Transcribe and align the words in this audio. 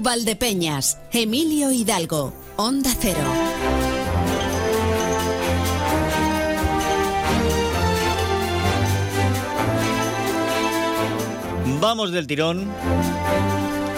Valdepeñas, 0.00 0.98
Emilio 1.12 1.70
Hidalgo, 1.70 2.32
Onda 2.56 2.90
Cero. 2.98 3.20
Vamos 11.80 12.12
del 12.12 12.26
tirón 12.26 12.70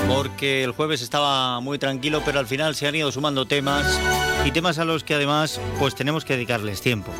porque 0.08 0.62
el 0.64 0.72
jueves 0.72 1.02
estaba 1.02 1.60
muy 1.60 1.78
tranquilo, 1.78 2.22
pero 2.24 2.38
al 2.38 2.46
final 2.46 2.74
se 2.74 2.86
han 2.86 2.94
ido 2.94 3.10
sumando 3.10 3.46
temas 3.46 3.98
y 4.44 4.50
temas 4.50 4.78
a 4.78 4.84
los 4.84 5.04
que 5.04 5.14
además 5.14 5.60
pues 5.78 5.94
tenemos 5.94 6.24
que 6.24 6.34
dedicarles 6.34 6.80
tiempo. 6.80 7.12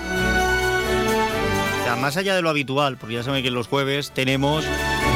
Más 1.96 2.16
allá 2.16 2.34
de 2.34 2.42
lo 2.42 2.50
habitual, 2.50 2.96
porque 2.96 3.14
ya 3.14 3.22
saben 3.22 3.42
que 3.42 3.50
los 3.50 3.68
jueves 3.68 4.12
tenemos 4.12 4.64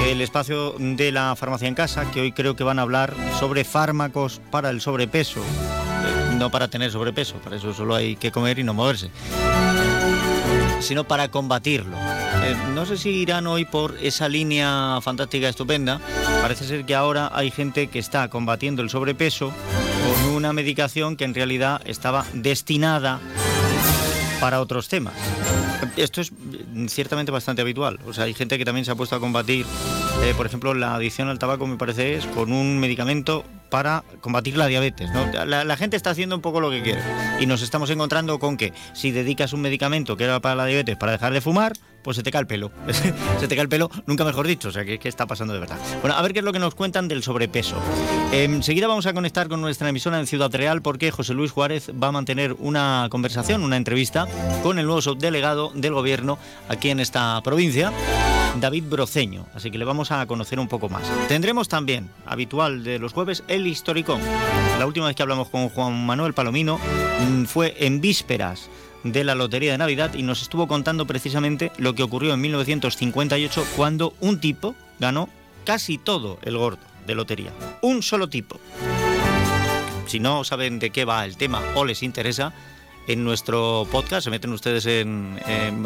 el 0.07 0.21
espacio 0.21 0.75
de 0.79 1.13
la 1.13 1.35
farmacia 1.37 1.69
en 1.69 1.75
casa, 1.75 2.11
que 2.11 2.21
hoy 2.21 2.33
creo 2.33 2.57
que 2.57 2.65
van 2.65 2.79
a 2.79 2.83
hablar 2.83 3.15
sobre 3.39 3.65
fármacos 3.65 4.41
para 4.51 4.71
el 4.71 4.81
sobrepeso. 4.81 5.41
Eh, 5.41 6.35
no 6.39 6.51
para 6.51 6.69
tener 6.69 6.91
sobrepeso, 6.91 7.37
para 7.37 7.57
eso 7.57 7.73
solo 7.73 7.95
hay 7.95 8.17
que 8.17 8.31
comer 8.31 8.59
y 8.59 8.65
no 8.65 8.75
moverse, 8.75 9.11
sino 10.81 11.05
para 11.05 11.31
combatirlo. 11.31 11.97
Eh, 11.97 12.57
no 12.75 12.87
sé 12.87 12.97
si 12.97 13.11
irán 13.11 13.47
hoy 13.47 13.65
por 13.65 13.97
esa 14.01 14.29
línea 14.29 14.99
fantástica, 15.03 15.49
estupenda. 15.49 16.01
Parece 16.43 16.65
ser 16.65 16.85
que 16.85 16.95
ahora 16.95 17.31
hay 17.33 17.51
gente 17.51 17.89
que 17.89 17.99
está 17.99 18.29
combatiendo 18.29 18.83
el 18.83 18.91
sobrepeso 18.91 19.53
con 20.07 20.33
una 20.33 20.53
medicación 20.53 21.17
que 21.17 21.25
en 21.25 21.35
realidad 21.35 21.81
estaba 21.85 22.25
destinada 22.33 23.19
para 24.41 24.61
otros 24.61 24.89
temas. 24.89 25.15
Esto 25.97 26.21
es 26.21 26.33
ciertamente 26.89 27.33
bastante 27.33 27.63
habitual. 27.63 27.99
O 28.07 28.13
sea, 28.13 28.25
hay 28.25 28.35
gente 28.35 28.59
que 28.59 28.65
también 28.65 28.85
se 28.85 28.91
ha 28.91 28.95
puesto 28.95 29.17
a 29.17 29.21
combatir, 29.21 29.67
eh, 30.23 30.35
por 30.37 30.47
ejemplo, 30.47 30.75
la 30.75 30.95
adicción 30.95 31.29
al 31.29 31.39
tabaco, 31.39 31.67
me 31.67 31.77
parece, 31.77 32.15
es 32.15 32.27
con 32.27 32.53
un 32.53 32.79
medicamento 32.79 33.45
para 33.71 34.05
combatir 34.21 34.57
la 34.57 34.67
diabetes. 34.67 35.11
La, 35.47 35.77
gente 35.77 35.97
está 35.97 36.11
haciendo 36.11 36.37
un 36.37 36.43
poco 36.43 36.61
lo 36.61 36.71
que 36.71 36.83
quiere. 36.83 37.03
Y 37.41 37.47
nos 37.47 37.63
estamos 37.63 37.91
encontrando 37.91 38.39
con 38.39 38.57
que 38.57 38.73
si 38.93 39.11
dedicas 39.11 39.53
un 39.53 39.61
medicamento 39.61 40.17
que 40.17 40.25
era 40.25 40.41
para 40.41 40.55
la 40.55 40.67
diabetes 40.67 40.97
para 40.97 41.13
dejar 41.13 41.33
de 41.33 41.41
fumar, 41.41 41.73
pues 42.07 42.17
se 42.17 42.23
te 42.23 42.31
cae 42.31 42.43
el 42.43 42.47
pelo. 42.47 42.71
se 43.41 43.49
te 43.49 43.57
cae 43.57 43.65
el 43.65 43.69
pelo, 43.69 43.91
nunca 44.07 44.25
mejor 44.25 44.47
dicho. 44.47 44.69
O 44.69 44.71
sea, 44.71 44.85
¿qué, 44.85 45.01
está 45.03 45.27
pasando 45.27 45.53
de 45.53 45.59
verdad? 45.59 45.77
Bueno, 46.03 46.17
a 46.17 46.23
ver 46.23 46.33
qué 46.33 46.39
es 46.39 46.45
lo 46.45 46.53
que 46.53 46.61
nos 46.61 46.77
cuentan 46.77 47.09
del 47.09 47.25
sobrepeso. 47.25 47.75
enseguida 48.31 48.87
vamos 48.87 49.07
a 49.07 49.13
conectar 49.13 49.49
con 49.49 49.61
nuestra 49.61 49.89
emisora 49.89 50.21
en 50.21 50.29
Ciudad 50.29 50.55
Real 50.55 50.83
porque 50.83 51.11
José 51.11 51.35
Luis 51.35 51.51
Juárez 51.51 51.91
va 52.01 52.07
a 52.07 52.13
mantener 52.13 52.55
una 52.61 53.09
conversación, 53.11 53.65
una 53.65 53.77
entrevista 53.77 54.29
con 54.63 54.79
el 54.79 54.87
nuevo 54.87 55.03
subdelegado 55.03 55.73
del 55.75 55.95
gobierno 55.95 56.39
aquí 56.69 56.91
en 56.91 57.01
esta 57.01 57.41
provincia. 57.43 57.93
David 58.61 58.85
Broceño, 58.89 59.47
así 59.53 59.73
que 59.73 59.79
le 59.79 59.85
vamos 59.85 60.13
a 60.13 60.25
conocer 60.27 60.61
un 60.61 60.69
poco 60.69 60.89
más. 60.89 61.03
Tendremos 61.27 61.69
también, 61.69 62.09
habitual 62.25 62.85
de 62.85 63.01
los 63.01 63.13
jueves, 63.13 63.43
el 63.49 63.67
historicón. 63.67 64.21
La 64.79 64.87
última 64.87 65.07
vez 65.07 65.17
que 65.17 65.23
hablamos 65.23 65.49
con 65.49 65.69
Juan 65.71 66.07
Manuel 66.07 66.35
Palomino 66.35 66.79
mm, 66.79 67.45
fue 67.47 67.75
en 67.81 68.01
vísperas 68.01 68.71
de 69.05 69.25
la 69.25 69.35
Lotería 69.35 69.73
de 69.73 69.79
Navidad 69.79 70.15
y 70.15 70.23
nos 70.23 70.43
estuvo 70.43 70.67
contando 70.67 71.07
precisamente 71.07 71.73
lo 71.79 71.95
que 71.95 72.03
ocurrió 72.03 72.35
en 72.35 72.41
1958 72.41 73.67
cuando 73.77 74.15
un 74.21 74.41
tipo 74.41 74.75
ganó 74.99 75.29
casi 75.65 75.99
todo 75.99 76.39
el 76.43 76.57
gordo 76.57 76.81
de 77.07 77.15
lotería. 77.15 77.53
Un 77.83 78.03
solo 78.03 78.29
tipo. 78.29 78.59
Si 80.07 80.21
no 80.21 80.45
saben 80.45 80.79
de 80.79 80.91
qué 80.91 81.05
va 81.05 81.25
el 81.25 81.37
tema 81.37 81.63
o 81.75 81.85
les 81.85 82.03
interesa, 82.03 82.53
en 83.07 83.25
nuestro 83.25 83.87
podcast, 83.91 84.25
se 84.25 84.31
meten 84.31 84.53
ustedes 84.53 84.87
en... 84.87 85.39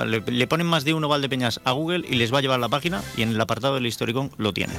le, 0.06 0.46
ponen 0.46 0.66
más 0.66 0.84
de 0.84 0.94
uno 0.94 1.08
Valdepeñas 1.08 1.60
a 1.64 1.72
Google 1.72 2.04
y 2.08 2.16
les 2.16 2.32
va 2.32 2.38
a 2.38 2.40
llevar 2.40 2.60
la 2.60 2.68
página 2.68 3.02
y 3.16 3.22
en 3.22 3.30
el 3.30 3.40
apartado 3.40 3.74
del 3.74 3.86
historicón 3.86 4.30
lo 4.38 4.52
tienen. 4.52 4.76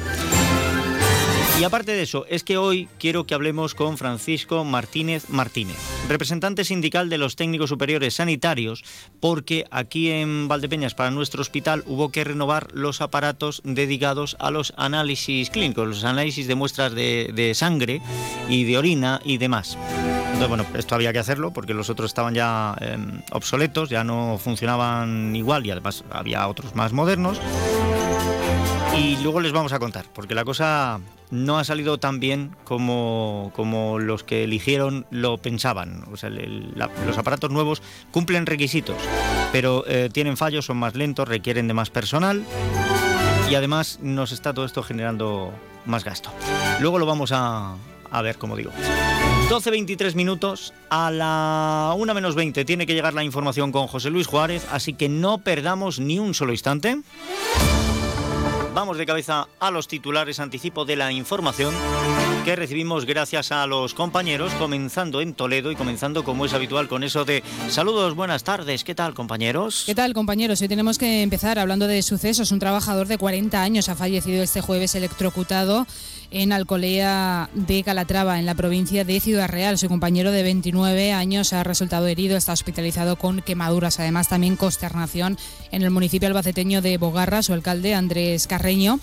Y 1.59 1.63
aparte 1.63 1.91
de 1.91 2.01
eso, 2.01 2.25
es 2.27 2.43
que 2.43 2.57
hoy 2.57 2.87
quiero 2.97 3.25
que 3.25 3.35
hablemos 3.35 3.75
con 3.75 3.97
Francisco 3.97 4.63
Martínez 4.63 5.29
Martínez, 5.29 5.77
representante 6.09 6.63
sindical 6.63 7.09
de 7.09 7.19
los 7.19 7.35
técnicos 7.35 7.69
superiores 7.69 8.15
sanitarios, 8.15 8.83
porque 9.19 9.65
aquí 9.69 10.09
en 10.09 10.47
Valdepeñas, 10.47 10.95
para 10.95 11.11
nuestro 11.11 11.41
hospital, 11.41 11.83
hubo 11.85 12.11
que 12.11 12.23
renovar 12.23 12.69
los 12.73 13.01
aparatos 13.01 13.61
dedicados 13.63 14.37
a 14.39 14.49
los 14.49 14.73
análisis 14.75 15.49
clínicos, 15.51 15.87
los 15.87 16.03
análisis 16.03 16.47
de 16.47 16.55
muestras 16.55 16.93
de, 16.93 17.51
sangre 17.53 18.01
y 18.49 18.63
de 18.63 18.77
orina 18.77 19.21
y 19.23 19.37
demás. 19.37 19.77
Entonces, 20.25 20.47
bueno, 20.47 20.65
esto 20.75 20.95
había 20.95 21.13
que 21.13 21.19
hacerlo 21.19 21.51
porque 21.51 21.75
los 21.75 21.89
otros 21.89 22.09
estaban 22.09 22.33
ya 22.33 22.75
em, 22.79 23.21
obsoletos, 23.31 23.89
ya 23.89 24.03
no 24.03 24.39
funcionaban 24.41 25.35
igual 25.35 25.65
y 25.65 25.71
además 25.71 26.03
había 26.09 26.47
otros 26.47 26.73
más 26.73 26.93
modernos. 26.93 27.39
Y 28.97 29.17
luego 29.23 29.39
les 29.39 29.51
vamos 29.51 29.73
a 29.73 29.79
contar, 29.79 30.05
porque 30.13 30.35
la 30.35 30.43
cosa 30.43 30.99
no 31.29 31.57
ha 31.57 31.63
salido 31.63 31.97
tan 31.97 32.19
bien 32.19 32.55
como, 32.65 33.51
como 33.55 33.99
los 33.99 34.23
que 34.23 34.43
eligieron 34.43 35.05
lo 35.11 35.37
pensaban. 35.37 36.03
O 36.11 36.17
sea, 36.17 36.29
los 36.29 37.17
aparatos 37.17 37.49
nuevos 37.51 37.81
cumplen 38.11 38.45
requisitos, 38.45 38.97
pero 39.51 39.85
eh, 39.87 40.09
tienen 40.11 40.35
fallos, 40.37 40.65
son 40.65 40.77
más 40.77 40.95
lentos, 40.95 41.27
requieren 41.27 41.67
de 41.67 41.73
más 41.73 41.89
personal 41.89 42.43
y 43.49 43.55
además 43.55 43.99
nos 44.01 44.31
está 44.31 44.53
todo 44.53 44.65
esto 44.65 44.83
generando 44.83 45.53
más 45.85 46.03
gasto. 46.03 46.31
Luego 46.79 46.99
lo 46.99 47.05
vamos 47.05 47.31
a, 47.31 47.75
a 48.11 48.21
ver, 48.21 48.37
como 48.37 48.55
digo. 48.55 48.71
12.23 49.49 50.15
minutos, 50.15 50.73
a 50.89 51.11
la 51.11 51.93
1 51.97 52.13
menos 52.13 52.35
20 52.35 52.63
tiene 52.65 52.85
que 52.85 52.93
llegar 52.93 53.13
la 53.13 53.23
información 53.23 53.71
con 53.71 53.87
José 53.87 54.09
Luis 54.09 54.27
Juárez, 54.27 54.65
así 54.71 54.93
que 54.93 55.09
no 55.09 55.39
perdamos 55.39 55.99
ni 55.99 56.19
un 56.19 56.33
solo 56.33 56.51
instante. 56.51 57.01
Vamos 58.73 58.97
de 58.97 59.05
cabeza 59.05 59.49
a 59.59 59.69
los 59.69 59.89
titulares 59.89 60.39
anticipo 60.39 60.85
de 60.85 60.95
la 60.95 61.11
información 61.11 61.73
que 62.45 62.55
recibimos 62.55 63.05
gracias 63.05 63.51
a 63.51 63.67
los 63.67 63.93
compañeros, 63.93 64.53
comenzando 64.53 65.19
en 65.19 65.33
Toledo 65.33 65.71
y 65.71 65.75
comenzando 65.75 66.23
como 66.23 66.45
es 66.45 66.53
habitual 66.53 66.87
con 66.87 67.03
eso 67.03 67.25
de 67.25 67.43
saludos, 67.67 68.15
buenas 68.15 68.45
tardes, 68.45 68.85
¿qué 68.85 68.95
tal 68.95 69.13
compañeros? 69.13 69.83
¿Qué 69.85 69.93
tal 69.93 70.13
compañeros? 70.13 70.61
Hoy 70.61 70.69
tenemos 70.69 70.97
que 70.97 71.21
empezar 71.21 71.59
hablando 71.59 71.85
de 71.85 72.01
sucesos. 72.01 72.51
Un 72.53 72.59
trabajador 72.59 73.07
de 73.07 73.17
40 73.17 73.61
años 73.61 73.89
ha 73.89 73.95
fallecido 73.95 74.41
este 74.41 74.61
jueves 74.61 74.95
electrocutado 74.95 75.85
en 76.31 76.53
Alcolea 76.53 77.49
de 77.53 77.83
Calatrava, 77.83 78.39
en 78.39 78.45
la 78.45 78.55
provincia 78.55 79.03
de 79.03 79.19
Ciudad 79.19 79.49
Real. 79.49 79.77
Su 79.77 79.89
compañero 79.89 80.31
de 80.31 80.43
29 80.43 81.11
años 81.11 81.53
ha 81.53 81.63
resultado 81.63 82.07
herido, 82.07 82.37
está 82.37 82.53
hospitalizado 82.53 83.17
con 83.17 83.41
quemaduras, 83.41 83.99
además 83.99 84.29
también 84.29 84.55
consternación 84.55 85.37
en 85.71 85.83
el 85.83 85.91
municipio 85.91 86.27
albaceteño 86.27 86.81
de 86.81 86.97
Bogarra. 86.97 87.43
Su 87.43 87.53
alcalde, 87.53 87.93
Andrés 87.93 88.47
Carreño, 88.47 88.99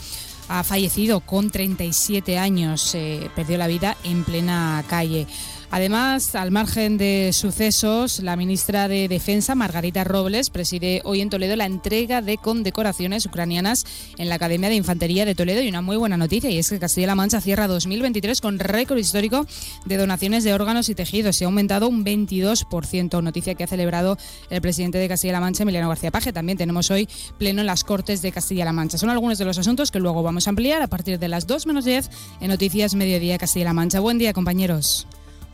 ha 0.49 0.65
fallecido 0.65 1.21
con 1.21 1.51
37 1.51 2.39
años, 2.39 2.95
eh, 2.95 3.31
perdió 3.37 3.59
la 3.59 3.67
vida 3.67 3.97
en 4.05 4.25
plena 4.25 4.83
calle. 4.89 5.27
Además, 5.71 6.35
al 6.35 6.51
margen 6.51 6.97
de 6.97 7.31
sucesos, 7.35 8.21
la 8.21 8.37
ministra 8.37 8.89
de 8.89 9.07
Defensa, 9.07 9.55
Margarita 9.55 10.03
Robles, 10.03 10.49
preside 10.49 11.03
hoy 11.05 11.21
en 11.21 11.29
Toledo 11.29 11.57
la 11.57 11.67
entrega 11.67 12.23
de 12.23 12.39
condecoraciones 12.39 13.27
ucranianas 13.27 13.85
en 14.17 14.31
la 14.31 14.37
Academia 14.37 14.71
de 14.71 14.77
Infantería 14.77 15.27
de 15.27 15.35
Toledo. 15.35 15.61
Y 15.61 15.69
una 15.69 15.83
muy 15.83 15.99
buena 15.99 16.17
noticia, 16.17 16.49
y 16.49 16.59
es 16.59 16.71
que 16.71 16.79
Castilla-La 16.79 17.15
Mancha 17.15 17.43
cierra 17.43 17.69
2023 17.69 18.41
con 18.41 18.59
récord 18.59 18.97
histórico 18.97 19.47
de 19.85 19.99
donaciones 19.99 20.43
de 20.43 20.55
órganos 20.55 20.89
y 20.89 20.95
tejidos. 20.95 21.37
Se 21.37 21.45
ha 21.45 21.49
aumentado 21.49 21.87
un 21.87 22.03
22%, 22.03 23.23
noticia 23.23 23.55
que 23.55 23.65
ha 23.65 23.67
celebrado 23.67 24.17
el 24.49 24.63
presidente 24.63 24.97
de 24.97 25.07
Castilla-La 25.07 25.41
Mancha, 25.41 25.65
Emiliano 25.65 25.91
García 25.91 26.11
Paje. 26.11 26.33
También 26.33 26.57
tenemos 26.57 26.91
hoy 26.91 27.11
pleno 27.37 27.61
en 27.61 27.67
las 27.67 27.85
Cortes 27.85 28.23
de 28.23 28.33
Castilla-La 28.33 28.73
Mancha. 28.73 28.97
Son 28.97 29.11
algunos 29.11 29.37
de 29.37 29.45
los 29.45 29.59
asuntos 29.59 29.91
que 29.91 30.01
luego 30.01 30.23
vamos 30.23 30.47
a 30.47 30.51
ampliar 30.51 30.81
a 30.81 30.87
partir 30.87 31.19
de 31.19 31.29
las 31.29 31.47
2 31.47 31.67
menos 31.67 31.85
10 31.85 32.09
en 32.41 32.49
Noticias 32.49 32.95
Mediodía 32.95 33.37
Castilla-La 33.37 33.75
Mancha. 33.75 34.01
Buen 34.01 34.17
día, 34.17 34.33
compañeros. 34.33 35.07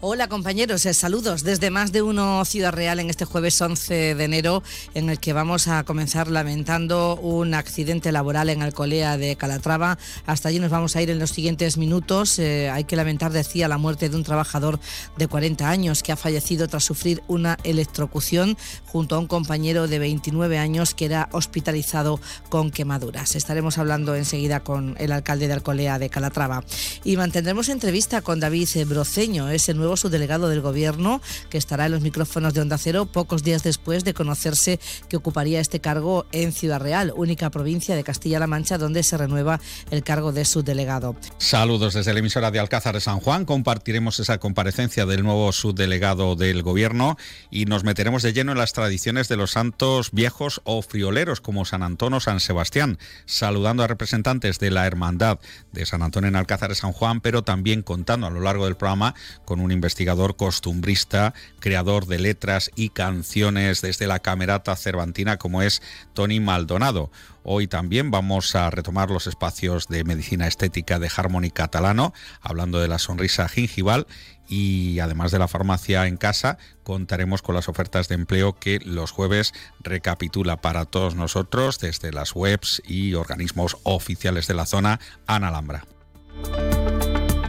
Hola 0.07 0.29
compañeros, 0.29 0.85
eh, 0.85 0.93
saludos 0.93 1.45
desde 1.45 1.71
más 1.71 1.91
de 1.91 2.03
uno 2.03 2.45
Ciudad 2.45 2.75
Real 2.75 3.01
en 3.01 3.09
este 3.09 3.25
jueves 3.25 3.59
11 3.59 4.15
de 4.15 4.25
enero 4.25 4.63
en 4.93 5.09
el 5.09 5.19
que 5.19 5.33
vamos 5.33 5.67
a 5.67 5.83
comenzar 5.85 6.29
lamentando 6.29 7.17
un 7.17 7.55
accidente 7.55 8.13
laboral 8.13 8.51
en 8.51 8.61
Alcolea 8.61 9.17
de 9.17 9.35
Calatrava. 9.37 9.97
Hasta 10.27 10.51
allí 10.51 10.59
nos 10.59 10.71
vamos 10.71 10.95
a 10.95 11.01
ir 11.01 11.09
en 11.09 11.19
los 11.19 11.31
siguientes 11.31 11.79
minutos. 11.79 12.39
Eh, 12.39 12.69
hay 12.69 12.85
que 12.85 12.97
lamentar, 12.97 13.33
decía, 13.33 13.67
la 13.67 13.79
muerte 13.79 14.11
de 14.11 14.17
un 14.17 14.25
trabajador 14.25 14.79
de 15.17 15.27
40 15.27 15.71
años 15.71 16.03
que 16.03 16.13
ha 16.13 16.17
fallecido 16.17 16.69
tras 16.69 16.85
sufrir 16.85 17.23
una 17.27 17.57
electrocución 17.65 18.59
junto 18.85 19.17
a 19.17 19.19
un 19.19 19.27
compañero 19.27 19.89
de 19.89 20.01
29 20.01 20.59
años 20.59 20.93
que 20.93 21.07
era 21.07 21.31
hospitalizado 21.33 22.21
con 22.51 22.71
quemaduras. 22.71 23.37
Estaremos 23.37 23.79
hablando 23.79 24.15
enseguida 24.15 24.61
con 24.61 24.97
el 24.99 25.13
alcalde 25.13 25.47
de 25.47 25.55
Alcolea 25.55 25.99
de 25.99 26.11
Calatrava 26.11 26.63
y 27.05 27.17
mantendremos 27.17 27.71
entrevista 27.71 28.21
con 28.21 28.39
David 28.39 28.69
Broceño, 28.87 29.49
ese 29.49 29.73
nuevo 29.73 29.94
nuevo 29.95 29.97
subdelegado 29.97 30.49
del 30.49 30.61
Gobierno, 30.61 31.21
que 31.51 31.59
estará 31.59 31.87
en 31.87 31.93
los 31.93 32.01
micrófonos 32.01 32.53
de 32.53 32.61
Onda 32.61 32.79
Cero 32.79 33.07
pocos 33.07 33.45
días 33.45 33.63
después 33.63 34.03
de 34.03 34.13
conocerse 34.13 34.81
que 35.09 35.17
ocuparía 35.17 35.61
este 35.61 35.79
cargo 35.79 36.27
en 36.33 36.53
Ciudad 36.53 36.81
Real, 36.81 37.13
única 37.15 37.51
provincia 37.51 37.95
de 37.95 38.03
Castilla-La 38.03 38.49
Mancha 38.49 38.77
donde 38.77 39.05
se 39.05 39.17
renueva 39.17 39.61
el 39.91 40.03
cargo 40.03 40.33
de 40.33 40.45
subdelegado. 40.45 41.15
Saludos 41.39 41.95
desde 41.95 42.13
la 42.13 42.19
emisora 42.19 42.51
de 42.51 42.59
Alcázar 42.59 42.95
de 42.95 43.01
San 43.01 43.21
Juan. 43.21 43.45
Compartiremos 43.45 44.19
esa 44.19 44.39
comparecencia 44.39 45.07
del 45.07 45.23
nuevo 45.23 45.53
subdelegado 45.53 46.35
del 46.35 46.63
Gobierno 46.63 47.17
y 47.51 47.67
nos 47.67 47.85
meteremos 47.85 48.23
de 48.23 48.33
lleno 48.33 48.51
en 48.53 48.59
las 48.59 48.73
tradiciones 48.73 49.29
de 49.29 49.37
los 49.37 49.53
santos 49.53 50.11
viejos 50.11 50.61
o 50.65 50.83
frioleros 50.83 51.41
como 51.41 51.65
San 51.65 51.85
Antonio 51.85 52.19
o 52.19 52.21
San 52.21 52.41
Sebastián, 52.41 52.99
saludando 53.27 53.85
a 53.85 53.87
representantes 53.87 54.59
de 54.59 54.73
la 54.73 54.87
Hermandad 54.87 55.39
de 55.73 55.87
San 55.87 56.03
Antonio 56.03 56.29
en 56.29 56.37
Alcázar 56.37 56.71
de 56.71 56.75
San 56.75 56.93
Juan, 56.93 57.21
pero 57.21 57.43
también 57.43 57.83
contando 57.83 58.27
a 58.27 58.31
lo 58.31 58.41
largo 58.41 58.65
del 58.65 58.77
programa 58.77 59.15
con 59.45 59.61
un 59.61 59.71
investigador 59.75 60.37
costumbrista, 60.37 61.35
creador 61.61 62.07
de 62.07 62.19
letras 62.19 62.71
y 62.75 62.89
canciones 62.89 63.83
desde 63.83 64.07
la 64.07 64.21
camerata 64.21 64.75
cervantina 64.77 65.37
como 65.37 65.61
es 65.61 65.83
Tony 66.15 66.41
Maldonado. 66.41 67.11
Hoy 67.43 67.67
también 67.67 68.11
vamos 68.11 68.55
a 68.55 68.71
retomar 68.71 69.11
los 69.11 69.27
espacios 69.27 69.89
de 69.89 70.03
medicina 70.05 70.47
estética 70.47 70.99
de 70.99 71.11
Harmony 71.15 71.51
Catalano, 71.53 72.15
hablando 72.41 72.81
de 72.81 72.89
la 72.89 72.99
sonrisa 72.99 73.49
gingival 73.49 74.07
y 74.49 74.99
además 75.01 75.31
de 75.31 75.39
la 75.39 75.49
farmacia 75.49 76.07
en 76.07 76.17
casa, 76.17 76.59
contaremos 76.83 77.43
con 77.43 77.55
las 77.55 77.69
ofertas 77.69 78.09
de 78.09 78.15
empleo 78.15 78.59
que 78.59 78.81
los 78.85 79.11
jueves 79.11 79.53
recapitula 79.81 80.61
para 80.61 80.87
todos 80.87 81.15
nosotros 81.15 81.79
desde 81.79 82.13
las 82.13 82.35
webs 82.35 82.83
y 82.87 83.15
organismos 83.15 83.77
oficiales 83.83 84.47
de 84.47 84.55
la 84.55 84.67
zona 84.67 85.01
Ana. 85.27 85.51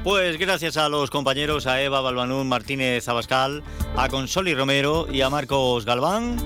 Pues 0.06 0.38
gracias 0.38 0.78
a 0.78 0.88
los 0.88 1.10
compañeros, 1.10 1.66
a 1.66 1.82
Eva 1.82 2.00
Balbanún 2.00 2.48
Martínez 2.48 3.10
Abascal, 3.10 3.64
a 3.98 4.08
Consoli 4.08 4.54
Romero 4.54 5.08
y 5.12 5.22
a 5.22 5.32
Marcos 5.32 5.84
Galván. 5.84 6.38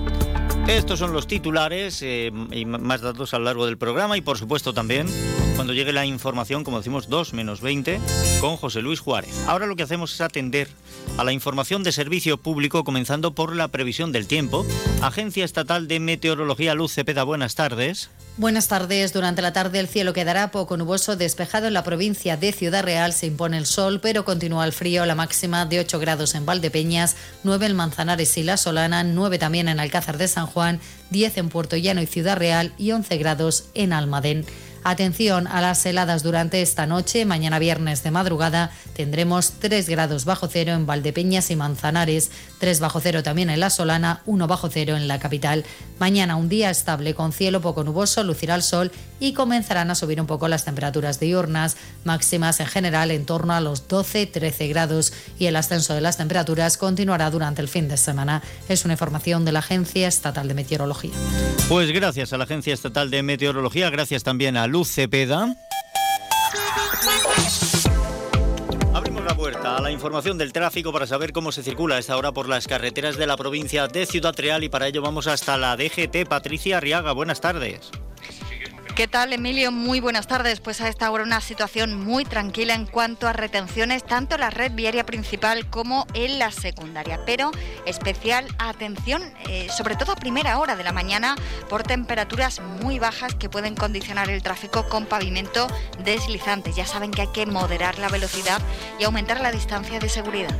Estos 0.66 0.98
son 0.98 1.12
los 1.12 1.26
titulares 1.26 2.00
eh, 2.00 2.32
y 2.52 2.64
más 2.64 3.02
datos 3.02 3.34
a 3.34 3.38
lo 3.38 3.44
largo 3.44 3.66
del 3.66 3.76
programa 3.76 4.16
y 4.16 4.22
por 4.22 4.38
supuesto 4.38 4.72
también 4.72 5.08
cuando 5.60 5.74
llegue 5.74 5.92
la 5.92 6.06
información, 6.06 6.64
como 6.64 6.78
decimos, 6.78 7.10
2 7.10 7.34
menos 7.34 7.60
20 7.60 8.00
con 8.40 8.56
José 8.56 8.80
Luis 8.80 9.00
Juárez. 9.00 9.44
Ahora 9.46 9.66
lo 9.66 9.76
que 9.76 9.82
hacemos 9.82 10.14
es 10.14 10.22
atender 10.22 10.68
a 11.18 11.24
la 11.24 11.34
información 11.34 11.82
de 11.82 11.92
servicio 11.92 12.38
público 12.38 12.82
comenzando 12.82 13.34
por 13.34 13.54
la 13.54 13.68
previsión 13.68 14.10
del 14.10 14.26
tiempo. 14.26 14.64
Agencia 15.02 15.44
Estatal 15.44 15.86
de 15.86 16.00
Meteorología 16.00 16.74
Luz 16.74 16.94
Cepeda, 16.94 17.24
buenas 17.24 17.56
tardes. 17.56 18.08
Buenas 18.38 18.68
tardes. 18.68 19.12
Durante 19.12 19.42
la 19.42 19.52
tarde 19.52 19.80
el 19.80 19.88
cielo 19.88 20.14
quedará 20.14 20.50
poco 20.50 20.78
nuboso, 20.78 21.16
despejado 21.16 21.66
en 21.66 21.74
la 21.74 21.84
provincia 21.84 22.38
de 22.38 22.52
Ciudad 22.52 22.82
Real. 22.82 23.12
Se 23.12 23.26
impone 23.26 23.58
el 23.58 23.66
sol, 23.66 24.00
pero 24.00 24.24
continúa 24.24 24.64
el 24.64 24.72
frío. 24.72 25.04
La 25.04 25.14
máxima 25.14 25.66
de 25.66 25.80
8 25.80 25.98
grados 25.98 26.34
en 26.34 26.46
Valdepeñas, 26.46 27.16
9 27.44 27.66
en 27.66 27.76
Manzanares 27.76 28.38
y 28.38 28.44
La 28.44 28.56
Solana, 28.56 29.04
9 29.04 29.36
también 29.36 29.68
en 29.68 29.78
Alcázar 29.78 30.16
de 30.16 30.26
San 30.26 30.46
Juan, 30.46 30.80
10 31.10 31.36
en 31.36 31.48
Puerto 31.50 31.76
Llano 31.76 32.00
y 32.00 32.06
Ciudad 32.06 32.38
Real 32.38 32.72
y 32.78 32.92
11 32.92 33.18
grados 33.18 33.66
en 33.74 33.92
Almadén. 33.92 34.46
Atención 34.82 35.46
a 35.46 35.60
las 35.60 35.84
heladas 35.84 36.22
durante 36.22 36.62
esta 36.62 36.86
noche. 36.86 37.26
Mañana 37.26 37.58
viernes 37.58 38.02
de 38.02 38.10
madrugada 38.10 38.70
tendremos 38.94 39.52
3 39.58 39.88
grados 39.90 40.24
bajo 40.24 40.48
cero 40.48 40.72
en 40.72 40.86
Valdepeñas 40.86 41.50
y 41.50 41.56
Manzanares, 41.56 42.30
3 42.60 42.80
bajo 42.80 42.98
cero 43.00 43.22
también 43.22 43.50
en 43.50 43.60
La 43.60 43.68
Solana, 43.68 44.22
1 44.24 44.46
bajo 44.46 44.70
cero 44.70 44.96
en 44.96 45.06
la 45.06 45.18
capital. 45.18 45.66
Mañana 45.98 46.36
un 46.36 46.48
día 46.48 46.70
estable 46.70 47.14
con 47.14 47.32
cielo 47.32 47.60
poco 47.60 47.84
nuboso, 47.84 48.22
lucirá 48.24 48.54
el 48.54 48.62
sol 48.62 48.90
y 49.20 49.34
comenzarán 49.34 49.90
a 49.90 49.94
subir 49.94 50.20
un 50.20 50.26
poco 50.26 50.48
las 50.48 50.64
temperaturas 50.64 51.20
diurnas, 51.20 51.76
máximas 52.04 52.58
en 52.60 52.66
general 52.66 53.10
en 53.10 53.26
torno 53.26 53.52
a 53.52 53.60
los 53.60 53.86
12-13 53.86 54.68
grados 54.68 55.12
y 55.38 55.46
el 55.46 55.56
ascenso 55.56 55.94
de 55.94 56.00
las 56.00 56.16
temperaturas 56.16 56.76
continuará 56.76 57.30
durante 57.30 57.62
el 57.62 57.68
fin 57.68 57.88
de 57.88 57.96
semana. 57.96 58.42
Es 58.68 58.84
una 58.84 58.94
información 58.94 59.44
de 59.44 59.52
la 59.52 59.60
Agencia 59.60 60.08
Estatal 60.08 60.48
de 60.48 60.54
Meteorología. 60.54 61.12
Pues 61.68 61.92
gracias 61.92 62.32
a 62.32 62.38
la 62.38 62.44
Agencia 62.44 62.74
Estatal 62.74 63.10
de 63.10 63.22
Meteorología, 63.22 63.90
gracias 63.90 64.22
también 64.22 64.56
a 64.56 64.66
Luz 64.66 64.88
Cepeda. 64.88 65.54
Abrimos 68.92 69.24
la 69.24 69.36
puerta 69.36 69.76
a 69.76 69.80
la 69.80 69.90
información 69.90 70.36
del 70.36 70.52
tráfico 70.52 70.92
para 70.92 71.06
saber 71.06 71.32
cómo 71.32 71.52
se 71.52 71.62
circula 71.62 71.98
esta 71.98 72.16
hora 72.16 72.32
por 72.32 72.48
las 72.48 72.66
carreteras 72.66 73.16
de 73.16 73.26
la 73.26 73.36
provincia 73.36 73.86
de 73.86 74.06
Ciudad 74.06 74.34
Real 74.36 74.64
y 74.64 74.68
para 74.68 74.88
ello 74.88 75.02
vamos 75.02 75.26
hasta 75.26 75.56
la 75.56 75.76
DGT. 75.76 76.28
Patricia 76.28 76.78
Arriaga, 76.78 77.12
buenas 77.12 77.40
tardes. 77.40 77.90
¿Qué 78.96 79.06
tal, 79.06 79.32
Emilio? 79.32 79.72
Muy 79.72 80.00
buenas 80.00 80.26
tardes. 80.26 80.60
Pues 80.60 80.80
a 80.80 80.88
esta 80.88 81.10
hora 81.10 81.24
una 81.24 81.40
situación 81.40 81.94
muy 82.04 82.24
tranquila 82.24 82.74
en 82.74 82.86
cuanto 82.86 83.28
a 83.28 83.32
retenciones, 83.32 84.04
tanto 84.04 84.34
en 84.34 84.40
la 84.42 84.50
red 84.50 84.72
viaria 84.72 85.06
principal 85.06 85.70
como 85.70 86.06
en 86.12 86.38
la 86.38 86.50
secundaria. 86.50 87.20
Pero 87.24 87.50
especial 87.86 88.46
atención, 88.58 89.22
eh, 89.48 89.68
sobre 89.70 89.96
todo 89.96 90.12
a 90.12 90.16
primera 90.16 90.58
hora 90.58 90.76
de 90.76 90.84
la 90.84 90.92
mañana, 90.92 91.36
por 91.68 91.84
temperaturas 91.84 92.60
muy 92.82 92.98
bajas 92.98 93.34
que 93.34 93.48
pueden 93.48 93.74
condicionar 93.74 94.28
el 94.28 94.42
tráfico 94.42 94.88
con 94.88 95.06
pavimento 95.06 95.68
deslizante. 96.04 96.72
Ya 96.72 96.84
saben 96.84 97.12
que 97.12 97.22
hay 97.22 97.32
que 97.32 97.46
moderar 97.46 97.98
la 97.98 98.08
velocidad 98.08 98.60
y 98.98 99.04
aumentar 99.04 99.40
la 99.40 99.52
distancia 99.52 99.98
de 99.98 100.08
seguridad. 100.08 100.54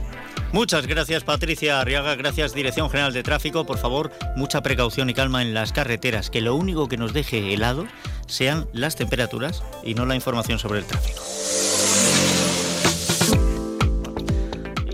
Muchas 0.52 0.86
gracias 0.86 1.22
Patricia 1.22 1.80
Arriaga, 1.80 2.16
gracias 2.16 2.54
Dirección 2.54 2.90
General 2.90 3.12
de 3.12 3.22
Tráfico. 3.22 3.64
Por 3.64 3.78
favor, 3.78 4.10
mucha 4.36 4.62
precaución 4.62 5.08
y 5.08 5.14
calma 5.14 5.42
en 5.42 5.54
las 5.54 5.72
carreteras, 5.72 6.28
que 6.28 6.40
lo 6.40 6.56
único 6.56 6.88
que 6.88 6.96
nos 6.96 7.12
deje 7.12 7.54
helado 7.54 7.86
sean 8.26 8.68
las 8.72 8.96
temperaturas 8.96 9.62
y 9.84 9.94
no 9.94 10.06
la 10.06 10.16
información 10.16 10.58
sobre 10.58 10.80
el 10.80 10.86
tráfico. 10.86 11.22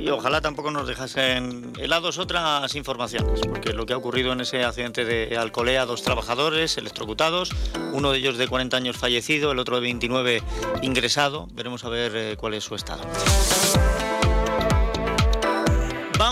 Y 0.06 0.08
ojalá 0.10 0.40
tampoco 0.40 0.70
nos 0.70 0.86
dejasen 0.86 1.72
helados 1.78 2.18
otras 2.18 2.72
informaciones, 2.76 3.40
porque 3.40 3.72
lo 3.72 3.86
que 3.86 3.92
ha 3.92 3.96
ocurrido 3.96 4.32
en 4.32 4.40
ese 4.40 4.62
accidente 4.62 5.04
de 5.04 5.36
Alcolea, 5.36 5.84
dos 5.84 6.04
trabajadores 6.04 6.78
electrocutados, 6.78 7.50
uno 7.92 8.12
de 8.12 8.18
ellos 8.18 8.38
de 8.38 8.46
40 8.46 8.76
años 8.76 8.96
fallecido, 8.96 9.50
el 9.50 9.58
otro 9.58 9.74
de 9.74 9.82
29 9.82 10.42
ingresado, 10.82 11.48
veremos 11.54 11.84
a 11.84 11.88
ver 11.88 12.12
eh, 12.14 12.36
cuál 12.38 12.54
es 12.54 12.62
su 12.62 12.76
estado. 12.76 13.02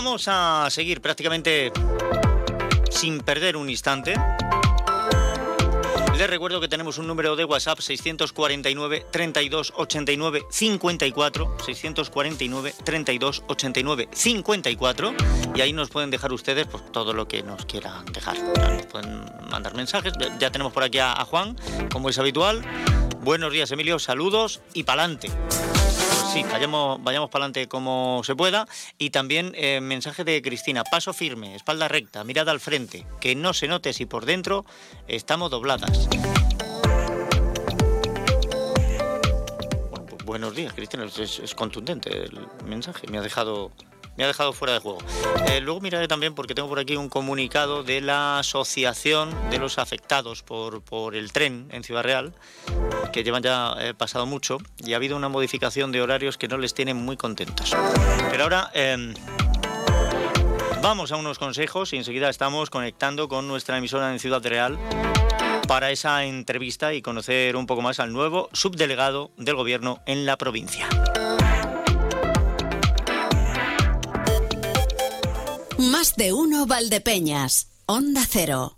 Vamos 0.05 0.27
a 0.27 0.67
seguir 0.69 1.01
prácticamente 1.01 1.71
sin 2.91 3.21
perder 3.21 3.57
un 3.57 3.71
instante. 3.71 4.13
Les 6.15 6.29
recuerdo 6.29 6.61
que 6.61 6.67
tenemos 6.67 6.99
un 6.99 7.07
número 7.07 7.35
de 7.35 7.43
WhatsApp 7.43 7.79
649 7.79 9.07
32 9.11 9.73
89 9.75 10.45
54 10.47 11.57
649 11.65 12.75
32 12.83 13.43
89 13.47 14.09
54 14.11 15.15
y 15.55 15.61
ahí 15.61 15.73
nos 15.73 15.89
pueden 15.89 16.11
dejar 16.11 16.31
ustedes 16.33 16.67
pues, 16.67 16.83
todo 16.91 17.11
lo 17.11 17.27
que 17.27 17.41
nos 17.41 17.65
quieran 17.65 18.05
dejar. 18.05 18.37
Pueden 18.91 19.25
mandar 19.49 19.73
mensajes. 19.73 20.13
Ya 20.37 20.51
tenemos 20.51 20.71
por 20.71 20.83
aquí 20.83 20.99
a, 20.99 21.13
a 21.13 21.25
Juan, 21.25 21.57
como 21.91 22.09
es 22.09 22.19
habitual. 22.19 22.61
Buenos 23.21 23.51
días, 23.51 23.71
Emilio. 23.71 23.97
Saludos 23.97 24.61
y 24.75 24.83
pa'lante 24.83 25.31
sí, 26.35 26.43
vayamos, 26.51 27.01
vayamos 27.01 27.29
para 27.29 27.45
adelante 27.45 27.69
como 27.69 28.21
se 28.25 28.35
pueda. 28.35 28.67
Y 28.97 29.11
también 29.11 29.53
eh, 29.55 29.79
mensaje 29.79 30.25
de 30.25 30.41
Cristina, 30.41 30.83
paso 30.83 31.13
firme, 31.13 31.55
espalda 31.55 31.87
recta, 31.87 32.25
mirada 32.25 32.51
al 32.51 32.59
frente, 32.59 33.05
que 33.21 33.35
no 33.35 33.53
se 33.53 33.69
note 33.69 33.93
si 33.93 34.05
por 34.05 34.25
dentro 34.25 34.65
estamos 35.07 35.49
dobladas. 35.49 36.09
Bueno, 39.89 40.07
buenos 40.25 40.55
días, 40.55 40.73
Cristina, 40.73 41.05
es, 41.05 41.39
es 41.39 41.55
contundente 41.55 42.25
el 42.25 42.37
mensaje, 42.65 43.07
me 43.07 43.17
ha 43.17 43.21
dejado 43.21 43.71
me 44.17 44.23
ha 44.23 44.27
dejado 44.27 44.53
fuera 44.53 44.73
de 44.73 44.79
juego. 44.79 44.99
Eh, 45.47 45.59
luego 45.61 45.81
miraré 45.81 46.07
también 46.07 46.35
porque 46.35 46.55
tengo 46.55 46.69
por 46.69 46.79
aquí 46.79 46.95
un 46.95 47.09
comunicado 47.09 47.83
de 47.83 48.01
la 48.01 48.39
Asociación 48.39 49.29
de 49.49 49.57
los 49.57 49.77
Afectados 49.77 50.41
por, 50.41 50.81
por 50.81 51.15
el 51.15 51.31
tren 51.31 51.67
en 51.71 51.83
Ciudad 51.83 52.03
Real, 52.03 52.33
que 53.11 53.23
llevan 53.23 53.43
ya 53.43 53.75
eh, 53.79 53.93
pasado 53.93 54.25
mucho 54.25 54.57
y 54.77 54.93
ha 54.93 54.95
habido 54.97 55.15
una 55.15 55.29
modificación 55.29 55.91
de 55.91 56.01
horarios 56.01 56.37
que 56.37 56.47
no 56.47 56.57
les 56.57 56.73
tiene 56.73 56.93
muy 56.93 57.17
contentos. 57.17 57.75
Pero 58.29 58.43
ahora... 58.43 58.71
Em, 58.73 59.13
vamos 60.81 61.11
a 61.11 61.15
unos 61.15 61.39
consejos 61.39 61.93
y 61.93 61.97
enseguida 61.97 62.29
estamos 62.29 62.69
conectando 62.69 63.27
con 63.27 63.47
nuestra 63.47 63.75
emisora 63.79 64.11
en 64.11 64.19
Ciudad 64.19 64.45
Real 64.45 64.77
para 65.67 65.89
esa 65.89 66.23
entrevista 66.25 66.93
y 66.93 67.01
conocer 67.01 67.55
un 67.55 67.65
poco 67.65 67.81
más 67.81 67.99
al 67.99 68.13
nuevo 68.13 68.49
subdelegado 68.53 69.31
del 69.35 69.55
gobierno 69.55 70.01
en 70.05 70.27
la 70.27 70.37
provincia. 70.37 70.87
Más 75.77 76.15
de 76.15 76.33
uno 76.33 76.67
Valdepeñas. 76.67 77.67
Onda 77.87 78.23
Cero. 78.29 78.77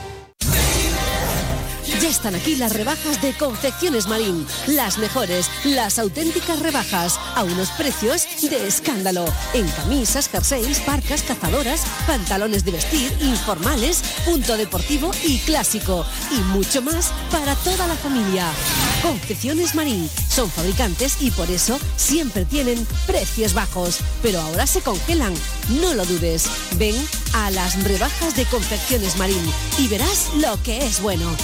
Están 2.11 2.35
aquí 2.35 2.57
las 2.57 2.73
rebajas 2.73 3.21
de 3.21 3.31
Confecciones 3.31 4.07
Marín. 4.07 4.45
Las 4.67 4.97
mejores, 4.97 5.49
las 5.63 5.97
auténticas 5.97 6.59
rebajas. 6.59 7.17
A 7.35 7.43
unos 7.45 7.69
precios 7.69 8.27
de 8.41 8.67
escándalo. 8.67 9.23
En 9.53 9.65
camisas, 9.69 10.27
jerseys, 10.27 10.81
parcas, 10.81 11.21
cazadoras, 11.21 11.85
pantalones 12.05 12.65
de 12.65 12.73
vestir, 12.73 13.17
informales, 13.21 14.03
punto 14.25 14.57
deportivo 14.57 15.11
y 15.23 15.39
clásico. 15.39 16.05
Y 16.31 16.41
mucho 16.51 16.81
más 16.81 17.13
para 17.31 17.55
toda 17.55 17.87
la 17.87 17.95
familia. 17.95 18.45
Confecciones 19.01 19.73
Marín. 19.73 20.09
Son 20.29 20.51
fabricantes 20.51 21.15
y 21.21 21.31
por 21.31 21.49
eso 21.49 21.79
siempre 21.95 22.43
tienen 22.43 22.85
precios 23.07 23.53
bajos. 23.53 23.99
Pero 24.21 24.41
ahora 24.41 24.67
se 24.67 24.81
congelan. 24.81 25.33
No 25.79 25.93
lo 25.93 26.05
dudes. 26.05 26.49
Ven 26.77 26.95
a 27.33 27.49
las 27.51 27.81
rebajas 27.83 28.35
de 28.35 28.45
Confecciones 28.45 29.15
Marín 29.17 29.43
y 29.77 29.87
verás 29.87 30.29
lo 30.35 30.61
que 30.63 30.83
es 30.83 31.01
bueno. 31.01 31.35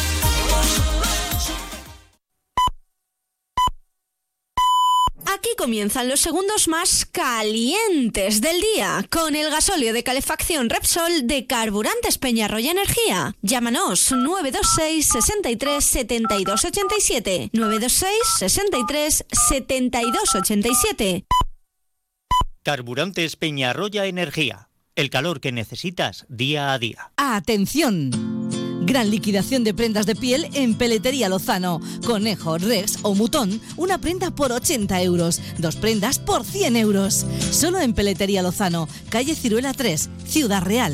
Aquí 5.26 5.50
comienzan 5.58 6.10
los 6.10 6.20
segundos 6.20 6.68
más 6.68 7.06
calientes 7.06 8.42
del 8.42 8.60
día 8.60 9.06
con 9.10 9.36
el 9.36 9.52
gasóleo 9.52 9.94
de 9.94 10.04
calefacción 10.04 10.70
Repsol 10.70 11.28
de 11.28 11.46
Carburantes 11.46 12.18
Peñarroya 12.18 12.72
Energía. 12.72 13.36
Llámanos 13.42 14.12
926 14.12 15.06
63 15.06 15.84
72 15.84 16.66
87 16.66 17.50
926 17.54 18.12
63 18.40 19.26
72 19.50 20.36
87. 20.36 21.26
Carburantes 22.68 23.38
Peñarroya 23.38 24.08
Energía. 24.08 24.68
El 24.98 25.10
calor 25.10 25.40
que 25.40 25.54
necesitas 25.54 26.26
día 26.28 26.74
a 26.74 26.78
día. 26.78 27.14
¡Atención! 27.16 28.12
Gran 28.82 29.10
liquidación 29.10 29.64
de 29.64 29.74
prendas 29.74 30.06
de 30.06 30.18
piel 30.18 30.50
en 30.54 30.78
Peletería 30.78 31.30
Lozano. 31.30 31.80
Conejo, 32.06 32.58
Rex 32.58 33.00
o 33.04 33.16
Mutón, 33.16 33.62
una 33.78 34.00
prenda 34.00 34.32
por 34.32 34.52
80 34.52 35.02
euros, 35.02 35.42
dos 35.58 35.78
prendas 35.78 36.20
por 36.20 36.44
100 36.44 36.76
euros. 36.76 37.26
Solo 37.52 37.80
en 37.80 37.94
Peletería 37.94 38.42
Lozano, 38.42 38.90
calle 39.08 39.34
Ciruela 39.34 39.72
3, 39.72 40.10
Ciudad 40.26 40.62
Real. 40.62 40.94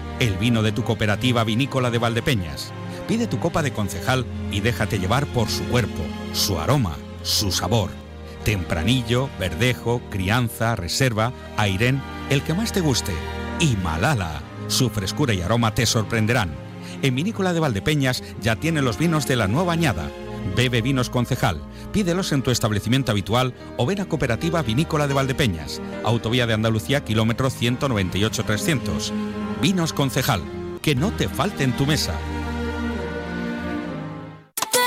el 0.21 0.37
vino 0.37 0.61
de 0.61 0.71
tu 0.71 0.83
cooperativa 0.83 1.43
vinícola 1.43 1.89
de 1.89 1.97
Valdepeñas. 1.97 2.71
Pide 3.07 3.25
tu 3.25 3.39
copa 3.39 3.63
de 3.63 3.73
concejal 3.73 4.23
y 4.51 4.59
déjate 4.59 4.99
llevar 4.99 5.25
por 5.25 5.49
su 5.49 5.63
cuerpo, 5.63 6.03
su 6.31 6.59
aroma, 6.59 6.95
su 7.23 7.51
sabor. 7.51 7.89
Tempranillo, 8.43 9.31
verdejo, 9.39 9.99
crianza, 10.11 10.75
reserva, 10.75 11.33
airén, 11.57 12.03
el 12.29 12.43
que 12.43 12.53
más 12.53 12.71
te 12.71 12.81
guste. 12.81 13.13
Y 13.59 13.75
Malala, 13.77 14.43
su 14.67 14.91
frescura 14.91 15.33
y 15.33 15.41
aroma 15.41 15.73
te 15.73 15.87
sorprenderán. 15.87 16.51
En 17.01 17.15
Vinícola 17.15 17.51
de 17.51 17.59
Valdepeñas 17.59 18.23
ya 18.41 18.55
tiene 18.55 18.83
los 18.83 18.99
vinos 18.99 19.27
de 19.27 19.37
la 19.37 19.47
nueva 19.47 19.73
añada. 19.73 20.11
Bebe 20.55 20.83
vinos 20.83 21.09
concejal. 21.09 21.63
Pídelos 21.91 22.31
en 22.31 22.43
tu 22.43 22.51
establecimiento 22.51 23.11
habitual 23.11 23.55
o 23.77 23.87
ven 23.87 24.01
a 24.01 24.05
Cooperativa 24.05 24.61
Vinícola 24.61 25.07
de 25.07 25.15
Valdepeñas, 25.15 25.81
Autovía 26.03 26.45
de 26.45 26.53
Andalucía, 26.53 27.03
kilómetro 27.03 27.49
198-300. 27.49 29.11
Vinos 29.61 29.93
Concejal, 29.93 30.41
que 30.81 30.95
no 30.95 31.11
te 31.11 31.29
falte 31.29 31.63
en 31.63 31.73
tu 31.73 31.85
mesa. 31.85 32.15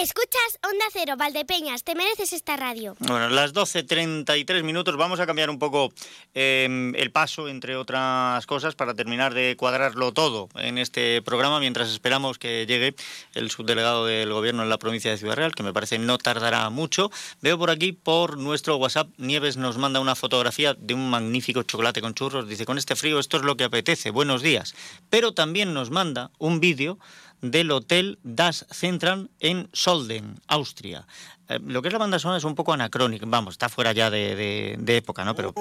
Escuchas 0.00 0.58
Onda 0.64 0.86
Cero, 0.90 1.16
Valdepeñas, 1.18 1.84
te 1.84 1.94
mereces 1.94 2.32
esta 2.32 2.56
radio. 2.56 2.96
Bueno, 3.00 3.28
las 3.28 3.52
12.33 3.52 4.62
minutos 4.62 4.96
vamos 4.96 5.20
a 5.20 5.26
cambiar 5.26 5.50
un 5.50 5.58
poco 5.58 5.92
eh, 6.32 6.92
el 6.96 7.12
paso, 7.12 7.48
entre 7.48 7.76
otras 7.76 8.46
cosas, 8.46 8.74
para 8.74 8.94
terminar 8.94 9.34
de 9.34 9.56
cuadrarlo 9.58 10.12
todo 10.12 10.48
en 10.54 10.78
este 10.78 11.20
programa, 11.20 11.60
mientras 11.60 11.90
esperamos 11.90 12.38
que 12.38 12.64
llegue 12.64 12.94
el 13.34 13.50
subdelegado 13.50 14.06
del 14.06 14.32
Gobierno 14.32 14.62
en 14.62 14.70
la 14.70 14.78
provincia 14.78 15.10
de 15.10 15.18
Ciudad 15.18 15.36
Real, 15.36 15.54
que 15.54 15.62
me 15.62 15.74
parece 15.74 15.98
no 15.98 16.16
tardará 16.16 16.70
mucho. 16.70 17.10
Veo 17.42 17.58
por 17.58 17.68
aquí, 17.68 17.92
por 17.92 18.38
nuestro 18.38 18.76
WhatsApp, 18.76 19.08
Nieves 19.18 19.58
nos 19.58 19.76
manda 19.76 20.00
una 20.00 20.14
fotografía 20.14 20.72
de 20.72 20.94
un 20.94 21.10
magnífico 21.10 21.62
chocolate 21.62 22.00
con 22.00 22.14
churros. 22.14 22.48
Dice, 22.48 22.64
con 22.64 22.78
este 22.78 22.96
frío 22.96 23.18
esto 23.18 23.36
es 23.36 23.42
lo 23.42 23.58
que 23.58 23.64
apetece, 23.64 24.08
buenos 24.08 24.40
días. 24.40 24.74
Pero 25.10 25.34
también 25.34 25.74
nos 25.74 25.90
manda 25.90 26.30
un 26.38 26.58
vídeo 26.58 26.98
del 27.42 27.70
Hotel 27.70 28.18
Das 28.22 28.66
Central 28.70 29.30
en 29.40 29.68
Solden, 29.72 30.36
Austria. 30.46 31.06
Eh, 31.48 31.58
lo 31.66 31.82
que 31.82 31.88
es 31.88 31.92
la 31.92 31.98
banda 31.98 32.18
sonora 32.18 32.38
es 32.38 32.44
un 32.44 32.54
poco 32.54 32.72
anacrónica, 32.72 33.24
vamos, 33.28 33.54
está 33.54 33.68
fuera 33.68 33.92
ya 33.92 34.10
de, 34.10 34.34
de- 34.36 34.76
de 34.78 34.96
época, 34.96 35.24
¿no? 35.24 35.34
Pero, 35.34 35.52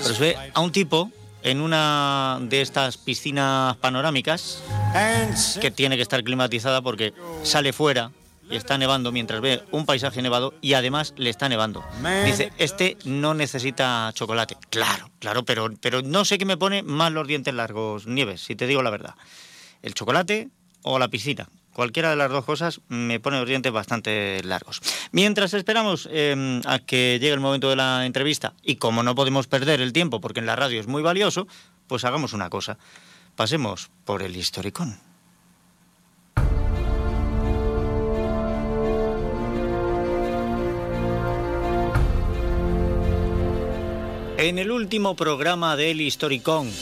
pero 0.00 0.14
se 0.14 0.20
ve 0.20 0.36
a 0.54 0.60
un 0.60 0.72
tipo 0.72 1.10
en 1.42 1.60
una 1.60 2.38
de 2.42 2.60
estas 2.60 2.98
piscinas 2.98 3.76
panorámicas 3.76 4.62
que 5.60 5.70
tiene 5.70 5.96
que 5.96 6.02
estar 6.02 6.22
climatizada 6.22 6.82
porque 6.82 7.14
sale 7.44 7.72
fuera 7.72 8.10
y 8.50 8.56
está 8.56 8.76
nevando 8.76 9.12
mientras 9.12 9.40
ve 9.40 9.62
un 9.70 9.86
paisaje 9.86 10.20
nevado 10.22 10.52
y 10.60 10.74
además 10.74 11.14
le 11.16 11.30
está 11.30 11.48
nevando. 11.48 11.84
Dice, 12.26 12.52
este 12.58 12.98
no 13.04 13.32
necesita 13.32 14.10
chocolate. 14.12 14.56
Claro, 14.70 15.08
claro, 15.20 15.44
pero, 15.44 15.70
pero 15.80 16.02
no 16.02 16.24
sé 16.24 16.36
qué 16.36 16.44
me 16.44 16.56
pone 16.56 16.82
más 16.82 17.12
los 17.12 17.28
dientes 17.28 17.54
largos, 17.54 18.06
Nieves, 18.08 18.40
si 18.42 18.56
te 18.56 18.66
digo 18.66 18.82
la 18.82 18.90
verdad 18.90 19.14
el 19.82 19.94
chocolate 19.94 20.48
o 20.82 20.98
la 20.98 21.08
piscina. 21.08 21.48
Cualquiera 21.72 22.10
de 22.10 22.16
las 22.16 22.30
dos 22.30 22.44
cosas 22.44 22.80
me 22.88 23.20
pone 23.20 23.38
los 23.38 23.48
dientes 23.48 23.72
bastante 23.72 24.42
largos. 24.42 24.80
Mientras 25.12 25.54
esperamos 25.54 26.08
em, 26.12 26.60
a 26.66 26.80
que 26.80 27.18
llegue 27.20 27.32
el 27.32 27.40
momento 27.40 27.70
de 27.70 27.76
la 27.76 28.06
entrevista, 28.06 28.54
y 28.62 28.76
como 28.76 29.02
no 29.02 29.14
podemos 29.14 29.46
perder 29.46 29.80
el 29.80 29.92
tiempo 29.92 30.20
porque 30.20 30.40
en 30.40 30.46
la 30.46 30.56
radio 30.56 30.80
es 30.80 30.88
muy 30.88 31.02
valioso, 31.02 31.46
pues 31.86 32.04
hagamos 32.04 32.32
una 32.32 32.50
cosa. 32.50 32.76
Pasemos 33.36 33.90
por 34.04 34.22
el 34.22 34.36
historicón. 34.36 34.98
En 44.36 44.58
el 44.58 44.70
último 44.70 45.16
programa 45.16 45.76
del 45.76 46.00
historicón 46.00 46.72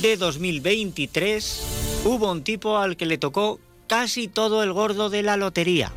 de 0.00 0.16
2023 0.16 1.79
hubo 2.04 2.30
un 2.30 2.42
tipo 2.42 2.78
al 2.78 2.96
que 2.96 3.06
le 3.06 3.18
tocó 3.18 3.60
casi 3.86 4.28
todo 4.28 4.62
el 4.62 4.72
gordo 4.72 5.10
de 5.10 5.22
la 5.22 5.36
lotería. 5.36 5.92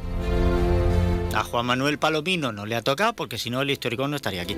A 1.33 1.43
Juan 1.43 1.65
Manuel 1.65 1.97
Palomino 1.97 2.51
no 2.51 2.65
le 2.65 2.75
ha 2.75 2.81
tocado 2.83 3.13
porque 3.13 3.37
si 3.39 3.49
no 3.49 3.61
el 3.61 3.69
Historicón 3.71 4.11
no 4.11 4.15
estaría 4.17 4.43
aquí. 4.43 4.55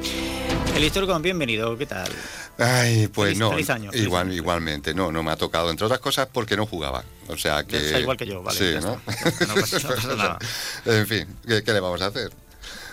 El 0.75 0.83
Historicón, 0.83 1.21
bienvenido, 1.21 1.77
¿qué 1.77 1.85
tal? 1.85 2.11
Ay, 2.57 3.07
pues 3.07 3.29
Feliz- 3.33 3.39
no. 3.39 3.51
feliz 3.51 3.69
año, 3.69 3.91
feliz 3.91 4.05
igual, 4.05 4.33
igualmente, 4.33 4.93
no, 4.93 5.09
no 5.11 5.23
me 5.23 5.31
ha 5.31 5.37
tocado, 5.37 5.69
entre 5.71 5.85
otras 5.85 6.01
cosas 6.01 6.27
porque 6.31 6.57
no 6.57 6.65
jugaba. 6.65 7.05
O 7.29 7.37
sea 7.37 7.63
que. 7.63 7.77
Está 7.77 7.99
igual 8.01 8.17
que 8.17 8.25
yo, 8.25 8.43
vale, 8.43 8.57
Sí, 8.57 8.65
¿no? 8.85 8.99
está. 9.07 9.45
No 9.47 9.55
pasa- 9.55 9.79
no 9.87 9.95
pasa 9.95 10.15
nada. 10.17 10.39
en 10.85 11.07
fin, 11.07 11.27
¿qué, 11.47 11.63
qué 11.63 11.71
le 11.73 11.79
vamos 11.79 12.01
a 12.01 12.07
hacer? 12.07 12.31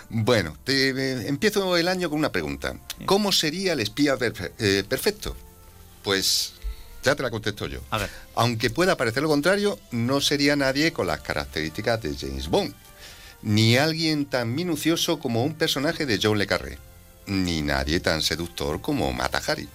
Bueno, 0.09 0.55
te- 0.63 0.89
eh, 0.91 1.27
empiezo 1.27 1.75
el 1.75 1.87
año 1.89 2.09
con 2.09 2.19
una 2.19 2.31
pregunta. 2.31 2.77
¿Cómo 3.05 3.33
sería 3.33 3.73
el 3.73 3.81
espía 3.81 4.15
eh, 4.59 4.83
perfecto? 4.87 5.35
Pues 6.03 6.53
ya 7.03 7.15
te 7.15 7.23
la 7.23 7.29
contesto 7.29 7.67
yo. 7.67 7.79
A 7.91 7.97
ver. 7.97 8.09
Aunque 8.35 8.69
pueda 8.69 8.97
parecer 8.97 9.21
lo 9.21 9.29
contrario, 9.29 9.79
no 9.91 10.21
sería 10.21 10.55
nadie 10.55 10.93
con 10.93 11.07
las 11.07 11.21
características 11.21 12.01
de 12.01 12.15
James 12.15 12.47
Bond, 12.47 12.73
ni 13.41 13.77
alguien 13.77 14.25
tan 14.25 14.55
minucioso 14.55 15.19
como 15.19 15.43
un 15.43 15.55
personaje 15.55 16.05
de 16.05 16.19
John 16.21 16.37
Le 16.37 16.47
Carré, 16.47 16.77
ni 17.25 17.61
nadie 17.61 17.99
tan 17.99 18.21
seductor 18.21 18.81
como 18.81 19.11
Mata 19.11 19.41
Hari, 19.45 19.67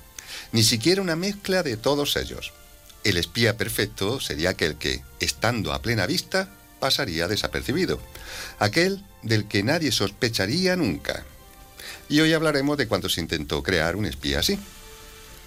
ni 0.52 0.62
siquiera 0.62 1.02
una 1.02 1.16
mezcla 1.16 1.62
de 1.62 1.76
todos 1.76 2.16
ellos. 2.16 2.52
El 3.04 3.16
espía 3.16 3.56
perfecto 3.56 4.20
sería 4.20 4.50
aquel 4.50 4.76
que, 4.76 5.02
estando 5.20 5.72
a 5.72 5.82
plena 5.82 6.06
vista, 6.06 6.48
pasaría 6.80 7.28
desapercibido, 7.28 8.00
aquel 8.58 9.04
del 9.22 9.46
que 9.46 9.62
nadie 9.62 9.92
sospecharía 9.92 10.76
nunca. 10.76 11.24
Y 12.08 12.20
hoy 12.20 12.32
hablaremos 12.32 12.76
de 12.78 12.88
cuando 12.88 13.08
se 13.08 13.20
intentó 13.20 13.62
crear 13.62 13.96
un 13.96 14.06
espía 14.06 14.40
así. 14.40 14.58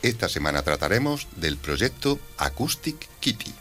Esta 0.01 0.29
semana 0.29 0.63
trataremos 0.63 1.27
del 1.35 1.57
proyecto 1.57 2.19
Acoustic 2.37 3.07
Kitty. 3.19 3.53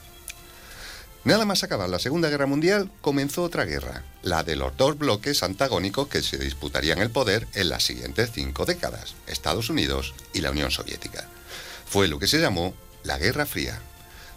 Nada 1.23 1.45
más 1.45 1.63
acabar 1.63 1.91
la 1.91 1.99
Segunda 1.99 2.31
Guerra 2.31 2.47
Mundial, 2.47 2.91
comenzó 3.03 3.43
otra 3.43 3.67
guerra, 3.67 4.05
la 4.23 4.43
de 4.43 4.57
los 4.57 4.75
dos 4.79 4.97
bloques 4.97 5.43
antagónicos 5.43 6.09
que 6.09 6.23
se 6.23 6.39
disputarían 6.39 6.99
el 7.01 7.11
poder 7.11 7.47
en 7.53 7.69
las 7.69 7.85
siguientes 7.85 8.31
cinco 8.33 8.65
décadas, 8.65 9.17
Estados 9.27 9.69
Unidos 9.69 10.15
y 10.33 10.41
la 10.41 10.51
Unión 10.51 10.71
Soviética. 10.71 11.29
Fue 11.85 12.09
lo 12.09 12.19
que 12.19 12.27
se 12.27 12.41
llamó 12.41 12.73
la 13.05 13.19
Guerra 13.19 13.45
Fría. 13.45 13.79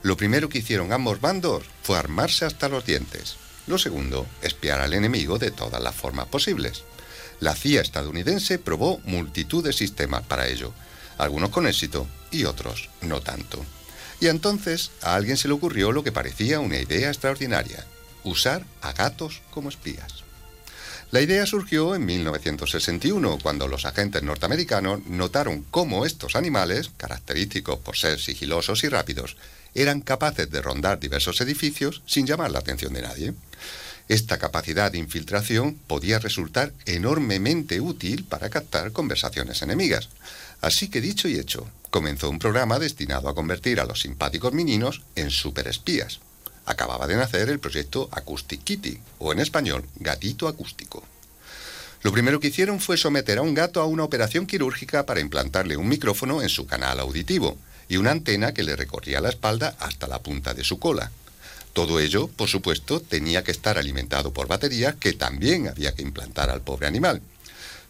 Lo 0.02 0.18
primero 0.18 0.50
que 0.50 0.58
hicieron 0.58 0.92
ambos 0.92 1.22
bandos 1.22 1.64
fue 1.84 1.98
armarse 1.98 2.44
hasta 2.44 2.68
los 2.68 2.86
dientes. 2.86 3.38
Lo 3.66 3.78
segundo, 3.78 4.28
espiar 4.42 4.82
al 4.82 4.94
enemigo 4.94 5.40
de 5.40 5.52
todas 5.52 5.82
las 5.82 5.96
formas 5.96 6.28
posibles. 6.28 6.84
La 7.40 7.56
CIA 7.56 7.80
estadounidense 7.80 8.60
probó 8.60 9.00
multitud 9.06 9.64
de 9.64 9.72
sistemas 9.72 10.24
para 10.24 10.50
ello, 10.50 10.74
algunos 11.18 11.50
con 11.50 11.68
éxito 11.68 12.08
y 12.32 12.46
otros 12.46 12.90
no 13.02 13.22
tanto. 13.22 13.64
Y 14.20 14.28
entonces 14.28 14.92
a 15.02 15.16
alguien 15.16 15.38
se 15.38 15.48
le 15.48 15.54
ocurrió 15.54 15.92
lo 15.92 16.04
que 16.04 16.12
parecía 16.12 16.60
una 16.60 16.80
idea 16.80 17.10
extraordinaria, 17.10 17.86
usar 18.24 18.66
a 18.82 18.94
gatos 18.94 19.42
como 19.52 19.70
espías. 19.70 20.24
La 21.14 21.22
idea 21.22 21.46
surgió 21.46 21.94
en 21.94 22.06
1961, 22.06 23.38
cuando 23.44 23.68
los 23.68 23.86
agentes 23.86 24.24
norteamericanos 24.24 25.06
notaron 25.06 25.64
cómo 25.70 26.08
estos 26.08 26.36
animales, 26.36 26.90
característicos 26.98 27.78
por 27.78 27.96
ser 27.96 28.20
sigilosos 28.20 28.84
y 28.84 28.90
rápidos, 28.90 29.38
eran 29.76 30.02
capaces 30.02 30.50
de 30.50 30.62
rondar 30.62 31.00
diversos 31.00 31.40
edificios 31.42 32.02
sin 32.08 32.26
llamar 32.26 32.50
la 32.50 32.60
atención 32.60 32.94
de 32.94 33.04
nadie. 33.04 33.34
Esta 34.10 34.40
capacidad 34.40 34.92
de 34.92 34.98
infiltración 34.98 35.76
podía 35.86 36.18
resultar 36.18 36.74
enormemente 36.86 37.80
útil 37.80 38.24
para 38.24 38.50
captar 38.50 38.92
conversaciones 38.92 39.62
enemigas. 39.62 40.10
Así 40.64 40.88
que 40.88 41.02
dicho 41.02 41.28
y 41.28 41.38
hecho, 41.38 41.68
comenzó 41.90 42.30
un 42.30 42.40
programa 42.40 42.80
destinado 42.80 43.28
a 43.28 43.36
convertir 43.36 43.82
a 43.82 43.86
los 43.86 44.00
simpáticos 44.00 44.54
meninos 44.54 45.02
en 45.14 45.30
superespías. 45.30 46.22
Acababa 46.66 47.06
de 47.06 47.18
nacer 47.18 47.50
el 47.50 47.60
proyecto 47.60 48.08
Acoustic 48.14 48.64
Kitty, 48.64 48.98
o 49.20 49.34
en 49.34 49.40
español, 49.40 49.84
gatito 49.98 50.48
acústico. 50.48 51.04
Lo 52.02 52.14
primero 52.14 52.40
que 52.40 52.48
hicieron 52.48 52.80
fue 52.80 52.96
someter 52.96 53.40
a 53.40 53.42
un 53.42 53.54
gato 53.54 53.82
a 53.82 53.86
una 53.86 54.06
operación 54.06 54.48
quirúrgica 54.48 55.06
para 55.06 55.20
implantarle 55.20 55.76
un 55.76 55.90
micrófono 55.90 56.42
en 56.42 56.48
su 56.48 56.66
canal 56.66 56.98
auditivo 57.02 57.58
y 57.90 57.98
una 57.98 58.12
antena 58.12 58.54
que 58.54 58.64
le 58.64 58.78
recorría 58.78 59.20
la 59.20 59.30
espalda 59.30 59.76
hasta 59.80 60.08
la 60.08 60.20
punta 60.20 60.54
de 60.54 60.64
su 60.64 60.80
cola. 60.80 61.12
Todo 61.74 62.00
ello, 62.00 62.30
por 62.30 62.48
supuesto, 62.48 63.02
tenía 63.02 63.44
que 63.44 63.52
estar 63.52 63.78
alimentado 63.78 64.32
por 64.32 64.48
baterías 64.48 64.96
que 64.96 65.12
también 65.12 65.68
había 65.68 65.94
que 65.94 66.04
implantar 66.04 66.50
al 66.50 66.62
pobre 66.62 66.88
animal. 66.88 67.22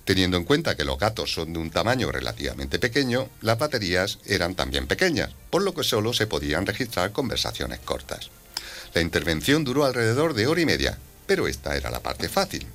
Teniendo 0.06 0.36
en 0.36 0.44
cuenta 0.44 0.76
que 0.76 0.84
los 0.84 1.00
gatos 1.00 1.34
son 1.34 1.54
de 1.54 1.60
un 1.60 1.72
tamaño 1.72 2.12
relativamente 2.12 2.78
pequeño, 2.78 3.30
las 3.42 3.58
baterías 3.58 4.20
eran 4.26 4.54
también 4.56 4.86
pequeñas, 4.86 5.30
por 5.50 5.62
lo 5.62 5.74
que 5.74 5.84
solo 5.84 6.14
se 6.14 6.28
podían 6.28 6.66
registrar 6.66 7.14
conversaciones 7.14 7.80
cortas. 7.80 8.30
La 8.94 9.02
intervención 9.02 9.64
duró 9.64 9.86
alrededor 9.86 10.34
de 10.34 10.48
hora 10.48 10.62
y 10.62 10.66
media, 10.66 10.98
pero 11.26 11.48
esta 11.48 11.78
era 11.78 11.90
la 11.90 12.02
parte 12.02 12.28
fácil. 12.28 12.68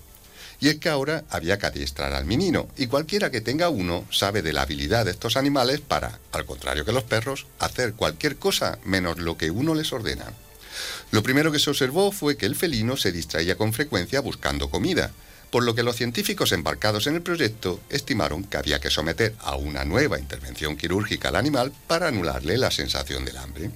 Y 0.60 0.68
es 0.68 0.76
que 0.76 0.88
ahora 0.88 1.24
había 1.28 1.58
que 1.58 1.66
adiestrar 1.66 2.14
al 2.14 2.24
menino, 2.24 2.68
y 2.76 2.86
cualquiera 2.86 3.30
que 3.30 3.42
tenga 3.42 3.68
uno 3.68 4.04
sabe 4.10 4.42
de 4.42 4.52
la 4.52 4.62
habilidad 4.62 5.04
de 5.04 5.12
estos 5.12 5.36
animales 5.36 5.80
para, 5.80 6.18
al 6.32 6.46
contrario 6.46 6.84
que 6.84 6.92
los 6.92 7.04
perros, 7.04 7.46
hacer 7.58 7.92
cualquier 7.92 8.36
cosa 8.36 8.78
menos 8.84 9.18
lo 9.18 9.36
que 9.36 9.50
uno 9.50 9.74
les 9.74 9.92
ordena. 9.92 10.32
Lo 11.10 11.22
primero 11.22 11.52
que 11.52 11.58
se 11.58 11.70
observó 11.70 12.10
fue 12.10 12.36
que 12.36 12.46
el 12.46 12.56
felino 12.56 12.96
se 12.96 13.12
distraía 13.12 13.56
con 13.56 13.72
frecuencia 13.72 14.20
buscando 14.20 14.70
comida, 14.70 15.12
por 15.50 15.64
lo 15.64 15.74
que 15.74 15.82
los 15.82 15.96
científicos 15.96 16.52
embarcados 16.52 17.06
en 17.06 17.14
el 17.14 17.22
proyecto 17.22 17.80
estimaron 17.88 18.44
que 18.44 18.56
había 18.56 18.80
que 18.80 18.90
someter 18.90 19.34
a 19.40 19.56
una 19.56 19.84
nueva 19.84 20.18
intervención 20.18 20.76
quirúrgica 20.76 21.28
al 21.28 21.36
animal 21.36 21.72
para 21.86 22.08
anularle 22.08 22.58
la 22.58 22.70
sensación 22.70 23.24
del 23.24 23.38
hambre. 23.38 23.70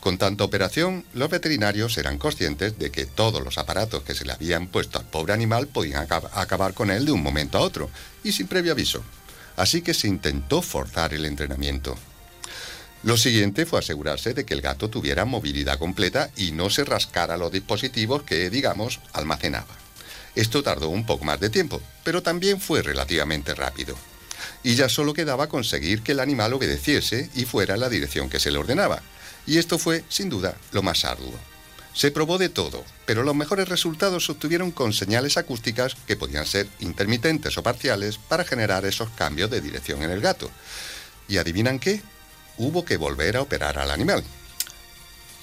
Con 0.00 0.18
tanta 0.18 0.44
operación, 0.44 1.04
los 1.14 1.30
veterinarios 1.30 1.96
eran 1.96 2.18
conscientes 2.18 2.78
de 2.78 2.90
que 2.90 3.06
todos 3.06 3.42
los 3.42 3.56
aparatos 3.56 4.02
que 4.02 4.14
se 4.14 4.26
le 4.26 4.32
habían 4.32 4.66
puesto 4.66 4.98
al 4.98 5.06
pobre 5.06 5.32
animal 5.32 5.66
podían 5.66 6.06
acab- 6.06 6.28
acabar 6.32 6.74
con 6.74 6.90
él 6.90 7.06
de 7.06 7.12
un 7.12 7.22
momento 7.22 7.56
a 7.56 7.62
otro, 7.62 7.88
y 8.22 8.32
sin 8.32 8.46
previo 8.46 8.72
aviso. 8.72 9.02
Así 9.56 9.82
que 9.82 9.94
se 9.94 10.08
intentó 10.08 10.60
forzar 10.60 11.14
el 11.14 11.24
entrenamiento. 11.24 11.96
Lo 13.02 13.16
siguiente 13.16 13.66
fue 13.66 13.78
asegurarse 13.78 14.34
de 14.34 14.44
que 14.44 14.54
el 14.54 14.62
gato 14.62 14.90
tuviera 14.90 15.26
movilidad 15.26 15.78
completa 15.78 16.30
y 16.36 16.52
no 16.52 16.70
se 16.70 16.84
rascara 16.84 17.36
los 17.36 17.52
dispositivos 17.52 18.22
que, 18.24 18.50
digamos, 18.50 19.00
almacenaba. 19.12 19.83
Esto 20.34 20.62
tardó 20.62 20.88
un 20.88 21.06
poco 21.06 21.24
más 21.24 21.38
de 21.40 21.50
tiempo, 21.50 21.80
pero 22.02 22.22
también 22.22 22.60
fue 22.60 22.82
relativamente 22.82 23.54
rápido. 23.54 23.96
Y 24.62 24.74
ya 24.74 24.88
solo 24.88 25.14
quedaba 25.14 25.48
conseguir 25.48 26.02
que 26.02 26.12
el 26.12 26.20
animal 26.20 26.52
obedeciese 26.52 27.30
y 27.34 27.44
fuera 27.44 27.74
en 27.74 27.80
la 27.80 27.88
dirección 27.88 28.28
que 28.28 28.40
se 28.40 28.50
le 28.50 28.58
ordenaba. 28.58 29.02
Y 29.46 29.58
esto 29.58 29.78
fue, 29.78 30.04
sin 30.08 30.28
duda, 30.28 30.56
lo 30.72 30.82
más 30.82 31.04
arduo. 31.04 31.38
Se 31.92 32.10
probó 32.10 32.38
de 32.38 32.48
todo, 32.48 32.84
pero 33.06 33.22
los 33.22 33.36
mejores 33.36 33.68
resultados 33.68 34.26
se 34.26 34.32
obtuvieron 34.32 34.72
con 34.72 34.92
señales 34.92 35.36
acústicas 35.36 35.94
que 36.06 36.16
podían 36.16 36.44
ser 36.44 36.66
intermitentes 36.80 37.56
o 37.56 37.62
parciales 37.62 38.18
para 38.18 38.44
generar 38.44 38.84
esos 38.84 39.10
cambios 39.10 39.50
de 39.50 39.60
dirección 39.60 40.02
en 40.02 40.10
el 40.10 40.20
gato. 40.20 40.50
¿Y 41.28 41.36
adivinan 41.36 41.78
qué? 41.78 42.02
Hubo 42.58 42.84
que 42.84 42.96
volver 42.96 43.36
a 43.36 43.42
operar 43.42 43.78
al 43.78 43.92
animal. 43.92 44.24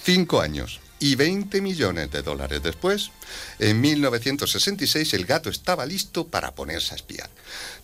Cinco 0.04 0.42
años 0.42 0.82
y 1.02 1.16
20 1.16 1.62
millones 1.62 2.12
de 2.12 2.22
dólares 2.22 2.62
después, 2.62 3.10
en 3.58 3.82
1966 3.82 5.16
el 5.16 5.26
gato 5.26 5.50
estaba 5.50 5.86
listo 5.88 6.28
para 6.28 6.54
ponerse 6.54 6.94
a 6.94 6.96
espiar. 6.96 7.30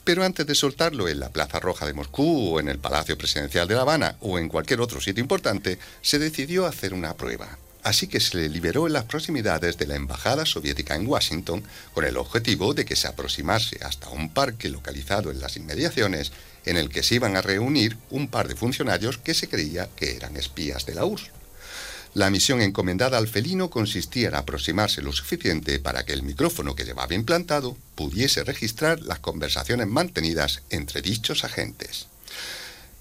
Pero 0.04 0.24
antes 0.24 0.46
de 0.46 0.54
soltarlo 0.54 1.10
en 1.10 1.20
la 1.20 1.30
Plaza 1.30 1.60
Roja 1.60 1.88
de 1.88 1.94
Moscú 1.94 2.54
o 2.54 2.60
en 2.60 2.70
el 2.70 2.78
Palacio 2.78 3.18
Presidencial 3.18 3.68
de 3.68 3.74
La 3.74 3.82
Habana 3.82 4.18
o 4.22 4.38
en 4.38 4.50
cualquier 4.50 4.82
otro 4.82 5.02
sitio 5.02 5.22
importante, 5.22 5.80
se 6.02 6.20
decidió 6.20 6.68
hacer 6.68 6.94
una 6.94 7.18
prueba. 7.18 7.58
Así 7.82 8.08
que 8.08 8.20
se 8.20 8.38
le 8.38 8.50
liberó 8.50 8.86
en 8.86 8.94
las 8.94 9.06
proximidades 9.06 9.80
de 9.80 9.88
la 9.88 9.96
Embajada 9.96 10.46
Soviética 10.46 10.96
en 10.96 11.08
Washington 11.08 11.64
con 11.96 12.06
el 12.06 12.18
objetivo 12.18 12.76
de 12.76 12.86
que 12.86 12.96
se 12.96 13.08
aproximase 13.08 13.80
hasta 13.82 14.10
un 14.10 14.30
parque 14.30 14.70
localizado 14.70 15.32
en 15.32 15.40
las 15.40 15.58
inmediaciones 15.58 16.32
en 16.66 16.78
el 16.78 16.90
que 16.90 17.02
se 17.02 17.16
iban 17.16 17.36
a 17.36 17.42
reunir 17.42 17.98
un 18.12 18.28
par 18.28 18.48
de 18.48 18.56
funcionarios 18.56 19.18
que 19.18 19.34
se 19.34 19.50
creía 19.50 19.90
que 19.96 20.16
eran 20.16 20.38
espías 20.38 20.86
de 20.86 20.94
la 20.94 21.06
URSS. 21.06 21.37
La 22.14 22.30
misión 22.30 22.62
encomendada 22.62 23.18
al 23.18 23.28
felino 23.28 23.70
consistía 23.70 24.30
en 24.30 24.36
aproximarse 24.36 25.02
lo 25.02 25.12
suficiente 25.12 25.80
para 25.80 26.06
que 26.06 26.14
el 26.14 26.24
micrófono 26.24 26.76
que 26.76 26.86
llevaba 26.86 27.14
implantado 27.14 27.78
pudiese 27.96 28.44
registrar 28.44 29.02
las 29.02 29.20
conversaciones 29.20 29.88
mantenidas 29.88 30.62
entre 30.70 31.02
dichos 31.02 31.44
agentes. 31.44 32.08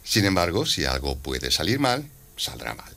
Sin 0.04 0.24
embargo, 0.24 0.66
si 0.66 0.84
algo 0.84 1.16
puede 1.16 1.50
salir 1.50 1.80
mal, 1.80 2.06
saldrá 2.36 2.74
mal. 2.74 2.92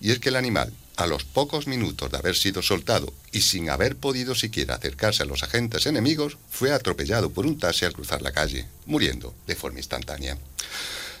Y 0.00 0.12
es 0.12 0.18
que 0.20 0.28
el 0.28 0.36
animal, 0.36 0.72
a 0.96 1.06
los 1.06 1.24
pocos 1.24 1.66
minutos 1.66 2.10
de 2.10 2.18
haber 2.18 2.36
sido 2.36 2.62
soltado 2.62 3.12
y 3.32 3.42
sin 3.42 3.70
haber 3.70 3.96
podido 3.96 4.34
siquiera 4.34 4.74
acercarse 4.74 5.22
a 5.22 5.26
los 5.26 5.42
agentes 5.42 5.86
enemigos, 5.86 6.38
fue 6.50 6.72
atropellado 6.72 7.30
por 7.30 7.46
un 7.46 7.58
taxi 7.58 7.84
al 7.84 7.92
cruzar 7.92 8.22
la 8.22 8.32
calle, 8.32 8.66
muriendo 8.86 9.34
de 9.46 9.56
forma 9.56 9.78
instantánea. 9.78 10.38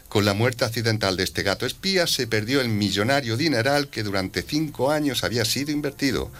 Con 0.08 0.24
la 0.24 0.32
muerte 0.32 0.64
accidental 0.64 1.18
de 1.18 1.24
este 1.24 1.42
gato 1.42 1.66
espía 1.66 2.06
se 2.06 2.26
perdió 2.26 2.62
el 2.62 2.70
millonario 2.70 3.36
dineral 3.36 3.88
que 3.88 4.02
durante 4.02 4.42
cinco 4.42 4.90
años 4.90 5.22
había 5.22 5.44
sido 5.44 5.70
invertido. 5.70 6.30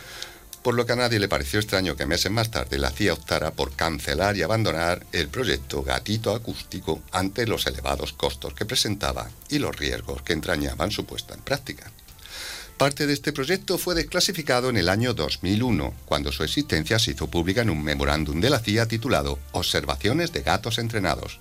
por 0.63 0.75
lo 0.75 0.85
que 0.85 0.93
a 0.93 0.97
nadie 0.97 1.21
le 1.21 1.29
pareció 1.29 1.61
extraño 1.61 1.97
que 1.97 2.05
meses 2.05 2.33
más 2.33 2.51
tarde 2.51 2.79
la 2.79 2.91
CIA 2.91 3.15
optara 3.15 3.53
por 3.53 3.73
cancelar 3.73 4.37
y 4.37 4.43
abandonar 4.43 5.07
el 5.13 5.29
proyecto 5.29 5.83
Gatito 5.83 6.35
Acústico 6.35 7.01
ante 7.13 7.47
los 7.47 7.67
elevados 7.67 8.13
costos 8.13 8.55
que 8.55 8.67
presentaba 8.67 9.31
y 9.49 9.61
los 9.61 9.75
riesgos 9.77 10.21
que 10.23 10.33
entrañaban 10.33 10.91
su 10.91 11.07
puesta 11.07 11.33
en 11.35 11.41
práctica. 11.41 11.91
Parte 12.77 13.07
de 13.07 13.13
este 13.13 13.33
proyecto 13.33 13.79
fue 13.79 13.95
desclasificado 13.95 14.69
en 14.69 14.77
el 14.77 14.89
año 14.89 15.15
2001, 15.15 15.95
cuando 16.05 16.33
su 16.33 16.43
existencia 16.43 16.99
se 16.99 17.13
hizo 17.13 17.29
pública 17.29 17.63
en 17.63 17.71
un 17.71 17.83
memorándum 17.83 18.41
de 18.41 18.51
la 18.51 18.59
CIA 18.59 18.87
titulado 18.87 19.39
Observaciones 19.53 20.33
de 20.33 20.43
gatos 20.43 20.79
entrenados, 20.79 21.41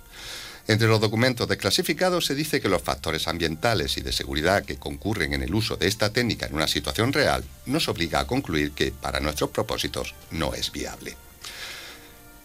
entre 0.68 0.86
los 0.86 1.00
documentos 1.00 1.48
desclasificados 1.48 2.26
se 2.26 2.34
dice 2.34 2.60
que 2.60 2.68
los 2.68 2.82
factores 2.82 3.26
ambientales 3.26 3.96
y 3.96 4.02
de 4.02 4.12
seguridad 4.12 4.66
que 4.66 4.76
concurren 4.76 5.32
en 5.32 5.42
el 5.42 5.54
uso 5.54 5.76
de 5.76 5.88
esta 5.88 6.12
técnica 6.12 6.44
en 6.44 6.54
una 6.54 6.68
situación 6.68 7.14
real 7.14 7.42
nos 7.64 7.88
obliga 7.88 8.20
a 8.20 8.26
concluir 8.26 8.72
que 8.72 8.92
para 8.92 9.18
nuestros 9.18 9.48
propósitos 9.48 10.14
no 10.30 10.52
es 10.52 10.70
viable. 10.70 11.16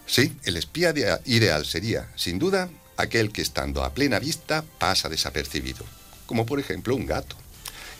Sí, 0.06 0.36
el 0.44 0.56
espía 0.56 0.94
ideal 1.26 1.66
sería, 1.66 2.10
sin 2.16 2.38
duda, 2.38 2.70
aquel 2.96 3.30
que 3.30 3.42
estando 3.42 3.84
a 3.84 3.92
plena 3.92 4.18
vista 4.18 4.64
pasa 4.78 5.10
desapercibido, 5.10 5.84
como 6.24 6.46
por 6.46 6.58
ejemplo 6.58 6.96
un 6.96 7.04
gato. 7.04 7.36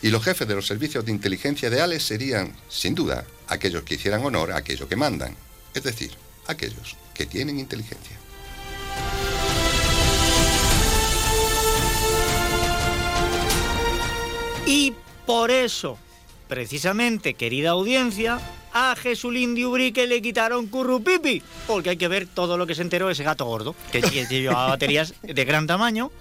Y 0.01 0.09
los 0.09 0.23
jefes 0.23 0.47
de 0.47 0.55
los 0.55 0.65
servicios 0.65 1.05
de 1.05 1.11
inteligencia 1.11 1.69
ideales 1.69 2.03
serían, 2.03 2.55
sin 2.67 2.95
duda, 2.95 3.25
aquellos 3.47 3.83
que 3.83 3.95
hicieran 3.95 4.25
honor 4.25 4.51
a 4.51 4.57
aquello 4.57 4.87
que 4.87 4.95
mandan, 4.95 5.35
es 5.75 5.83
decir, 5.83 6.11
aquellos 6.47 6.95
que 7.13 7.27
tienen 7.27 7.59
inteligencia. 7.59 8.17
Y 14.65 14.93
por 15.25 15.51
eso, 15.51 15.97
precisamente, 16.47 17.35
querida 17.35 17.71
audiencia, 17.71 18.39
a 18.73 18.95
Jesulín 18.95 19.55
de 19.55 19.65
Ubrique 19.65 20.07
le 20.07 20.21
quitaron 20.21 20.67
currupipi, 20.67 21.41
porque 21.67 21.91
hay 21.91 21.97
que 21.97 22.07
ver 22.07 22.27
todo 22.27 22.57
lo 22.57 22.67
que 22.67 22.75
se 22.75 22.81
enteró 22.81 23.09
ese 23.09 23.23
gato 23.23 23.45
gordo, 23.45 23.75
que 23.91 24.01
llevaba 24.01 24.69
baterías 24.69 25.13
de 25.21 25.45
gran 25.45 25.67
tamaño. 25.67 26.11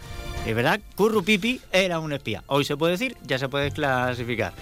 Es 0.47 0.55
verdad, 0.55 0.79
Currupipi 0.95 1.61
era 1.73 1.99
un 1.99 2.13
espía. 2.13 2.45
Hoy 2.49 2.67
se 2.67 2.77
puede 2.77 2.93
decir, 2.93 3.17
ya 3.27 3.39
se 3.39 3.49
puede 3.49 3.71
clasificar. 3.71 4.53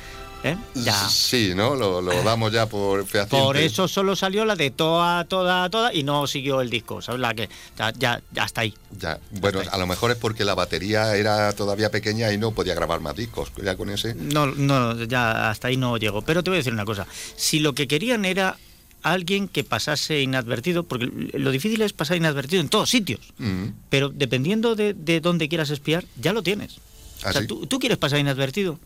¿Eh? 0.44 0.56
Ya. 0.74 1.08
Sí, 1.08 1.52
¿no? 1.54 1.76
Lo, 1.76 2.02
damos 2.24 2.52
ya 2.52 2.66
por 2.66 3.06
fehaciente. 3.06 3.44
Por 3.44 3.56
eso 3.56 3.86
solo 3.86 4.16
salió 4.16 4.44
la 4.44 4.56
de 4.56 4.70
toda, 4.70 5.24
toda, 5.24 5.70
toda 5.70 5.94
y 5.94 6.02
no 6.02 6.26
siguió 6.26 6.60
el 6.60 6.68
disco, 6.68 7.00
¿sabes? 7.00 7.20
La 7.20 7.32
que 7.32 7.48
ya, 7.76 8.20
ya, 8.32 8.44
está 8.44 8.62
ahí. 8.62 8.74
Ya, 8.98 9.20
bueno, 9.30 9.60
a 9.70 9.78
lo 9.78 9.86
mejor 9.86 10.10
es 10.10 10.16
porque 10.16 10.44
la 10.44 10.54
batería 10.54 11.14
era 11.14 11.52
todavía 11.52 11.90
pequeña 11.90 12.32
y 12.32 12.38
no 12.38 12.50
podía 12.50 12.74
grabar 12.74 13.00
más 13.00 13.14
discos, 13.14 13.52
ya 13.62 13.76
con 13.76 13.90
ese. 13.90 14.14
No, 14.14 14.46
no, 14.46 15.04
ya 15.04 15.50
hasta 15.50 15.68
ahí 15.68 15.76
no 15.76 15.96
llegó. 15.96 16.22
Pero 16.22 16.42
te 16.42 16.50
voy 16.50 16.56
a 16.56 16.60
decir 16.60 16.72
una 16.72 16.84
cosa. 16.84 17.06
Si 17.36 17.60
lo 17.60 17.74
que 17.74 17.86
querían 17.86 18.24
era 18.24 18.56
alguien 19.02 19.46
que 19.48 19.62
pasase 19.62 20.22
inadvertido, 20.22 20.84
porque 20.84 21.06
lo 21.34 21.50
difícil 21.50 21.82
es 21.82 21.92
pasar 21.92 22.16
inadvertido 22.16 22.60
en 22.60 22.68
todos 22.68 22.90
sitios, 22.90 23.20
mm. 23.38 23.66
pero 23.90 24.08
dependiendo 24.08 24.74
de, 24.74 25.20
dónde 25.20 25.48
quieras 25.48 25.70
espiar, 25.70 26.04
ya 26.20 26.32
lo 26.32 26.42
tienes. 26.42 26.78
o 27.24 27.32
sea, 27.32 27.42
¿Ah, 27.42 27.46
tú, 27.46 27.66
tú 27.66 27.78
quieres 27.78 27.98
pasar 27.98 28.18
inadvertido, 28.18 28.78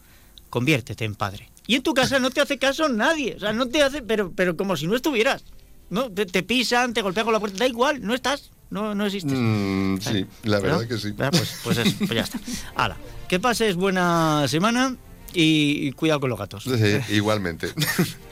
conviértete 0.57 1.05
en 1.05 1.15
padre. 1.15 1.51
Y 1.67 1.75
en 1.75 1.83
tu 1.83 1.93
casa 1.93 2.19
no 2.19 2.31
te 2.31 2.41
hace 2.41 2.57
caso 2.57 2.89
nadie, 2.89 3.35
o 3.37 3.41
sea, 3.41 3.53
no 3.53 3.69
te 3.69 3.83
hace, 3.83 4.01
pero, 4.01 4.33
pero 4.35 4.57
como 4.57 4.75
si 4.75 4.87
no 4.87 4.97
estuvieras. 4.97 5.45
¿no? 5.91 6.11
Te, 6.11 6.43
pisan, 6.43 6.95
te 6.95 7.03
golpean 7.03 7.27
con 7.27 7.35
la 7.35 7.41
puerta, 7.41 7.59
da 7.59 7.67
igual, 7.67 8.01
no 8.01 8.15
estás, 8.15 8.53
no, 8.71 8.95
no 8.95 9.05
existes. 9.05 9.39
Mm, 9.39 9.99
sí, 9.99 10.25
la 10.45 10.61
verdad 10.61 10.89
que 10.89 10.97
sí. 10.97 11.13
Pues, 11.13 11.61
pues, 11.63 11.77
eso, 11.77 11.95
pues 11.99 12.11
ya 12.11 12.23
está. 12.23 12.41
Hala, 12.75 12.97
que 13.29 13.39
pases 13.39 13.77
buena 13.77 14.49
semana 14.49 14.97
y, 15.35 15.93
cuidado 15.93 16.21
con 16.21 16.31
los 16.31 16.39
gatos. 16.39 16.65
Sí, 16.65 17.15
igualmente. 17.15 17.69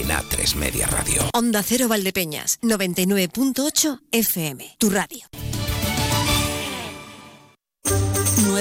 en 0.00 0.08
A3 0.08 0.54
Media 0.56 0.86
Radio. 0.86 1.22
Onda 1.34 1.62
Cero 1.62 1.86
Valdepeñas, 1.88 2.58
99.8 2.62 4.00
FM, 4.10 4.76
tu 4.78 4.88
radio. 4.88 5.51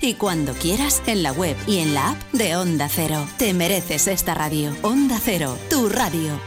y 0.00 0.14
cuando 0.14 0.52
quieras 0.54 1.02
en 1.06 1.22
la 1.22 1.32
web 1.32 1.56
y 1.66 1.78
en 1.78 1.94
la 1.94 2.10
app 2.10 2.32
de 2.32 2.56
Onda 2.56 2.88
Cero. 2.88 3.26
Te 3.38 3.54
mereces 3.54 4.06
esta 4.08 4.34
radio. 4.34 4.74
Onda 4.82 5.18
Cero, 5.22 5.56
tu 5.70 5.88
radio. 5.88 6.38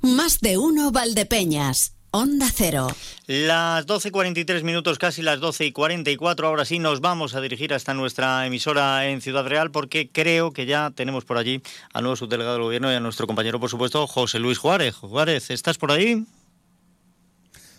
Más 0.00 0.40
de 0.40 0.58
uno 0.58 0.90
Valdepeñas. 0.90 1.94
Onda 2.10 2.46
Cero. 2.52 2.88
Las 3.26 3.86
12.43 3.86 4.64
minutos, 4.64 4.98
casi 4.98 5.22
las 5.22 5.40
12 5.40 5.64
y 5.64 5.72
44. 5.72 6.46
Ahora 6.46 6.66
sí 6.66 6.78
nos 6.78 7.00
vamos 7.00 7.34
a 7.34 7.40
dirigir 7.40 7.72
hasta 7.72 7.94
nuestra 7.94 8.46
emisora 8.46 9.08
en 9.08 9.22
Ciudad 9.22 9.46
Real 9.46 9.70
porque 9.70 10.10
creo 10.10 10.52
que 10.52 10.66
ya 10.66 10.90
tenemos 10.94 11.24
por 11.24 11.38
allí 11.38 11.62
al 11.94 12.02
nuevo 12.02 12.16
subdelegado 12.16 12.56
del 12.56 12.64
gobierno 12.64 12.92
y 12.92 12.96
a 12.96 13.00
nuestro 13.00 13.26
compañero, 13.26 13.60
por 13.60 13.70
supuesto, 13.70 14.06
José 14.06 14.40
Luis 14.40 14.58
Juárez. 14.58 14.96
Juárez, 14.96 15.50
¿estás 15.50 15.78
por 15.78 15.90
ahí? 15.90 16.26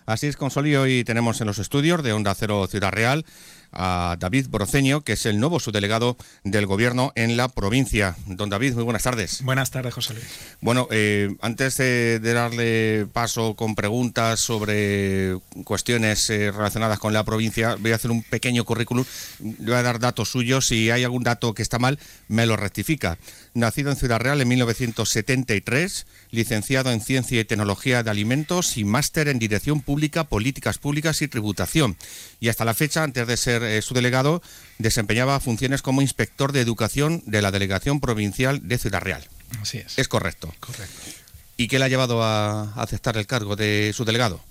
Así 0.05 0.27
es, 0.27 0.35
Consolio, 0.35 0.81
hoy 0.81 1.05
tenemos 1.05 1.39
en 1.39 1.47
los 1.47 1.59
estudios 1.59 2.03
de 2.03 2.11
Onda 2.11 2.35
Cero 2.35 2.67
Ciudad 2.67 2.91
Real 2.91 3.25
a 3.73 4.17
David 4.19 4.47
Broceño, 4.49 5.01
que 5.01 5.13
es 5.13 5.25
el 5.25 5.39
nuevo 5.39 5.59
subdelegado 5.59 6.17
del 6.43 6.65
Gobierno 6.65 7.11
en 7.15 7.37
la 7.37 7.47
provincia. 7.47 8.15
Don 8.27 8.49
David, 8.49 8.73
muy 8.73 8.83
buenas 8.83 9.03
tardes. 9.03 9.41
Buenas 9.43 9.71
tardes, 9.71 9.93
José 9.93 10.13
Luis. 10.13 10.25
Bueno, 10.61 10.87
eh, 10.91 11.35
antes 11.41 11.77
de, 11.77 12.19
darle 12.19 13.07
paso 13.11 13.55
con 13.55 13.75
preguntas 13.75 14.39
sobre 14.39 15.37
cuestiones 15.63 16.29
eh, 16.29 16.51
relacionadas 16.51 16.99
con 16.99 17.13
la 17.13 17.23
provincia, 17.23 17.75
voy 17.79 17.91
a 17.91 17.95
hacer 17.95 18.11
un 18.11 18.23
pequeño 18.23 18.63
currículum. 18.63 19.05
Le 19.39 19.65
voy 19.65 19.75
a 19.75 19.83
dar 19.83 19.99
datos 19.99 20.29
suyos. 20.29 20.67
Si 20.67 20.91
hay 20.91 21.03
algún 21.03 21.23
dato 21.23 21.53
que 21.53 21.61
está 21.61 21.79
mal, 21.79 21.97
me 22.27 22.45
lo 22.45 22.57
rectifica. 22.57 23.17
Nacido 23.55 23.91
en 23.91 23.97
Ciudad 23.97 24.19
Real 24.19 24.41
en 24.41 24.47
1973, 24.47 26.07
licenciado 26.31 26.91
en 26.91 27.01
Ciencia 27.01 27.39
y 27.39 27.45
Tecnología 27.45 28.01
de 28.01 28.09
Alimentos 28.09 28.77
y 28.77 28.83
máster 28.83 29.27
en 29.27 29.37
Dirección 29.37 29.81
Pública, 29.81 30.23
Políticas 30.23 30.79
Públicas 30.79 31.21
y 31.21 31.27
Tributación. 31.27 31.95
Y 32.39 32.49
hasta 32.49 32.65
la 32.65 32.73
fecha, 32.73 33.03
antes 33.03 33.27
de 33.27 33.37
ser 33.37 33.61
eh, 33.63 33.81
su 33.83 33.93
delegado, 33.93 34.41
desempeñaba 34.79 35.39
funciones 35.39 35.83
como 35.83 36.01
inspector 36.01 36.51
de 36.51 36.61
educación 36.61 37.21
de 37.27 37.43
la 37.43 37.51
Delegación 37.51 37.99
Provincial 37.99 38.67
de 38.67 38.77
Ciudad 38.79 39.01
Real. 39.01 39.23
Así 39.61 39.77
es. 39.77 39.99
Es 39.99 40.07
correcto. 40.07 40.53
Correcto. 40.59 41.01
¿Y 41.55 41.67
qué 41.67 41.77
le 41.77 41.85
ha 41.85 41.89
llevado 41.89 42.23
a 42.23 42.73
aceptar 42.73 43.17
el 43.17 43.27
cargo 43.27 43.55
de 43.55 43.91
su 43.93 44.03
delegado? 44.03 44.43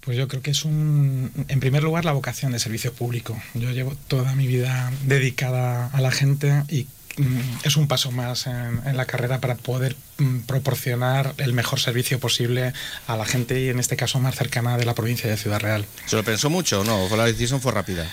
Pues 0.00 0.16
yo 0.16 0.28
creo 0.28 0.42
que 0.42 0.52
es 0.52 0.64
un, 0.64 1.32
en 1.48 1.60
primer 1.60 1.82
lugar, 1.82 2.04
la 2.04 2.12
vocación 2.12 2.52
de 2.52 2.58
servicio 2.58 2.92
público. 2.92 3.40
Yo 3.54 3.70
llevo 3.70 3.94
toda 4.06 4.34
mi 4.34 4.46
vida 4.46 4.92
dedicada 5.04 5.86
a 5.86 6.00
la 6.00 6.10
gente 6.10 6.62
y 6.68 6.86
es 7.64 7.76
un 7.76 7.88
paso 7.88 8.10
más 8.10 8.46
en, 8.46 8.96
la 8.96 9.06
carrera 9.06 9.40
para 9.40 9.56
poder 9.56 9.96
mm, 10.18 10.40
proporcionar 10.40 11.34
el 11.38 11.52
mejor 11.52 11.80
servicio 11.80 12.18
posible 12.18 12.72
a 13.06 13.16
la 13.16 13.24
gente 13.24 13.60
y 13.60 13.68
en 13.68 13.78
este 13.78 13.96
caso 13.96 14.18
más 14.20 14.34
cercana 14.34 14.76
de 14.76 14.84
la 14.84 14.94
provincia 14.94 15.28
de 15.28 15.36
Ciudad 15.36 15.60
Real. 15.60 15.84
¿Se 16.06 16.16
lo 16.16 16.24
pensó 16.24 16.50
mucho 16.50 16.80
o 16.80 16.84
no? 16.84 17.04
¿O 17.04 17.16
la 17.16 17.24
decisión 17.26 17.60
fue 17.60 17.72
rápida? 17.72 18.06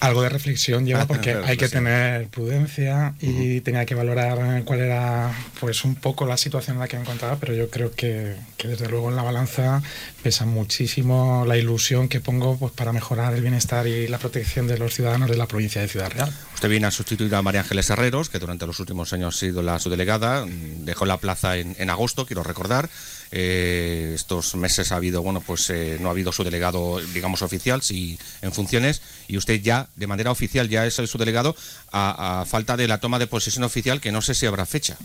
Algo 0.00 0.22
de 0.22 0.28
reflexión 0.30 0.86
lleva 0.86 1.02
Ah, 1.02 1.06
porque 1.06 1.32
claro, 1.32 1.46
hay 1.46 1.56
que 1.56 1.66
sí. 1.66 1.72
tener 1.72 2.28
prudencia 2.28 3.14
y 3.20 3.60
tenía 3.60 3.84
que 3.86 3.94
valorar 3.94 4.64
cuál 4.64 4.80
era 4.80 5.32
pues 5.60 5.84
un 5.84 5.94
poco 5.94 6.26
la 6.26 6.36
situación 6.36 6.76
en 6.76 6.80
la 6.80 6.88
que 6.88 6.96
me 6.96 7.02
encontraba, 7.02 7.36
pero 7.36 7.54
yo 7.54 7.68
creo 7.70 7.92
que, 7.92 8.34
que 8.56 8.68
desde 8.68 8.88
luego 8.88 9.10
en 9.10 9.16
la 9.16 9.22
balanza 9.22 9.82
pesa 10.22 10.46
muchísimo 10.46 11.44
la 11.46 11.56
ilusión 11.56 12.08
que 12.08 12.20
pongo 12.20 12.56
pues 12.58 12.72
para 12.72 12.92
mejorar 12.92 13.34
el 13.34 13.42
bienestar 13.42 13.86
y 13.86 14.08
la 14.08 14.18
protección 14.18 14.66
de 14.66 14.78
los 14.78 14.94
ciudadanos 14.94 15.30
de 15.30 15.36
la 15.36 15.46
provincia 15.46 15.80
de 15.80 15.88
Ciudad 15.88 16.10
Real. 16.10 16.32
Usted 16.54 16.68
viene 16.68 16.86
a 16.86 16.90
sustituir 16.90 17.34
a 17.34 17.42
María 17.42 17.60
Ángeles 17.60 17.90
Herreros, 17.90 18.30
que 18.30 18.38
durante 18.38 18.66
los 18.66 18.80
últimos 18.80 19.12
años 19.12 19.36
ha 19.36 19.38
sido 19.38 19.62
la 19.62 19.78
subdelegada, 19.78 20.46
dejó 20.78 21.04
la 21.06 21.18
plaza 21.18 21.56
en, 21.58 21.76
en 21.78 21.90
agosto, 21.90 22.26
quiero 22.26 22.42
recordar. 22.42 22.88
Eh, 23.36 24.12
estos 24.14 24.54
meses 24.54 24.92
ha 24.92 24.96
habido, 24.96 25.20
bueno, 25.22 25.40
pues 25.40 25.68
eh, 25.70 25.98
no 26.00 26.06
ha 26.08 26.12
habido 26.12 26.30
su 26.30 26.44
delegado, 26.44 27.00
digamos, 27.12 27.42
oficial, 27.42 27.82
sí 27.82 28.16
en 28.42 28.52
funciones, 28.52 29.02
y 29.26 29.33
usted 29.36 29.60
ya, 29.60 29.88
de 29.96 30.06
manera 30.06 30.30
oficial, 30.30 30.68
ya 30.68 30.86
es 30.86 30.98
el 30.98 31.08
subdelegado 31.08 31.56
a, 31.92 32.40
a 32.40 32.44
falta 32.44 32.76
de 32.76 32.88
la 32.88 32.98
toma 32.98 33.18
de 33.18 33.26
posesión 33.26 33.64
oficial, 33.64 34.00
que 34.00 34.12
no 34.12 34.22
sé 34.22 34.34
si 34.34 34.46
habrá 34.46 34.66
fecha. 34.66 34.96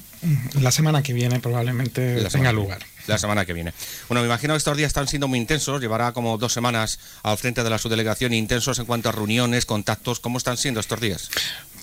La 0.59 0.71
semana 0.71 1.03
que 1.03 1.13
viene 1.13 1.39
probablemente 1.39 2.21
La 2.21 2.29
tenga 2.29 2.51
lugar. 2.51 2.79
La 3.09 3.17
semana 3.17 3.45
que 3.45 3.53
viene. 3.53 3.73
Bueno, 4.07 4.21
me 4.21 4.27
imagino 4.27 4.53
que 4.53 4.57
estos 4.59 4.77
días 4.77 4.87
están 4.87 5.07
siendo 5.07 5.27
muy 5.27 5.39
intensos. 5.39 5.81
Llevará 5.81 6.11
como 6.13 6.37
dos 6.37 6.53
semanas 6.53 6.99
al 7.23 7.37
frente 7.37 7.63
de 7.63 7.69
la 7.69 7.77
subdelegación, 7.77 8.33
intensos 8.33 8.79
en 8.79 8.85
cuanto 8.85 9.09
a 9.09 9.11
reuniones, 9.11 9.65
contactos. 9.65 10.19
¿Cómo 10.19 10.37
están 10.37 10.57
siendo 10.57 10.79
estos 10.79 10.99
días? 11.01 11.29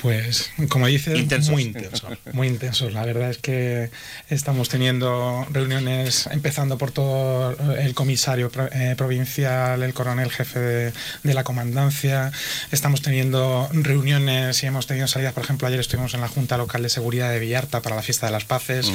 Pues, 0.03 0.51
como 0.69 0.87
dices, 0.87 1.19
Intensos. 1.19 1.51
muy 1.51 1.63
intensos, 1.63 2.03
muy 2.33 2.49
intensos. 2.49 2.93
La 2.93 3.05
verdad 3.05 3.31
es 3.31 3.39
que 3.39 3.91
estamos 4.29 4.69
teniendo 4.69 5.47
reuniones, 5.51 6.29
empezando 6.31 6.77
por 6.77 6.91
todo 6.91 7.57
el 7.77 7.95
comisario 7.95 8.51
eh, 8.73 8.95
provincial, 8.97 9.83
el 9.83 9.95
coronel 9.95 10.31
jefe 10.31 10.61
de, 10.61 10.93
de 11.23 11.35
la 11.35 11.45
comandancia. 11.45 12.31
Estamos 12.71 13.01
teniendo 13.01 13.69
reuniones 13.73 14.63
y 14.63 14.67
hemos 14.67 14.87
tenido 14.87 15.09
salidas, 15.09 15.33
por 15.33 15.45
ejemplo, 15.45 15.67
ayer 15.67 15.81
estuvimos 15.81 16.13
en 16.13 16.21
la 16.21 16.29
Junta 16.29 16.59
Local 16.59 16.83
de 16.83 16.91
Seguridad 16.91 17.31
de 17.31 17.39
Villarta 17.39 17.81
para 17.81 17.97
la 17.97 18.03
Fiesta 18.03 18.27
de 18.27 18.33
las 18.33 18.45
Paces. 18.45 18.93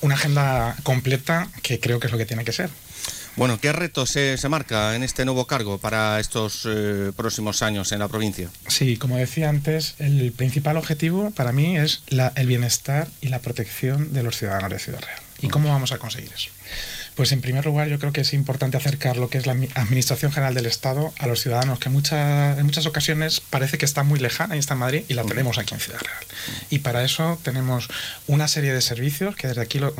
Una 0.00 0.16
agenda 0.16 0.76
completa 0.82 1.48
que 1.62 1.80
creo 1.80 2.00
que 2.00 2.06
es 2.06 2.12
lo 2.12 2.18
que 2.18 2.26
tiene 2.26 2.44
que 2.44 2.52
ser. 2.52 2.70
Bueno, 3.36 3.58
¿qué 3.60 3.72
retos 3.72 4.10
se, 4.10 4.36
se 4.38 4.48
marca 4.48 4.94
en 4.94 5.02
este 5.02 5.24
nuevo 5.24 5.46
cargo 5.46 5.78
para 5.78 6.20
estos 6.20 6.62
eh, 6.66 7.10
próximos 7.16 7.62
años 7.62 7.90
en 7.90 7.98
la 7.98 8.06
provincia? 8.08 8.48
Sí, 8.68 8.96
como 8.96 9.16
decía 9.16 9.48
antes, 9.48 9.94
el 9.98 10.30
principal 10.32 10.76
objetivo 10.76 11.30
para 11.32 11.50
mí 11.52 11.76
es 11.76 12.02
la- 12.08 12.32
el 12.36 12.46
bienestar 12.46 13.08
y 13.20 13.28
la 13.28 13.40
protección 13.40 14.12
de 14.12 14.22
los 14.22 14.36
ciudadanos 14.38 14.70
de 14.70 14.78
Ciudad 14.78 15.00
Real. 15.00 15.18
¿Y 15.42 15.48
cómo 15.48 15.68
vamos 15.68 15.90
a 15.92 15.98
conseguir 15.98 16.30
eso? 16.32 16.50
Pues 17.14 17.30
en 17.30 17.40
primer 17.40 17.64
lugar 17.64 17.86
yo 17.88 17.98
creo 18.00 18.12
que 18.12 18.22
es 18.22 18.32
importante 18.34 18.76
acercar 18.76 19.16
lo 19.16 19.28
que 19.30 19.38
es 19.38 19.46
la 19.46 19.54
admi- 19.54 19.70
Administración 19.76 20.32
General 20.32 20.52
del 20.54 20.66
Estado 20.66 21.12
a 21.18 21.28
los 21.28 21.40
ciudadanos, 21.40 21.78
que 21.78 21.88
muchas, 21.88 22.58
en 22.58 22.64
muchas 22.66 22.86
ocasiones 22.86 23.40
parece 23.40 23.78
que 23.78 23.84
está 23.84 24.02
muy 24.02 24.18
lejana 24.18 24.56
y 24.56 24.58
está 24.58 24.74
en 24.74 24.80
Madrid 24.80 25.04
y 25.08 25.14
la 25.14 25.22
tenemos 25.22 25.58
aquí 25.58 25.74
en 25.74 25.80
Ciudad 25.80 26.00
Real. 26.00 26.24
Y 26.70 26.80
para 26.80 27.04
eso 27.04 27.38
tenemos 27.44 27.88
una 28.26 28.48
serie 28.48 28.72
de 28.74 28.80
servicios 28.80 29.36
que 29.36 29.46
desde 29.46 29.60
aquí, 29.62 29.78
lo- 29.78 29.94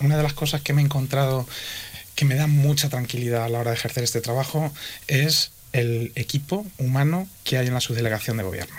una 0.00 0.16
de 0.18 0.22
las 0.22 0.34
cosas 0.34 0.60
que 0.60 0.74
me 0.74 0.82
he 0.82 0.84
encontrado 0.84 1.48
que 2.14 2.24
me 2.26 2.34
da 2.34 2.46
mucha 2.48 2.88
tranquilidad 2.90 3.44
a 3.44 3.48
la 3.48 3.60
hora 3.60 3.70
de 3.70 3.76
ejercer 3.76 4.04
este 4.04 4.20
trabajo 4.20 4.72
es 5.06 5.52
el 5.72 6.12
equipo 6.16 6.66
humano 6.76 7.28
que 7.44 7.56
hay 7.58 7.66
en 7.68 7.74
la 7.74 7.80
subdelegación 7.80 8.36
de 8.38 8.42
gobierno. 8.42 8.74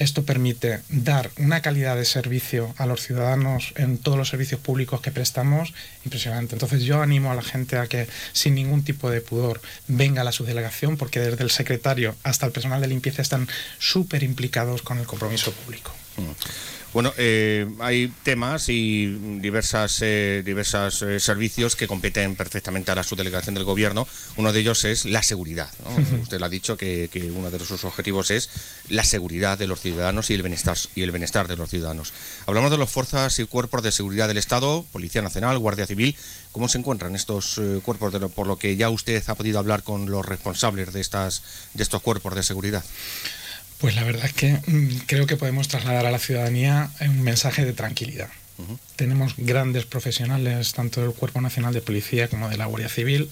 Esto 0.00 0.24
permite 0.24 0.80
dar 0.88 1.30
una 1.36 1.60
calidad 1.60 1.94
de 1.94 2.06
servicio 2.06 2.74
a 2.78 2.86
los 2.86 3.02
ciudadanos 3.02 3.74
en 3.76 3.98
todos 3.98 4.16
los 4.16 4.30
servicios 4.30 4.58
públicos 4.58 5.02
que 5.02 5.10
prestamos 5.10 5.74
impresionante. 6.06 6.54
Entonces 6.54 6.84
yo 6.84 7.02
animo 7.02 7.30
a 7.30 7.34
la 7.34 7.42
gente 7.42 7.76
a 7.76 7.86
que 7.86 8.08
sin 8.32 8.54
ningún 8.54 8.82
tipo 8.82 9.10
de 9.10 9.20
pudor 9.20 9.60
venga 9.88 10.22
a 10.22 10.24
la 10.24 10.32
subdelegación 10.32 10.96
porque 10.96 11.20
desde 11.20 11.44
el 11.44 11.50
secretario 11.50 12.16
hasta 12.22 12.46
el 12.46 12.52
personal 12.52 12.80
de 12.80 12.88
limpieza 12.88 13.20
están 13.20 13.46
súper 13.78 14.22
implicados 14.22 14.80
con 14.80 14.98
el 14.98 15.06
compromiso 15.06 15.52
público. 15.52 15.94
Bueno, 16.92 17.12
eh, 17.18 17.68
hay 17.78 18.12
temas 18.24 18.68
y 18.68 19.06
diversas, 19.40 19.98
eh, 20.02 20.42
diversas 20.44 21.02
eh, 21.02 21.20
servicios 21.20 21.76
que 21.76 21.86
competen 21.86 22.34
perfectamente 22.34 22.90
a 22.90 22.96
la 22.96 23.04
subdelegación 23.04 23.54
del 23.54 23.62
gobierno. 23.62 24.08
Uno 24.36 24.52
de 24.52 24.58
ellos 24.58 24.84
es 24.84 25.04
la 25.04 25.22
seguridad. 25.22 25.70
¿no? 25.84 26.18
Usted 26.22 26.40
lo 26.40 26.46
ha 26.46 26.48
dicho 26.48 26.76
que, 26.76 27.08
que 27.12 27.30
uno 27.30 27.48
de 27.48 27.60
sus 27.64 27.84
objetivos 27.84 28.32
es 28.32 28.50
la 28.88 29.04
seguridad 29.04 29.56
de 29.56 29.68
los 29.68 29.80
ciudadanos 29.80 30.30
y 30.30 30.34
el 30.34 30.42
bienestar 30.42 30.76
y 30.96 31.02
el 31.02 31.12
bienestar 31.12 31.46
de 31.46 31.56
los 31.56 31.70
ciudadanos. 31.70 32.12
Hablamos 32.46 32.72
de 32.72 32.78
las 32.78 32.90
fuerzas 32.90 33.38
y 33.38 33.44
cuerpos 33.46 33.84
de 33.84 33.92
seguridad 33.92 34.26
del 34.26 34.38
Estado, 34.38 34.84
Policía 34.90 35.22
Nacional, 35.22 35.58
Guardia 35.58 35.86
Civil. 35.86 36.16
¿Cómo 36.50 36.68
se 36.68 36.78
encuentran 36.78 37.14
estos 37.14 37.58
eh, 37.58 37.78
cuerpos, 37.84 38.12
de 38.12 38.18
lo- 38.18 38.30
por 38.30 38.48
lo 38.48 38.56
que 38.58 38.74
ya 38.74 38.90
usted 38.90 39.22
ha 39.28 39.36
podido 39.36 39.60
hablar 39.60 39.84
con 39.84 40.10
los 40.10 40.26
responsables 40.26 40.92
de 40.92 41.00
estas, 41.00 41.44
de 41.74 41.84
estos 41.84 42.02
cuerpos 42.02 42.34
de 42.34 42.42
seguridad? 42.42 42.84
Pues 43.80 43.96
la 43.96 44.04
verdad 44.04 44.26
es 44.26 44.34
que 44.34 44.52
mm, 44.66 45.06
creo 45.06 45.26
que 45.26 45.36
podemos 45.36 45.68
trasladar 45.68 46.04
a 46.04 46.10
la 46.10 46.18
ciudadanía 46.18 46.90
un 47.00 47.22
mensaje 47.22 47.64
de 47.64 47.72
tranquilidad. 47.72 48.28
Tenemos 48.96 49.34
grandes 49.38 49.86
profesionales, 49.86 50.74
tanto 50.74 51.00
del 51.00 51.12
Cuerpo 51.12 51.40
Nacional 51.40 51.72
de 51.72 51.80
Policía 51.80 52.28
como 52.28 52.50
de 52.50 52.58
la 52.58 52.66
Guardia 52.66 52.90
Civil, 52.90 53.30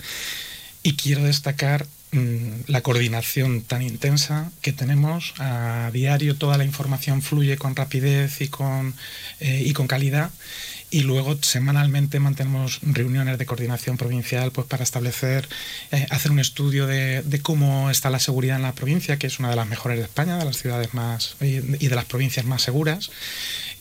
y 0.82 0.96
quiero 0.96 1.22
destacar 1.22 1.86
mm, 2.12 2.62
la 2.66 2.80
coordinación 2.80 3.60
tan 3.60 3.82
intensa 3.82 4.50
que 4.62 4.72
tenemos 4.72 5.34
a 5.38 5.90
diario. 5.92 6.36
Toda 6.36 6.56
la 6.56 6.64
información 6.64 7.20
fluye 7.20 7.58
con 7.58 7.76
rapidez 7.76 8.40
y 8.40 8.48
con, 8.48 8.94
eh, 9.40 9.62
y 9.66 9.74
con 9.74 9.86
calidad. 9.86 10.30
Y 10.90 11.02
luego 11.02 11.36
semanalmente 11.42 12.18
mantenemos 12.18 12.78
reuniones 12.80 13.36
de 13.36 13.44
coordinación 13.44 13.98
provincial 13.98 14.52
pues 14.52 14.66
para 14.66 14.84
establecer, 14.84 15.46
eh, 15.92 16.06
hacer 16.08 16.30
un 16.30 16.38
estudio 16.38 16.86
de, 16.86 17.22
cómo 17.42 17.90
está 17.90 18.08
la 18.08 18.18
seguridad 18.18 18.56
en 18.56 18.62
la 18.62 18.72
provincia, 18.72 19.18
que 19.18 19.26
es 19.26 19.38
una 19.38 19.50
de 19.50 19.56
las 19.56 19.66
mejores 19.68 19.98
de 19.98 20.04
España, 20.04 20.38
de 20.38 20.46
las 20.46 20.56
ciudades 20.56 20.94
más 20.94 21.36
y 21.42 21.58
y 21.78 21.88
de 21.88 21.94
las 21.94 22.06
provincias 22.06 22.46
más 22.46 22.62
seguras. 22.62 23.10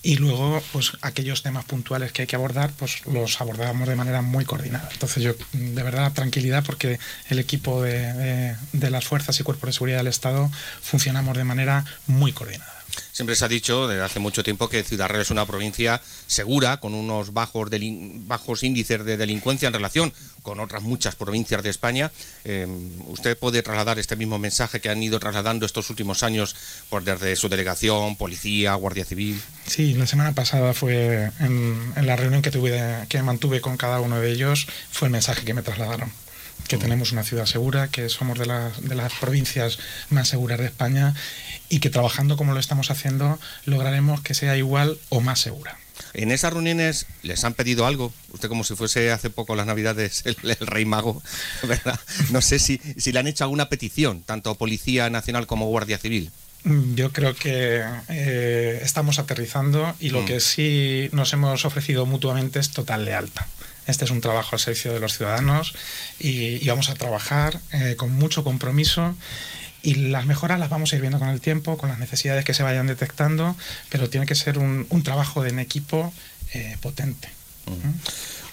Y 0.04 0.18
luego, 0.18 0.62
pues 0.74 0.92
aquellos 1.02 1.44
temas 1.44 1.64
puntuales 1.66 2.12
que 2.12 2.24
hay 2.24 2.28
que 2.28 2.36
abordar, 2.36 2.72
pues 2.78 3.06
los 3.06 3.40
abordamos 3.42 3.88
de 3.88 3.96
manera 3.96 4.22
muy 4.22 4.44
coordinada. 4.46 4.90
Entonces 4.92 5.24
yo, 5.24 5.34
de 5.54 5.84
verdad, 5.84 6.12
tranquilidad 6.14 6.64
porque 6.66 7.00
el 7.30 7.40
equipo 7.40 7.82
de- 7.82 8.56
de 8.74 8.90
las 8.90 9.06
fuerzas 9.06 9.40
y 9.40 9.44
cuerpos 9.44 9.68
de 9.70 9.74
seguridad 9.74 9.98
del 10.00 10.08
Estado 10.08 10.52
funcionamos 10.82 11.38
de 11.38 11.44
manera 11.46 11.86
muy 12.06 12.32
coordinada. 12.34 12.77
Siempre 13.12 13.36
se 13.36 13.46
ha 13.46 13.48
dicho 13.48 13.88
desde 13.88 14.04
hace 14.04 14.20
mucho 14.20 14.44
tiempo 14.44 14.70
que 14.70 14.84
Ciudad 14.84 15.08
Real 15.08 15.22
es 15.22 15.32
una 15.32 15.46
provincia 15.46 16.02
segura, 16.28 16.78
con 16.78 16.94
unos 16.94 17.34
bajos, 17.34 17.70
delin- 17.70 18.28
bajos 18.28 18.64
índices 18.64 19.04
de 19.06 19.18
delincuencia 19.18 19.68
en 19.68 19.74
relación 19.74 20.14
con 20.42 20.60
otras 20.60 20.82
muchas 20.84 21.16
provincias 21.16 21.62
de 21.64 21.70
España. 21.70 22.12
Eh, 22.46 22.68
¿Usted 23.08 23.38
puede 23.38 23.62
trasladar 23.64 24.00
este 24.00 24.16
mismo 24.16 24.40
mensaje 24.40 24.80
que 24.80 24.90
han 24.90 25.02
ido 25.04 25.20
trasladando 25.20 25.66
estos 25.66 25.90
últimos 25.90 26.24
años 26.24 26.56
por 26.90 27.04
desde 27.04 27.36
su 27.36 27.50
delegación, 27.50 28.16
policía, 28.16 28.74
Guardia 28.76 29.06
Civil? 29.06 29.42
Sí, 29.66 29.94
la 29.94 30.08
semana 30.08 30.34
pasada 30.34 30.74
fue 30.74 31.32
en, 31.40 31.94
en 31.96 32.08
la 32.08 32.16
reunión 32.16 32.42
que, 32.42 32.52
tuve, 32.52 33.06
que 33.10 33.22
mantuve 33.22 33.62
con 33.62 33.78
cada 33.78 34.00
uno 34.00 34.20
de 34.20 34.32
ellos, 34.32 34.68
fue 34.92 35.08
el 35.08 35.12
mensaje 35.12 35.44
que 35.44 35.54
me 35.54 35.62
trasladaron. 35.62 36.12
Que 36.68 36.78
tenemos 36.78 37.12
una 37.12 37.24
ciudad 37.24 37.46
segura, 37.46 37.88
que 37.88 38.10
somos 38.10 38.40
de 38.40 38.46
las, 38.48 38.82
de 38.82 38.96
las 38.96 39.14
provincias 39.14 39.78
más 40.10 40.28
seguras 40.28 40.60
de 40.60 40.66
España 40.66 41.14
y 41.70 41.80
que 41.80 41.90
trabajando 41.90 42.38
como 42.38 42.54
lo 42.54 42.60
estamos 42.60 42.92
haciendo 42.92 43.40
lograremos 43.66 44.22
que 44.22 44.34
sea 44.34 44.56
igual 44.58 44.98
o 45.10 45.22
más 45.22 45.40
segura. 45.40 45.78
En 46.14 46.32
esas 46.32 46.54
reuniones 46.54 47.08
les 47.24 47.44
han 47.44 47.54
pedido 47.54 47.86
algo, 47.88 48.14
usted 48.32 48.50
como 48.50 48.64
si 48.64 48.76
fuese 48.76 49.12
hace 49.12 49.30
poco 49.30 49.56
las 49.56 49.66
navidades 49.66 50.22
el, 50.26 50.38
el 50.44 50.68
rey 50.68 50.86
mago, 50.86 51.22
¿verdad? 51.64 52.00
No 52.32 52.42
sé 52.42 52.60
si, 52.60 52.80
si 52.98 53.12
le 53.12 53.20
han 53.20 53.28
hecho 53.28 53.44
alguna 53.44 53.70
petición, 53.70 54.22
tanto 54.24 54.54
Policía 54.56 55.10
Nacional 55.10 55.48
como 55.48 55.68
Guardia 55.68 55.98
Civil. 55.98 56.32
Mm, 56.64 56.96
Yo 56.96 57.12
creo 57.12 57.36
que 57.36 57.84
eh, 58.10 58.80
estamos 58.84 59.20
aterrizando 59.20 59.96
y 60.00 60.10
lo 60.10 60.22
Mm. 60.22 60.26
que 60.26 60.40
sí 60.40 61.10
nos 61.12 61.34
hemos 61.34 61.66
ofrecido 61.66 62.06
mutuamente 62.06 62.60
es 62.60 62.72
total 62.72 63.06
lealtad. 63.06 63.46
Este 63.88 64.04
es 64.06 64.12
un 64.12 64.20
trabajo 64.22 64.50
al 64.56 64.60
servicio 64.60 64.92
de 64.94 65.00
los 65.00 65.16
ciudadanos 65.18 65.74
y, 66.20 66.64
y 66.64 66.68
vamos 66.68 66.90
a 66.90 66.96
trabajar 66.96 67.60
eh, 67.72 67.96
con 67.98 68.12
mucho 68.12 68.44
compromiso 68.44 69.16
y 69.88 69.96
las 69.96 70.26
mejoras 70.26 70.60
las 70.60 70.70
vamos 70.70 70.92
a 70.92 70.98
ir 70.98 71.02
viendo 71.02 71.18
con 71.18 71.30
el 71.30 71.40
tiempo, 71.40 71.78
con 71.78 71.88
las 71.88 71.98
necesidades 71.98 72.44
que 72.44 72.54
se 72.54 72.62
vayan 72.62 72.88
detectando, 72.88 73.56
pero 73.88 74.10
tiene 74.10 74.26
que 74.26 74.36
ser 74.36 74.60
un, 74.60 74.86
un 74.90 75.02
trabajo 75.02 75.42
de 75.44 75.50
en 75.52 75.60
equipo 75.60 76.14
eh, 76.54 76.76
potente. 76.82 77.30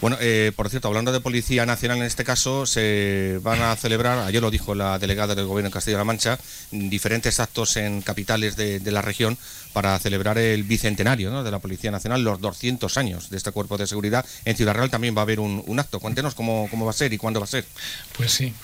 Bueno, 0.01 0.17
eh, 0.21 0.53
por 0.55 0.71
cierto, 0.71 0.87
hablando 0.87 1.11
de 1.11 1.19
Policía 1.19 1.67
Nacional, 1.67 1.99
en 1.99 2.05
este 2.05 2.23
caso 2.23 2.67
se 2.67 3.41
van 3.43 3.63
a 3.63 3.75
celebrar, 3.75 4.19
ayer 4.21 4.41
lo 4.41 4.51
dijo 4.53 4.77
la 4.77 4.97
delegada 5.01 5.35
del 5.35 5.47
Gobierno 5.47 5.71
de 5.71 5.73
Castilla-La 5.73 6.05
Mancha, 6.05 6.39
diferentes 6.71 7.41
actos 7.41 7.77
en 7.79 8.03
capitales 8.03 8.55
de, 8.55 8.79
de 8.79 8.93
la 8.93 9.03
región 9.03 9.37
para 9.73 9.99
celebrar 9.99 10.39
el 10.39 10.63
bicentenario 10.63 11.33
¿no? 11.33 11.43
de 11.43 11.51
la 11.51 11.59
Policía 11.59 11.91
Nacional, 11.91 12.23
los 12.23 12.41
200 12.41 12.97
años 12.97 13.29
de 13.29 13.39
este 13.39 13.51
cuerpo 13.51 13.77
de 13.77 13.89
seguridad. 13.89 14.25
En 14.45 14.57
Ciudad 14.57 14.75
Real 14.75 14.89
también 14.89 15.17
va 15.17 15.23
a 15.23 15.23
haber 15.23 15.41
un, 15.41 15.65
un 15.67 15.81
acto. 15.81 15.99
Cuéntenos 15.99 16.37
cómo, 16.37 16.69
cómo 16.71 16.85
va 16.85 16.93
a 16.93 16.95
ser 16.95 17.13
y 17.13 17.19
cuándo 17.19 17.41
va 17.41 17.45
a 17.45 17.49
ser. 17.49 17.65
Pues 18.17 18.31
sí. 18.31 18.55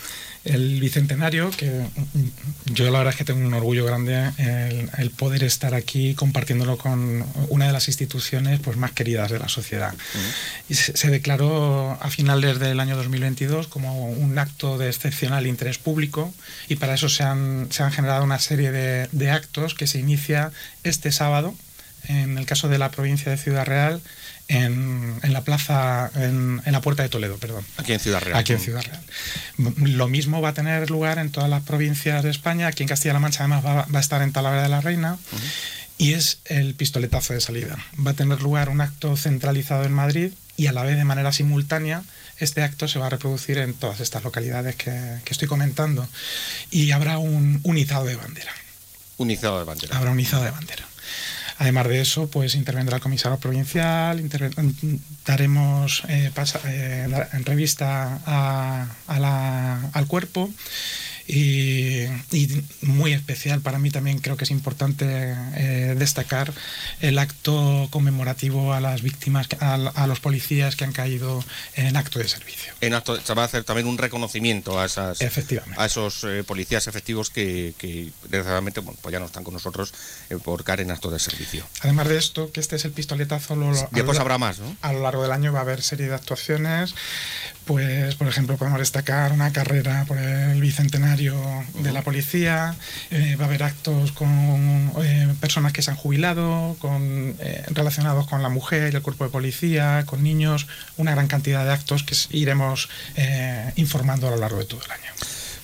El 0.45 0.81
bicentenario, 0.81 1.51
que 1.51 1.85
yo 2.73 2.91
la 2.91 2.99
verdad 2.99 3.13
es 3.13 3.17
que 3.19 3.25
tengo 3.25 3.47
un 3.47 3.53
orgullo 3.53 3.85
grande 3.85 4.31
el, 4.39 4.91
el, 4.97 5.11
poder 5.11 5.45
estar 5.45 5.75
aquí 5.75 6.15
compartiéndolo 6.15 6.79
con 6.79 7.27
una 7.51 7.67
de 7.67 7.73
las 7.73 7.89
instituciones 7.89 8.59
pues, 8.61 8.79
más 8.79 8.93
queridas 8.93 9.31
de 9.31 9.39
la 9.39 9.49
sociedad. 9.49 9.95
Y 10.69 10.75
se, 10.75 10.97
se, 10.97 11.11
declaró 11.11 11.99
a 12.01 12.11
finales 12.11 12.59
del 12.59 12.81
año 12.81 12.97
2022 12.97 13.69
como 13.69 14.07
un 14.07 14.39
acto 14.39 14.79
de 14.79 14.89
excepcional 14.89 15.47
interés 15.47 15.77
público 15.77 16.33
y 16.69 16.77
para 16.77 16.95
eso 16.95 17.11
se 17.11 17.23
han, 17.23 17.69
se 17.71 17.83
han 17.83 17.93
generado 17.93 18.25
una 18.25 18.39
serie 18.39 18.73
de, 18.73 19.09
de 19.13 19.31
actos 19.31 19.75
que 19.75 19.87
se 19.87 19.99
inicia 19.99 20.53
este 20.85 21.13
sábado, 21.13 21.55
en 22.09 22.39
el 22.39 22.47
caso 22.47 22.69
de 22.69 22.79
la 22.79 22.91
provincia 22.91 23.31
de 23.31 23.37
Ciudad 23.37 23.67
Real, 23.67 24.01
en, 24.51 25.15
en, 25.23 25.33
la 25.33 25.43
plaza, 25.43 26.11
en, 26.17 26.61
en, 26.65 26.73
la 26.73 26.81
puerta 26.81 27.05
de 27.05 27.09
Toledo, 27.09 27.39
perdón. 27.39 27.65
Aquí 27.77 27.93
en 27.93 28.01
Ciudad 28.01 28.21
Real. 28.21 28.37
Aquí 28.37 28.53
en 28.53 28.59
Ciudad 28.59 28.83
Real. 28.83 29.01
Lo 29.77 30.09
mismo 30.09 30.43
va 30.43 30.49
a 30.49 30.55
tener 30.55 30.91
lugar 30.91 31.19
en 31.19 31.31
todas 31.31 31.49
las 31.49 31.63
provincias 31.63 32.25
de 32.25 32.31
España. 32.31 32.67
Aquí 32.67 32.83
en 32.83 32.89
Castilla-La 32.89 33.21
Mancha, 33.21 33.45
además, 33.45 33.65
va, 33.65 33.87
va, 33.87 33.99
a 33.99 34.01
estar 34.01 34.23
en 34.23 34.33
Talavera 34.33 34.65
de 34.65 34.69
la 34.69 34.81
Reina. 34.81 35.13
Uh 35.15 35.37
-huh. 35.37 35.41
Y 35.99 36.15
es 36.15 36.39
el 36.47 36.75
pistoletazo 36.75 37.33
de 37.33 37.41
salida. 37.41 37.77
Va 38.05 38.11
a 38.11 38.15
tener 38.15 38.43
lugar 38.43 38.71
un 38.71 38.81
acto 38.81 39.17
centralizado 39.17 39.85
en 39.85 39.93
Madrid 39.93 40.33
y 40.57 40.67
a 40.67 40.73
la 40.73 40.83
vez 40.83 40.97
de 40.97 41.05
manera 41.05 41.33
simultánea 41.33 42.03
este 42.39 42.63
acto 42.63 42.89
se 42.89 42.99
va 42.99 43.07
a 43.07 43.11
reproducir 43.11 43.59
en 43.59 43.75
todas 43.75 44.01
estas 44.01 44.25
localidades 44.25 44.75
que, 44.75 44.91
que 45.25 45.33
estoy 45.33 45.47
comentando. 45.47 46.09
Y 46.71 46.91
habrá 46.91 47.19
un, 47.19 47.61
un 47.63 47.79
izado 47.79 48.07
de 48.07 48.17
bandera. 48.17 48.53
Un 49.19 49.31
izado 49.31 49.59
de 49.59 49.65
bandera. 49.65 49.97
Habrá 49.97 50.11
un 50.11 50.19
izado 50.19 50.43
de 50.43 50.51
bandera. 50.51 50.90
Además 51.61 51.89
de 51.89 52.01
eso, 52.01 52.27
pues 52.31 52.55
intervendrá 52.55 52.97
el 52.97 53.03
comisario 53.03 53.37
provincial, 53.39 54.19
daremos 55.27 56.03
eh, 56.09 56.33
eh, 56.65 57.27
en 57.35 57.45
revista 57.45 58.89
al 59.07 60.07
cuerpo 60.07 60.49
y, 61.31 62.07
y, 62.33 62.65
muy 62.83 63.13
especial 63.13 63.61
para 63.61 63.79
mí 63.79 63.91
también 63.91 64.19
creo 64.19 64.37
que 64.37 64.45
es 64.45 64.51
importante 64.51 65.07
eh, 65.55 65.95
destacar 65.97 66.53
el 67.01 67.19
acto 67.19 67.89
conmemorativo 67.91 68.73
a 68.73 68.81
las 68.81 69.03
víctimas, 69.03 69.49
a, 69.61 69.75
a, 69.75 70.07
los 70.07 70.21
policías 70.21 70.77
que 70.77 70.85
han 70.85 70.93
caído 70.93 71.45
en 71.77 71.97
acto 71.97 72.19
de 72.19 72.29
servicio. 72.29 72.73
En 72.81 72.95
acto, 72.95 73.21
se 73.21 73.35
va 73.35 73.43
a 73.43 73.45
hacer 73.45 73.65
también 73.65 73.87
un 73.87 73.99
reconocimiento 73.99 74.81
a, 74.81 74.87
esas, 74.87 75.21
Efectivamente. 75.21 75.81
a 75.81 75.87
esos 75.87 76.25
eh, 76.25 76.43
policías 76.45 76.87
efectivos 76.87 77.31
que, 77.31 77.75
que 77.79 78.11
desgraciadamente 78.23 78.81
bueno, 78.81 78.99
pues 79.01 79.13
ya 79.13 79.21
no 79.21 79.27
están 79.27 79.45
con 79.45 79.55
nosotros 79.55 79.95
eh, 80.31 80.39
por 80.43 80.65
caer 80.65 80.81
en 80.81 80.91
acto 80.91 81.11
de 81.11 81.19
servicio. 81.19 81.65
Además 81.83 82.09
de 82.09 82.19
esto, 82.19 82.51
que 82.51 82.61
este 82.61 82.77
es 82.77 82.85
el 82.85 82.93
pistoletazo. 82.93 83.55
Lo, 83.55 83.73
Después 83.93 84.19
habrá 84.19 84.39
más, 84.39 84.59
¿no? 84.59 84.77
A 84.83 84.93
lo 84.93 85.01
largo 85.01 85.23
del 85.23 85.33
año 85.33 85.53
va 85.53 85.61
a 85.61 85.63
haber 85.63 85.83
serie 85.83 86.09
de 86.09 86.15
actuaciones. 86.15 86.95
Pues, 87.71 88.17
por 88.17 88.27
ejemplo, 88.27 88.57
podemos 88.57 88.81
destacar 88.81 89.31
una 89.31 89.53
carrera 89.53 90.05
por 90.09 90.19
el 90.19 90.61
bicentenario 90.61 91.41
de 91.75 91.93
la 91.93 92.03
policía, 92.03 92.75
eh, 93.13 93.37
va 93.39 93.45
a 93.45 93.47
haber 93.47 93.63
actos 93.63 94.11
con 94.11 94.93
eh, 95.01 95.33
personas 95.39 95.73
que 95.73 95.81
se 95.81 95.93
han 95.93 95.97
jubilado, 95.97 96.75
con, 96.81 97.37
eh, 97.39 97.63
relacionados 97.69 98.27
con 98.27 98.43
la 98.43 98.49
mujer 98.49 98.93
y 98.93 98.97
el 98.97 99.03
cuerpo 99.03 99.23
de 99.23 99.31
policía, 99.31 100.03
con 100.05 100.25
niños, 100.25 100.67
una 100.97 101.13
gran 101.13 101.29
cantidad 101.29 101.65
de 101.65 101.71
actos 101.71 102.03
que 102.03 102.17
iremos 102.37 102.89
eh, 103.15 103.73
informando 103.77 104.27
a 104.27 104.33
lo 104.33 104.39
largo 104.39 104.59
de 104.59 104.65
todo 104.65 104.81
el 104.85 104.91
año. 104.91 105.13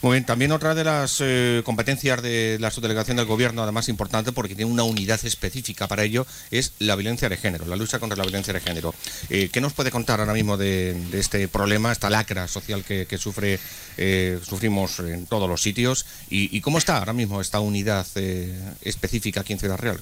Muy 0.07 0.19
bien, 0.19 0.25
también 0.25 0.53
otra 0.53 0.77
de 0.77 0.85
las 0.85 1.17
eh, 1.19 1.63
competencias 1.65 2.23
de 2.23 2.59
la 2.61 2.71
subdelegación 2.71 3.17
del 3.17 3.27
gobierno, 3.27 3.65
además 3.65 3.89
importante 3.89 4.31
porque 4.31 4.55
tiene 4.55 4.71
una 4.71 4.85
unidad 4.85 5.19
específica 5.25 5.89
para 5.89 6.05
ello, 6.05 6.25
es 6.53 6.75
la 6.79 6.95
violencia 6.95 7.29
de 7.29 7.37
género, 7.37 7.67
la 7.67 7.75
lucha 7.75 7.99
contra 7.99 8.17
la 8.17 8.23
violencia 8.23 8.53
de 8.53 8.61
género. 8.61 8.95
Eh, 9.31 9.51
¿Qué 9.53 9.61
nos 9.61 9.73
puede 9.73 9.91
contar 9.91 10.21
ahora 10.21 10.33
mismo 10.33 10.57
de, 10.57 10.95
de 11.11 11.19
este 11.19 11.49
problema, 11.49 11.91
esta 11.91 12.09
lacra 12.09 12.47
social 12.47 12.85
que, 12.85 13.07
que 13.07 13.19
sufre, 13.19 13.59
eh, 13.97 14.39
sufrimos 14.49 15.01
en 15.01 15.27
todos 15.27 15.49
los 15.49 15.61
sitios? 15.61 16.07
Y, 16.31 16.57
y, 16.57 16.61
cómo 16.61 16.79
está 16.79 16.99
ahora 16.99 17.13
mismo 17.13 17.41
esta 17.41 17.59
unidad 17.59 18.07
eh, 18.15 18.57
específica 18.83 19.41
aquí 19.41 19.55
en 19.55 19.59
Ciudad 19.59 19.77
Real? 19.77 19.99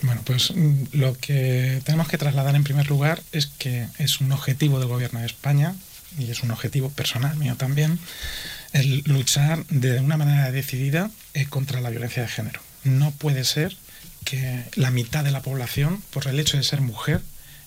Bueno, 0.00 0.22
pues 0.24 0.50
mm, 0.56 0.84
lo 0.92 1.12
que 1.18 1.82
tenemos 1.84 2.08
que 2.08 2.16
trasladar 2.16 2.56
en 2.56 2.64
primer 2.64 2.88
lugar 2.88 3.20
es 3.32 3.48
que 3.48 3.86
es 3.98 4.22
un 4.22 4.32
objetivo 4.32 4.78
del 4.78 4.88
gobierno 4.88 5.20
de 5.20 5.26
España 5.26 5.74
y 6.18 6.30
es 6.30 6.42
un 6.42 6.50
objetivo 6.50 6.88
personal 6.88 7.36
mío 7.36 7.54
también 7.56 7.98
el 8.72 9.02
luchar 9.06 9.64
de 9.66 10.00
una 10.00 10.16
manera 10.16 10.50
decidida 10.50 11.10
eh, 11.34 11.46
contra 11.46 11.80
la 11.80 11.90
violencia 11.90 12.22
de 12.22 12.28
género. 12.28 12.60
No 12.84 13.10
puede 13.12 13.44
ser 13.44 13.76
que 14.24 14.64
la 14.76 14.90
mitad 14.90 15.24
de 15.24 15.30
la 15.30 15.42
población, 15.42 16.02
por 16.10 16.26
el 16.26 16.38
hecho 16.38 16.56
de 16.56 16.62
ser 16.62 16.80
mujer, 16.80 17.22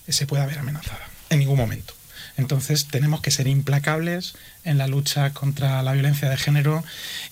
se 0.08 0.26
pueda 0.26 0.46
ver 0.46 0.58
amenazada 0.58 1.08
en 1.30 1.38
ningún 1.40 1.58
momento. 1.58 1.94
Entonces 2.36 2.86
tenemos 2.86 3.22
que 3.22 3.30
ser 3.30 3.46
implacables 3.46 4.34
en 4.64 4.76
la 4.76 4.86
lucha 4.86 5.32
contra 5.32 5.82
la 5.82 5.92
violencia 5.92 6.28
de 6.28 6.36
género 6.36 6.84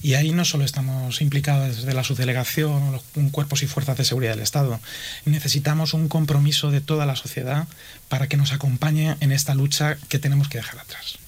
y 0.03 0.15
ahí 0.15 0.33
no 0.33 0.45
solo 0.47 0.65
estamos 0.65 1.21
implicados 1.21 1.77
desde 1.77 1.93
la 1.93 2.05
subdelegación, 2.05 2.93
los 2.93 3.03
cuerpos 3.31 3.63
y 3.63 3.67
fuerzas 3.67 3.99
de 3.99 4.05
seguridad 4.05 4.33
del 4.33 4.43
Estado, 4.43 4.81
necesitamos 5.27 5.93
un 5.93 6.09
compromiso 6.09 6.71
de 6.71 6.81
toda 6.81 7.05
la 7.05 7.17
sociedad 7.17 7.69
para 8.09 8.29
que 8.29 8.39
nos 8.39 8.53
acompañe 8.53 9.17
en 9.21 9.33
esta 9.33 9.55
lucha 9.55 9.99
que 10.09 10.19
tenemos 10.19 10.49
que 10.49 10.59
dejar 10.59 10.79
atrás. 10.79 11.19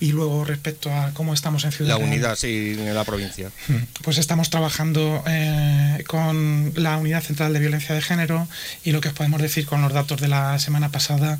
Y 0.00 0.12
luego 0.12 0.44
respecto 0.44 0.92
a 0.92 1.12
cómo 1.12 1.34
estamos 1.34 1.64
en 1.64 1.72
Ciudad 1.72 1.98
La 1.98 2.04
unidad, 2.04 2.36
sí, 2.36 2.76
en 2.78 2.94
la 2.94 3.04
provincia. 3.04 3.50
Pues 4.02 4.18
estamos 4.18 4.50
trabajando 4.50 5.22
eh, 5.26 6.04
con 6.06 6.72
la 6.76 6.98
Unidad 6.98 7.22
Central 7.22 7.52
de 7.52 7.60
Violencia 7.60 7.94
de 7.94 8.02
Género 8.02 8.46
y 8.84 8.92
lo 8.92 9.00
que 9.00 9.08
os 9.08 9.14
podemos 9.14 9.40
decir 9.40 9.66
con 9.66 9.80
los 9.82 9.92
datos 9.92 10.20
de 10.20 10.28
la 10.28 10.58
semana 10.58 10.90
pasada 10.90 11.38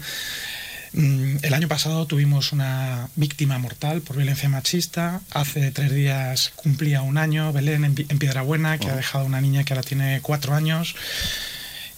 mm, 0.93 1.37
el 1.43 1.55
año 1.55 1.69
pasado 1.69 2.07
tuvimos 2.07 2.53
una 2.53 3.09
víctima 3.17 3.59
mortal 3.59 4.01
por 4.01 4.17
violencia 4.17 4.49
machista. 4.49 5.21
Hace 5.31 5.71
tres 5.73 5.93
días 5.93 6.53
cumplía 6.57 7.03
un 7.03 7.19
año 7.19 7.53
Belén 7.53 7.85
en, 7.85 7.95
en 8.09 8.19
Piedrabuena, 8.19 8.79
que 8.79 8.89
oh. 8.89 8.93
ha 8.93 8.97
dejado 8.97 9.27
una 9.27 9.41
niña 9.41 9.65
que 9.65 9.75
ahora 9.75 9.87
tiene 9.87 10.21
cuatro 10.23 10.55
años. 10.55 10.95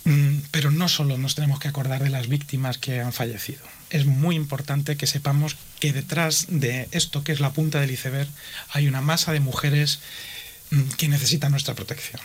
Mm, 0.06 0.38
pero 0.52 0.70
no 0.70 0.88
solo 0.88 1.18
nos 1.18 1.34
tenemos 1.34 1.58
que 1.58 1.68
acordar 1.68 2.02
de 2.02 2.10
las 2.10 2.28
víctimas 2.28 2.78
que 2.78 3.00
han 3.00 3.12
fallecido. 3.12 3.60
Es 3.90 4.06
muy 4.06 4.36
importante 4.36 4.96
que 4.96 5.06
sepamos 5.06 5.56
que 5.80 5.92
detrás 5.92 6.46
de 6.48 6.88
esto 6.90 7.22
que 7.22 7.32
es 7.32 7.40
la 7.40 7.52
punta 7.52 7.80
del 7.80 7.90
iceberg 7.90 8.28
hay 8.70 8.88
una 8.88 9.00
masa 9.00 9.32
de 9.32 9.40
mujeres 9.40 10.00
mm, 10.70 10.82
que 10.96 11.08
necesitan 11.08 11.52
nuestra 11.52 11.74
protección. 11.74 12.20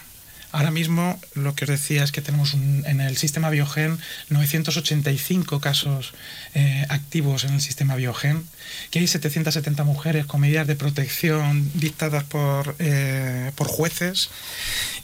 Ahora 0.52 0.72
mismo 0.72 1.20
lo 1.34 1.56
que 1.56 1.64
os 1.64 1.70
decía 1.70 2.04
es 2.04 2.12
que 2.12 2.22
tenemos 2.22 2.54
en 2.54 3.00
el 3.00 3.16
sistema 3.16 3.50
Biogen 3.50 3.98
985 4.30 5.62
casos 5.62 6.14
eh, 6.54 6.86
activos 6.90 7.46
en 7.46 7.54
el 7.54 7.62
sistema 7.62 7.96
Biogen, 7.96 8.44
que 8.90 9.00
hay 9.00 9.08
770 9.08 9.84
mujeres 9.86 10.26
con 10.26 10.42
medidas 10.42 10.68
de 10.68 10.76
protección 10.76 11.72
dictadas 11.76 12.26
por, 12.26 12.76
eh, 12.80 13.52
por 13.56 13.68
jueces 13.68 14.30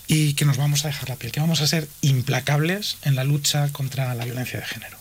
y 0.08 0.34
que 0.34 0.44
nos 0.44 0.58
vamos 0.58 0.84
a 0.84 0.90
dejar 0.90 1.10
la 1.10 1.16
piel, 1.16 1.32
que 1.32 1.40
vamos 1.40 1.62
a 1.62 1.68
ser 1.68 1.88
implacables 2.02 2.98
en 3.04 3.16
la 3.16 3.24
lucha 3.24 3.70
contra 3.72 4.14
la 4.16 4.26
violencia 4.26 4.60
de 4.60 4.66
género. 4.66 4.97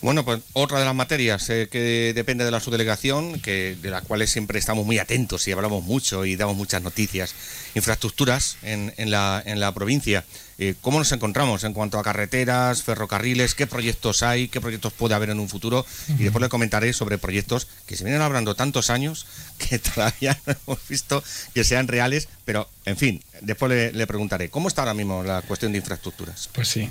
Bueno, 0.00 0.24
pues 0.24 0.40
otra 0.52 0.78
de 0.78 0.84
las 0.84 0.94
materias 0.94 1.48
eh, 1.50 1.68
que 1.70 2.12
depende 2.14 2.44
de 2.44 2.50
la 2.50 2.60
subdelegación, 2.60 3.40
que, 3.40 3.76
de 3.80 3.90
las 3.90 4.02
cuales 4.02 4.30
siempre 4.30 4.58
estamos 4.58 4.84
muy 4.84 4.98
atentos 4.98 5.48
y 5.48 5.52
hablamos 5.52 5.82
mucho 5.82 6.24
y 6.24 6.36
damos 6.36 6.56
muchas 6.56 6.82
noticias, 6.82 7.34
infraestructuras 7.74 8.58
en, 8.62 8.92
la, 9.10 9.42
en 9.44 9.60
la, 9.60 9.72
provincia. 9.72 10.24
Eh, 10.58 10.74
¿Cómo 10.80 10.98
nos 10.98 11.10
encontramos 11.12 11.64
en 11.64 11.72
cuanto 11.72 11.98
a 11.98 12.02
carreteras, 12.02 12.82
ferrocarriles? 12.82 13.54
¿Qué 13.54 13.66
proyectos 13.66 14.22
hay? 14.22 14.48
¿Qué 14.48 14.60
proyectos 14.60 14.92
puede 14.92 15.14
haber 15.14 15.30
en 15.30 15.40
un 15.40 15.48
futuro? 15.48 15.86
Y 16.08 16.22
después 16.22 16.42
le 16.42 16.48
comentaré 16.48 16.92
sobre 16.92 17.18
proyectos 17.18 17.66
que 17.86 17.96
se 17.96 18.04
vienen 18.04 18.22
hablando 18.22 18.54
tantos 18.54 18.90
años 18.90 19.26
que 19.58 19.78
todavía 19.78 20.38
no 20.46 20.54
hemos 20.66 20.88
visto 20.88 21.24
que 21.54 21.64
sean 21.64 21.88
reales, 21.88 22.28
pero 22.44 22.68
en 22.84 22.96
fin, 22.96 23.22
después 23.40 23.92
le, 23.94 24.06
preguntaré. 24.06 24.50
¿Cómo 24.50 24.68
está 24.68 24.82
ahora 24.82 24.94
mismo 24.94 25.22
la 25.22 25.42
cuestión 25.42 25.72
de 25.72 25.78
infraestructuras? 25.78 26.48
Pues 26.52 26.68
sí. 26.68 26.90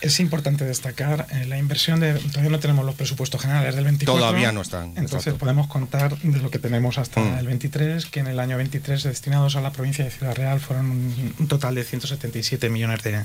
Es 0.00 0.20
importante 0.20 0.64
destacar 0.64 1.26
eh, 1.30 1.44
la 1.46 1.58
inversión 1.58 2.00
de. 2.00 2.14
Todavía 2.14 2.50
no 2.50 2.58
tenemos 2.58 2.84
los 2.84 2.94
presupuestos 2.94 3.40
generales 3.40 3.74
del 3.74 3.84
24. 3.84 4.18
Todavía 4.18 4.52
no 4.52 4.62
están. 4.62 4.88
Entonces 4.90 5.18
exacto. 5.18 5.38
podemos 5.38 5.66
contar 5.66 6.16
de 6.18 6.38
lo 6.38 6.50
que 6.50 6.58
tenemos 6.58 6.98
hasta 6.98 7.20
mm. 7.20 7.38
el 7.38 7.46
23, 7.46 8.06
que 8.06 8.20
en 8.20 8.26
el 8.26 8.40
año 8.40 8.56
23 8.56 9.02
destinados 9.02 9.56
a 9.56 9.60
la 9.60 9.72
provincia 9.72 10.04
de 10.04 10.10
Ciudad 10.10 10.34
Real 10.34 10.60
fueron 10.60 10.90
un, 10.90 11.34
un 11.38 11.48
total 11.48 11.74
de 11.74 11.84
177 11.84 12.68
millones 12.70 13.02
de, 13.02 13.24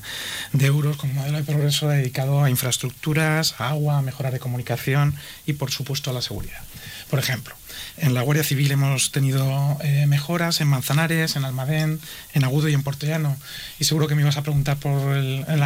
de, 0.53 0.65
euros 0.65 0.97
con 0.97 1.09
un 1.11 1.15
modelo 1.15 1.38
de 1.38 1.43
progreso 1.43 1.88
dedicado 1.88 2.43
a 2.43 2.49
infraestructuras, 2.49 3.55
a 3.59 3.69
agua, 3.69 3.99
a 3.99 4.31
de 4.31 4.39
comunicación 4.39 5.15
y, 5.45 5.54
por 5.54 5.71
supuesto, 5.71 6.10
a 6.10 6.13
la 6.13 6.21
seguridad. 6.21 6.62
Por 7.10 7.19
ejemplo, 7.19 7.56
en 7.98 8.13
la 8.13 8.21
Guardia 8.21 8.43
Civil 8.43 8.71
hemos 8.71 9.12
tenido 9.12 9.77
eh, 9.81 10.06
mejoras 10.08 10.62
en 10.62 10.67
Manzanares, 10.67 11.35
en 11.35 11.46
Almadén, 11.46 12.00
en 12.33 12.43
Agudo 12.43 12.67
y 12.69 12.73
en 12.73 12.83
Portellano. 12.83 13.37
Y 13.79 13.85
seguro 13.85 14.08
que 14.08 14.15
me 14.15 14.21
ibas 14.21 14.37
a 14.37 14.41
preguntar 14.41 14.77
por 14.77 15.15
el, 15.15 15.46
el, 15.48 15.63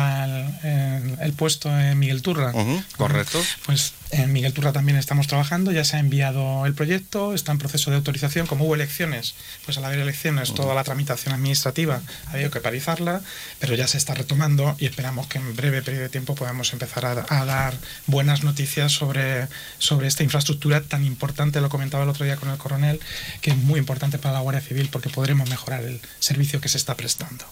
el, 0.64 1.18
el 1.20 1.34
puesto 1.34 1.70
en 1.78 1.98
Miguel 1.98 2.22
Turra. 2.22 2.52
Uh 2.54 2.60
-huh, 2.60 2.84
correcto. 2.98 3.40
Pues 3.66 3.94
En 4.12 4.34
Miguel 4.34 4.54
Turra 4.54 4.74
también 4.74 4.98
estamos 4.98 5.28
trabajando, 5.28 5.72
ya 5.72 5.84
se 5.84 5.96
ha 5.96 6.00
enviado 6.00 6.66
el 6.66 6.74
proyecto, 6.74 7.36
está 7.36 7.52
en 7.52 7.60
proceso 7.60 7.92
de 7.92 7.98
autorización. 7.98 8.48
Como 8.48 8.66
hubo 8.66 8.74
elecciones, 8.74 9.36
pues 9.66 9.78
al 9.78 9.86
haber 9.86 10.00
elecciones, 10.00 10.54
toda 10.56 10.74
la 10.74 10.84
tramitación 10.84 11.36
administrativa 11.36 12.02
ha 12.26 12.32
habido 12.32 12.50
que 12.50 12.60
parizarla, 12.60 13.22
pero 13.60 13.76
ya 13.76 13.88
se 13.88 13.98
está 13.98 14.16
retomando 14.16 14.76
y 14.80 14.88
esperamos 14.88 15.28
que 15.28 15.38
en 15.38 15.56
breve 15.56 15.84
periodo 15.84 16.04
de 16.04 16.10
tiempo 16.10 16.34
podamos 16.34 16.74
empezar 16.74 17.06
a, 17.06 17.46
dar 17.46 17.76
buenas 18.08 18.44
noticias 18.44 18.92
sobre, 18.92 19.48
sobre 19.78 20.08
esta 20.08 20.24
infraestructura 20.24 20.82
tan 20.82 21.06
importante, 21.06 21.62
lo 21.62 21.70
comentaba 21.70 22.04
el 22.04 22.10
otro 22.10 22.26
día 22.26 22.36
con 22.36 22.50
el 22.50 22.58
coronel, 22.58 23.00
que 23.42 23.52
es 23.52 23.58
muy 23.58 23.80
importante 23.80 24.18
para 24.18 24.34
la 24.34 24.40
Guardia 24.40 24.62
Civil 24.62 24.90
porque 24.92 25.10
podremos 25.10 25.48
mejorar 25.50 25.84
el 25.84 26.02
servicio 26.20 26.60
que 26.60 26.70
se 26.70 26.78
está 26.78 26.96
prestando. 26.96 27.46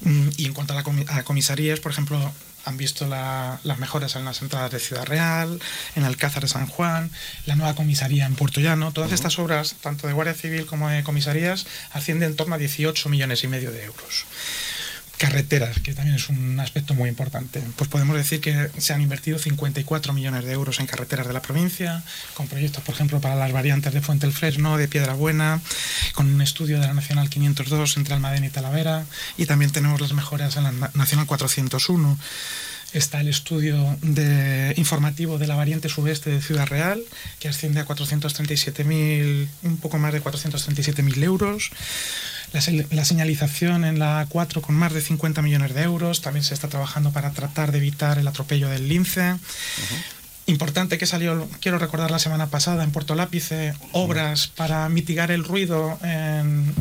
Mm, 0.00 0.28
Y 0.38 0.46
en 0.46 0.54
cuanto 0.54 0.76
a, 0.76 0.82
la 0.82 0.84
a 1.14 1.22
comisarías, 1.22 1.78
por 1.78 1.92
ejemplo, 1.92 2.32
han 2.64 2.76
visto 2.76 3.06
la- 3.06 3.60
las 3.64 3.78
mejoras 3.78 4.16
en 4.16 4.24
las 4.24 4.40
entradas 4.42 4.70
de 4.70 4.78
Ciudad 4.80 5.04
Real, 5.04 5.60
en 5.96 6.04
Alcázar 6.04 6.42
de 6.42 6.48
San 6.48 6.66
Juan, 6.66 7.10
la 7.46 7.56
nueva 7.56 7.74
comisaría 7.74 8.26
en 8.26 8.34
Puerto 8.34 8.60
Llano. 8.60 8.92
Todas 8.92 9.12
estas 9.12 9.38
obras, 9.38 9.74
tanto 9.80 10.06
de 10.06 10.12
Guardia 10.12 10.34
Civil 10.34 10.66
como 10.66 10.88
de 10.88 11.02
comisarías, 11.04 11.66
ascienden 11.92 12.30
en 12.30 12.36
torno 12.36 12.54
a 12.54 12.58
18 12.58 13.08
millones 13.08 13.44
y 13.44 13.48
medio 13.48 13.70
de 13.70 13.84
euros. 13.84 14.24
Carreteras, 15.24 15.78
que 15.80 15.94
también 15.94 16.16
es 16.16 16.28
un 16.28 16.60
aspecto 16.60 16.94
muy 16.94 17.08
importante. 17.08 17.62
Pues 17.76 17.88
podemos 17.88 18.16
decir 18.16 18.40
que 18.40 18.70
se 18.78 18.92
han 18.92 19.00
invertido 19.00 19.38
54 19.38 20.12
millones 20.12 20.44
de 20.44 20.52
euros 20.52 20.80
en 20.80 20.86
carreteras 20.86 21.26
de 21.26 21.32
la 21.32 21.40
provincia, 21.42 22.02
con 22.34 22.46
proyectos, 22.48 22.82
por 22.84 22.94
ejemplo, 22.94 23.20
para 23.20 23.34
las 23.36 23.52
variantes 23.52 23.92
de 23.94 24.00
Fuente 24.00 24.26
el 24.26 24.32
Fresno, 24.32 24.76
de 24.76 24.86
Piedra 24.88 25.14
Buena, 25.14 25.60
con 26.14 26.32
un 26.32 26.40
estudio 26.42 26.78
de 26.80 26.86
la 26.86 26.94
Nacional 26.94 27.28
502 27.30 27.96
entre 27.96 28.14
Almadén 28.14 28.44
y 28.44 28.50
Talavera, 28.50 29.06
y 29.38 29.46
también 29.46 29.70
tenemos 29.72 30.00
las 30.00 30.12
mejoras 30.12 30.56
en 30.56 30.64
la 30.64 30.72
Na- 30.72 30.90
Nacional 30.94 31.26
401 31.26 32.18
está 32.92 33.20
el 33.20 33.26
estudio 33.26 33.98
informativo 34.76 35.36
de 35.36 35.48
la 35.48 35.56
variante 35.56 35.88
sudeste 35.88 36.30
de 36.30 36.40
Ciudad 36.40 36.66
Real, 36.68 37.02
que 37.40 37.48
asciende 37.48 37.80
a 37.80 37.86
437.000, 37.86 39.48
un 39.62 39.76
poco 39.78 39.98
más 39.98 40.12
de 40.12 40.22
437.000 40.22 41.22
euros. 41.24 41.70
La, 42.54 42.60
se- 42.62 42.86
la 42.90 43.04
señalización 43.04 43.84
en 43.84 43.98
la 43.98 44.26
A4 44.26 44.60
con 44.62 44.74
más 44.76 44.92
de 44.94 45.00
50 45.02 45.42
millones 45.42 45.74
de 45.74 45.82
euros. 45.82 46.22
También 46.22 46.44
se 46.44 46.54
está 46.54 46.68
trabajando 46.68 47.10
para 47.10 47.32
tratar 47.32 47.72
de 47.72 47.78
evitar 47.78 48.18
el 48.18 48.26
atropello 48.28 48.68
del 48.70 48.88
lince. 48.88 49.34
Importante 50.46 50.98
que 50.98 51.06
salió, 51.06 51.48
quiero 51.62 51.78
recordar 51.78 52.10
la 52.10 52.18
semana 52.18 52.48
pasada 52.48 52.84
en 52.84 52.90
Puerto 52.90 53.14
Lápice, 53.14 53.72
obras 53.92 54.46
para 54.46 54.86
mitigar 54.90 55.30
el 55.30 55.42
ruido 55.42 55.98
en, 56.02 56.74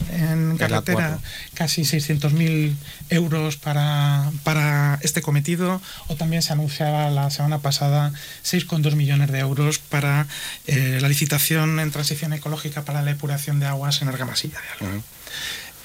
carretera, 0.58 1.18
A4. 1.18 1.20
casi 1.54 1.84
600.000 1.84 2.76
euros 3.10 3.56
para, 3.56 4.30
para 4.44 5.00
este 5.02 5.22
cometido. 5.22 5.82
O 6.10 6.16
también 6.18 6.42
se 6.42 6.52
anunciaba 6.52 7.10
la 7.10 7.30
semana 7.32 7.60
pasada 7.60 8.12
6,2 8.44 8.96
millones 8.96 9.32
de 9.32 9.40
euros 9.40 9.80
para 9.80 10.28
eh, 10.68 11.00
la 11.02 11.08
licitación 11.08 11.80
en 11.80 11.90
transición 11.90 12.34
ecológica 12.34 12.82
para 12.84 13.02
la 13.02 13.12
depuración 13.14 13.62
de 13.62 13.68
aguas 13.68 14.02
en 14.02 14.10
Argamasilla 14.10 14.60
de 14.60 14.86
Alba. 14.88 15.02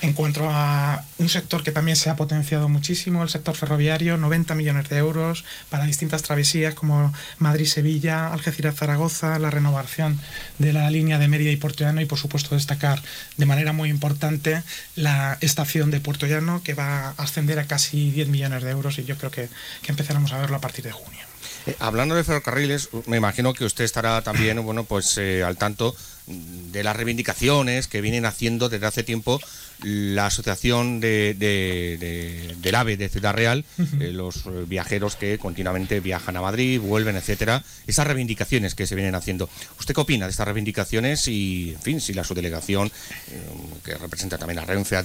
En 0.00 0.12
cuanto 0.12 0.48
a 0.48 1.04
un 1.18 1.28
sector 1.28 1.64
que 1.64 1.72
también 1.72 1.96
se 1.96 2.08
ha 2.08 2.14
potenciado 2.14 2.68
muchísimo, 2.68 3.24
el 3.24 3.28
sector 3.28 3.56
ferroviario, 3.56 4.16
90 4.16 4.54
millones 4.54 4.88
de 4.88 4.98
euros 4.98 5.44
para 5.70 5.86
distintas 5.86 6.22
travesías 6.22 6.74
como 6.74 7.12
Madrid-Sevilla, 7.38 8.32
Algeciras-Zaragoza, 8.32 9.40
la 9.40 9.50
renovación 9.50 10.20
de 10.58 10.72
la 10.72 10.88
línea 10.88 11.18
de 11.18 11.26
Mérida 11.26 11.50
y 11.50 11.56
Puerto 11.56 11.82
Llano 11.82 12.00
y 12.00 12.06
por 12.06 12.18
supuesto 12.18 12.54
destacar 12.54 13.02
de 13.38 13.46
manera 13.46 13.72
muy 13.72 13.90
importante 13.90 14.62
la 14.94 15.36
estación 15.40 15.90
de 15.90 15.98
Puerto 15.98 16.26
Llano 16.26 16.62
que 16.62 16.74
va 16.74 17.08
a 17.08 17.14
ascender 17.18 17.58
a 17.58 17.66
casi 17.66 18.12
10 18.12 18.28
millones 18.28 18.62
de 18.62 18.70
euros 18.70 19.00
y 19.00 19.04
yo 19.04 19.18
creo 19.18 19.32
que, 19.32 19.48
que 19.82 19.90
empezaremos 19.90 20.32
a 20.32 20.38
verlo 20.38 20.56
a 20.56 20.60
partir 20.60 20.84
de 20.84 20.92
junio. 20.92 21.27
Eh, 21.68 21.76
hablando 21.80 22.14
de 22.14 22.24
ferrocarriles, 22.24 22.88
me 23.06 23.16
imagino 23.18 23.52
que 23.52 23.64
usted 23.64 23.84
estará 23.84 24.22
también, 24.22 24.62
bueno, 24.64 24.84
pues 24.84 25.18
eh, 25.18 25.42
al 25.44 25.56
tanto 25.56 25.94
de 26.26 26.82
las 26.84 26.94
reivindicaciones 26.94 27.88
que 27.88 28.02
vienen 28.02 28.26
haciendo 28.26 28.68
desde 28.68 28.84
hace 28.86 29.02
tiempo 29.02 29.40
la 29.82 30.26
Asociación 30.26 31.00
de, 31.00 31.34
de- 31.34 31.96
de- 31.98 32.54
del 32.58 32.74
AVE 32.74 32.96
de 32.98 33.08
Ciudad 33.08 33.32
Real, 33.32 33.64
eh, 34.00 34.10
los 34.12 34.42
viajeros 34.68 35.16
que 35.16 35.38
continuamente 35.38 36.00
viajan 36.00 36.36
a 36.36 36.42
Madrid, 36.42 36.80
vuelven, 36.80 37.16
etcétera, 37.16 37.64
esas 37.86 38.06
reivindicaciones 38.06 38.74
que 38.74 38.86
se 38.86 38.94
vienen 38.94 39.14
haciendo. 39.14 39.48
¿Usted 39.78 39.94
qué 39.94 40.00
opina 40.00 40.26
de 40.26 40.32
estas 40.32 40.46
reivindicaciones 40.46 41.28
y, 41.28 41.70
en 41.74 41.80
fin, 41.82 42.00
si 42.00 42.12
la 42.12 42.24
subdelegación, 42.24 42.88
eh, 42.88 43.40
que 43.84 43.94
representa 43.94 44.36
también 44.36 44.58
a 44.58 44.64
Renfe, 44.66 44.96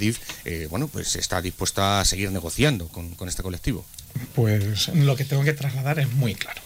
eh, 0.45 0.67
bueno, 0.69 0.87
pues 0.87 1.15
está 1.15 1.41
dispuesta 1.41 2.01
a 2.01 2.05
seguir 2.05 2.31
negociando 2.31 2.87
con, 2.89 3.15
con 3.15 3.29
este 3.29 3.43
colectivo? 3.43 3.85
Pues 4.35 4.89
lo 4.89 5.15
que 5.15 5.25
tengo 5.25 5.43
que 5.43 5.53
trasladar 5.53 5.99
es 5.99 6.11
muy 6.11 6.35
claro. 6.35 6.61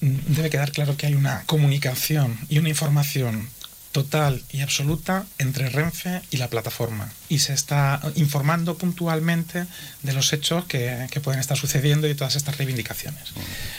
Mm, 0.00 0.16
Debe 0.28 0.50
quedar 0.50 0.72
claro 0.72 0.96
que 0.96 1.06
hay 1.06 1.14
una 1.14 1.44
comunicación 1.44 2.38
y 2.48 2.58
una 2.58 2.68
información 2.68 3.48
total 3.92 4.42
y 4.50 4.62
absoluta 4.62 5.26
entre 5.38 5.68
Renfe 5.68 6.22
y 6.30 6.38
la 6.38 6.48
plataforma. 6.48 7.12
Y 7.28 7.40
se 7.40 7.52
está 7.52 8.00
informando 8.14 8.76
puntualmente 8.78 9.66
de 10.02 10.12
los 10.14 10.32
hechos 10.32 10.64
que, 10.64 11.06
que 11.10 11.20
pueden 11.20 11.40
estar 11.40 11.58
sucediendo 11.58 12.06
y 12.06 12.10
de 12.10 12.16
todas 12.16 12.36
estas 12.36 12.56
reivindicaciones. 12.56 13.22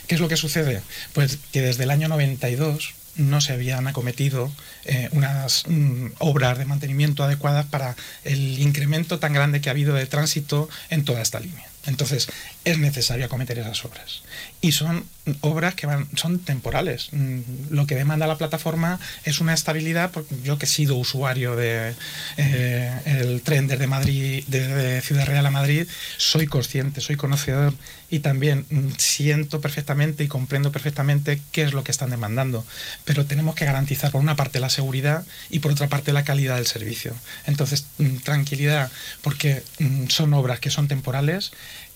¿Qué 0.07 0.15
es 0.15 0.21
lo 0.21 0.27
que 0.27 0.37
sucede? 0.37 0.81
Pues 1.13 1.39
que 1.51 1.61
desde 1.61 1.83
el 1.83 1.91
año 1.91 2.07
92 2.07 2.93
no 3.15 3.41
se 3.41 3.53
habían 3.53 3.87
acometido 3.87 4.51
eh, 4.85 5.09
unas 5.11 5.65
mm, 5.67 6.07
obras 6.19 6.57
de 6.57 6.65
mantenimiento 6.65 7.23
adecuadas 7.23 7.65
para 7.65 7.95
el 8.23 8.59
incremento 8.59 9.19
tan 9.19 9.33
grande 9.33 9.61
que 9.61 9.69
ha 9.69 9.71
habido 9.71 9.93
de 9.95 10.05
tránsito 10.05 10.69
en 10.89 11.05
toda 11.05 11.21
esta 11.21 11.39
línea. 11.39 11.72
Entonces, 11.86 12.27
es 12.63 12.77
necesario 12.77 13.25
acometer 13.25 13.59
esas 13.59 13.84
obras. 13.86 14.23
Y 14.64 14.72
son 14.72 15.03
obras 15.41 15.76
que 15.76 15.88
van, 15.88 16.07
son 16.16 16.39
temporales. 16.39 17.09
Mm, 17.11 17.41
Lo 17.70 17.86
que 17.86 17.95
demanda 17.95 18.28
la 18.28 18.38
plataforma 18.38 18.97
es 19.26 19.41
una 19.41 19.53
estabilidad, 19.53 20.11
porque 20.11 20.36
yo 20.41 20.57
que 20.57 20.66
he 20.66 20.70
sido 20.70 20.95
usuario 20.95 21.57
de 21.57 21.93
eh, 22.38 23.41
tren 23.43 23.68
desde 23.68 23.88
Madrid, 23.88 24.45
desde 24.47 25.01
Ciudad 25.01 25.26
Real 25.26 25.45
a 25.45 25.51
Madrid, 25.51 25.86
soy 26.18 26.47
consciente, 26.47 27.01
soy 27.01 27.18
conocedor 27.18 27.74
y 28.09 28.20
también 28.20 28.66
mm, 28.70 28.91
siento 28.97 29.59
perfectamente 29.59 30.24
y 30.24 30.30
comprendo 30.30 30.72
perfectamente 30.72 31.41
qué 31.51 31.64
es 31.64 31.74
lo 31.74 31.84
que 31.84 31.91
están 31.91 32.11
demandando. 32.11 32.66
Pero 33.03 33.26
tenemos 33.26 33.55
que 33.55 33.66
garantizar 33.66 34.11
por 34.11 34.22
una 34.22 34.38
parte 34.38 34.61
la 34.61 34.70
seguridad 34.70 35.26
y 35.49 35.59
por 35.59 35.74
otra 35.74 35.89
parte 35.89 36.14
la 36.14 36.24
calidad 36.24 36.55
del 36.55 36.68
servicio. 36.68 37.14
Entonces, 37.45 37.86
mm, 37.97 38.18
tranquilidad, 38.18 38.91
porque 39.22 39.61
son 40.07 40.34
obras 40.34 40.61
que 40.61 40.70
son 40.70 40.88
temporales 40.88 41.51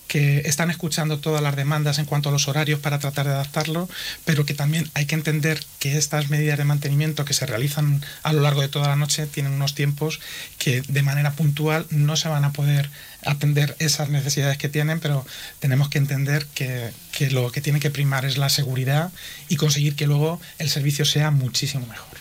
que 0.08 0.39
están 0.45 0.70
escuchando 0.70 1.20
todas 1.20 1.41
las 1.41 1.55
demandas 1.55 1.99
en 1.99 2.05
cuanto 2.05 2.30
a 2.30 2.32
los 2.32 2.47
horarios 2.47 2.80
para 2.80 2.99
tratar 2.99 3.26
de 3.26 3.34
adaptarlo, 3.34 3.89
pero 4.26 4.45
que 4.45 4.53
también 4.53 4.89
hay 4.93 5.05
que 5.05 5.16
entender 5.16 5.60
que 5.80 5.97
estas 5.97 6.30
medidas 6.30 6.58
de 6.58 6.64
mantenimiento 6.64 7.26
que 7.26 7.34
se 7.34 7.45
realizan 7.45 8.03
a 8.24 8.34
lo 8.34 8.41
largo 8.41 8.62
de 8.62 8.70
toda 8.70 8.88
la 8.88 8.95
noche 8.95 9.28
tienen 9.28 9.53
unos 9.53 9.76
tiempos 9.76 10.20
que 10.58 10.82
de 10.82 11.03
manera 11.03 11.34
puntual 11.34 11.86
no 11.89 12.16
se 12.16 12.30
van 12.30 12.45
a 12.45 12.53
poder 12.53 12.89
atender 13.26 13.76
esas 13.80 14.10
necesidades 14.10 14.58
que 14.58 14.70
tienen, 14.70 14.99
pero 14.99 15.26
tenemos 15.60 15.89
que 15.89 15.97
entender 15.97 16.45
que, 16.53 16.91
lo 17.32 17.51
que 17.51 17.62
tiene 17.62 17.80
que 17.80 17.89
primar 17.89 18.26
es 18.26 18.38
la 18.38 18.49
seguridad 18.49 19.12
y 19.49 19.55
conseguir 19.58 19.95
que 19.95 20.08
luego 20.08 20.39
el 20.60 20.70
servicio 20.70 21.05
sea 21.05 21.32
muchísimo 21.32 21.86
mejor. 21.88 22.18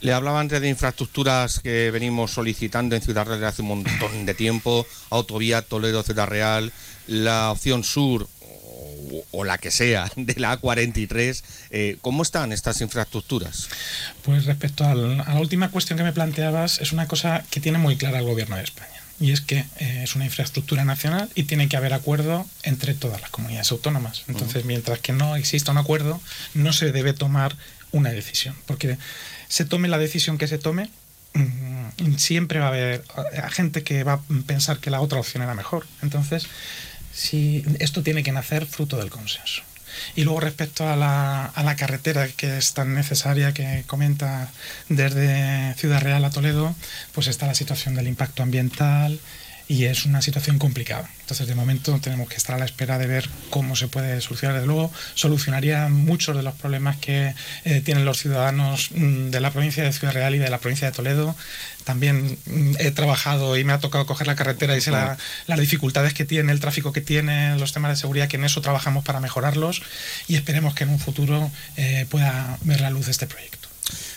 Le 0.00 0.12
hablaba 0.12 0.38
antes 0.38 0.60
de 0.60 0.68
infraestructuras 0.68 1.58
que 1.58 1.90
venimos 1.90 2.30
solicitando 2.30 2.94
en 2.94 3.02
Ciudad 3.02 3.26
Real 3.26 3.44
hace 3.44 3.62
un 3.62 3.68
montón 3.68 4.26
de 4.26 4.34
tiempo, 4.34 4.86
autovía 5.10 5.62
Toledo-Ciudad 5.62 6.28
Real, 6.28 6.72
la 7.08 7.50
opción 7.50 7.82
sur 7.84 8.28
o, 8.40 9.24
o 9.32 9.44
la 9.44 9.58
que 9.58 9.70
sea 9.70 10.10
de 10.16 10.34
la 10.38 10.60
A43. 10.60 11.42
eh, 11.70 11.96
¿Cómo 12.00 12.22
están 12.22 12.52
estas 12.52 12.80
infraestructuras? 12.80 13.68
Pues 14.22 14.44
respecto 14.44 14.84
al- 14.84 15.20
a 15.22 15.34
la 15.34 15.40
última 15.40 15.70
cuestión 15.70 15.96
que 15.96 16.04
me 16.04 16.12
planteabas, 16.12 16.80
es 16.80 16.92
una 16.92 17.06
cosa 17.08 17.44
que 17.50 17.60
tiene 17.60 17.78
muy 17.78 17.96
clara 17.96 18.18
el 18.18 18.24
Gobierno 18.24 18.56
de 18.56 18.62
España. 18.64 18.92
Y 19.20 19.32
es 19.32 19.40
que 19.40 19.64
eh, 19.80 20.02
es 20.04 20.14
una 20.14 20.26
infraestructura 20.26 20.84
nacional 20.84 21.28
y 21.34 21.42
tiene 21.42 21.68
que 21.68 21.76
haber 21.76 21.92
acuerdo 21.92 22.46
entre 22.62 22.94
todas 22.94 23.20
las 23.20 23.30
comunidades 23.30 23.72
autónomas. 23.72 24.22
Entonces, 24.28 24.64
mientras 24.64 25.00
que 25.00 25.12
no 25.12 25.34
exista 25.34 25.72
un 25.72 25.78
acuerdo, 25.78 26.20
no 26.54 26.72
se 26.72 26.92
debe 26.92 27.14
tomar 27.14 27.56
una 27.90 28.10
decisión. 28.10 28.54
Porque 28.66 28.96
se 29.48 29.64
tome 29.64 29.88
la 29.88 29.98
decisión 29.98 30.38
que 30.38 30.46
se 30.46 30.58
tome, 30.58 30.88
mm, 31.34 32.14
siempre 32.16 32.60
va 32.60 32.66
a 32.66 32.68
haber 32.68 33.02
eh, 33.32 33.42
gente 33.50 33.82
que 33.82 34.04
va 34.04 34.12
a 34.14 34.20
pensar 34.46 34.78
que 34.78 34.90
la 34.90 35.00
otra 35.00 35.18
opción 35.18 35.42
era 35.42 35.54
mejor. 35.54 35.84
Entonces, 36.02 36.46
si 37.18 37.64
esto 37.80 38.02
tiene 38.02 38.22
que 38.22 38.30
nacer 38.30 38.64
fruto 38.64 38.96
del 38.96 39.10
consenso. 39.10 39.62
Y 40.14 40.22
luego 40.22 40.38
respecto 40.38 40.88
a 40.88 40.94
la, 40.94 41.46
a 41.46 41.62
la 41.64 41.74
carretera 41.74 42.28
que 42.28 42.58
es 42.58 42.74
tan 42.74 42.94
necesaria 42.94 43.52
que 43.52 43.82
comenta 43.86 44.52
desde 44.88 45.74
Ciudad 45.74 46.00
Real 46.00 46.24
a 46.24 46.30
Toledo, 46.30 46.76
pues 47.12 47.26
está 47.26 47.46
la 47.46 47.56
situación 47.56 47.96
del 47.96 48.06
impacto 48.06 48.44
ambiental 48.44 49.18
y 49.68 49.84
es 49.84 50.06
una 50.06 50.22
situación 50.22 50.58
complicada. 50.58 51.10
Entonces, 51.20 51.46
de 51.46 51.54
momento 51.54 51.98
tenemos 52.00 52.28
que 52.28 52.36
estar 52.36 52.54
a 52.54 52.58
la 52.58 52.64
espera 52.64 52.96
de 52.96 53.06
ver 53.06 53.28
cómo 53.50 53.76
se 53.76 53.86
puede 53.86 54.20
solucionar. 54.22 54.54
Desde 54.56 54.66
luego, 54.66 54.90
solucionaría 55.14 55.88
muchos 55.88 56.34
de 56.34 56.42
los 56.42 56.54
problemas 56.54 56.96
que 56.96 57.34
eh, 57.64 57.82
tienen 57.82 58.06
los 58.06 58.18
ciudadanos 58.18 58.90
mm, 58.92 59.28
de 59.28 59.40
la 59.40 59.50
provincia 59.50 59.84
de 59.84 59.92
Ciudad 59.92 60.14
Real 60.14 60.34
y 60.34 60.38
de 60.38 60.48
la 60.48 60.58
provincia 60.58 60.88
de 60.88 60.96
Toledo. 60.96 61.36
También 61.84 62.38
mm, 62.46 62.76
he 62.78 62.90
trabajado 62.92 63.58
y 63.58 63.64
me 63.64 63.74
ha 63.74 63.78
tocado 63.78 64.06
coger 64.06 64.26
la 64.26 64.36
carretera 64.36 64.74
y 64.76 64.80
sé 64.80 64.90
la- 64.90 65.18
las 65.46 65.60
dificultades 65.60 66.14
que 66.14 66.24
tiene, 66.24 66.50
el 66.52 66.60
tráfico 66.60 66.92
que 66.94 67.02
tiene, 67.02 67.56
los 67.58 67.72
temas 67.74 67.90
de 67.90 67.96
seguridad, 67.96 68.28
que 68.28 68.36
en 68.36 68.44
eso 68.44 68.62
trabajamos 68.62 69.04
para 69.04 69.20
mejorarlos 69.20 69.82
y 70.28 70.36
esperemos 70.36 70.74
que 70.74 70.84
en 70.84 70.90
un 70.90 70.98
futuro 70.98 71.50
eh, 71.76 72.06
pueda 72.08 72.56
ver 72.62 72.80
la 72.80 72.88
luz 72.88 73.08
este 73.08 73.26
proyecto. 73.26 73.67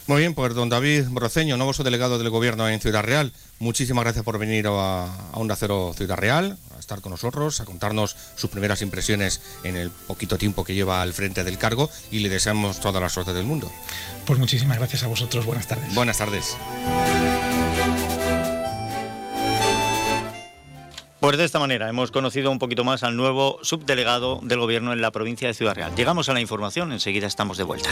Muy 0.08 0.20
bien, 0.20 0.34
pues 0.34 0.54
don 0.54 0.68
David 0.68 1.06
Broceño, 1.10 1.58
nuevo 1.58 1.74
subdelegado 1.74 2.18
del 2.18 2.30
Gobierno 2.30 2.68
en 2.68 2.80
Ciudad 2.80 3.04
Real, 3.04 3.32
muchísimas 3.60 4.04
gracias 4.04 4.26
por 4.26 4.38
venir 4.40 4.68
a, 4.68 5.06
a 5.06 5.32
Onda 5.34 5.56
Cero 5.56 5.94
Ciudad 5.96 6.18
Real, 6.18 6.58
a 6.76 6.80
estar 6.80 7.02
con 7.02 7.12
nosotros, 7.12 7.62
a 7.62 7.66
contarnos 7.66 8.18
sus 8.36 8.50
primeras 8.50 8.82
impresiones 8.82 9.42
en 9.64 9.78
el 9.78 9.90
poquito 9.90 10.38
tiempo 10.38 10.64
que 10.64 10.74
lleva 10.74 11.02
al 11.02 11.14
frente 11.14 11.44
del 11.44 11.58
cargo 11.58 11.90
y 12.12 12.20
le 12.20 12.30
deseamos 12.30 12.80
toda 12.80 13.00
la 13.00 13.10
suerte 13.10 13.34
del 13.34 13.46
mundo. 13.46 13.72
Pues 14.26 14.40
muchísimas 14.40 14.78
gracias 14.78 15.04
a 15.04 15.08
vosotros. 15.08 15.46
Buenas 15.46 15.68
tardes. 15.68 15.94
Buenas 15.94 16.18
tardes. 16.18 16.58
Pues 21.22 21.38
de 21.38 21.46
esta 21.46 21.60
manera 21.60 21.88
hemos 21.88 22.10
conocido 22.10 22.50
un 22.50 22.58
poquito 22.58 22.84
más 22.84 23.04
al 23.04 23.16
nuevo 23.16 23.60
subdelegado 23.62 24.40
del 24.42 24.60
gobierno 24.60 24.92
en 24.92 25.02
la 25.02 25.12
provincia 25.12 25.48
de 25.48 25.54
Ciudad 25.54 25.76
Real. 25.76 25.94
Llegamos 25.96 26.28
a 26.30 26.34
la 26.34 26.42
información, 26.42 26.92
enseguida 26.92 27.28
estamos 27.28 27.60
de 27.60 27.64
vuelta. 27.64 27.92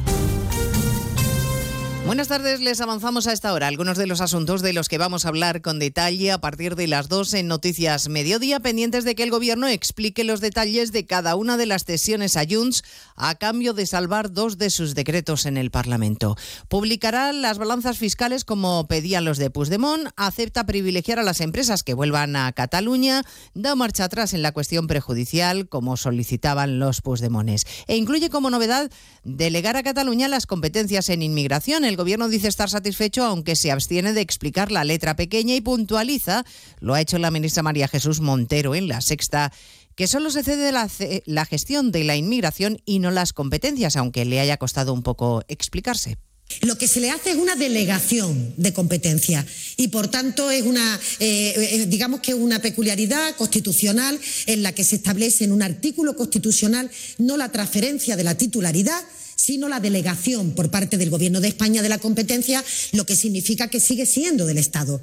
Buenas 2.03 2.27
tardes, 2.27 2.59
les 2.59 2.81
avanzamos 2.81 3.27
a 3.27 3.31
esta 3.31 3.53
hora 3.53 3.67
algunos 3.67 3.95
de 3.95 4.07
los 4.07 4.21
asuntos 4.21 4.63
de 4.63 4.73
los 4.73 4.89
que 4.89 4.97
vamos 4.97 5.23
a 5.23 5.29
hablar 5.29 5.61
con 5.61 5.77
detalle 5.77 6.31
a 6.31 6.41
partir 6.41 6.75
de 6.75 6.87
las 6.87 7.07
2 7.07 7.35
en 7.35 7.47
Noticias 7.47 8.09
Mediodía, 8.09 8.59
pendientes 8.59 9.05
de 9.05 9.13
que 9.13 9.21
el 9.21 9.29
Gobierno 9.29 9.67
explique 9.67 10.23
los 10.23 10.41
detalles 10.41 10.91
de 10.91 11.05
cada 11.05 11.35
una 11.35 11.57
de 11.57 11.67
las 11.67 11.85
cesiones 11.85 12.37
a 12.37 12.43
Junts 12.49 12.83
a 13.15 13.35
cambio 13.35 13.73
de 13.73 13.85
salvar 13.85 14.33
dos 14.33 14.57
de 14.57 14.71
sus 14.71 14.95
decretos 14.95 15.45
en 15.45 15.57
el 15.57 15.69
Parlamento. 15.69 16.35
Publicará 16.67 17.31
las 17.33 17.59
balanzas 17.59 17.99
fiscales 17.99 18.45
como 18.45 18.87
pedían 18.87 19.23
los 19.23 19.37
de 19.37 19.51
Puigdemont, 19.51 20.09
acepta 20.17 20.65
privilegiar 20.65 21.19
a 21.19 21.23
las 21.23 21.39
empresas 21.39 21.83
que 21.83 21.93
vuelvan 21.93 22.35
a 22.35 22.51
Cataluña, 22.51 23.23
da 23.53 23.75
marcha 23.75 24.05
atrás 24.05 24.33
en 24.33 24.41
la 24.41 24.53
cuestión 24.53 24.87
prejudicial 24.87 25.69
como 25.69 25.97
solicitaban 25.97 26.79
los 26.79 27.01
Puigdemones 27.01 27.67
e 27.87 27.95
incluye 27.95 28.31
como 28.31 28.49
novedad 28.49 28.89
delegar 29.23 29.77
a 29.77 29.83
Cataluña 29.83 30.27
las 30.27 30.47
competencias 30.47 31.07
en 31.09 31.21
inmigración. 31.21 31.90
El 31.91 31.97
gobierno 31.97 32.29
dice 32.29 32.47
estar 32.47 32.69
satisfecho, 32.69 33.25
aunque 33.25 33.57
se 33.57 33.69
abstiene 33.69 34.13
de 34.13 34.21
explicar 34.21 34.71
la 34.71 34.85
letra 34.85 35.17
pequeña 35.17 35.55
y 35.55 35.59
puntualiza, 35.59 36.45
lo 36.79 36.93
ha 36.93 37.01
hecho 37.01 37.17
la 37.17 37.31
ministra 37.31 37.63
María 37.63 37.89
Jesús 37.89 38.21
Montero 38.21 38.75
en 38.75 38.87
la 38.87 39.01
sexta 39.01 39.51
que 39.97 40.07
solo 40.07 40.31
se 40.31 40.41
cede 40.41 40.71
la, 40.71 41.45
gestión 41.45 41.91
de 41.91 42.05
la 42.05 42.15
inmigración 42.15 42.81
y 42.85 42.99
no 42.99 43.11
las 43.11 43.33
competencias, 43.33 43.97
aunque 43.97 44.23
le 44.23 44.39
haya 44.39 44.55
costado 44.55 44.93
un 44.93 45.03
poco 45.03 45.43
explicarse. 45.49 46.17
Lo 46.61 46.77
que 46.77 46.87
se 46.87 47.01
le 47.01 47.11
hace 47.11 47.31
es 47.31 47.35
una 47.35 47.57
delegación 47.57 48.53
de 48.55 48.71
competencia 48.71 49.45
y, 49.75 49.89
por 49.89 50.07
tanto, 50.07 50.49
es 50.49 50.63
una, 50.63 50.97
eh, 51.19 51.53
eh, 51.57 51.85
digamos 51.87 52.21
que 52.21 52.31
es 52.31 52.37
una 52.37 52.61
peculiaridad 52.61 53.35
constitucional 53.35 54.17
en 54.45 54.63
la 54.63 54.71
que 54.71 54.85
se 54.85 54.95
establece 54.95 55.43
en 55.43 55.51
un 55.51 55.61
artículo 55.61 56.15
constitucional 56.15 56.89
no 57.17 57.35
la 57.35 57.51
transferencia 57.51 58.15
de 58.15 58.23
la 58.23 58.35
titularidad, 58.35 59.03
sino 59.41 59.67
la 59.67 59.79
delegación 59.79 60.51
por 60.51 60.69
parte 60.69 60.97
del 60.97 61.09
Gobierno 61.09 61.41
de 61.41 61.47
España 61.47 61.81
de 61.81 61.89
la 61.89 61.97
competencia, 61.97 62.63
lo 62.91 63.05
que 63.05 63.15
significa 63.15 63.69
que 63.69 63.79
sigue 63.79 64.05
siendo 64.05 64.45
del 64.45 64.59
Estado. 64.59 65.01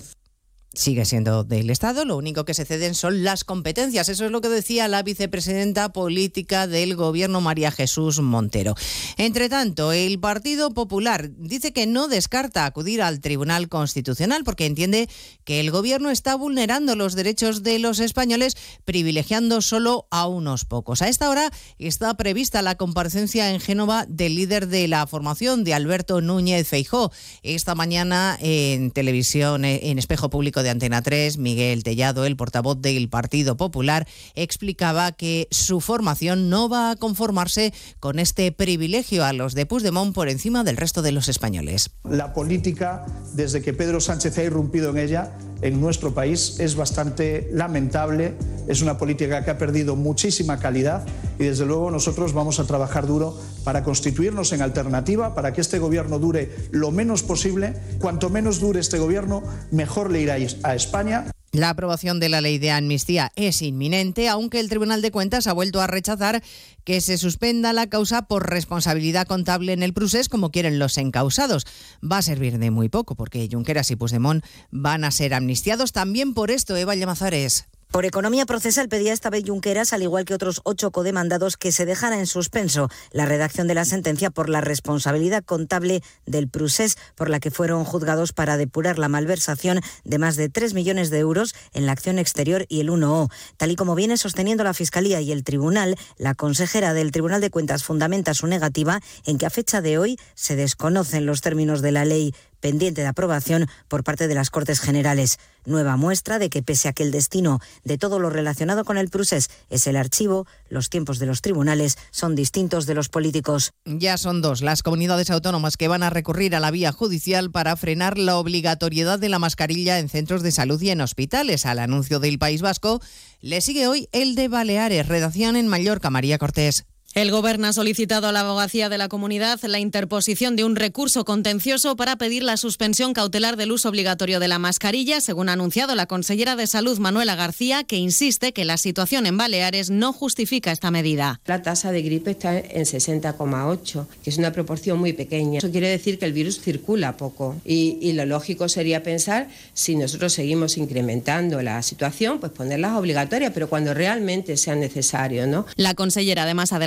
Sigue 0.74 1.06
siendo 1.06 1.44
del 1.44 1.70
Estado, 1.70 2.04
lo 2.04 2.18
único 2.18 2.44
que 2.44 2.52
se 2.52 2.66
ceden 2.66 2.94
son 2.94 3.24
las 3.24 3.42
competencias. 3.42 4.10
Eso 4.10 4.26
es 4.26 4.30
lo 4.30 4.42
que 4.42 4.50
decía 4.50 4.86
la 4.86 5.02
vicepresidenta 5.02 5.94
política 5.94 6.66
del 6.66 6.94
Gobierno, 6.94 7.40
María 7.40 7.70
Jesús 7.70 8.20
Montero. 8.20 8.74
Entre 9.16 9.48
tanto, 9.48 9.92
el 9.92 10.20
Partido 10.20 10.74
Popular 10.74 11.30
dice 11.38 11.72
que 11.72 11.86
no 11.86 12.06
descarta 12.06 12.66
acudir 12.66 13.00
al 13.00 13.20
Tribunal 13.20 13.70
Constitucional 13.70 14.44
porque 14.44 14.66
entiende 14.66 15.08
que 15.44 15.60
el 15.60 15.70
Gobierno 15.70 16.10
está 16.10 16.34
vulnerando 16.34 16.96
los 16.96 17.14
derechos 17.14 17.62
de 17.62 17.78
los 17.78 17.98
españoles, 17.98 18.54
privilegiando 18.84 19.62
solo 19.62 20.06
a 20.10 20.26
unos 20.26 20.66
pocos. 20.66 21.00
A 21.00 21.08
esta 21.08 21.30
hora 21.30 21.50
está 21.78 22.14
prevista 22.18 22.60
la 22.60 22.76
comparecencia 22.76 23.52
en 23.52 23.60
Génova 23.60 24.04
del 24.06 24.34
líder 24.34 24.68
de 24.68 24.86
la 24.86 25.06
formación, 25.06 25.64
de 25.64 25.72
Alberto 25.72 26.20
Núñez 26.20 26.68
Feijó. 26.68 27.10
Esta 27.42 27.74
mañana 27.74 28.36
en 28.40 28.90
televisión, 28.90 29.64
en 29.64 29.98
espejo 29.98 30.28
público 30.28 30.62
de 30.62 30.67
Antena 30.68 31.02
3, 31.02 31.38
Miguel 31.38 31.82
Tellado, 31.82 32.24
el 32.24 32.36
portavoz 32.36 32.80
del 32.80 33.08
Partido 33.08 33.56
Popular, 33.56 34.06
explicaba 34.34 35.12
que 35.12 35.48
su 35.50 35.80
formación 35.80 36.48
no 36.48 36.68
va 36.68 36.90
a 36.90 36.96
conformarse 36.96 37.72
con 38.00 38.18
este 38.18 38.52
privilegio 38.52 39.24
a 39.24 39.32
los 39.32 39.54
de 39.54 39.66
Puigdemont 39.66 40.14
por 40.14 40.28
encima 40.28 40.64
del 40.64 40.76
resto 40.76 41.02
de 41.02 41.12
los 41.12 41.28
españoles. 41.28 41.90
La 42.08 42.32
política, 42.32 43.06
desde 43.34 43.62
que 43.62 43.72
Pedro 43.72 44.00
Sánchez 44.00 44.38
ha 44.38 44.44
irrumpido 44.44 44.90
en 44.90 44.98
ella, 44.98 45.32
en 45.60 45.80
nuestro 45.80 46.14
país, 46.14 46.60
es 46.60 46.76
bastante 46.76 47.48
lamentable. 47.52 48.34
Es 48.68 48.80
una 48.80 48.96
política 48.96 49.44
que 49.44 49.50
ha 49.50 49.58
perdido 49.58 49.96
muchísima 49.96 50.60
calidad 50.60 51.04
y, 51.38 51.44
desde 51.44 51.66
luego, 51.66 51.90
nosotros 51.90 52.32
vamos 52.32 52.60
a 52.60 52.64
trabajar 52.64 53.06
duro 53.06 53.36
para 53.64 53.82
constituirnos 53.82 54.52
en 54.52 54.62
alternativa, 54.62 55.34
para 55.34 55.52
que 55.52 55.60
este 55.60 55.78
gobierno 55.78 56.18
dure 56.18 56.54
lo 56.70 56.90
menos 56.90 57.22
posible. 57.22 57.74
Cuanto 57.98 58.30
menos 58.30 58.60
dure 58.60 58.80
este 58.80 58.98
gobierno, 58.98 59.42
mejor 59.70 60.12
le 60.12 60.20
irá 60.20 60.34
a 60.34 60.38
España. 60.74 61.24
La 61.52 61.70
aprobación 61.70 62.20
de 62.20 62.28
la 62.28 62.42
ley 62.42 62.58
de 62.58 62.70
amnistía 62.70 63.32
es 63.34 63.62
inminente, 63.62 64.28
aunque 64.28 64.60
el 64.60 64.68
Tribunal 64.68 65.00
de 65.00 65.10
Cuentas 65.10 65.46
ha 65.46 65.54
vuelto 65.54 65.80
a 65.80 65.86
rechazar 65.86 66.42
que 66.84 67.00
se 67.00 67.16
suspenda 67.16 67.72
la 67.72 67.88
causa 67.88 68.22
por 68.22 68.50
responsabilidad 68.50 69.26
contable 69.26 69.72
en 69.72 69.82
el 69.82 69.94
procés, 69.94 70.28
como 70.28 70.50
quieren 70.50 70.78
los 70.78 70.98
encausados. 70.98 71.66
Va 72.04 72.18
a 72.18 72.22
servir 72.22 72.58
de 72.58 72.70
muy 72.70 72.90
poco, 72.90 73.14
porque 73.14 73.48
Junqueras 73.50 73.90
y 73.90 73.96
Puigdemont 73.96 74.44
van 74.70 75.04
a 75.04 75.10
ser 75.10 75.32
amnistiados 75.32 75.92
también 75.92 76.34
por 76.34 76.50
esto, 76.50 76.76
Eva 76.76 76.94
Llamazares. 76.94 77.66
Por 77.90 78.04
economía 78.04 78.44
procesal 78.44 78.88
pedía 78.88 79.14
esta 79.14 79.30
vez 79.30 79.44
Junqueras, 79.46 79.94
al 79.94 80.02
igual 80.02 80.26
que 80.26 80.34
otros 80.34 80.60
ocho 80.64 80.90
codemandados, 80.90 81.56
que 81.56 81.72
se 81.72 81.86
dejara 81.86 82.18
en 82.18 82.26
suspenso 82.26 82.90
la 83.12 83.24
redacción 83.24 83.66
de 83.66 83.74
la 83.74 83.86
sentencia 83.86 84.30
por 84.30 84.50
la 84.50 84.60
responsabilidad 84.60 85.42
contable 85.42 86.02
del 86.26 86.48
Prusés, 86.48 86.98
por 87.14 87.30
la 87.30 87.40
que 87.40 87.50
fueron 87.50 87.84
juzgados 87.84 88.34
para 88.34 88.58
depurar 88.58 88.98
la 88.98 89.08
malversación 89.08 89.80
de 90.04 90.18
más 90.18 90.36
de 90.36 90.50
3 90.50 90.74
millones 90.74 91.08
de 91.08 91.18
euros 91.18 91.54
en 91.72 91.86
la 91.86 91.92
acción 91.92 92.18
exterior 92.18 92.66
y 92.68 92.80
el 92.80 92.90
1O. 92.90 93.32
Tal 93.56 93.70
y 93.70 93.76
como 93.76 93.94
viene 93.94 94.18
sosteniendo 94.18 94.64
la 94.64 94.74
Fiscalía 94.74 95.22
y 95.22 95.32
el 95.32 95.42
Tribunal, 95.42 95.96
la 96.18 96.34
consejera 96.34 96.92
del 96.92 97.10
Tribunal 97.10 97.40
de 97.40 97.50
Cuentas 97.50 97.84
fundamenta 97.84 98.34
su 98.34 98.46
negativa 98.46 99.00
en 99.24 99.38
que 99.38 99.46
a 99.46 99.50
fecha 99.50 99.80
de 99.80 99.96
hoy 99.96 100.18
se 100.34 100.56
desconocen 100.56 101.24
los 101.24 101.40
términos 101.40 101.80
de 101.80 101.92
la 101.92 102.04
ley 102.04 102.34
pendiente 102.60 103.02
de 103.02 103.06
aprobación 103.06 103.68
por 103.88 104.04
parte 104.04 104.28
de 104.28 104.34
las 104.34 104.50
Cortes 104.50 104.80
Generales. 104.80 105.38
Nueva 105.64 105.96
muestra 105.96 106.38
de 106.38 106.48
que 106.48 106.62
pese 106.62 106.88
a 106.88 106.92
que 106.92 107.02
el 107.02 107.10
destino 107.10 107.60
de 107.84 107.98
todo 107.98 108.18
lo 108.18 108.30
relacionado 108.30 108.84
con 108.84 108.96
el 108.96 109.10
Prusés 109.10 109.50
es 109.68 109.86
el 109.86 109.96
archivo, 109.96 110.46
los 110.68 110.88
tiempos 110.88 111.18
de 111.18 111.26
los 111.26 111.42
tribunales 111.42 111.98
son 112.10 112.34
distintos 112.34 112.86
de 112.86 112.94
los 112.94 113.08
políticos. 113.08 113.72
Ya 113.84 114.16
son 114.16 114.40
dos 114.40 114.62
las 114.62 114.82
comunidades 114.82 115.30
autónomas 115.30 115.76
que 115.76 115.88
van 115.88 116.02
a 116.02 116.10
recurrir 116.10 116.56
a 116.56 116.60
la 116.60 116.70
vía 116.70 116.92
judicial 116.92 117.50
para 117.50 117.76
frenar 117.76 118.18
la 118.18 118.38
obligatoriedad 118.38 119.18
de 119.18 119.28
la 119.28 119.38
mascarilla 119.38 119.98
en 119.98 120.08
centros 120.08 120.42
de 120.42 120.52
salud 120.52 120.80
y 120.80 120.90
en 120.90 121.00
hospitales. 121.00 121.66
Al 121.66 121.78
anuncio 121.78 122.18
del 122.20 122.38
País 122.38 122.62
Vasco 122.62 123.00
le 123.40 123.60
sigue 123.60 123.86
hoy 123.86 124.08
el 124.12 124.34
de 124.34 124.48
Baleares, 124.48 125.06
redacción 125.06 125.56
en 125.56 125.68
Mallorca, 125.68 126.10
María 126.10 126.38
Cortés. 126.38 126.86
El 127.18 127.32
Gobierno 127.32 127.66
ha 127.66 127.72
solicitado 127.72 128.28
a 128.28 128.32
la 128.32 128.42
abogacía 128.42 128.88
de 128.88 128.96
la 128.96 129.08
comunidad 129.08 129.58
la 129.64 129.80
interposición 129.80 130.54
de 130.54 130.62
un 130.62 130.76
recurso 130.76 131.24
contencioso 131.24 131.96
para 131.96 132.14
pedir 132.14 132.44
la 132.44 132.56
suspensión 132.56 133.12
cautelar 133.12 133.56
del 133.56 133.72
uso 133.72 133.88
obligatorio 133.88 134.38
de 134.38 134.46
la 134.46 134.60
mascarilla, 134.60 135.20
según 135.20 135.48
ha 135.48 135.54
anunciado 135.54 135.96
la 135.96 136.06
consellera 136.06 136.54
de 136.54 136.68
Salud 136.68 136.96
Manuela 137.00 137.34
García, 137.34 137.82
que 137.82 137.96
insiste 137.96 138.52
que 138.52 138.64
la 138.64 138.76
situación 138.76 139.26
en 139.26 139.36
Baleares 139.36 139.90
no 139.90 140.12
justifica 140.12 140.70
esta 140.70 140.92
medida. 140.92 141.40
La 141.46 141.60
tasa 141.60 141.90
de 141.90 142.02
gripe 142.02 142.30
está 142.30 142.56
en 142.56 142.84
60,8, 142.84 144.06
que 144.22 144.30
es 144.30 144.38
una 144.38 144.52
proporción 144.52 145.00
muy 145.00 145.12
pequeña. 145.12 145.58
Eso 145.58 145.72
quiere 145.72 145.88
decir 145.88 146.20
que 146.20 146.24
el 146.24 146.32
virus 146.32 146.60
circula 146.60 147.16
poco 147.16 147.56
y, 147.64 147.98
y 148.00 148.12
lo 148.12 148.26
lógico 148.26 148.68
sería 148.68 149.02
pensar, 149.02 149.48
si 149.74 149.96
nosotros 149.96 150.32
seguimos 150.34 150.78
incrementando 150.78 151.60
la 151.62 151.82
situación, 151.82 152.38
pues 152.38 152.52
ponerlas 152.52 152.96
obligatorias, 152.96 153.50
pero 153.52 153.68
cuando 153.68 153.92
realmente 153.92 154.56
sea 154.56 154.76
necesario, 154.76 155.48
¿no? 155.48 155.66
La 155.74 155.94
consellera 155.94 156.44
además 156.44 156.72
ha 156.72 156.78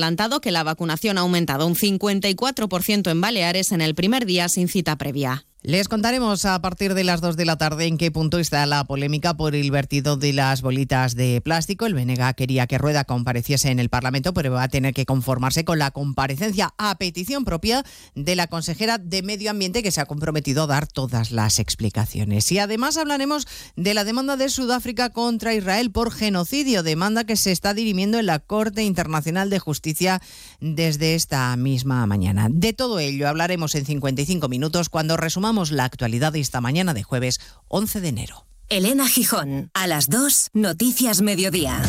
que 0.42 0.52
la 0.52 0.64
vacunación 0.64 1.18
ha 1.18 1.22
aumentado 1.22 1.66
un 1.66 1.76
54% 1.76 3.10
en 3.10 3.22
Baleares 3.22 3.72
en 3.72 3.82
el 3.82 3.96
primer 3.96 4.26
día 4.26 4.50
sin 4.50 4.68
cita 4.68 4.96
previa. 4.96 5.46
Les 5.64 5.88
contaremos 5.88 6.46
a 6.46 6.60
partir 6.60 6.96
de 6.96 7.04
las 7.04 7.22
2 7.22 7.38
de 7.38 7.46
la 7.46 7.56
tarde 7.56 7.86
en 7.86 8.00
qué 8.00 8.10
punto 8.10 8.40
está 8.40 8.66
la 8.66 8.84
polémica 8.84 9.36
por 9.38 9.54
el 9.54 9.70
vertido 9.70 10.18
de 10.18 10.34
las 10.34 10.64
bolitas 10.64 11.14
de 11.14 11.40
plástico. 11.40 11.86
El 11.86 11.94
Benega 11.94 12.34
quería 12.34 12.66
que 12.66 12.80
Rueda 12.80 13.04
compareciese 13.04 13.70
en 13.70 13.78
el 13.78 13.88
Parlamento, 13.88 14.34
pero 14.34 14.54
va 14.54 14.64
a 14.64 14.70
tener 14.70 14.96
que 14.96 15.06
conformarse 15.06 15.64
con 15.64 15.78
la 15.78 15.92
comparecencia 15.92 16.74
a 16.80 16.96
petición 16.96 17.46
propia 17.46 17.86
de 18.16 18.36
la 18.36 18.48
consejera 18.48 18.98
de 18.98 19.22
Medio 19.22 19.52
Ambiente 19.52 19.84
que 19.84 19.92
se 19.92 20.02
ha 20.02 20.08
comprometido 20.08 20.64
a 20.64 20.68
dar 20.68 20.88
todas 20.88 21.30
las 21.30 21.60
explicaciones. 21.60 22.52
Y 22.52 22.58
además 22.58 22.98
hablaremos 22.98 23.48
de 23.76 23.94
la 23.94 24.04
demanda 24.04 24.38
de 24.38 24.50
Sudáfrica 24.50 25.12
contra 25.12 25.54
Israel 25.54 25.92
por 25.92 26.12
genocidio, 26.12 26.82
demanda 26.82 27.26
que 27.26 27.36
se 27.36 27.52
está 27.52 27.76
dirimiendo 27.76 28.18
en 28.18 28.26
la 28.26 28.40
Corte 28.40 28.82
Internacional 28.82 29.52
de 29.52 29.60
Justicia 29.60 30.24
desde 30.60 31.14
esta 31.14 31.56
misma 31.56 32.08
mañana. 32.08 32.48
De 32.50 32.74
todo 32.74 32.98
ello 32.98 33.30
hablaremos 33.30 33.76
en 33.76 33.86
55 33.86 34.50
minutos 34.50 34.90
cuando 34.90 35.18
resumamos 35.18 35.51
la 35.72 35.84
actualidad 35.84 36.34
de 36.34 36.40
esta 36.40 36.62
mañana 36.62 36.94
de 36.94 37.04
jueves 37.04 37.40
11 37.68 38.02
de 38.02 38.08
enero. 38.08 38.46
Elena 38.70 39.08
Gijón, 39.08 39.70
a 39.74 39.86
las 39.86 40.10
2, 40.10 40.52
Noticias 40.54 41.22
Mediodía. 41.22 41.82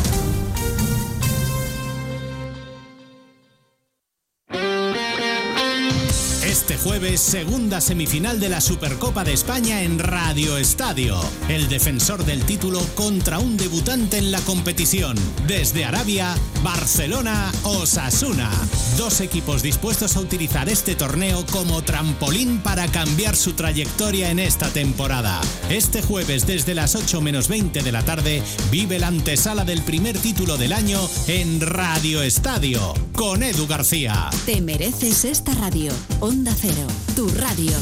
Este 6.63 6.77
jueves, 6.77 7.19
segunda 7.19 7.81
semifinal 7.81 8.39
de 8.39 8.47
la 8.47 8.61
Supercopa 8.61 9.25
de 9.25 9.33
España 9.33 9.81
en 9.81 9.99
Radio 9.99 10.57
Estadio. 10.57 11.19
El 11.49 11.67
defensor 11.67 12.23
del 12.23 12.45
título 12.45 12.79
contra 12.95 13.37
un 13.39 13.57
debutante 13.57 14.17
en 14.17 14.31
la 14.31 14.39
competición. 14.39 15.17
Desde 15.45 15.83
Arabia, 15.83 16.33
Barcelona, 16.63 17.51
Osasuna. 17.63 18.49
Dos 18.97 19.19
equipos 19.19 19.61
dispuestos 19.61 20.15
a 20.15 20.21
utilizar 20.21 20.69
este 20.69 20.95
torneo 20.95 21.45
como 21.51 21.81
trampolín 21.81 22.59
para 22.59 22.87
cambiar 22.87 23.35
su 23.35 23.53
trayectoria 23.53 24.31
en 24.31 24.39
esta 24.39 24.69
temporada. 24.69 25.41
Este 25.69 26.01
jueves, 26.01 26.47
desde 26.47 26.75
las 26.75 26.95
8 26.95 27.19
menos 27.19 27.49
20 27.49 27.83
de 27.83 27.91
la 27.91 28.05
tarde, 28.05 28.41
vive 28.71 28.99
la 28.99 29.07
antesala 29.07 29.65
del 29.65 29.81
primer 29.81 30.17
título 30.17 30.55
del 30.55 30.71
año 30.71 31.01
en 31.27 31.59
Radio 31.59 32.21
Estadio, 32.21 32.93
con 33.11 33.43
Edu 33.43 33.67
García. 33.67 34.29
Te 34.45 34.61
mereces 34.61 35.25
esta 35.25 35.53
radio. 35.55 35.91
Onda 36.21 36.52
Cero, 36.55 36.87
tu 37.15 37.27
radio. 37.29 37.77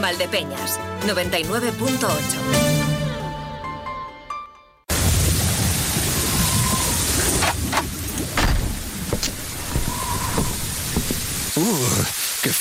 Valdepeñas, 0.00 0.78
99.8. 1.06 2.85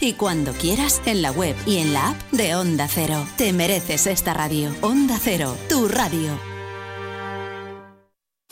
Y 0.00 0.14
cuando 0.14 0.52
quieras, 0.52 1.02
en 1.06 1.22
la 1.22 1.30
web 1.30 1.56
y 1.66 1.78
en 1.78 1.92
la 1.92 2.10
app 2.10 2.30
de 2.32 2.54
Onda 2.54 2.88
Cero. 2.88 3.26
Te 3.36 3.52
mereces 3.52 4.06
esta 4.06 4.34
radio. 4.34 4.74
Onda 4.80 5.18
Cero, 5.22 5.56
tu 5.68 5.88
radio. 5.88 6.38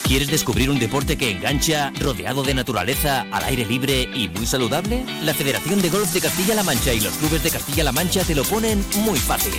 ¿Quieres 0.03 0.29
descubrir 0.29 0.69
un 0.69 0.77
deporte 0.77 1.17
que 1.17 1.31
engancha, 1.31 1.91
rodeado 1.99 2.43
de 2.43 2.53
naturaleza, 2.53 3.25
al 3.31 3.45
aire 3.45 3.65
libre 3.65 4.03
y 4.13 4.27
muy 4.27 4.45
saludable? 4.45 5.03
La 5.23 5.33
Federación 5.33 5.81
de 5.81 5.89
Golf 5.89 6.13
de 6.13 6.21
Castilla-La 6.21 6.61
Mancha 6.61 6.93
y 6.93 6.99
los 6.99 7.13
clubes 7.13 7.41
de 7.41 7.49
Castilla-La 7.49 7.93
Mancha 7.93 8.23
te 8.23 8.35
lo 8.35 8.43
ponen 8.43 8.85
muy 8.97 9.17
fácil. 9.17 9.53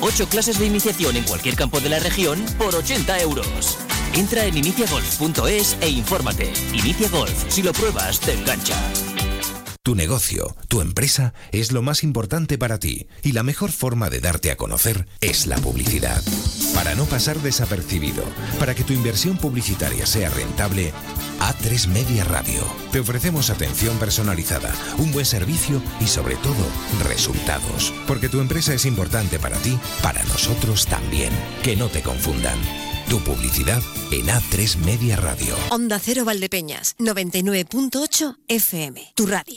Ocho 0.00 0.26
clases 0.28 0.58
de 0.58 0.66
iniciación 0.66 1.16
en 1.16 1.24
cualquier 1.24 1.56
campo 1.56 1.80
de 1.80 1.90
la 1.90 1.98
región 1.98 2.42
por 2.56 2.74
80 2.74 3.20
euros. 3.20 3.76
Entra 4.14 4.46
en 4.46 4.56
iniciagolf.es 4.56 5.76
e 5.80 5.90
infórmate. 5.90 6.52
Inicia 6.72 7.08
Golf, 7.10 7.44
si 7.48 7.62
lo 7.62 7.72
pruebas, 7.72 8.20
te 8.20 8.32
engancha. 8.32 8.76
Tu 9.88 9.94
negocio, 9.94 10.54
tu 10.68 10.82
empresa 10.82 11.32
es 11.50 11.72
lo 11.72 11.80
más 11.80 12.04
importante 12.04 12.58
para 12.58 12.78
ti 12.78 13.06
y 13.22 13.32
la 13.32 13.42
mejor 13.42 13.72
forma 13.72 14.10
de 14.10 14.20
darte 14.20 14.50
a 14.50 14.56
conocer 14.58 15.08
es 15.22 15.46
la 15.46 15.56
publicidad. 15.56 16.22
Para 16.74 16.94
no 16.94 17.06
pasar 17.06 17.38
desapercibido, 17.38 18.22
para 18.58 18.74
que 18.74 18.84
tu 18.84 18.92
inversión 18.92 19.38
publicitaria 19.38 20.04
sea 20.04 20.28
rentable, 20.28 20.92
A3 21.40 21.86
Media 21.86 22.24
Radio. 22.24 22.60
Te 22.92 23.00
ofrecemos 23.00 23.48
atención 23.48 23.98
personalizada, 23.98 24.74
un 24.98 25.10
buen 25.10 25.24
servicio 25.24 25.80
y 26.00 26.06
sobre 26.06 26.36
todo 26.36 26.66
resultados. 27.04 27.94
Porque 28.06 28.28
tu 28.28 28.42
empresa 28.42 28.74
es 28.74 28.84
importante 28.84 29.38
para 29.38 29.56
ti, 29.56 29.78
para 30.02 30.22
nosotros 30.24 30.84
también. 30.84 31.32
Que 31.62 31.76
no 31.76 31.88
te 31.88 32.02
confundan. 32.02 32.58
Tu 33.08 33.18
publicidad 33.20 33.80
en 34.10 34.26
A3 34.26 34.76
Media 34.84 35.16
Radio. 35.16 35.54
Onda 35.70 35.98
Cero 35.98 36.26
Valdepeñas, 36.26 36.94
99.8 36.98 38.36
FM, 38.48 39.12
tu 39.14 39.24
radio. 39.26 39.56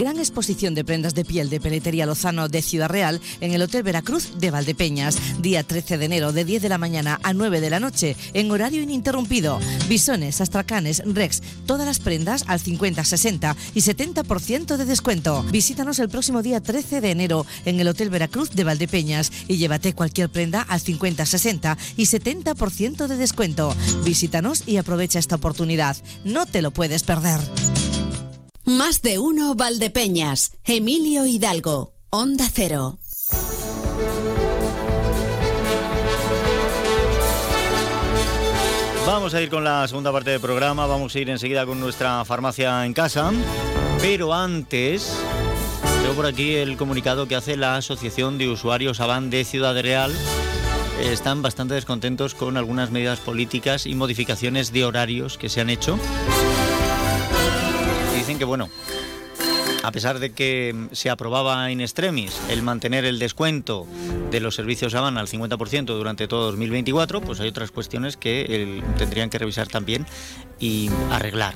Gran 0.00 0.18
exposición 0.18 0.74
de 0.74 0.82
prendas 0.82 1.14
de 1.14 1.26
piel 1.26 1.50
de 1.50 1.60
Peletería 1.60 2.06
Lozano 2.06 2.48
de 2.48 2.62
Ciudad 2.62 2.88
Real 2.88 3.20
en 3.42 3.52
el 3.52 3.60
Hotel 3.60 3.82
Veracruz 3.82 4.30
de 4.38 4.50
Valdepeñas, 4.50 5.18
día 5.42 5.62
13 5.62 5.98
de 5.98 6.06
enero 6.06 6.32
de 6.32 6.46
10 6.46 6.62
de 6.62 6.70
la 6.70 6.78
mañana 6.78 7.20
a 7.22 7.34
9 7.34 7.60
de 7.60 7.68
la 7.68 7.80
noche, 7.80 8.16
en 8.32 8.50
horario 8.50 8.80
ininterrumpido. 8.80 9.60
Bisones, 9.90 10.40
astracanes, 10.40 11.02
rex, 11.04 11.42
todas 11.66 11.86
las 11.86 11.98
prendas 11.98 12.44
al 12.46 12.60
50, 12.60 13.04
60 13.04 13.54
y 13.74 13.82
70% 13.82 14.78
de 14.78 14.86
descuento. 14.86 15.42
Visítanos 15.52 15.98
el 15.98 16.08
próximo 16.08 16.40
día 16.40 16.62
13 16.62 17.02
de 17.02 17.10
enero 17.10 17.44
en 17.66 17.78
el 17.78 17.88
Hotel 17.88 18.08
Veracruz 18.08 18.52
de 18.52 18.64
Valdepeñas 18.64 19.30
y 19.48 19.58
llévate 19.58 19.92
cualquier 19.92 20.30
prenda 20.30 20.62
al 20.62 20.80
50, 20.80 21.26
60 21.26 21.76
y 21.98 22.04
70% 22.04 23.06
de 23.06 23.16
descuento. 23.18 23.76
Visítanos 24.02 24.66
y 24.66 24.78
aprovecha 24.78 25.18
esta 25.18 25.36
oportunidad. 25.36 25.98
No 26.24 26.46
te 26.46 26.62
lo 26.62 26.70
puedes 26.70 27.02
perder. 27.02 27.38
Más 28.64 29.02
de 29.02 29.18
uno 29.18 29.54
Valdepeñas, 29.54 30.52
Emilio 30.64 31.24
Hidalgo, 31.26 31.94
Onda 32.10 32.46
Cero. 32.52 32.98
Vamos 39.06 39.34
a 39.34 39.42
ir 39.42 39.48
con 39.48 39.64
la 39.64 39.88
segunda 39.88 40.12
parte 40.12 40.30
del 40.30 40.40
programa, 40.40 40.86
vamos 40.86 41.14
a 41.14 41.18
ir 41.18 41.30
enseguida 41.30 41.66
con 41.66 41.80
nuestra 41.80 42.24
farmacia 42.24 42.84
en 42.84 42.92
casa, 42.92 43.32
pero 44.00 44.32
antes 44.32 45.12
tengo 46.02 46.14
por 46.14 46.26
aquí 46.26 46.54
el 46.54 46.76
comunicado 46.76 47.26
que 47.26 47.36
hace 47.36 47.56
la 47.56 47.76
Asociación 47.76 48.38
de 48.38 48.48
Usuarios 48.48 49.00
Avan 49.00 49.30
de 49.30 49.44
Ciudad 49.44 49.80
Real. 49.80 50.14
Están 51.00 51.40
bastante 51.40 51.74
descontentos 51.74 52.34
con 52.34 52.56
algunas 52.56 52.90
medidas 52.90 53.20
políticas 53.20 53.86
y 53.86 53.94
modificaciones 53.94 54.70
de 54.70 54.84
horarios 54.84 55.38
que 55.38 55.48
se 55.48 55.62
han 55.62 55.70
hecho. 55.70 55.98
Que 58.40 58.46
bueno, 58.46 58.70
a 59.82 59.92
pesar 59.92 60.18
de 60.18 60.32
que 60.32 60.74
se 60.92 61.10
aprobaba 61.10 61.70
in 61.70 61.82
extremis 61.82 62.40
el 62.48 62.62
mantener 62.62 63.04
el 63.04 63.18
descuento 63.18 63.86
de 64.30 64.40
los 64.40 64.54
servicios 64.54 64.94
van 64.94 65.18
al 65.18 65.28
50% 65.28 65.84
durante 65.84 66.26
todo 66.26 66.46
2024, 66.46 67.20
pues 67.20 67.38
hay 67.40 67.48
otras 67.48 67.70
cuestiones 67.70 68.16
que 68.16 68.82
tendrían 68.96 69.28
que 69.28 69.36
revisar 69.36 69.68
también 69.68 70.06
y 70.58 70.88
arreglar. 71.10 71.52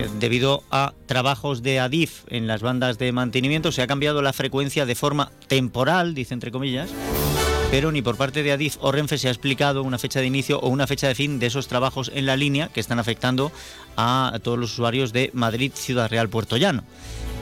Eh, 0.00 0.10
debido 0.20 0.64
a 0.70 0.92
trabajos 1.06 1.62
de 1.62 1.80
ADIF 1.80 2.24
en 2.28 2.46
las 2.46 2.60
bandas 2.60 2.98
de 2.98 3.10
mantenimiento, 3.10 3.72
se 3.72 3.80
ha 3.80 3.86
cambiado 3.86 4.20
la 4.20 4.34
frecuencia 4.34 4.84
de 4.84 4.94
forma 4.94 5.32
temporal, 5.46 6.14
dice 6.14 6.34
entre 6.34 6.50
comillas, 6.50 6.90
pero 7.70 7.92
ni 7.92 8.00
por 8.00 8.16
parte 8.16 8.42
de 8.42 8.52
Adif 8.52 8.76
o 8.80 8.92
Renfe 8.92 9.18
se 9.18 9.28
ha 9.28 9.30
explicado 9.30 9.82
una 9.82 9.98
fecha 9.98 10.20
de 10.20 10.26
inicio 10.26 10.58
o 10.58 10.68
una 10.68 10.86
fecha 10.86 11.06
de 11.06 11.14
fin 11.14 11.38
de 11.38 11.46
esos 11.46 11.68
trabajos 11.68 12.10
en 12.14 12.24
la 12.24 12.34
línea 12.34 12.68
que 12.68 12.80
están 12.80 12.98
afectando 12.98 13.52
a 13.98 14.38
todos 14.42 14.58
los 14.58 14.72
usuarios 14.72 15.12
de 15.12 15.30
Madrid, 15.34 15.72
Ciudad 15.74 16.08
Real, 16.08 16.28
Puerto 16.28 16.56
Llano. 16.56 16.84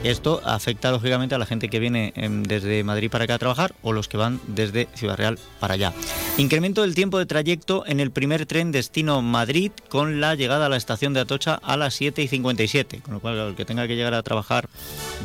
Esto 0.03 0.41
afecta 0.45 0.91
lógicamente 0.91 1.33
a 1.33 1.37
la 1.37 1.45
gente 1.45 1.69
que 1.69 1.79
viene 1.79 2.13
em, 2.15 2.43
desde 2.43 2.83
Madrid 2.83 3.09
para 3.09 3.23
acá 3.23 3.35
a 3.35 3.39
trabajar 3.39 3.73
o 3.81 3.93
los 3.93 4.07
que 4.07 4.17
van 4.17 4.39
desde 4.47 4.87
Ciudad 4.93 5.17
Real 5.17 5.39
para 5.59 5.73
allá. 5.73 5.93
Incremento 6.37 6.83
del 6.83 6.93
tiempo 6.93 7.17
de 7.17 7.25
trayecto 7.25 7.83
en 7.87 7.99
el 7.99 8.11
primer 8.11 8.45
tren 8.45 8.71
destino 8.71 9.21
Madrid 9.21 9.71
con 9.89 10.21
la 10.21 10.35
llegada 10.35 10.67
a 10.67 10.69
la 10.69 10.77
estación 10.77 11.13
de 11.13 11.21
Atocha 11.21 11.55
a 11.55 11.77
las 11.77 11.95
7 11.95 12.21
y 12.21 12.27
57, 12.27 13.01
con 13.01 13.15
lo 13.15 13.19
cual 13.19 13.37
el 13.37 13.55
que 13.55 13.65
tenga 13.65 13.87
que 13.87 13.95
llegar 13.95 14.13
a 14.13 14.21
trabajar 14.21 14.69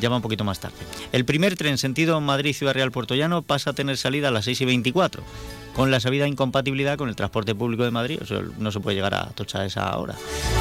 llama 0.01 0.17
un 0.17 0.23
poquito 0.23 0.45
más 0.45 0.59
tarde. 0.59 0.77
El 1.13 1.27
primer 1.27 1.57
tren 1.57 1.77
sentido 1.77 2.21
Madrid-Ciudad 2.21 2.73
Real-Puerto 2.73 3.15
Llano 3.15 3.43
pasa 3.43 3.71
a 3.71 3.73
tener 3.75 3.99
salida 3.99 4.29
a 4.29 4.31
las 4.31 4.47
6 4.47 4.63
y 4.63 4.65
24 4.65 5.23
con 5.75 5.91
la 5.91 6.01
sabida 6.01 6.29
incompatibilidad 6.29 6.97
con 6.97 7.09
el 7.09 7.17
transporte 7.17 7.55
público 7.55 7.85
de 7.85 7.91
Madrid, 7.91 8.21
no 8.59 8.73
se 8.73 8.81
puede 8.81 8.97
llegar 8.97 9.15
a 9.15 9.23
Atocha 9.23 9.61
a 9.61 9.67
esa 9.67 9.97
hora. 9.99 10.15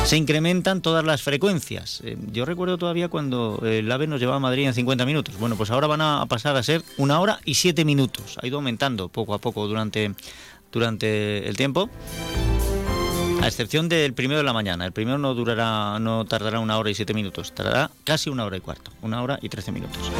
Se 0.05 0.17
incrementan 0.17 0.81
todas 0.81 1.03
las 1.03 1.21
frecuencias. 1.21 2.01
Eh, 2.03 2.17
yo 2.31 2.45
recuerdo 2.45 2.77
todavía 2.77 3.09
cuando 3.09 3.61
el 3.63 3.91
AVE 3.91 4.07
nos 4.07 4.19
llevaba 4.19 4.37
a 4.37 4.39
Madrid 4.41 4.67
en 4.67 4.73
50 4.73 5.05
minutos. 5.05 5.37
Bueno, 5.39 5.55
pues 5.55 5.71
ahora 5.71 5.87
van 5.87 6.01
a 6.01 6.25
pasar 6.27 6.55
a 6.55 6.63
ser 6.63 6.83
una 6.97 7.19
hora 7.19 7.39
y 7.45 7.55
siete 7.55 7.85
minutos. 7.85 8.37
Ha 8.41 8.47
ido 8.47 8.57
aumentando 8.57 9.09
poco 9.09 9.33
a 9.33 9.39
poco 9.39 9.67
durante, 9.67 10.13
durante 10.71 11.47
el 11.47 11.57
tiempo. 11.57 11.89
A 13.41 13.47
excepción 13.47 13.89
del 13.89 14.13
primero 14.13 14.37
de 14.37 14.43
la 14.43 14.53
mañana. 14.53 14.85
El 14.85 14.91
primero 14.91 15.17
no 15.17 15.33
durará, 15.33 15.97
no 15.99 16.25
tardará 16.25 16.59
una 16.59 16.77
hora 16.77 16.91
y 16.91 16.93
siete 16.93 17.15
minutos, 17.15 17.53
tardará 17.53 17.89
casi 18.03 18.29
una 18.29 18.45
hora 18.45 18.57
y 18.57 18.61
cuarto, 18.61 18.91
una 19.01 19.21
hora 19.23 19.39
y 19.41 19.49
trece 19.49 19.71
minutos. 19.71 20.11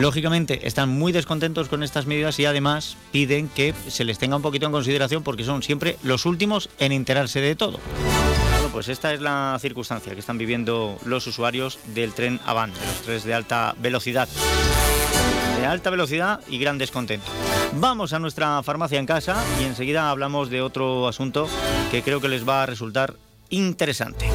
Lógicamente 0.00 0.66
están 0.66 0.88
muy 0.88 1.12
descontentos 1.12 1.68
con 1.68 1.84
estas 1.84 2.06
medidas 2.06 2.36
y 2.40 2.46
además 2.46 2.96
piden 3.12 3.48
que 3.48 3.74
se 3.86 4.02
les 4.02 4.18
tenga 4.18 4.34
un 4.34 4.42
poquito 4.42 4.66
en 4.66 4.72
consideración 4.72 5.22
porque 5.22 5.44
son 5.44 5.62
siempre 5.62 5.98
los 6.02 6.26
últimos 6.26 6.68
en 6.80 6.90
enterarse 6.90 7.40
de 7.40 7.54
todo. 7.54 7.78
Bueno, 8.54 8.68
pues 8.72 8.88
esta 8.88 9.14
es 9.14 9.20
la 9.20 9.56
circunstancia 9.60 10.12
que 10.12 10.20
están 10.20 10.38
viviendo 10.38 10.98
los 11.04 11.28
usuarios 11.28 11.78
del 11.94 12.12
tren 12.12 12.40
Avant, 12.44 12.74
de 12.74 12.86
los 12.86 13.02
trenes 13.02 13.22
de 13.22 13.34
alta 13.34 13.76
velocidad. 13.78 14.28
Alta 15.64 15.90
velocidad 15.90 16.40
y 16.48 16.58
gran 16.58 16.78
descontento. 16.78 17.26
Vamos 17.74 18.12
a 18.12 18.18
nuestra 18.18 18.62
farmacia 18.62 18.98
en 18.98 19.06
casa 19.06 19.42
y 19.60 19.64
enseguida 19.64 20.10
hablamos 20.10 20.50
de 20.50 20.62
otro 20.62 21.08
asunto 21.08 21.48
que 21.90 22.02
creo 22.02 22.20
que 22.20 22.28
les 22.28 22.48
va 22.48 22.62
a 22.62 22.66
resultar 22.66 23.14
interesante. 23.50 24.28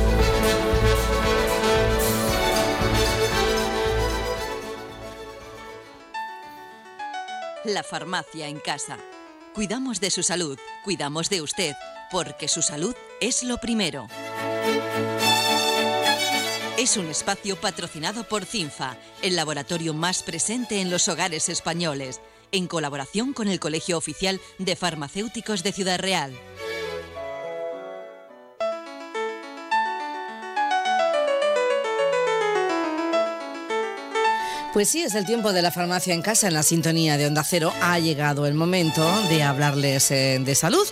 La 7.65 7.83
farmacia 7.83 8.47
en 8.47 8.59
casa. 8.59 8.97
Cuidamos 9.53 9.99
de 9.99 10.11
su 10.11 10.23
salud, 10.23 10.57
cuidamos 10.83 11.29
de 11.29 11.41
usted, 11.41 11.75
porque 12.11 12.47
su 12.47 12.61
salud 12.61 12.95
es 13.19 13.43
lo 13.43 13.57
primero. 13.57 14.07
Es 16.79 16.95
un 16.95 17.09
espacio 17.09 17.57
patrocinado 17.57 18.23
por 18.23 18.45
CINFA, 18.45 18.95
el 19.21 19.35
laboratorio 19.35 19.93
más 19.93 20.23
presente 20.23 20.79
en 20.79 20.89
los 20.89 21.09
hogares 21.09 21.49
españoles 21.49 22.21
en 22.53 22.67
colaboración 22.67 23.33
con 23.33 23.49
el 23.49 23.59
Colegio 23.59 23.97
Oficial 23.97 24.39
de 24.59 24.77
Farmacéuticos 24.77 25.61
de 25.61 25.73
Ciudad 25.73 25.99
Real. 25.99 26.31
Pues 34.71 34.87
sí, 34.87 35.01
es 35.01 35.15
el 35.15 35.25
tiempo 35.25 35.51
de 35.51 35.61
la 35.61 35.71
farmacia 35.71 36.13
en 36.13 36.21
casa, 36.21 36.47
en 36.47 36.53
la 36.53 36.63
sintonía 36.63 37.17
de 37.17 37.27
Onda 37.27 37.43
Cero. 37.43 37.73
Ha 37.81 37.99
llegado 37.99 38.45
el 38.45 38.53
momento 38.53 39.05
de 39.27 39.43
hablarles 39.43 40.11
eh, 40.11 40.39
de 40.39 40.55
salud. 40.55 40.87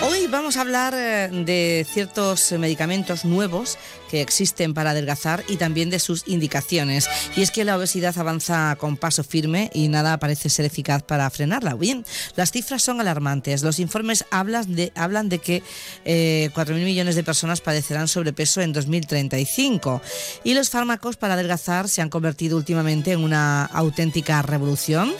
Hoy 0.00 0.28
vamos 0.28 0.56
a 0.56 0.60
hablar 0.60 0.94
eh, 0.96 1.28
de 1.32 1.84
ciertos 1.90 2.52
medicamentos 2.52 3.24
nuevos 3.24 3.78
que 4.08 4.20
existen 4.20 4.72
para 4.72 4.90
adelgazar 4.90 5.42
y 5.48 5.56
también 5.56 5.90
de 5.90 5.98
sus 5.98 6.22
indicaciones. 6.28 7.08
Y 7.36 7.42
es 7.42 7.50
que 7.50 7.64
la 7.64 7.76
obesidad 7.76 8.16
avanza 8.16 8.76
con 8.78 8.96
paso 8.96 9.24
firme 9.24 9.70
y 9.74 9.88
nada 9.88 10.18
parece 10.18 10.50
ser 10.50 10.66
eficaz 10.66 11.02
para 11.02 11.28
frenarla. 11.30 11.74
Bien, 11.74 12.04
las 12.36 12.52
cifras 12.52 12.82
son 12.82 13.00
alarmantes. 13.00 13.62
Los 13.62 13.80
informes 13.80 14.24
hablan 14.30 14.66
de, 14.74 15.38
que 15.40 15.62
eh, 16.04 16.50
4.000 16.54 16.84
millones 16.84 17.16
de 17.16 17.24
personas 17.24 17.60
padecerán 17.60 18.06
sobrepeso 18.06 18.60
en 18.60 18.72
2035. 18.72 20.00
Y 20.44 20.54
los 20.54 20.70
fármacos 20.70 21.16
para 21.16 21.34
adelgazar 21.34 21.88
se 21.88 22.02
han 22.02 22.08
convertido 22.08 22.56
últimamente 22.56 23.12
en 23.12 23.24
una 23.24 23.64
auténtica 23.64 24.42
revolución. 24.42 25.12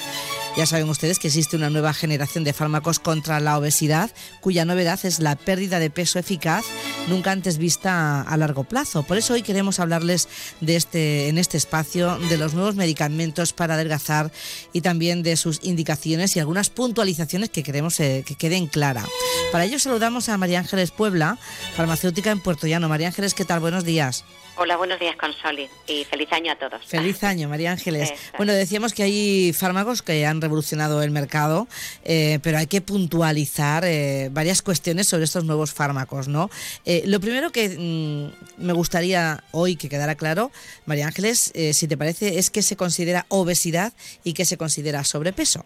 Ya 0.57 0.67
saben 0.67 0.89
ustedes 0.89 1.19
que 1.19 1.29
existe 1.29 1.57
una 1.57 1.71
nueva 1.71 1.95
generación 1.95 2.43
de 2.43 2.53
fármacos 2.53 2.99
contra 2.99 3.39
la 3.39 3.59
obesidad, 3.59 4.11
cuya 4.41 4.65
novedad 4.65 4.99
es 5.05 5.21
la 5.21 5.37
pérdida 5.37 5.79
de 5.79 5.91
peso 5.91 6.19
eficaz 6.19 6.65
nunca 7.09 7.31
antes 7.31 7.59
vista 7.59 8.23
a 8.23 8.37
largo 8.37 8.65
plazo. 8.65 9.03
Por 9.03 9.19
eso 9.19 9.35
hoy 9.35 9.43
queremos 9.43 9.79
hablarles 9.79 10.29
de 10.61 10.77
este, 10.77 11.29
en 11.29 11.39
este 11.39 11.57
espacio 11.57 12.19
de 12.19 12.37
los 12.39 12.55
nuevos 12.55 12.75
medicamentos 12.75 13.53
para 13.53 13.75
adelgazar 13.75 14.33
y 14.73 14.81
también 14.81 15.23
de 15.23 15.37
sus 15.37 15.61
indicaciones 15.63 16.35
y 16.37 16.41
algunas 16.41 16.71
puntualizaciones 16.71 17.51
que 17.51 17.63
queremos 17.63 17.99
eh, 18.01 18.25
que 18.27 18.35
queden 18.35 18.67
claras. 18.67 19.07
Para 19.53 19.65
ello 19.65 19.79
saludamos 19.79 20.29
a 20.29 20.39
María 20.39 20.59
Ángeles 20.59 20.91
Puebla, 20.91 21.39
farmacéutica 21.77 22.31
en 22.31 22.41
Puerto 22.41 22.67
Llano. 22.67 22.89
María 22.89 23.09
Ángeles, 23.09 23.35
¿qué 23.35 23.45
tal? 23.45 23.61
Buenos 23.61 23.85
días. 23.85 24.25
Hola, 24.61 24.77
buenos 24.77 24.99
días, 24.99 25.15
Consoli, 25.15 25.69
y 25.87 26.05
feliz 26.05 26.33
año 26.33 26.51
a 26.51 26.57
todos. 26.57 26.85
Feliz 26.85 27.23
año, 27.23 27.49
María 27.49 27.71
Ángeles. 27.71 28.13
Bueno, 28.37 28.53
decíamos 28.53 28.93
que 28.93 29.05
hay 29.05 29.53
fármacos 29.53 30.03
que 30.03 30.27
han 30.27 30.41
revolucionado 30.41 31.01
el 31.01 31.13
mercado, 31.13 31.69
eh, 32.05 32.41
pero 32.43 32.59
hay 32.59 32.67
que 32.67 32.81
puntualizar 32.81 33.85
eh, 33.85 34.31
varias 34.33 34.61
cuestiones 34.63 35.07
sobre 35.07 35.25
estos 35.25 35.45
nuevos 35.45 35.73
fármacos, 35.73 36.27
¿no? 36.27 36.51
Eh, 36.85 37.05
lo 37.07 37.21
primero 37.21 37.53
que 37.53 37.69
mm, 37.69 38.65
me 38.65 38.73
gustaría 38.73 39.45
hoy 39.53 39.77
que 39.77 39.89
quedara 39.89 40.17
claro, 40.17 40.51
María 40.87 41.07
Ángeles, 41.07 41.53
si 41.73 41.87
te 41.87 41.97
parece, 41.97 42.41
es 42.41 42.51
que 42.51 42.63
se 42.63 42.75
considera 42.75 43.27
obesidad 43.29 43.93
y 44.25 44.33
que 44.33 44.45
se 44.45 44.57
considera 44.57 45.05
sobrepeso. 45.05 45.65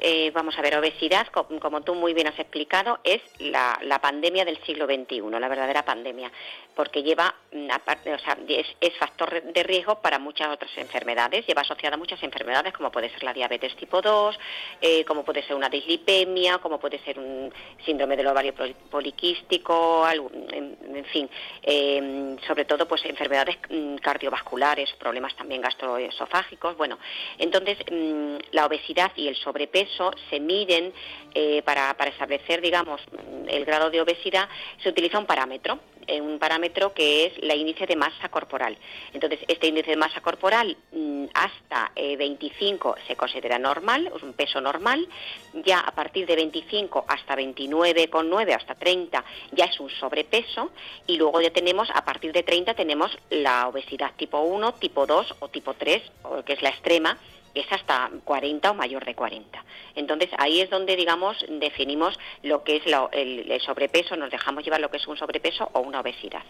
Eh, 0.00 0.30
vamos 0.32 0.56
a 0.56 0.62
ver, 0.62 0.76
obesidad, 0.76 1.26
como 1.26 1.80
tú 1.80 1.94
muy 1.94 2.14
bien 2.14 2.28
has 2.28 2.38
explicado, 2.38 3.00
es 3.02 3.20
la, 3.40 3.98
pandemia 4.00 4.44
del 4.44 4.62
siglo 4.64 4.86
XXI, 4.86 5.20
la 5.40 5.48
verdadera 5.48 5.84
pandemia, 5.84 6.30
porque 6.74 7.02
lleva, 7.02 7.34
mm, 7.52 7.68
o 8.14 8.18
sea, 8.18 8.38
es, 8.48 8.96
factor 8.98 9.42
de 9.42 9.62
riesgo 9.64 10.00
para 10.00 10.18
muchas 10.18 10.48
otras 10.48 10.70
enfermedades, 10.76 11.46
lleva 11.46 11.62
asociada 11.62 11.96
a 11.96 11.98
muchas 11.98 12.22
enfermedades, 12.22 12.72
como 12.72 12.92
puede 12.92 13.10
ser 13.10 13.24
la 13.24 13.32
diabetes 13.32 13.74
tipo 13.76 14.00
2, 14.00 14.38
eh, 14.80 15.04
como 15.04 15.24
puede 15.24 15.42
ser 15.42 15.56
una 15.56 15.68
dislipemia, 15.68 16.58
como 16.58 16.78
puede 16.78 16.98
ser 17.00 17.18
un 17.18 17.52
síndrome 17.84 18.16
del 18.16 18.28
ovario 18.28 18.54
poliquístico, 18.90 20.06
en, 20.08 21.04
fin, 21.12 21.28
em, 21.62 22.38
sobre 22.40 22.64
todo 22.64 22.86
pues 22.86 23.04
enfermedades 23.04 23.56
mm, 23.68 23.96
cardiovasculares, 23.96 24.92
problemas 24.92 25.34
también 25.36 25.60
gastroesofágicos, 25.60 26.76
bueno, 26.76 26.98
entonces 27.38 27.78
mm, 27.90 28.36
la 28.52 28.66
obesidad 28.66 29.12
y 29.16 29.28
el 29.28 29.36
sobrepeso 29.36 29.87
se 30.30 30.40
miden 30.40 30.92
eh, 31.34 31.62
para, 31.62 31.94
establecer, 32.06 32.60
digamos, 32.60 33.00
el 33.48 33.64
grado 33.64 33.90
de 33.90 34.00
obesidad, 34.00 34.48
se 34.82 34.88
utiliza 34.88 35.18
un 35.18 35.26
parámetro, 35.26 35.78
eh, 36.06 36.20
un 36.20 36.38
parámetro 36.38 36.94
que 36.94 37.26
es 37.26 37.32
la 37.44 37.54
índice 37.54 37.86
de 37.86 37.96
masa 37.96 38.28
corporal. 38.30 38.76
Entonces, 39.12 39.38
este 39.46 39.68
índice 39.68 39.90
de 39.90 39.96
masa 39.96 40.20
corporal 40.20 40.76
mm, 40.90 41.26
hasta 41.34 41.92
25 41.94 42.96
eh, 42.96 43.00
se 43.06 43.14
considera 43.14 43.58
normal, 43.58 44.10
es 44.16 44.22
un 44.22 44.32
peso 44.32 44.60
normal, 44.60 45.06
ya 45.52 45.80
a 45.80 45.92
partir 45.92 46.26
de 46.26 46.34
25 46.34 47.04
hasta 47.06 47.36
29,9, 47.36 48.56
hasta 48.56 48.74
30 48.74 49.22
ya 49.52 49.66
es 49.66 49.78
un 49.78 49.90
sobrepeso 49.90 50.70
y 51.06 51.18
luego 51.18 51.40
ya 51.42 51.50
tenemos, 51.50 51.88
a 51.94 52.04
partir 52.04 52.32
de 52.32 52.42
30 52.42 52.74
tenemos 52.74 53.16
la 53.30 53.68
obesidad 53.68 54.12
tipo 54.16 54.40
1, 54.40 54.74
tipo 54.74 55.06
2 55.06 55.36
o 55.40 55.48
tipo 55.48 55.74
3, 55.74 56.02
que 56.44 56.52
es 56.54 56.62
la 56.62 56.70
extrema, 56.70 57.18
es 57.60 57.72
hasta 57.72 58.10
40 58.24 58.70
o 58.70 58.74
mayor 58.74 59.04
de 59.04 59.14
40. 59.14 59.64
Entonces 59.94 60.28
ahí 60.38 60.60
es 60.60 60.70
donde, 60.70 60.96
digamos, 60.96 61.36
definimos 61.48 62.18
lo 62.42 62.62
que 62.64 62.76
es 62.76 62.82
el, 63.12 63.60
sobrepeso, 63.60 64.16
nos 64.16 64.30
dejamos 64.30 64.64
llevar 64.64 64.80
lo 64.80 64.90
que 64.90 64.98
es 64.98 65.06
un 65.06 65.16
sobrepeso 65.16 65.68
o 65.72 65.80
una 65.80 66.00
obesidad. 66.00 66.42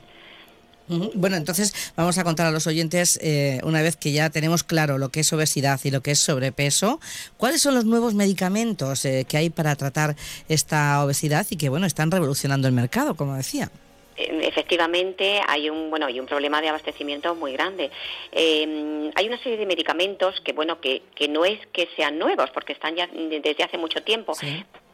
Bueno, 0.89 1.37
entonces 1.37 1.93
vamos 1.97 2.17
a 2.17 2.25
contar 2.25 2.47
a 2.47 2.51
los 2.51 2.67
oyentes, 2.67 3.19
eh, 3.23 3.61
una 3.63 3.83
vez 3.83 3.97
que 3.97 4.11
ya 4.11 4.31
tenemos 4.31 4.65
claro 4.65 4.97
lo 4.97 5.11
que 5.11 5.21
es 5.21 5.31
obesidad 5.35 5.79
y 5.85 5.91
lo 5.91 6.01
que 6.01 6.13
es 6.13 6.19
sobrepeso, 6.19 6.99
cuáles 7.37 7.61
son 7.61 7.75
los 7.75 7.85
nuevos 7.85 8.15
medicamentos 8.15 9.05
eh, 9.05 9.27
que 9.29 9.37
hay 9.37 9.51
para 9.51 9.77
tratar 9.77 10.17
esta 10.49 11.05
obesidad 11.05 11.47
y 11.51 11.57
que, 11.57 11.69
bueno, 11.69 11.87
están 11.87 12.11
revolucionando 12.11 12.69
el 12.69 12.75
mercado, 12.75 13.17
como 13.17 13.35
decía. 13.35 13.71
Eh, 14.19 14.41
efectivamente 14.43 15.41
hay 15.47 15.71
un 15.71 15.91
bueno 15.91 16.07
hay 16.07 16.19
un 16.21 16.27
problema 16.27 16.61
de 16.61 16.69
abastecimiento 16.69 17.35
muy 17.35 17.53
grande 17.53 17.91
eh, 18.33 19.11
hay 19.15 19.27
una 19.27 19.39
serie 19.39 19.57
de 19.57 19.67
medicamentos 19.67 20.41
que 20.41 20.53
bueno 20.53 20.81
que, 20.81 21.03
que 21.15 21.29
no 21.29 21.45
es 21.45 21.65
que 21.69 21.89
sean 21.97 22.19
nuevos 22.19 22.51
porque 22.51 22.73
están 22.73 22.97
ya 22.97 23.07
desde 23.07 23.65
hace 23.65 23.79
mucho 23.79 24.03
tiempo 24.03 24.35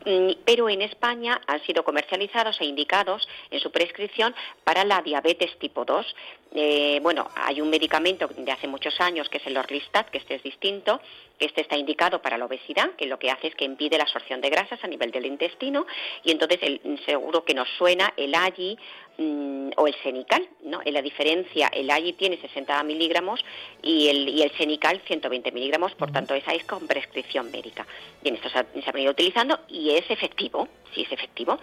mm, 0.04 0.30
pero 0.44 0.68
en 0.68 0.82
España 0.82 1.40
han 1.46 1.62
sido 1.64 1.84
comercializados 1.84 2.60
e 2.60 2.66
indicados 2.66 3.26
en 3.50 3.60
su 3.60 3.70
prescripción 3.70 4.34
para 4.64 4.84
la 4.84 5.00
diabetes 5.02 5.58
tipo 5.58 5.84
2. 5.84 6.14
Eh, 6.56 7.00
bueno, 7.02 7.28
hay 7.34 7.60
un 7.60 7.68
medicamento 7.68 8.28
de 8.28 8.52
hace 8.52 8.68
muchos 8.68 9.00
años 9.00 9.28
que 9.28 9.38
es 9.38 9.46
el 9.48 9.56
Orlistat, 9.56 10.08
que 10.08 10.18
este 10.18 10.36
es 10.36 10.42
distinto, 10.44 11.00
que 11.36 11.46
este 11.46 11.62
está 11.62 11.76
indicado 11.76 12.22
para 12.22 12.38
la 12.38 12.44
obesidad, 12.44 12.92
que 12.92 13.06
lo 13.06 13.18
que 13.18 13.28
hace 13.28 13.48
es 13.48 13.56
que 13.56 13.64
impide 13.64 13.98
la 13.98 14.04
absorción 14.04 14.40
de 14.40 14.50
grasas 14.50 14.78
a 14.84 14.86
nivel 14.86 15.10
del 15.10 15.26
intestino 15.26 15.84
y 16.22 16.30
entonces 16.30 16.60
el, 16.62 16.80
seguro 17.06 17.44
que 17.44 17.54
nos 17.54 17.68
suena 17.70 18.14
el 18.16 18.36
AGI 18.36 18.78
mm, 19.18 19.70
o 19.76 19.88
el 19.88 19.96
Senical, 20.04 20.48
¿no? 20.62 20.80
En 20.84 20.94
la 20.94 21.02
diferencia, 21.02 21.66
el 21.72 21.90
AGI 21.90 22.12
tiene 22.12 22.36
60 22.36 22.80
miligramos 22.84 23.44
y 23.82 24.06
el, 24.06 24.28
y 24.28 24.42
el 24.42 24.52
Senical 24.52 25.00
120 25.08 25.50
miligramos, 25.50 25.92
por 25.96 26.12
tanto 26.12 26.34
esa 26.34 26.52
es 26.52 26.64
con 26.64 26.86
prescripción 26.86 27.50
médica. 27.50 27.84
Bien, 28.22 28.36
esto 28.36 28.48
se 28.48 28.60
ha, 28.60 28.66
se 28.72 28.88
ha 28.88 28.92
venido 28.92 29.10
utilizando 29.10 29.58
y 29.68 29.90
es 29.90 30.08
efectivo, 30.08 30.68
sí 30.94 31.02
es 31.02 31.12
efectivo, 31.12 31.58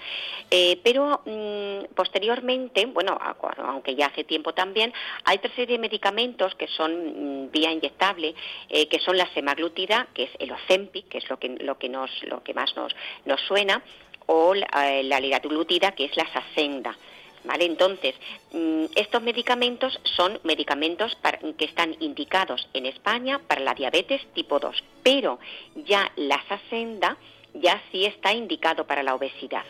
eh, 0.50 0.80
pero 0.84 1.22
mm, 1.26 1.94
posteriormente, 1.96 2.86
bueno, 2.86 3.18
aunque 3.58 3.96
ya 3.96 4.08
hace 4.08 4.24
tiempo 4.24 4.54
también, 4.54 4.94
hay 5.24 5.38
otra 5.38 5.54
serie 5.56 5.78
de 5.78 5.82
medicamentos 5.82 6.56
que 6.56 6.68
son 6.68 7.46
mm, 7.46 7.52
vía 7.52 7.72
inyectable, 7.72 8.36
eh, 8.70 8.88
que 8.88 9.00
son 9.00 9.18
la 9.18 9.32
semaglutida, 9.34 10.08
que 10.14 10.24
es 10.24 10.32
el 10.40 10.52
Ozempic, 10.52 11.08
que 11.08 11.20
es 11.20 11.30
lo 11.30 11.40
que, 11.40 11.50
lo 11.50 11.78
que, 11.78 11.90
nos, 11.90 12.12
lo 12.24 12.44
que 12.44 12.54
más 12.54 12.76
nos, 12.76 12.94
nos 13.26 13.40
suena, 13.42 13.82
o 14.28 14.54
la, 14.54 14.68
eh, 14.88 15.04
la 15.04 15.20
liraglutida, 15.20 15.92
que 15.92 16.06
es 16.06 16.16
la 16.16 16.32
Saxenda. 16.32 16.98
¿Vale? 17.44 17.66
Entonces, 17.66 18.14
mm, 18.52 18.86
estos 18.96 19.22
medicamentos 19.24 20.00
son 20.04 20.40
medicamentos 20.44 21.18
que 21.58 21.66
están 21.66 21.96
indicados 22.00 22.68
en 22.74 22.86
España 22.86 23.40
para 23.48 23.62
la 23.62 23.74
diabetes 23.74 24.22
tipo 24.36 24.60
2, 24.60 24.84
pero 25.02 25.40
ya 25.74 26.12
la 26.18 26.40
Saxenda 26.48 27.18
ya 27.54 27.82
sí 27.92 28.06
está 28.06 28.34
indicado 28.34 28.86
para 28.88 29.04
la 29.04 29.16
obesidad. 29.16 29.64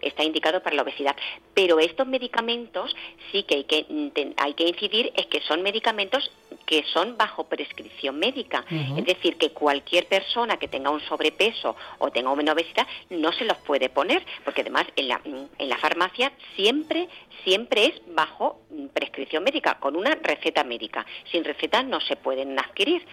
Está 0.00 0.22
indicado 0.22 0.62
para 0.62 0.76
la 0.76 0.82
obesidad. 0.82 1.16
Pero 1.54 1.80
estos 1.80 2.06
medicamentos 2.06 2.94
sí 3.32 3.42
que 3.42 3.56
hay 3.56 3.64
que, 3.64 3.88
inten- 3.88 4.32
hay 4.36 4.54
que 4.54 4.62
incidir 4.68 5.12
es 5.16 5.26
que 5.26 5.40
son 5.40 5.62
medicamentos 5.62 6.30
que 6.66 6.84
son 6.92 7.16
bajo 7.16 7.44
prescripción 7.48 8.16
médica. 8.18 8.64
Es 8.96 9.04
decir, 9.06 9.36
que 9.38 9.50
cualquier 9.50 10.06
persona 10.06 10.56
que 10.58 10.68
tenga 10.68 10.90
un 10.90 11.00
sobrepeso 11.00 11.74
o 11.98 12.10
tenga 12.12 12.30
una 12.30 12.52
obesidad 12.52 12.86
no 13.10 13.32
se 13.32 13.44
los 13.44 13.56
puede 13.58 13.88
poner, 13.88 14.24
porque 14.44 14.60
además 14.60 14.84
en 14.94 15.08
la, 15.08 15.20
en 15.24 15.68
la 15.68 15.78
farmacia 15.78 16.30
siempre, 16.54 17.08
siempre 17.42 17.86
es 17.86 18.00
bajo 18.14 18.60
mm, 18.70 18.86
prescripción 18.88 19.42
médica, 19.42 19.78
con 19.80 19.96
una 19.96 20.14
receta 20.22 20.62
médica. 20.62 21.04
Sin 21.32 21.42
receta 21.42 21.82
no 21.82 22.00
se 22.02 22.14
pueden 22.16 22.56
adquirir. 22.58 23.04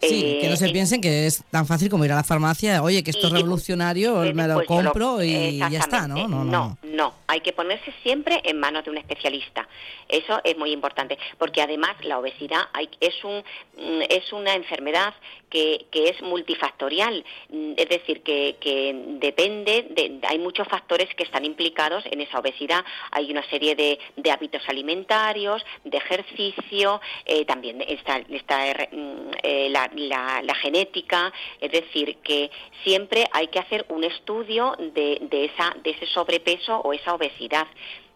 Sí, 0.00 0.38
que 0.40 0.48
no 0.50 0.56
se 0.56 0.66
Eh, 0.68 0.72
piensen 0.72 1.00
que 1.00 1.26
es 1.26 1.42
tan 1.50 1.66
fácil 1.66 1.88
como 1.88 2.04
ir 2.04 2.12
a 2.12 2.16
la 2.16 2.24
farmacia, 2.24 2.82
oye, 2.82 3.02
que 3.02 3.10
esto 3.10 3.28
es 3.28 3.32
revolucionario, 3.32 4.16
me 4.34 4.46
lo 4.46 4.54
pues 4.56 4.68
lo- 4.68 4.76
compro 4.92 5.22
y 5.22 5.58
ya 5.58 5.66
está, 5.66 5.76
Exactamente. 5.76 6.28
¿no? 6.28 6.44
No, 6.44 6.44
no. 6.44 6.78
no, 6.82 7.14
hay 7.26 7.40
que 7.40 7.52
ponerse 7.52 7.92
siempre 8.02 8.40
en 8.44 8.60
manos 8.60 8.84
de 8.84 8.90
un 8.90 8.98
especialista. 8.98 9.66
Eso 10.08 10.40
es 10.44 10.58
muy 10.58 10.72
importante, 10.72 11.16
porque 11.38 11.62
además 11.62 11.96
la 12.02 12.18
obesidad 12.18 12.62
hay- 12.74 12.90
es, 13.00 13.14
un, 13.24 13.38
mm, 13.38 14.02
es 14.10 14.30
una 14.32 14.54
enfermedad 14.54 15.14
que, 15.54 15.86
es 16.10 16.20
multifactorial, 16.22 17.24
mm, 17.48 17.72
es 17.76 17.88
decir, 17.88 18.22
que, 18.22 18.56
que 18.60 18.92
depende, 19.20 19.86
de, 19.90 20.18
hay 20.26 20.38
muchos 20.38 20.66
factores 20.68 21.08
que 21.14 21.22
están 21.22 21.44
implicados 21.44 22.04
en 22.10 22.20
esa 22.20 22.40
obesidad. 22.40 22.84
Hay 23.12 23.30
una 23.30 23.48
serie 23.50 23.76
de, 23.76 23.98
de 24.16 24.30
hábitos 24.32 24.62
alimentarios, 24.68 25.64
de 25.84 25.96
ejercicio, 25.96 27.00
eh, 27.24 27.44
también 27.44 27.80
está, 27.86 28.18
está 28.30 28.68
eh, 28.68 28.88
mm, 28.90 29.30
eh, 29.42 29.68
la, 29.70 29.88
la- 29.94 30.42
la 30.42 30.54
genética, 30.56 31.32
es 31.60 31.70
decir, 31.70 32.16
que 32.24 32.50
siempre 32.82 33.24
hay 33.32 33.46
que 33.48 33.60
hacer 33.60 33.86
un 33.88 34.02
estudio 34.04 34.74
de, 34.78 35.18
de, 35.22 35.44
esa, 35.46 35.74
de 35.82 35.90
ese 35.90 36.06
sobrepeso 36.06 36.76
o 36.80 36.92
esa 36.92 37.14
obesidad. 37.14 37.66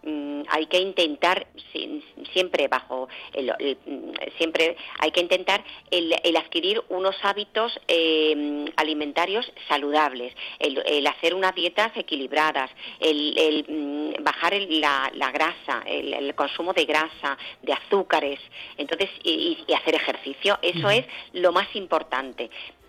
Mm, 0.09 0.43
hay 0.49 0.65
que 0.67 0.79
intentar 0.79 1.47
si- 1.71 2.03
siempre 2.33 2.67
bajo 2.69 3.09
el- 3.35 3.53
el- 3.59 3.77
mm, 3.85 4.13
siempre 4.39 4.75
hay 5.01 5.11
que 5.11 5.21
intentar 5.21 5.63
el, 5.91 6.15
el 6.25 6.37
adquirir 6.37 6.83
unos 6.89 7.15
hábitos 7.23 7.79
eh, 7.89 8.65
alimentarios 8.77 9.51
saludables 9.69 10.33
el, 10.61 11.07
hacer 11.07 11.35
unas 11.35 11.55
dietas 11.55 11.93
equilibradas 11.95 12.71
el, 13.01 13.37
el, 13.39 13.65
mm, 13.69 14.25
bajar 14.25 14.55
el- 14.55 14.81
la, 14.81 15.11
la 15.15 15.31
grasa 15.31 15.83
el, 15.87 16.35
consumo 16.35 16.73
de 16.73 16.85
grasa 16.87 17.37
de 17.63 17.73
azúcares 17.75 18.41
entonces 18.79 19.11
y, 19.23 19.59
y 19.67 19.73
hacer 19.75 19.95
ejercicio 19.95 20.59
eso 20.63 20.89
es 20.91 21.05
lo 21.35 21.53
más 21.53 21.69
importante 21.77 22.49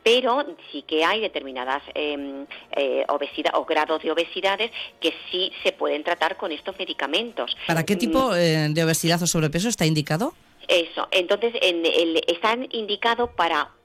pero 0.09 0.43
sí 0.71 0.81
que 0.81 1.05
hay 1.05 1.21
determinadas 1.21 1.83
eh, 1.93 2.45
eh, 2.75 3.05
obesidad 3.09 3.53
o 3.55 3.65
grados 3.65 4.01
de 4.01 4.11
obesidades 4.11 4.71
que 4.99 5.13
sí 5.29 5.51
se 5.63 5.71
pueden 5.71 6.03
tratar 6.03 6.35
con 6.35 6.51
estos 6.51 6.77
medicamentos. 6.79 7.55
¿Para 7.67 7.83
qué 7.83 7.95
tipo 7.95 8.35
eh, 8.35 8.69
de 8.71 8.83
obesidad 8.83 9.21
o 9.21 9.27
sobrepeso 9.27 9.69
está 9.69 9.85
indicado? 9.85 10.33
Eso, 10.67 11.07
entonces 11.11 11.53
en 11.61 11.85
el, 11.85 12.23
están 12.27 12.67
indicados 12.71 13.29
para 13.35 13.65
mm, 13.65 13.78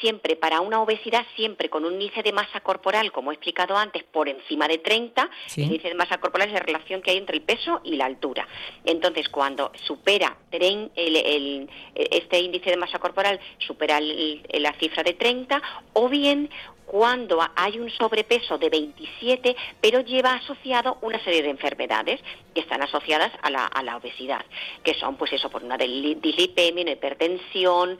siempre 0.00 0.36
para 0.36 0.60
una 0.60 0.80
obesidad 0.80 1.26
siempre 1.36 1.68
con 1.68 1.84
un 1.84 1.94
índice 1.94 2.22
de 2.22 2.32
masa 2.32 2.60
corporal, 2.60 3.10
como 3.12 3.30
he 3.30 3.34
explicado 3.34 3.76
antes, 3.76 4.04
por 4.04 4.28
encima 4.28 4.68
de 4.68 4.78
30, 4.78 5.28
Sí. 5.46 5.62
el 5.62 5.66
índice 5.68 5.88
de 5.88 5.94
masa 5.94 6.18
corporal 6.18 6.48
es 6.48 6.54
la 6.54 6.60
relación 6.60 7.02
que 7.02 7.10
hay 7.10 7.16
entre 7.18 7.36
el 7.36 7.42
peso 7.42 7.80
y 7.84 7.96
la 7.96 8.06
altura. 8.06 8.46
Entonces, 8.84 9.28
cuando 9.28 9.72
supera 9.84 10.36
tren- 10.50 10.90
el- 10.94 11.16
el- 11.16 11.70
este 11.94 12.40
índice 12.40 12.70
de 12.70 12.76
masa 12.76 12.98
corporal 12.98 13.40
supera 13.58 13.98
el- 13.98 14.42
la 14.58 14.72
cifra 14.74 15.02
de 15.02 15.14
30, 15.14 15.60
o 15.92 16.08
bien 16.08 16.50
cuando 16.86 17.40
hay 17.56 17.78
un 17.78 17.88
sobrepeso 17.90 18.58
de 18.58 18.68
27, 18.68 19.56
pero 19.80 20.00
lleva 20.00 20.34
asociado 20.34 20.98
una 21.00 21.18
serie 21.24 21.42
de 21.42 21.48
enfermedades 21.50 22.20
que 22.54 22.60
están 22.60 22.82
asociadas 22.82 23.32
a 23.42 23.50
la, 23.50 23.66
a 23.66 23.82
la 23.82 23.96
obesidad, 23.96 24.44
que 24.82 24.94
son, 24.94 25.16
pues 25.16 25.32
eso, 25.32 25.50
por 25.50 25.64
una 25.64 25.76
dislipemia, 25.76 26.82
una 26.82 26.92
hipertensión, 26.92 27.98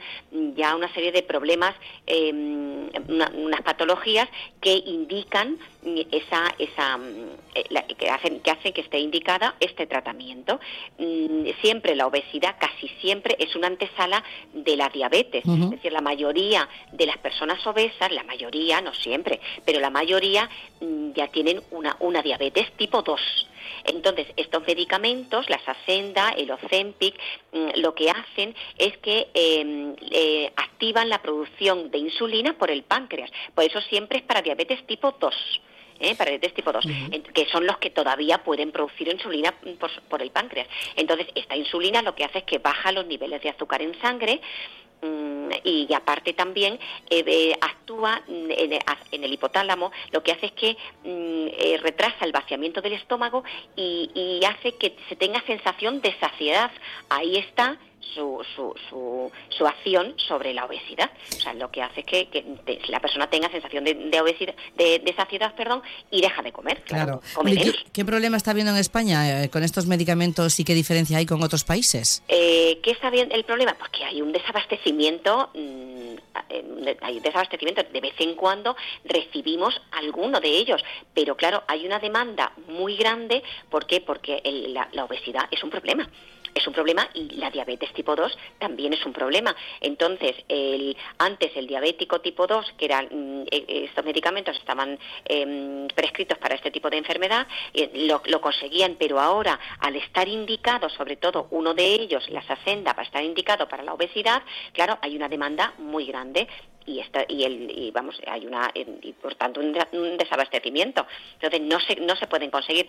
ya 0.55 0.75
una 0.75 0.91
serie 0.93 1.11
de 1.11 1.23
problemas, 1.23 1.75
eh, 2.07 2.31
una- 3.07 3.31
unas 3.35 3.61
patologías 3.61 4.27
que 4.61 4.73
indican 4.73 5.57
esa, 6.11 6.53
esa, 6.57 6.97
eh, 7.53 7.63
que 7.97 8.09
hacen 8.09 8.39
que 8.39 8.51
hace 8.51 8.71
que 8.73 8.81
esté 8.81 8.99
indicada 8.99 9.55
este 9.59 9.85
tratamiento. 9.87 10.59
Mm, 10.97 11.35
Siempre 11.61 11.95
la 11.95 12.07
obesidad, 12.07 12.55
casi 12.59 12.87
siempre, 13.01 13.35
es 13.39 13.55
una 13.55 13.67
antesala 13.67 14.23
de 14.53 14.75
la 14.77 14.89
diabetes. 14.89 15.43
Es 15.45 15.69
decir, 15.71 15.91
la 15.91 16.01
mayoría 16.01 16.67
de 16.91 17.05
las 17.05 17.17
personas 17.17 17.65
obesas, 17.67 18.11
la 18.11 18.23
mayoría, 18.23 18.81
no 18.81 18.93
siempre, 18.93 19.39
pero 19.65 19.79
la 19.79 19.89
mayoría 19.89 20.49
mm, 20.81 21.11
ya 21.13 21.27
tienen 21.27 21.61
una, 21.71 21.95
una 21.99 22.21
diabetes 22.21 22.71
tipo 22.77 23.01
2. 23.01 23.19
Entonces, 23.85 24.27
estos 24.37 24.65
medicamentos, 24.67 25.49
la 25.49 25.59
Saxenda, 25.59 26.29
el 26.37 26.51
Ozempic, 26.51 27.15
mm, 27.51 27.69
lo 27.77 27.93
que 27.95 28.09
hacen 28.09 28.55
es 28.77 28.97
que 28.97 29.27
eh, 29.33 29.95
eh, 30.11 30.51
activan 30.55 31.09
la 31.09 31.21
producción 31.21 31.91
de 31.91 31.97
insulina 31.99 32.57
por 32.57 32.71
el 32.71 32.83
páncreas. 32.83 33.31
Por 33.53 33.63
eso 33.63 33.81
siempre 33.81 34.19
es 34.19 34.23
para 34.23 34.41
diabetes 34.41 34.85
tipo 34.87 35.11
2. 35.19 35.61
¿eh? 35.99 36.13
para 36.15 36.29
diabetes 36.31 36.53
tipo 36.53 36.71
2, 36.73 36.85
en- 37.13 37.23
que 37.23 37.45
son 37.47 37.65
los 37.65 37.77
que 37.77 37.89
todavía 37.89 38.43
pueden 38.43 38.71
producir 38.71 39.07
insulina 39.07 39.53
por, 39.79 39.89
por 40.09 40.21
el 40.21 40.29
páncreas. 40.29 40.67
Entonces, 40.97 41.27
esta 41.35 41.55
insulina 41.55 42.01
lo 42.01 42.13
que 42.15 42.25
hace 42.25 42.39
es 42.39 42.43
que 42.43 42.57
baja 42.57 42.91
los 42.91 43.05
niveles 43.05 43.41
de 43.41 43.49
azúcar 43.49 43.81
en 43.81 43.97
sangre 44.01 44.41
y 45.63 45.93
aparte 45.93 46.33
también 46.33 46.79
eh, 47.09 47.53
actúa 47.61 48.21
mm, 48.27 48.51
en, 48.51 48.73
el- 48.73 48.81
en 49.11 49.23
el 49.23 49.33
hipotálamo, 49.33 49.91
lo 50.11 50.21
que 50.23 50.31
hace 50.31 50.47
es 50.47 50.51
que 50.53 50.71
mm, 51.03 51.47
eh, 51.57 51.79
retrasa 51.81 52.25
el 52.25 52.31
vaciamiento 52.31 52.81
del 52.81 52.93
estómago 52.93 53.43
y, 53.75 54.09
y 54.13 54.45
hace 54.45 54.73
que 54.73 54.95
se 55.09 55.15
tenga 55.15 55.41
sensación 55.45 56.01
de 56.01 56.13
saciedad. 56.19 56.71
Ahí 57.09 57.37
está 57.37 57.77
su, 58.13 58.41
su, 58.55 58.73
su, 58.89 59.31
su 59.49 59.65
acción 59.67 60.13
sobre 60.17 60.53
la 60.53 60.65
obesidad. 60.65 61.09
O 61.37 61.41
sea, 61.41 61.53
lo 61.53 61.71
que 61.71 61.81
hace 61.81 62.01
es 62.01 62.05
que, 62.05 62.27
que 62.27 62.41
te- 62.65 62.79
la 62.87 62.99
persona 62.99 63.29
tenga 63.29 63.49
sensación 63.49 63.83
de, 63.83 63.93
de 63.95 64.21
obesidad, 64.21 64.55
de, 64.75 64.99
de 64.99 65.13
saciedad, 65.15 65.53
perdón, 65.55 65.81
y 66.11 66.21
deja 66.21 66.41
de 66.41 66.51
comer. 66.51 66.81
Claro. 66.83 67.21
¿qué, 67.93 68.05
problema 68.05 68.37
está 68.37 68.51
habiendo 68.51 68.71
en 68.71 68.77
España 68.77 69.43
eh, 69.43 69.49
con 69.49 69.63
estos 69.63 69.85
medicamentos 69.87 70.59
y 70.59 70.63
qué 70.63 70.73
diferencia 70.73 71.17
hay 71.17 71.25
con 71.25 71.41
otros 71.43 71.63
países? 71.63 72.23
Eh, 72.27 72.79
¿Qué 72.83 72.91
está 72.91 73.09
bien 73.09 73.31
el 73.31 73.43
problema? 73.43 73.73
Pues 73.77 73.89
que 73.91 74.03
hay 74.03 74.21
un 74.21 74.31
desabastecimiento, 74.31 75.49
mm, 75.53 76.15
eh, 76.49 76.97
hay 77.01 77.19
desabastecimiento. 77.19 77.83
De 77.91 78.01
vez 78.01 78.13
en 78.19 78.35
cuando 78.35 78.75
recibimos 79.03 79.81
alguno 79.91 80.39
de 80.39 80.49
ellos, 80.49 80.83
pero 81.13 81.35
claro, 81.35 81.63
hay 81.67 81.85
una 81.85 81.99
demanda 81.99 82.51
muy 82.67 82.95
grande. 82.95 83.43
¿Por 83.69 83.85
qué? 83.85 84.01
Porque 84.01 84.41
el- 84.43 84.73
la, 84.73 84.87
la 84.91 85.05
obesidad 85.05 85.47
es 85.51 85.63
un 85.63 85.69
problema. 85.69 86.09
Es 86.55 86.65
un 86.65 86.73
problema 86.73 87.07
y 87.13 87.35
la 87.35 87.51
diabetes 87.51 87.93
tipo 87.93 88.15
2 88.15 88.35
también 88.57 88.93
es 88.93 89.05
un 89.05 89.11
problema. 89.11 89.53
Entonces, 89.81 90.33
el, 90.47 90.95
antes 91.17 91.51
el 91.55 91.67
diabético 91.67 92.21
tipo 92.21 92.47
2, 92.47 92.73
que 92.77 92.85
eran 92.85 93.09
mm, 93.11 93.47
e, 93.51 93.85
estos 93.85 94.05
medicamentos 94.05 94.55
estaban 94.55 94.97
em, 95.25 95.87
prescritos 95.89 96.37
para 96.37 96.55
este 96.55 96.71
tipo 96.71 96.89
de 96.89 96.97
enfermedad, 96.97 97.45
eh, 97.73 98.07
lo, 98.07 98.41
conseguían, 98.41 98.95
pero 98.97 99.19
ahora 99.19 99.59
al 99.79 99.97
estar 99.97 100.27
indicado, 100.29 100.89
sobre 100.89 101.17
todo 101.17 101.47
uno 101.51 101.73
de 101.73 101.85
ellos, 101.85 102.29
la 102.29 102.41
sacenda, 102.43 102.93
para 102.93 103.05
estar 103.05 103.23
indicado 103.23 103.67
para 103.67 103.83
la 103.83 103.93
obesidad, 103.93 104.41
claro, 104.71 104.97
hay 105.01 105.15
una 105.15 105.27
demanda 105.27 105.73
muy 105.77 106.05
grande 106.05 106.47
y 106.85 106.99
está 106.99 107.25
y 107.27 107.43
el 107.43 107.71
y 107.71 107.91
vamos 107.91 108.15
hay 108.27 108.45
una 108.45 108.71
y 108.75 109.11
por 109.13 109.33
tanto 109.35 109.59
un, 109.59 109.73
desabastecimiento 110.17 111.07
entonces 111.33 111.61
no 111.61 111.79
se 111.79 111.95
no 111.95 112.15
se 112.15 112.27
pueden 112.27 112.51
conseguir 112.51 112.87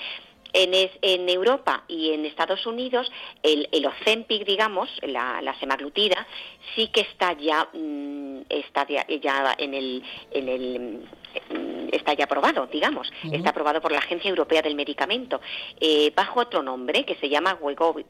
en, 0.53 0.91
en 1.03 1.29
Europa 1.29 1.85
y 1.89 2.13
en 2.13 2.25
Estados 2.25 2.67
Unidos 2.67 3.11
el, 3.43 3.69
el 3.73 3.87
Ozempic 3.87 4.45
digamos 4.45 4.91
la, 5.03 5.41
la 5.43 5.59
semaglutida 5.59 6.27
sí 6.75 6.89
que 6.89 7.03
está 7.03 7.33
ya 7.35 7.69
mm, 7.73 8.43
está 8.49 8.87
ya, 8.87 9.05
en 9.59 9.75
el 9.75 10.03
en 10.31 10.49
el 10.49 11.09
mm, 11.51 11.89
está 11.93 12.15
ya 12.15 12.25
aprobado 12.25 12.67
digamos. 12.67 13.13
Está 13.31 13.51
aprobado 13.51 13.81
por 13.81 13.93
la 13.93 13.99
Agencia 13.99 14.29
Europea 14.29 14.63
del 14.63 14.75
Medicamento. 14.75 15.41
Eh, 15.81 16.13
bajo 16.15 16.41
otro 16.41 16.63
nombre 16.63 17.05
que 17.05 17.17
se 17.17 17.29
llama 17.29 17.59
Wegovy 17.61 18.05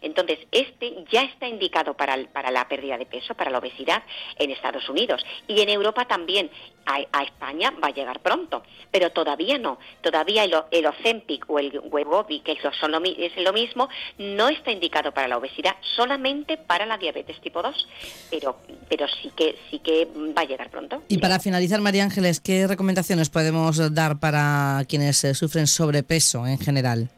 entonces, 0.00 0.38
este 0.52 1.04
ya 1.10 1.22
está 1.22 1.48
indicado 1.48 1.94
para, 1.94 2.16
para 2.32 2.50
la 2.50 2.68
pérdida 2.68 2.98
de 2.98 3.06
peso, 3.06 3.34
para 3.34 3.50
la 3.50 3.58
obesidad 3.58 4.02
en 4.38 4.50
Estados 4.50 4.88
Unidos 4.88 5.24
y 5.46 5.60
en 5.60 5.68
Europa 5.68 6.06
también. 6.06 6.50
A, 6.90 7.22
España 7.22 7.70
va 7.84 7.88
a 7.88 7.92
llegar 7.92 8.20
pronto, 8.20 8.62
pero 8.90 9.10
todavía 9.10 9.58
no. 9.58 9.78
Todavía 10.00 10.44
el, 10.44 10.54
el 10.70 10.86
Ozempic 10.86 11.44
o 11.46 11.58
el 11.58 11.78
Wegovy, 11.90 12.40
que 12.40 12.56
son 12.80 12.92
lo, 12.92 13.02
es 13.04 13.36
lo 13.36 13.52
mismo, 13.52 13.90
no 14.16 14.48
está 14.48 14.70
indicado 14.70 15.12
para 15.12 15.28
la 15.28 15.36
obesidad, 15.36 15.76
solamente 15.94 16.56
para 16.56 16.86
la 16.86 16.96
diabetes 16.96 17.42
tipo 17.42 17.60
2, 17.60 17.88
pero, 18.30 18.56
pero 18.88 19.06
sí, 19.22 19.30
que, 19.36 19.58
sí 19.70 19.80
que 19.80 20.08
va 20.34 20.42
a 20.42 20.44
llegar 20.46 20.70
pronto. 20.70 21.02
Y 21.08 21.18
para 21.18 21.38
finalizar, 21.40 21.82
María 21.82 22.04
Ángeles, 22.04 22.40
¿qué 22.40 22.66
recomendaciones 22.66 23.28
podemos 23.28 23.94
dar 23.94 24.18
para 24.18 24.82
quienes 24.88 25.22
eh, 25.24 25.34
sufren 25.34 25.66
sobrepeso 25.66 26.46
en 26.46 26.58
general? 26.58 27.10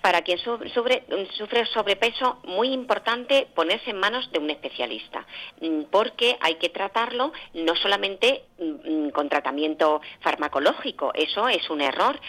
Para 0.00 0.22
quien 0.22 0.38
sufre, 0.38 0.70
sufre, 1.36 1.66
sobrepeso, 1.66 2.38
muy 2.44 2.72
importante 2.72 3.48
ponerse 3.54 3.90
en 3.90 3.98
manos 3.98 4.30
de 4.32 4.38
un 4.38 4.50
especialista, 4.50 5.26
mm, 5.60 5.84
porque 5.90 6.36
hay 6.40 6.56
que 6.56 6.68
tratarlo 6.68 7.32
no 7.54 7.74
solamente 7.76 8.44
mm, 8.58 9.10
con 9.10 9.28
tratamiento 9.28 10.00
farmacológico, 10.20 11.12
eso 11.14 11.48
es 11.48 11.68
un 11.70 11.80
error. 11.80 12.20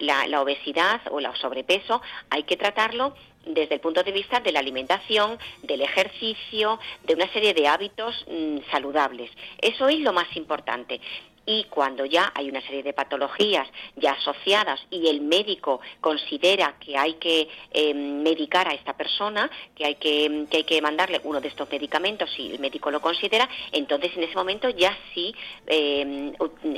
La, 0.00 0.40
obesidad 0.40 1.00
o 1.10 1.20
el 1.20 1.26
sobrepeso 1.36 2.02
hay 2.30 2.42
que 2.42 2.56
tratarlo 2.56 3.14
desde 3.46 3.74
el 3.74 3.80
punto 3.80 4.02
de 4.02 4.12
vista 4.12 4.40
de 4.40 4.52
la 4.52 4.60
alimentación, 4.60 5.38
del 5.62 5.82
ejercicio, 5.82 6.78
de 7.04 7.14
una 7.14 7.30
serie 7.32 7.54
de 7.54 7.68
hábitos 7.68 8.24
mm, 8.28 8.58
saludables. 8.70 9.30
Eso 9.60 9.88
es 9.88 10.00
lo 10.00 10.12
más 10.12 10.34
importante 10.36 11.00
y 11.46 11.64
cuando 11.64 12.04
ya 12.04 12.32
hay 12.34 12.48
una 12.48 12.60
serie 12.62 12.82
de 12.82 12.92
patologías 12.92 13.68
ya 13.96 14.12
asociadas 14.12 14.80
y 14.90 15.08
el 15.08 15.20
médico 15.20 15.80
considera 16.00 16.76
que 16.78 16.96
hay 16.96 17.14
que 17.14 17.48
em, 17.70 18.22
medicar 18.22 18.68
a 18.68 18.74
esta 18.74 18.96
persona, 18.96 19.50
que 19.74 19.84
hay 19.84 19.94
que, 19.96 20.46
que, 20.50 20.58
hay 20.58 20.64
que 20.64 20.80
mandarle 20.80 21.20
uno 21.24 21.40
de 21.40 21.48
estos 21.48 21.70
medicamentos, 21.70 22.30
si 22.34 22.52
el 22.52 22.58
médico 22.58 22.90
lo 22.90 23.00
considera, 23.00 23.48
entonces 23.72 24.16
en 24.16 24.24
ese 24.24 24.34
momento 24.34 24.68
ya 24.70 24.96
sí 25.12 25.34
em, 25.66 26.32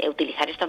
utilizar 0.09 0.49
estos 0.51 0.69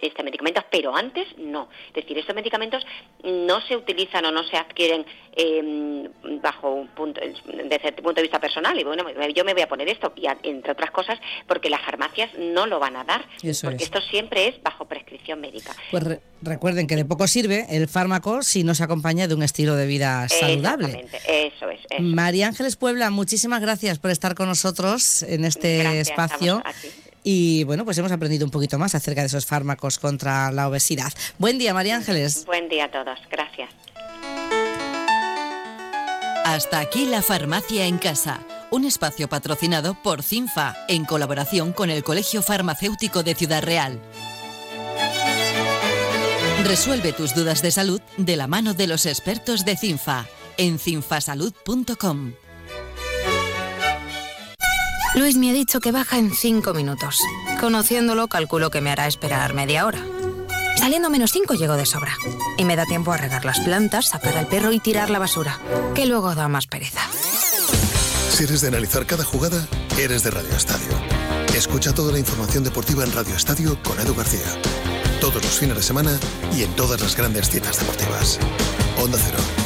este 0.00 0.22
medicamentos, 0.22 0.64
pero 0.70 0.94
antes 0.94 1.26
no. 1.38 1.68
Es 1.88 1.94
decir, 1.94 2.18
estos 2.18 2.34
medicamentos 2.34 2.84
no 3.22 3.60
se 3.62 3.76
utilizan 3.76 4.24
o 4.26 4.30
no 4.30 4.44
se 4.44 4.56
adquieren 4.56 5.04
em, 5.36 6.08
bajo 6.40 6.72
un 6.72 6.88
punto, 6.88 7.20
desde 7.20 7.88
el 7.88 7.94
punto 7.94 8.14
de 8.14 8.22
vista 8.22 8.40
personal. 8.40 8.78
Y 8.78 8.84
bueno, 8.84 9.04
yo 9.34 9.44
me 9.44 9.52
voy 9.52 9.62
a 9.62 9.68
poner 9.68 9.88
esto, 9.88 10.12
y 10.16 10.26
entre 10.48 10.72
otras 10.72 10.90
cosas, 10.90 11.18
porque 11.46 11.70
las 11.70 11.82
farmacias 11.82 12.30
no 12.38 12.66
lo 12.66 12.80
van 12.80 12.96
a 12.96 13.04
dar 13.04 13.24
porque 13.62 13.84
esto 13.84 14.00
siempre 14.00 14.48
es 14.48 14.62
bajo 14.62 14.86
prescripción 14.86 15.40
médica. 15.40 15.74
Pues 15.90 16.20
recuerden 16.42 16.86
que 16.86 16.96
de 16.96 17.04
poco 17.04 17.26
sirve 17.26 17.66
el 17.70 17.88
fármaco 17.88 18.42
si 18.42 18.64
no 18.64 18.74
se 18.74 18.84
acompaña 18.84 19.28
de 19.28 19.34
un 19.34 19.42
estilo 19.42 19.76
de 19.76 19.86
vida 19.86 20.28
saludable. 20.28 21.06
Eso 21.28 21.70
es. 21.70 21.80
María 22.00 22.48
Ángeles 22.48 22.76
Puebla, 22.76 23.10
muchísimas 23.10 23.60
gracias 23.60 23.98
por 23.98 24.10
estar 24.10 24.34
con 24.34 24.48
nosotros 24.48 25.22
en 25.22 25.44
este 25.44 26.00
espacio. 26.00 26.62
Y 27.22 27.64
bueno, 27.64 27.84
pues 27.84 27.98
hemos 27.98 28.12
aprendido 28.12 28.44
un 28.44 28.52
poquito 28.52 28.78
más 28.78 28.94
acerca 28.94 29.20
de 29.20 29.26
esos 29.26 29.46
fármacos 29.46 29.98
contra 29.98 30.52
la 30.52 30.68
obesidad. 30.68 31.12
Buen 31.38 31.58
día, 31.58 31.74
María 31.74 31.96
Ángeles. 31.96 32.44
Buen 32.46 32.68
día 32.68 32.84
a 32.84 32.90
todos. 32.90 33.18
Gracias. 33.30 33.68
Hasta 36.46 36.78
aquí 36.78 37.06
la 37.06 37.22
farmacia 37.22 37.86
en 37.86 37.98
casa 37.98 38.38
un 38.70 38.84
espacio 38.84 39.28
patrocinado 39.28 40.00
por 40.00 40.22
CINFA 40.22 40.76
en 40.86 41.04
colaboración 41.04 41.72
con 41.72 41.90
el 41.90 42.04
Colegio 42.04 42.40
Farmacéutico 42.40 43.24
de 43.24 43.34
Ciudad 43.34 43.64
Real. 43.64 44.00
Resuelve 46.64 47.12
tus 47.12 47.34
dudas 47.34 47.62
de 47.62 47.72
salud 47.72 48.00
de 48.16 48.36
la 48.36 48.46
mano 48.46 48.74
de 48.74 48.86
los 48.86 49.06
expertos 49.06 49.64
de 49.64 49.76
CINFA 49.76 50.28
en 50.56 50.78
cinfasalud.com. 50.78 52.34
Luis 55.16 55.36
me 55.36 55.50
ha 55.50 55.52
dicho 55.52 55.80
que 55.80 55.90
baja 55.90 56.16
en 56.16 56.32
5 56.32 56.74
minutos. 56.74 57.18
Conociéndolo, 57.58 58.28
calculo 58.28 58.70
que 58.70 58.80
me 58.80 58.90
hará 58.90 59.08
esperar 59.08 59.52
media 59.52 59.84
hora. 59.84 60.00
Saliendo 60.76 61.10
menos 61.10 61.32
5 61.32 61.54
llego 61.54 61.76
de 61.76 61.86
sobra. 61.86 62.16
Y 62.56 62.64
me 62.64 62.76
da 62.76 62.84
tiempo 62.84 63.12
a 63.12 63.16
regar 63.16 63.44
las 63.44 63.60
plantas, 63.60 64.08
sacar 64.08 64.36
al 64.36 64.46
perro 64.46 64.72
y 64.72 64.80
tirar 64.80 65.10
la 65.10 65.18
basura, 65.18 65.58
que 65.94 66.06
luego 66.06 66.34
da 66.34 66.48
más 66.48 66.66
pereza. 66.66 67.00
Si 68.30 68.44
eres 68.44 68.60
de 68.60 68.68
analizar 68.68 69.06
cada 69.06 69.24
jugada, 69.24 69.66
eres 69.98 70.22
de 70.22 70.30
Radio 70.30 70.54
Estadio. 70.54 70.88
Escucha 71.54 71.94
toda 71.94 72.12
la 72.12 72.18
información 72.18 72.64
deportiva 72.64 73.02
en 73.02 73.12
Radio 73.12 73.34
Estadio 73.34 73.78
con 73.82 73.98
Edu 73.98 74.14
García. 74.14 74.46
Todos 75.20 75.42
los 75.42 75.58
fines 75.58 75.76
de 75.76 75.82
semana 75.82 76.18
y 76.54 76.62
en 76.62 76.72
todas 76.76 77.00
las 77.00 77.16
grandes 77.16 77.48
citas 77.48 77.78
deportivas. 77.80 78.38
Onda 78.98 79.18
Cero 79.22 79.65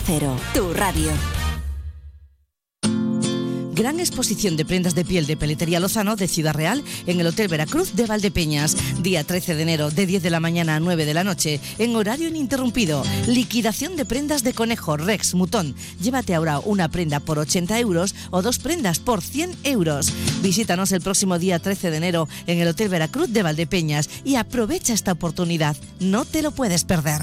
Cero, 0.00 0.36
tu 0.52 0.72
radio. 0.72 1.10
Gran 3.74 3.98
exposición 3.98 4.56
de 4.56 4.64
prendas 4.64 4.94
de 4.94 5.04
piel 5.04 5.26
de 5.26 5.36
Peletería 5.36 5.80
Lozano 5.80 6.14
de 6.14 6.28
Ciudad 6.28 6.54
Real 6.54 6.84
en 7.06 7.18
el 7.18 7.26
Hotel 7.26 7.48
Veracruz 7.48 7.96
de 7.96 8.06
Valdepeñas. 8.06 8.76
Día 9.02 9.24
13 9.24 9.56
de 9.56 9.62
enero 9.62 9.90
de 9.90 10.06
10 10.06 10.22
de 10.22 10.30
la 10.30 10.38
mañana 10.38 10.76
a 10.76 10.80
9 10.80 11.04
de 11.04 11.14
la 11.14 11.24
noche 11.24 11.60
en 11.78 11.96
horario 11.96 12.28
ininterrumpido. 12.28 13.02
Liquidación 13.26 13.96
de 13.96 14.04
prendas 14.04 14.44
de 14.44 14.52
conejo, 14.52 14.96
Rex, 14.96 15.34
Mutón. 15.34 15.74
Llévate 16.00 16.34
ahora 16.34 16.60
una 16.60 16.88
prenda 16.88 17.18
por 17.18 17.38
80 17.38 17.80
euros 17.80 18.14
o 18.30 18.42
dos 18.42 18.60
prendas 18.60 19.00
por 19.00 19.22
100 19.22 19.56
euros. 19.64 20.12
Visítanos 20.40 20.92
el 20.92 21.00
próximo 21.00 21.38
día 21.38 21.58
13 21.58 21.90
de 21.90 21.96
enero 21.96 22.28
en 22.46 22.60
el 22.60 22.68
Hotel 22.68 22.88
Veracruz 22.88 23.32
de 23.32 23.42
Valdepeñas 23.42 24.08
y 24.24 24.36
aprovecha 24.36 24.94
esta 24.94 25.12
oportunidad. 25.12 25.76
No 25.98 26.24
te 26.24 26.42
lo 26.42 26.52
puedes 26.52 26.84
perder. 26.84 27.22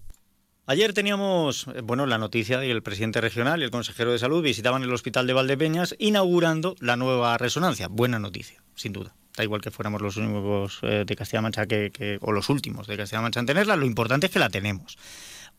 Ayer 0.71 0.93
teníamos, 0.93 1.67
eh, 1.75 1.81
bueno, 1.81 2.05
la 2.05 2.17
noticia 2.17 2.61
que 2.61 2.71
el 2.71 2.81
presidente 2.81 3.19
regional 3.19 3.59
y 3.59 3.65
el 3.65 3.71
consejero 3.71 4.13
de 4.13 4.19
salud 4.19 4.41
visitaban 4.41 4.83
el 4.83 4.93
hospital 4.93 5.27
de 5.27 5.33
Valdepeñas 5.33 5.95
inaugurando 5.99 6.77
la 6.79 6.95
nueva 6.95 7.37
resonancia. 7.37 7.89
Buena 7.89 8.19
noticia, 8.19 8.63
sin 8.75 8.93
duda. 8.93 9.13
Da 9.35 9.43
igual 9.43 9.59
que 9.59 9.69
fuéramos 9.69 10.01
los 10.01 10.15
únicos 10.15 10.79
eh, 10.83 11.03
de 11.05 11.15
Castilla-La 11.17 11.41
Mancha 11.41 11.65
que, 11.65 12.17
o 12.21 12.31
los 12.31 12.47
últimos 12.47 12.87
de 12.87 12.95
Castilla-La 12.95 13.23
Mancha 13.23 13.41
en 13.41 13.47
tenerla, 13.47 13.75
lo 13.75 13.85
importante 13.85 14.27
es 14.27 14.31
que 14.31 14.39
la 14.39 14.49
tenemos. 14.49 14.97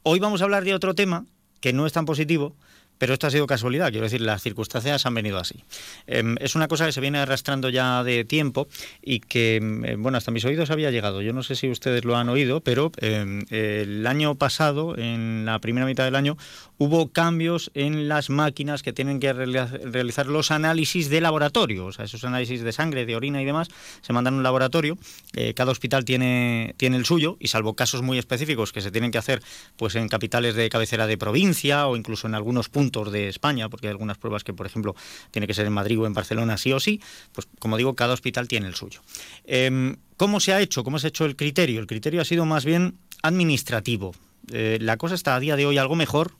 Hoy 0.02 0.18
vamos 0.18 0.40
a 0.40 0.44
hablar 0.44 0.64
de 0.64 0.72
otro 0.72 0.94
tema 0.94 1.26
que 1.60 1.74
no 1.74 1.84
es 1.84 1.92
tan 1.92 2.06
positivo, 2.06 2.56
pero 2.98 3.14
esto 3.14 3.26
ha 3.26 3.30
sido 3.30 3.46
casualidad, 3.46 3.90
quiero 3.90 4.04
decir, 4.04 4.20
las 4.20 4.42
circunstancias 4.42 5.04
han 5.06 5.14
venido 5.14 5.38
así. 5.38 5.64
Em, 6.06 6.36
es 6.40 6.54
una 6.54 6.68
cosa 6.68 6.86
que 6.86 6.92
se 6.92 7.00
viene 7.00 7.18
arrastrando 7.18 7.68
ya 7.68 8.04
de 8.04 8.24
tiempo 8.24 8.68
y 9.02 9.20
que, 9.20 9.56
em, 9.56 10.00
bueno, 10.00 10.18
hasta 10.18 10.30
mis 10.30 10.44
oídos 10.44 10.70
había 10.70 10.90
llegado. 10.90 11.20
Yo 11.22 11.32
no 11.32 11.42
sé 11.42 11.56
si 11.56 11.68
ustedes 11.68 12.04
lo 12.04 12.16
han 12.16 12.28
oído, 12.28 12.60
pero 12.60 12.92
em, 12.98 13.44
el 13.50 14.06
año 14.06 14.36
pasado, 14.36 14.96
en 14.96 15.44
la 15.44 15.58
primera 15.58 15.86
mitad 15.86 16.04
del 16.04 16.14
año, 16.14 16.36
hubo 16.78 17.12
cambios 17.12 17.70
en 17.74 18.08
las 18.08 18.30
máquinas 18.30 18.82
que 18.82 18.92
tienen 18.92 19.20
que 19.20 19.32
realizar 19.32 20.26
los 20.26 20.50
análisis 20.50 21.08
de 21.10 21.20
laboratorio. 21.20 21.86
O 21.86 21.92
sea, 21.92 22.04
esos 22.04 22.24
análisis 22.24 22.62
de 22.62 22.72
sangre, 22.72 23.06
de 23.06 23.16
orina 23.16 23.42
y 23.42 23.44
demás, 23.44 23.68
se 24.00 24.12
mandan 24.12 24.34
a 24.34 24.36
un 24.38 24.42
laboratorio. 24.42 24.96
Eh, 25.34 25.54
cada 25.54 25.72
hospital 25.72 26.04
tiene, 26.04 26.74
tiene 26.76 26.96
el 26.96 27.04
suyo 27.04 27.36
y 27.40 27.48
salvo 27.48 27.74
casos 27.74 28.02
muy 28.02 28.18
específicos 28.18 28.72
que 28.72 28.80
se 28.80 28.90
tienen 28.90 29.10
que 29.10 29.18
hacer 29.18 29.42
pues 29.76 29.94
en 29.94 30.08
capitales 30.08 30.54
de 30.54 30.68
cabecera 30.68 31.06
de 31.06 31.18
provincia 31.18 31.86
o 31.86 31.96
incluso 31.96 32.26
en 32.26 32.34
algunos 32.34 32.68
puntos 32.68 32.81
de 32.90 33.28
España, 33.28 33.68
porque 33.68 33.86
hay 33.86 33.92
algunas 33.92 34.18
pruebas 34.18 34.44
que, 34.44 34.52
por 34.52 34.66
ejemplo, 34.66 34.94
tiene 35.30 35.46
que 35.46 35.54
ser 35.54 35.66
en 35.66 35.72
Madrid 35.72 35.98
o 36.00 36.06
en 36.06 36.14
Barcelona 36.14 36.56
sí 36.56 36.72
o 36.72 36.80
sí, 36.80 37.00
pues 37.32 37.46
como 37.58 37.76
digo, 37.76 37.94
cada 37.94 38.14
hospital 38.14 38.48
tiene 38.48 38.66
el 38.66 38.74
suyo. 38.74 39.00
Em, 39.44 39.96
¿Cómo 40.16 40.40
se 40.40 40.52
ha 40.52 40.60
hecho? 40.60 40.84
¿Cómo 40.84 40.98
se 40.98 41.06
ha 41.06 41.08
hecho 41.08 41.24
el 41.24 41.36
criterio? 41.36 41.80
El 41.80 41.86
criterio 41.86 42.20
ha 42.20 42.24
sido 42.24 42.44
más 42.44 42.64
bien 42.64 42.94
administrativo. 43.22 44.14
Eh, 44.52 44.78
la 44.80 44.96
cosa 44.96 45.14
está 45.14 45.34
a 45.34 45.40
día 45.40 45.56
de 45.56 45.66
hoy 45.66 45.78
algo 45.78 45.96
mejor, 45.96 46.32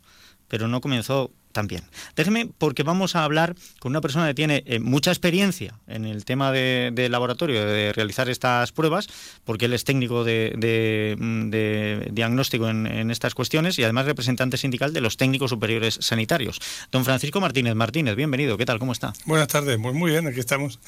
pero 0.53 0.69
no 0.69 0.83
comenzó 0.83 1.31
también. 1.53 1.81
Déjeme, 2.15 2.47
porque 2.59 2.83
vamos 2.83 3.17
a 3.17 3.25
hablar 3.25 3.57
con 3.79 3.93
una 3.93 4.03
persona 4.03 4.27
que 4.27 4.35
tiene 4.35 4.63
eh, 4.67 4.81
mucha 4.81 5.11
experiencia 5.11 5.81
en 5.87 6.05
el 6.05 6.27
tema 6.27 6.53
de, 6.53 7.09
laboratorio, 7.11 7.65
de 7.65 7.95
realizar 7.95 8.29
estas 8.29 8.71
pruebas, 8.71 9.09
porque 9.45 9.65
él 9.65 9.73
es 9.73 9.85
técnico 9.85 10.25
de, 10.25 11.17
mm, 11.19 12.13
diagnóstico 12.15 12.69
en, 12.69 13.11
estas 13.11 13.35
cuestiones 13.35 13.79
y 13.79 13.85
además 13.85 14.05
representante 14.05 14.59
sindical 14.59 14.93
de 14.93 15.01
los 15.01 15.17
técnicos 15.17 15.49
superiores 15.49 15.97
sanitarios. 16.03 16.61
Don 16.91 17.07
Francisco 17.07 17.41
Martínez 17.41 17.75
Martínez, 17.75 18.15
bienvenido. 18.15 18.59
¿Qué 18.59 18.67
tal? 18.67 18.79
¿Cómo 18.79 18.93
está? 18.93 19.15
Buenas 19.25 19.49
tardes, 19.49 19.79
muy, 19.79 19.95
muy 19.95 20.11
bien, 20.11 20.27
aquí 20.27 20.41
estamos. 20.41 20.79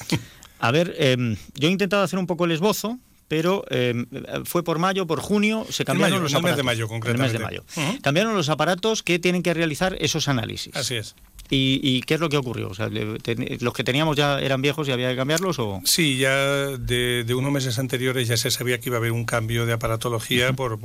A 0.59 0.69
ver, 0.69 0.93
em, 0.99 1.37
yo 1.55 1.69
he 1.69 1.71
intentado 1.71 2.03
hacer 2.03 2.19
un 2.19 2.27
poco 2.27 2.45
el 2.45 2.51
esbozo, 2.51 2.99
pero 3.27 3.65
em, 3.69 4.05
fue 4.45 4.63
por 4.63 4.79
mayo, 4.79 5.07
por 5.07 5.19
junio, 5.19 5.65
se 5.69 5.85
cambiaron 5.85 6.21
los 6.21 6.33
aparatos. 6.33 6.49
El 6.49 6.51
mes 6.51 6.57
de 6.57 6.63
mayo, 6.63 6.87
concretamente. 6.87 7.37
El 7.37 7.43
mes 7.43 7.51
de 7.51 7.61
mayo. 7.79 7.99
Cambiaron 8.01 8.35
los 8.35 8.49
aparatos 8.49 9.03
que 9.03 9.19
tienen 9.19 9.43
que 9.43 9.53
realizar 9.53 9.97
esos 9.99 10.27
análisis. 10.27 10.75
Así 10.75 10.95
es. 10.95 11.15
¿Y, 11.49 12.01
qué 12.01 12.15
es 12.15 12.19
lo 12.19 12.29
que 12.29 12.37
ocurrió? 12.37 12.69
O 12.69 12.73
sea, 12.73 12.89
¿Los 12.89 13.73
que 13.73 13.83
teníamos 13.83 14.17
ya 14.17 14.39
eran 14.39 14.61
viejos 14.61 14.87
y 14.87 14.91
había 14.91 15.09
que 15.09 15.15
cambiarlos? 15.15 15.59
O? 15.59 15.81
Sí, 15.85 16.17
ya 16.17 16.35
de, 16.35 17.25
unos 17.37 17.51
meses 17.51 17.77
anteriores 17.77 18.27
ya 18.27 18.37
se 18.37 18.49
sabía 18.49 18.79
que 18.79 18.89
iba 18.89 18.97
a 18.97 18.99
haber 18.99 19.11
un 19.11 19.25
cambio 19.25 19.65
de 19.65 19.73
aparatología 19.73 20.53
por, 20.53 20.79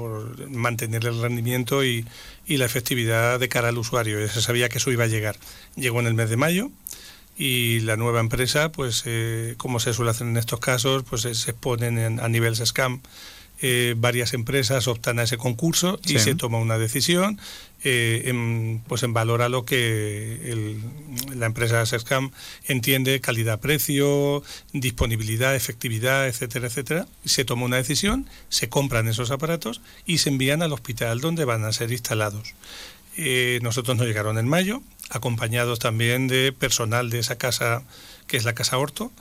mantener 0.50 1.06
el 1.06 1.20
rendimiento 1.20 1.82
y, 1.82 2.04
y, 2.46 2.58
la 2.58 2.66
efectividad 2.66 3.40
de 3.40 3.48
cara 3.48 3.68
al 3.68 3.78
usuario. 3.78 4.20
Ya 4.20 4.28
se 4.28 4.42
sabía 4.42 4.68
que 4.68 4.78
eso 4.78 4.90
iba 4.90 5.04
a 5.04 5.08
llegar. 5.08 5.36
Llegó 5.76 6.00
en 6.00 6.06
el 6.06 6.14
mes 6.14 6.28
de 6.28 6.36
mayo 6.36 6.70
y 7.40 7.80
la 7.80 7.96
nueva 7.96 8.20
empresa, 8.20 8.70
pues 8.70 9.02
eh, 9.06 9.54
como 9.56 9.80
se 9.80 9.94
suele 9.94 10.10
hacer 10.10 10.26
en 10.26 10.36
estos 10.36 10.60
casos, 10.60 11.04
pues 11.08 11.22
se 11.22 11.30
exponen 11.30 12.20
a 12.20 12.28
nivel 12.28 12.54
SCAM. 12.54 13.00
Eh, 13.62 13.94
varias 13.96 14.34
empresas 14.34 14.88
optan 14.88 15.18
a 15.18 15.22
ese 15.22 15.38
concurso 15.38 15.98
y 16.04 16.18
se 16.18 16.34
toma 16.34 16.58
una 16.58 16.78
decisión 16.78 17.38
eh, 17.82 18.24
en, 18.26 18.82
pues 18.88 19.02
en 19.02 19.14
valor 19.14 19.40
a 19.40 19.48
lo 19.48 19.64
que 19.64 20.76
la 21.34 21.46
empresa 21.46 21.84
SESCAM 21.84 22.30
entiende 22.66 23.20
calidad-precio, 23.20 24.42
disponibilidad, 24.74 25.56
efectividad, 25.56 26.28
etcétera, 26.28 26.66
etcétera. 26.66 27.06
Se 27.24 27.46
toma 27.46 27.64
una 27.64 27.76
decisión, 27.76 28.28
se 28.50 28.68
compran 28.68 29.08
esos 29.08 29.30
aparatos 29.30 29.80
y 30.04 30.18
se 30.18 30.28
envían 30.28 30.60
al 30.60 30.74
hospital 30.74 31.20
donde 31.20 31.46
van 31.46 31.64
a 31.64 31.72
ser 31.72 31.90
instalados. 31.90 32.54
Nosotros 33.62 33.96
nos 33.96 34.06
llegaron 34.06 34.38
en 34.38 34.48
mayo, 34.48 34.82
acompañados 35.10 35.78
también 35.78 36.28
de 36.28 36.52
personal 36.52 37.10
de 37.10 37.18
esa 37.18 37.36
casa, 37.36 37.82
que 38.26 38.36
es 38.36 38.44
la 38.44 38.54
Casa 38.54 38.78
Horto, 38.78 39.12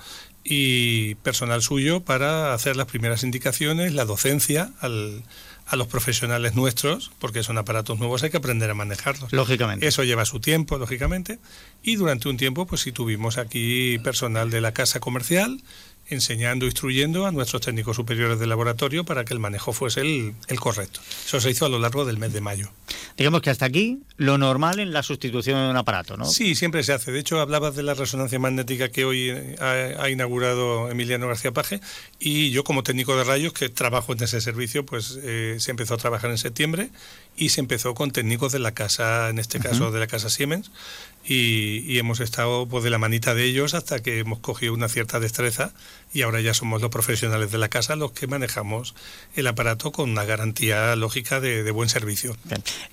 y 0.43 1.15
personal 1.15 1.61
suyo 1.61 2.01
para 2.01 2.53
hacer 2.53 2.75
las 2.75 2.87
primeras 2.87 3.23
indicaciones, 3.23 3.93
la 3.93 4.05
docencia 4.05 4.71
al, 4.79 5.23
a 5.69 5.75
los 5.75 5.87
profesionales 5.87 6.55
nuestros, 6.55 7.11
porque 7.19 7.43
son 7.43 7.57
aparatos 7.59 7.99
nuevos, 7.99 8.23
hay 8.23 8.31
que 8.31 8.37
aprender 8.37 8.71
a 8.71 8.73
manejarlos. 8.73 9.31
Lógicamente. 9.31 9.87
Eso 9.87 10.03
lleva 10.03 10.25
su 10.25 10.39
tiempo, 10.39 10.79
lógicamente. 10.79 11.39
Y 11.83 11.95
durante 11.95 12.27
un 12.27 12.37
tiempo, 12.37 12.65
pues 12.65 12.81
sí 12.81 12.91
tuvimos 12.91 13.37
aquí 13.37 13.99
personal 13.99 14.49
de 14.49 14.61
la 14.61 14.73
casa 14.73 14.99
comercial, 14.99 15.61
enseñando, 16.09 16.65
instruyendo 16.65 17.25
a 17.25 17.31
nuestros 17.31 17.61
técnicos 17.61 17.95
superiores 17.95 18.39
de 18.39 18.47
laboratorio 18.47 19.05
para 19.05 19.25
que 19.25 19.33
el 19.33 19.39
manejo 19.39 19.73
fuese 19.73 20.01
el, 20.01 20.33
el, 20.47 20.59
correcto. 20.59 21.01
Eso 21.25 21.39
se 21.39 21.49
hizo 21.49 21.65
a 21.65 21.69
lo 21.69 21.79
largo 21.79 22.05
del 22.05 22.17
mes 22.17 22.33
de 22.33 22.41
mayo. 22.41 22.69
Digamos 23.17 23.41
que 23.41 23.49
hasta 23.49 23.65
aquí 23.65 23.99
lo 24.17 24.37
normal 24.37 24.79
en 24.79 24.91
la 24.91 25.03
sustitución 25.03 25.63
de 25.63 25.69
un 25.69 25.77
aparato, 25.77 26.17
¿no? 26.17 26.25
Sí, 26.25 26.55
siempre 26.55 26.83
se 26.83 26.93
hace. 26.93 27.11
De 27.11 27.19
hecho, 27.19 27.39
hablabas 27.39 27.75
de 27.75 27.83
la 27.83 27.93
resonancia 27.93 28.39
magnética 28.39 28.89
que 28.89 29.05
hoy 29.05 29.29
eh, 29.29 29.95
ha, 29.99 30.09
inaugurado 30.09 30.89
Emiliano 30.89 31.27
García 31.27 31.51
Paje 31.51 31.81
y 32.19 32.51
yo 32.51 32.63
como 32.63 32.83
técnico 32.83 33.15
de 33.15 33.23
rayos 33.23 33.53
que 33.53 33.69
trabajo 33.69 34.13
en 34.13 34.23
ese 34.23 34.41
servicio, 34.41 34.85
pues 34.85 35.19
eh, 35.21 35.57
se 35.59 35.71
empezó 35.71 35.93
a 35.93 35.97
trabajar 35.97 36.31
en 36.31 36.37
septiembre 36.37 36.89
y 37.39 37.49
se 37.49 37.61
empezó 37.61 37.95
con 37.95 38.11
técnicos 38.11 38.51
de 38.51 38.59
la 38.59 38.73
casa, 38.73 39.29
en 39.29 39.39
este 39.39 39.59
caso 39.59 39.91
de 39.91 39.99
la 39.99 40.07
casa 40.07 40.29
Siemens, 40.29 40.71
y, 41.25 41.97
hemos 41.99 42.19
estado 42.19 42.67
pues, 42.67 42.83
de 42.83 42.89
la 42.89 42.97
manita 42.97 43.35
de 43.35 43.45
ellos 43.45 43.73
hasta 43.73 43.99
que 43.99 44.19
hemos 44.19 44.39
cogido 44.39 44.73
una 44.73 44.89
cierta 44.89 45.19
destreza 45.19 45.73
y 46.13 46.23
ahora 46.23 46.41
ya 46.41 46.53
somos 46.53 46.81
los 46.81 46.89
profesionales 46.89 47.51
de 47.51 47.57
la 47.57 47.69
casa 47.69 47.95
los 47.95 48.11
que 48.11 48.25
manejamos 48.25 48.95
el 49.35 49.45
aparato 49.45 49.91
con 49.91 50.09
una 50.09 50.23
garantía 50.25 50.95
lógica 50.95 51.39
de, 51.39 51.69
buen 51.71 51.87
servicio. 51.87 52.35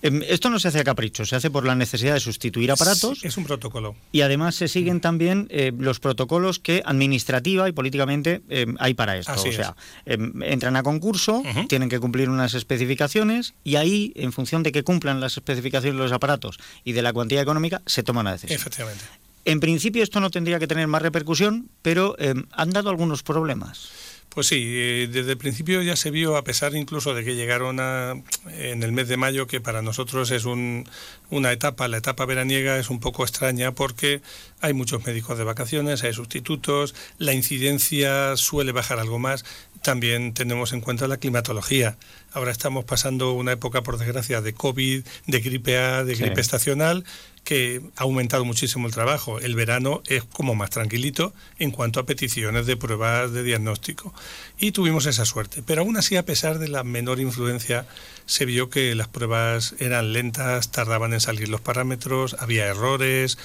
Em, 0.02 0.22
esto 0.28 0.50
no 0.50 0.58
se 0.58 0.68
hace 0.68 0.80
a 0.80 0.84
capricho, 0.84 1.24
se 1.24 1.34
hace 1.34 1.50
por 1.50 1.64
la 1.64 1.74
necesidad 1.74 2.14
de 2.14 2.20
sustituir 2.20 2.70
aparatos. 2.70 3.24
Es 3.24 3.38
un 3.38 3.44
protocolo. 3.44 3.94
Y 4.12 4.20
además 4.20 4.54
se 4.54 4.68
siguen 4.68 5.00
también 5.00 5.48
eh, 5.50 5.72
los 5.78 5.98
protocolos 5.98 6.58
que 6.58 6.82
administrativa 6.84 7.68
y 7.68 7.72
políticamente 7.72 8.42
em, 8.50 8.76
hay 8.78 8.92
para 8.92 9.16
esto. 9.16 9.32
o 9.32 9.52
sea, 9.52 9.76
em, 10.04 10.42
entran 10.42 10.76
a 10.76 10.82
concurso, 10.82 11.42
tienen 11.68 11.88
que 11.88 12.00
cumplir 12.00 12.28
unas 12.28 12.52
especificaciones 12.52 13.54
y 13.64 13.76
ahí, 13.76 14.12
en 14.16 14.32
función 14.36 14.62
de 14.62 14.70
que 14.70 14.84
cumplan 14.84 15.18
las 15.18 15.36
especificaciones 15.36 15.96
de 15.96 16.04
los 16.04 16.12
aparatos 16.12 16.58
y 16.84 16.92
de 16.92 17.02
la 17.02 17.12
cuantía 17.12 17.40
económica, 17.40 17.82
se 17.86 18.02
toma 18.02 18.20
una 18.20 18.32
decisión. 18.32 18.60
Efectivamente. 18.60 19.04
En 19.46 19.60
principio 19.60 20.02
esto 20.02 20.20
no 20.20 20.30
tendría 20.30 20.58
que 20.58 20.66
tener 20.66 20.86
más 20.88 21.02
repercusión, 21.02 21.70
pero 21.80 22.16
eh, 22.18 22.34
han 22.50 22.70
dado 22.70 22.90
algunos 22.90 23.22
problemas. 23.22 23.88
Pues 24.36 24.48
sí, 24.48 24.62
eh, 24.66 25.08
desde 25.10 25.30
el 25.30 25.38
principio 25.38 25.80
ya 25.80 25.96
se 25.96 26.10
vio, 26.10 26.36
a 26.36 26.44
pesar 26.44 26.74
incluso 26.74 27.14
de 27.14 27.24
que 27.24 27.36
llegaron 27.36 27.80
a, 27.80 28.22
en 28.58 28.82
el 28.82 28.92
mes 28.92 29.08
de 29.08 29.16
mayo, 29.16 29.46
que 29.46 29.62
para 29.62 29.80
nosotros 29.80 30.30
es 30.30 30.44
un, 30.44 30.86
una 31.30 31.52
etapa, 31.52 31.88
la 31.88 31.96
etapa 31.96 32.26
veraniega 32.26 32.76
es 32.76 32.90
un 32.90 33.00
poco 33.00 33.22
extraña 33.22 33.72
porque 33.72 34.20
hay 34.60 34.74
muchos 34.74 35.06
médicos 35.06 35.38
de 35.38 35.44
vacaciones, 35.44 36.04
hay 36.04 36.12
sustitutos, 36.12 36.94
la 37.16 37.32
incidencia 37.32 38.36
suele 38.36 38.72
bajar 38.72 38.98
algo 38.98 39.18
más, 39.18 39.46
también 39.80 40.34
tenemos 40.34 40.74
en 40.74 40.82
cuenta 40.82 41.08
la 41.08 41.16
climatología. 41.16 41.96
Ahora 42.30 42.52
estamos 42.52 42.84
pasando 42.84 43.32
una 43.32 43.52
época, 43.52 43.82
por 43.82 43.96
desgracia, 43.96 44.42
de 44.42 44.52
COVID, 44.52 45.02
de 45.28 45.40
gripe 45.40 45.78
A, 45.78 46.04
de 46.04 46.14
gripe 46.14 46.42
estacional, 46.42 47.04
que 47.46 47.80
ha 47.94 48.02
aumentado 48.02 48.44
muchísimo 48.44 48.88
el 48.88 48.92
trabajo. 48.92 49.38
El 49.38 49.54
verano 49.54 50.02
es 50.08 50.24
como 50.24 50.56
más 50.56 50.70
tranquilito 50.70 51.32
en 51.60 51.70
cuanto 51.70 52.00
a 52.00 52.04
peticiones 52.04 52.66
de 52.66 52.76
pruebas 52.76 53.30
de 53.30 53.44
diagnóstico. 53.44 54.12
Y 54.58 54.72
tuvimos 54.72 55.06
esa 55.06 55.24
suerte. 55.24 55.62
Pero 55.64 55.82
aún 55.82 55.96
así, 55.96 56.16
a 56.16 56.24
pesar 56.24 56.58
de 56.58 56.66
la 56.66 56.82
menor 56.82 57.20
influencia, 57.20 57.86
se 58.26 58.46
vio 58.46 58.68
que 58.68 58.96
las 58.96 59.06
pruebas 59.06 59.76
eran 59.78 60.12
lentas, 60.12 60.72
tardaban 60.72 61.12
en 61.12 61.20
salir 61.20 61.48
los 61.48 61.60
parámetros, 61.60 62.34
había 62.40 62.66
errores 62.66 63.38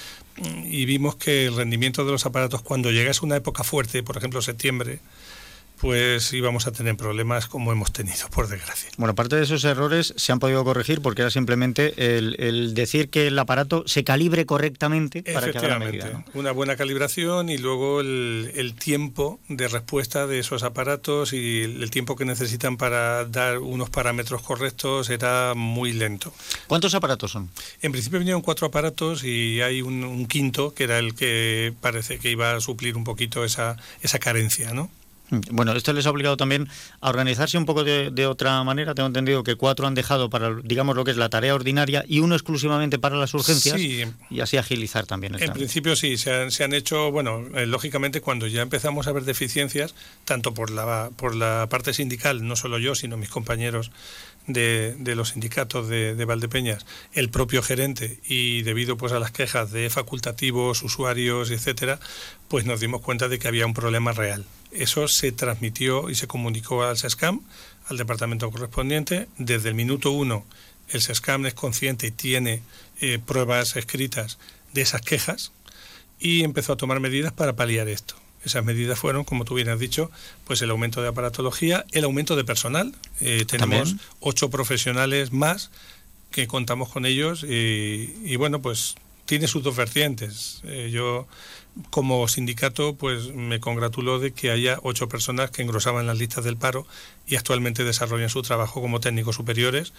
y 0.64 0.84
vimos 0.84 1.14
que 1.14 1.46
el 1.46 1.54
rendimiento 1.54 2.04
de 2.04 2.10
los 2.10 2.26
aparatos 2.26 2.60
cuando 2.60 2.90
llegase 2.90 3.24
una 3.24 3.36
época 3.36 3.62
fuerte, 3.62 4.02
por 4.02 4.16
ejemplo 4.16 4.42
septiembre, 4.42 4.98
pues 5.82 6.32
íbamos 6.32 6.68
a 6.68 6.70
tener 6.70 6.96
problemas 6.96 7.48
como 7.48 7.72
hemos 7.72 7.92
tenido, 7.92 8.28
por 8.30 8.46
desgracia. 8.46 8.88
Bueno, 8.98 9.16
parte 9.16 9.34
de 9.34 9.42
esos 9.42 9.64
errores 9.64 10.14
se 10.16 10.30
han 10.30 10.38
podido 10.38 10.62
corregir 10.62 11.02
porque 11.02 11.22
era 11.22 11.30
simplemente 11.32 12.16
el, 12.16 12.72
decir 12.72 13.10
que 13.10 13.26
el 13.26 13.36
aparato 13.36 13.82
se 13.86 14.04
calibre 14.04 14.46
correctamente 14.46 15.24
para 15.24 15.50
que 15.50 15.58
haga 15.58 15.80
medida. 15.80 16.24
Una 16.34 16.52
buena 16.52 16.76
calibración 16.76 17.48
y 17.48 17.58
luego 17.58 18.00
el, 18.00 18.74
tiempo 18.78 19.40
de 19.48 19.66
respuesta 19.66 20.28
de 20.28 20.38
esos 20.38 20.62
aparatos 20.62 21.32
y 21.32 21.62
el, 21.62 21.90
tiempo 21.90 22.14
que 22.14 22.26
necesitan 22.26 22.76
para 22.76 23.24
dar 23.24 23.58
unos 23.58 23.90
parámetros 23.90 24.40
correctos 24.42 25.10
era 25.10 25.54
muy 25.56 25.92
lento. 25.92 26.32
¿Cuántos 26.68 26.94
aparatos 26.94 27.32
son? 27.32 27.50
En 27.80 27.90
principio 27.90 28.20
vinieron 28.20 28.40
cuatro 28.40 28.68
aparatos 28.68 29.24
y 29.24 29.60
hay 29.62 29.82
un, 29.82 30.04
un 30.04 30.26
quinto 30.26 30.74
que 30.74 30.84
era 30.84 31.00
el 31.00 31.16
que 31.16 31.74
parece 31.80 32.20
que 32.20 32.30
iba 32.30 32.54
a 32.54 32.60
suplir 32.60 32.96
un 32.96 33.02
poquito 33.02 33.44
esa, 33.44 33.76
esa 34.00 34.20
carencia, 34.20 34.72
¿no? 34.72 34.88
Bueno, 35.50 35.72
esto 35.72 35.92
les 35.92 36.06
ha 36.06 36.10
obligado 36.10 36.36
también 36.36 36.68
a 37.00 37.08
organizarse 37.08 37.56
un 37.56 37.64
poco 37.64 37.84
de, 37.84 38.26
otra 38.26 38.62
manera. 38.64 38.94
Tengo 38.94 39.06
entendido 39.06 39.42
que 39.42 39.56
cuatro 39.56 39.86
han 39.86 39.94
dejado 39.94 40.28
para, 40.28 40.54
digamos, 40.62 40.94
lo 40.94 41.04
que 41.04 41.10
es 41.10 41.16
la 41.16 41.28
tarea 41.28 41.54
ordinaria 41.54 42.04
y 42.06 42.20
uno 42.20 42.34
exclusivamente 42.34 42.98
para 42.98 43.16
las 43.16 43.32
urgencias 43.34 43.80
y 43.80 44.40
así 44.40 44.56
agilizar 44.58 45.06
también. 45.06 45.34
El 45.34 45.42
en 45.42 45.52
principio 45.52 45.96
sí, 45.96 46.18
se 46.18 46.64
han, 46.64 46.74
hecho, 46.74 47.10
bueno, 47.10 47.44
eh, 47.54 47.66
lógicamente 47.66 48.20
cuando 48.20 48.46
ya 48.46 48.62
empezamos 48.62 49.06
a 49.06 49.12
ver 49.12 49.24
deficiencias, 49.24 49.94
tanto 50.24 50.52
por 50.52 50.70
la, 50.70 51.10
por 51.16 51.34
la 51.34 51.66
parte 51.70 51.94
sindical, 51.94 52.46
no 52.46 52.56
solo 52.56 52.78
yo, 52.78 52.94
sino 52.94 53.16
mis 53.16 53.30
compañeros 53.30 53.90
de, 54.46 54.96
los 55.16 55.30
sindicatos 55.30 55.88
de, 55.88 56.14
de, 56.14 56.24
Valdepeñas, 56.24 56.84
el 57.12 57.30
propio 57.30 57.62
gerente 57.62 58.18
y 58.26 58.62
debido 58.62 58.96
pues 58.96 59.12
a 59.12 59.18
las 59.18 59.30
quejas 59.30 59.70
de 59.72 59.88
facultativos, 59.88 60.82
usuarios, 60.82 61.50
etcétera, 61.50 62.00
pues 62.48 62.66
nos 62.66 62.80
dimos 62.80 63.00
cuenta 63.00 63.28
de 63.28 63.38
que 63.38 63.48
había 63.48 63.66
un 63.66 63.74
problema 63.74 64.12
real. 64.12 64.44
Eso 64.72 65.06
se 65.08 65.32
transmitió 65.32 66.10
y 66.10 66.14
se 66.14 66.26
comunicó 66.26 66.82
al 66.82 66.96
SESCAM, 66.96 67.40
al 67.88 67.96
departamento 67.96 68.50
correspondiente. 68.50 69.28
Desde 69.38 69.68
el 69.68 69.74
minuto 69.74 70.10
uno, 70.10 70.44
el 70.88 71.02
SESCAM 71.02 71.46
es 71.46 71.54
consciente 71.54 72.06
y 72.06 72.10
tiene 72.10 72.62
eh, 73.00 73.18
pruebas 73.24 73.76
escritas 73.76 74.38
de 74.72 74.82
esas 74.82 75.02
quejas 75.02 75.52
y 76.18 76.44
empezó 76.44 76.72
a 76.72 76.76
tomar 76.76 77.00
medidas 77.00 77.32
para 77.32 77.54
paliar 77.54 77.88
esto. 77.88 78.14
Esas 78.44 78.64
medidas 78.64 78.98
fueron, 78.98 79.24
como 79.24 79.44
tú 79.44 79.54
bien 79.54 79.68
has 79.68 79.78
dicho, 79.78 80.10
pues 80.44 80.62
el 80.62 80.70
aumento 80.70 81.00
de 81.00 81.08
aparatología, 81.08 81.84
el 81.92 82.04
aumento 82.04 82.34
de 82.34 82.44
personal. 82.44 82.94
Eh, 83.20 83.44
tenemos 83.46 83.94
ocho 84.20 84.50
profesionales 84.50 85.32
más 85.32 85.70
que 86.30 86.46
contamos 86.46 86.88
con 86.88 87.06
ellos 87.06 87.44
y, 87.44 88.34
bueno, 88.36 88.60
pues 88.60 88.96
tiene 89.26 89.46
sus 89.46 89.62
dos 89.62 89.76
vertientes. 89.76 90.60
Eh, 90.64 90.90
yo 90.92 91.28
como 91.90 92.26
sindicato, 92.28 92.94
pues 92.94 93.32
me 93.34 93.60
congratulo 93.60 94.18
de 94.18 94.32
que 94.32 94.50
haya 94.50 94.78
ocho 94.82 95.08
personas 95.08 95.50
que 95.50 95.62
engrosaban 95.62 96.06
las 96.06 96.18
listas 96.18 96.44
del 96.44 96.56
paro 96.56 96.86
y 97.26 97.36
actualmente 97.36 97.84
desarrollan 97.84 98.28
su 98.28 98.42
trabajo 98.42 98.80
como 98.80 99.00
técnicos 99.00 99.36
superiores 99.36 99.92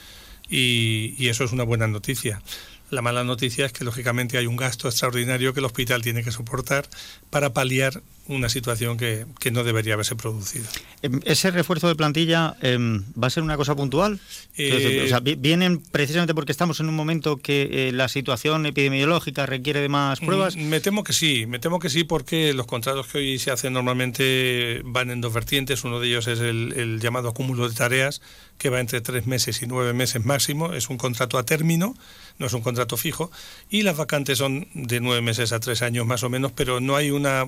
y, 0.50 1.16
y 1.18 1.30
eso 1.30 1.44
es 1.44 1.52
una 1.52 1.64
buena 1.64 1.88
noticia. 1.88 2.42
La 2.90 3.02
mala 3.02 3.24
noticia 3.24 3.66
es 3.66 3.74
que 3.74 3.86
lógicamente 3.86 4.38
hay 4.38 4.46
un 4.46 4.56
gasto 4.56 4.88
extraordinario 4.88 5.54
que 5.54 5.62
el 5.62 5.66
hospital 5.66 6.04
tiene 6.04 6.24
que 6.24 6.32
soportar 6.32 6.88
para 7.32 7.52
paliar 7.54 8.04
una 8.28 8.48
situación 8.48 8.98
que, 8.98 9.26
no 9.52 9.64
debería 9.64 9.94
haberse 9.96 10.16
producido. 10.16 10.66
Em, 11.02 11.20
¿Ese 11.26 11.52
refuerzo 11.52 11.88
de 11.88 11.96
plantilla 11.96 12.56
em, 12.62 13.04
va 13.22 13.28
a 13.28 13.30
ser 13.30 13.44
una 13.44 13.58
cosa 13.58 13.76
puntual? 13.76 14.20
Eh, 14.58 15.12
¿Vienen 15.38 15.82
precisamente 15.92 16.34
porque 16.34 16.52
estamos 16.52 16.80
en 16.80 16.88
un 16.88 16.96
momento 16.96 17.38
que 17.38 17.90
eh, 17.90 17.92
la 17.92 18.08
situación 18.08 18.66
epidemiológica 18.66 19.46
requiere 19.46 19.82
de 19.82 19.90
más 19.90 20.22
mm, 20.22 20.26
pruebas? 20.26 20.56
Me 20.56 20.80
temo 20.80 21.04
que 21.04 21.14
sí, 21.14 21.46
me 21.46 21.60
temo 21.60 21.80
que 21.80 21.90
sí 21.90 22.04
porque 22.06 22.54
los 22.54 22.66
contratos 22.66 23.08
que 23.08 23.18
hoy 23.18 23.40
se 23.40 23.52
hacen 23.52 23.74
normalmente 23.74 24.82
van 24.86 25.12
en 25.12 25.20
dos 25.20 25.34
vertientes. 25.34 25.84
Uno 25.84 26.00
de 26.00 26.08
ellos 26.08 26.28
es 26.28 26.40
el, 26.40 26.74
el 26.78 27.00
llamado 27.02 27.30
acúmulo 27.30 27.68
de 27.68 27.76
tareas, 27.76 28.22
que 28.58 28.70
va 28.70 28.80
entre 28.80 29.02
tres 29.02 29.28
meses 29.28 29.62
y 29.62 29.68
nueve 29.68 29.94
meses 29.94 30.24
máximo. 30.24 30.74
Es 30.74 30.90
un 30.90 30.98
contrato 30.98 31.38
a 31.38 31.44
término, 31.44 31.96
no 32.40 32.46
es 32.46 32.54
un 32.54 32.62
contrato 32.62 32.96
fijo. 32.96 33.30
Y 33.70 33.84
las 33.84 33.98
vacantes 33.98 34.38
son 34.38 34.68
de 34.74 35.02
nueve 35.02 35.22
meses 35.22 35.52
a 35.52 35.60
tres 35.60 35.82
años 35.82 36.06
más 36.06 36.24
o 36.24 36.30
menos, 36.30 36.54
pero 36.54 36.80
no 36.80 36.96
hay 36.96 37.12
una... 37.12 37.46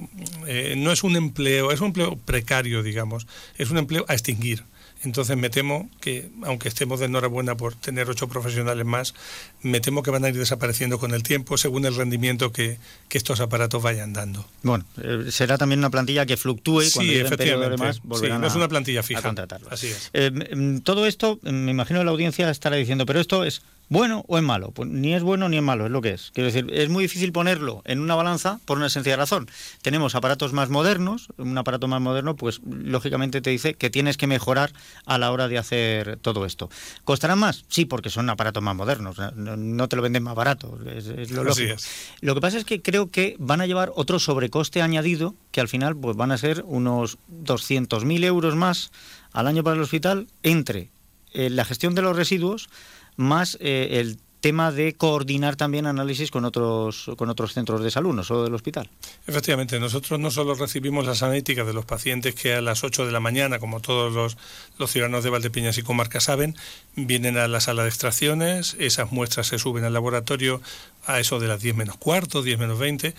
Eh, 0.48 0.65
no 0.76 0.92
es 0.92 1.04
un 1.04 1.16
empleo, 1.16 1.72
es 1.72 1.82
un 1.82 1.88
empleo 1.88 2.18
precario, 2.18 2.84
digamos, 2.84 3.28
es 3.58 3.70
un 3.70 3.78
empleo 3.78 4.06
a 4.08 4.14
extinguir. 4.14 4.64
Entonces 5.04 5.38
me 5.38 5.50
temo 5.50 5.90
que, 6.02 6.30
aunque 6.44 6.68
estemos 6.68 7.00
de 7.00 7.06
enhorabuena 7.06 7.56
por 7.56 7.76
tener 7.76 8.10
ocho 8.10 8.28
profesionales 8.28 8.86
más, 8.86 9.14
me 9.62 9.80
temo 9.80 10.02
que 10.02 10.10
van 10.10 10.26
a 10.26 10.30
ir 10.30 10.38
desapareciendo 10.38 11.00
con 11.00 11.14
el 11.14 11.22
tiempo 11.22 11.58
según 11.58 11.86
el 11.86 11.96
rendimiento 11.96 12.52
que, 12.52 12.78
estos 13.12 13.40
aparatos 13.40 13.82
vayan 13.82 14.12
dando. 14.12 14.46
Bueno, 14.62 14.84
eh, 15.02 15.28
será 15.30 15.58
también 15.58 15.80
una 15.80 15.90
plantilla 15.90 16.26
que 16.26 16.36
fluctúe 16.36 16.82
sí, 16.82 16.92
cuando 16.96 17.14
efectivamente. 17.14 17.78
Más, 17.78 18.02
no 18.04 18.46
es 18.46 18.56
una 18.56 18.68
plantilla 18.68 19.04
fija. 19.04 19.34
Así 19.70 19.88
es. 19.88 20.10
Eh, 20.12 20.32
mm, 20.32 20.80
todo 20.80 21.06
esto, 21.06 21.40
me 21.44 21.72
imagino 21.72 22.04
la 22.04 22.12
audiencia 22.12 22.50
estará 22.50 22.76
diciendo, 22.76 23.06
pero 23.06 23.22
esto 23.22 23.46
es 23.46 23.62
¿Bueno 23.90 24.24
o 24.28 24.38
es 24.38 24.44
malo? 24.44 24.72
Pues 24.72 24.90
ni 24.90 25.14
es 25.14 25.22
bueno 25.22 25.48
ni 25.48 25.58
es 25.58 25.64
malo, 25.64 25.86
es 25.86 25.92
lo 25.92 26.02
que 26.02 26.12
es. 26.12 26.32
Quiero 26.34 26.52
decir, 26.52 26.68
es 26.74 26.90
muy 26.90 27.04
difícil 27.04 27.32
ponerlo 27.32 27.82
en 27.86 28.00
una 28.00 28.16
balanza 28.16 28.60
por 28.66 28.78
una 28.78 28.90
sencilla 28.90 29.16
razón. 29.16 29.48
Tenemos 29.82 30.16
aparatos 30.16 30.54
más 30.54 30.70
modernos, 30.70 31.28
un 31.38 31.58
aparato 31.58 31.88
más 31.88 32.02
moderno, 32.02 32.36
pues 32.36 32.62
lógicamente 32.66 33.42
te 33.42 33.52
dice 33.52 33.76
que 33.76 33.90
tienes 33.90 34.18
que 34.18 34.28
mejorar 34.28 34.74
a 35.06 35.18
la 35.18 35.32
hora 35.32 35.48
de 35.48 35.58
hacer 35.58 36.18
todo 36.18 36.46
esto. 36.46 36.70
¿Costarán 37.04 37.40
más? 37.40 37.66
Sí, 37.68 37.86
porque 37.86 38.10
son 38.10 38.30
aparatos 38.30 38.64
más 38.64 38.76
modernos, 38.76 39.18
no, 39.36 39.88
te 39.88 39.96
lo 39.96 40.02
venden 40.02 40.24
más 40.24 40.36
barato, 40.36 40.80
es, 40.88 41.32
lo 41.32 41.44
lógico. 41.44 41.76
Lo 42.22 42.34
que 42.34 42.42
pasa 42.42 42.58
es 42.58 42.66
que 42.66 42.82
creo 42.82 43.12
que 43.12 43.36
van 43.40 43.62
a 43.62 43.68
llevar 43.68 43.92
otro 43.96 44.20
sobrecoste 44.20 44.82
añadido, 44.82 45.36
que 45.52 45.62
al 45.62 45.68
final 45.68 45.96
pues 45.96 46.16
van 46.18 46.32
a 46.32 46.38
ser 46.38 46.64
unos 46.66 47.18
200.000 47.44 48.24
euros 48.24 48.56
más 48.56 48.92
al 49.32 49.48
año 49.48 49.64
para 49.64 49.76
el 49.76 49.82
hospital 49.82 50.28
entre 50.44 50.90
eh, 51.34 51.50
la 51.50 51.66
gestión 51.66 51.96
de 51.96 52.02
los 52.02 52.16
residuos, 52.16 52.70
más 53.18 53.58
eh, 53.62 54.00
el 54.00 54.18
tema 54.46 54.72
de 54.72 54.94
coordinar 54.94 55.56
también 55.56 55.88
análisis 55.88 56.30
con 56.30 56.46
otros 56.46 57.10
con 57.18 57.30
otros 57.30 57.54
centros 57.54 57.82
de 57.82 57.90
salud, 57.90 58.14
no 58.14 58.24
solo 58.24 58.44
del 58.44 58.54
hospital. 58.54 58.88
Efectivamente, 59.26 59.80
nosotros 59.80 60.20
no 60.20 60.30
solo 60.30 60.54
recibimos 60.54 61.08
las 61.08 61.24
analíticas 61.24 61.66
de 61.66 61.74
los 61.74 61.84
pacientes 61.84 62.36
que 62.36 62.54
a 62.54 62.62
las 62.62 62.84
8 62.84 63.08
de 63.08 63.12
la 63.12 63.20
mañana, 63.20 63.58
como 63.58 63.80
todos 63.80 64.14
los, 64.14 64.38
los 64.78 64.92
ciudadanos 64.92 65.24
de 65.24 65.32
Valdepeñas 65.32 65.80
y 65.80 65.82
comarca 65.82 66.20
saben, 66.20 66.56
vienen 66.96 67.38
a 67.38 67.48
la 67.48 67.60
sala 67.60 67.82
de 67.82 67.90
extracciones, 67.90 68.76
esas 68.78 69.12
muestras 69.12 69.48
se 69.48 69.58
suben 69.58 69.84
al 69.84 69.94
laboratorio 69.94 70.62
a 71.08 71.20
eso 71.20 71.40
de 71.40 71.48
las 71.48 71.60
10 71.60 71.76
menos 71.76 71.98
cuarto, 71.98 72.44
10 72.44 72.60
menos 72.60 72.78
20, 72.78 73.16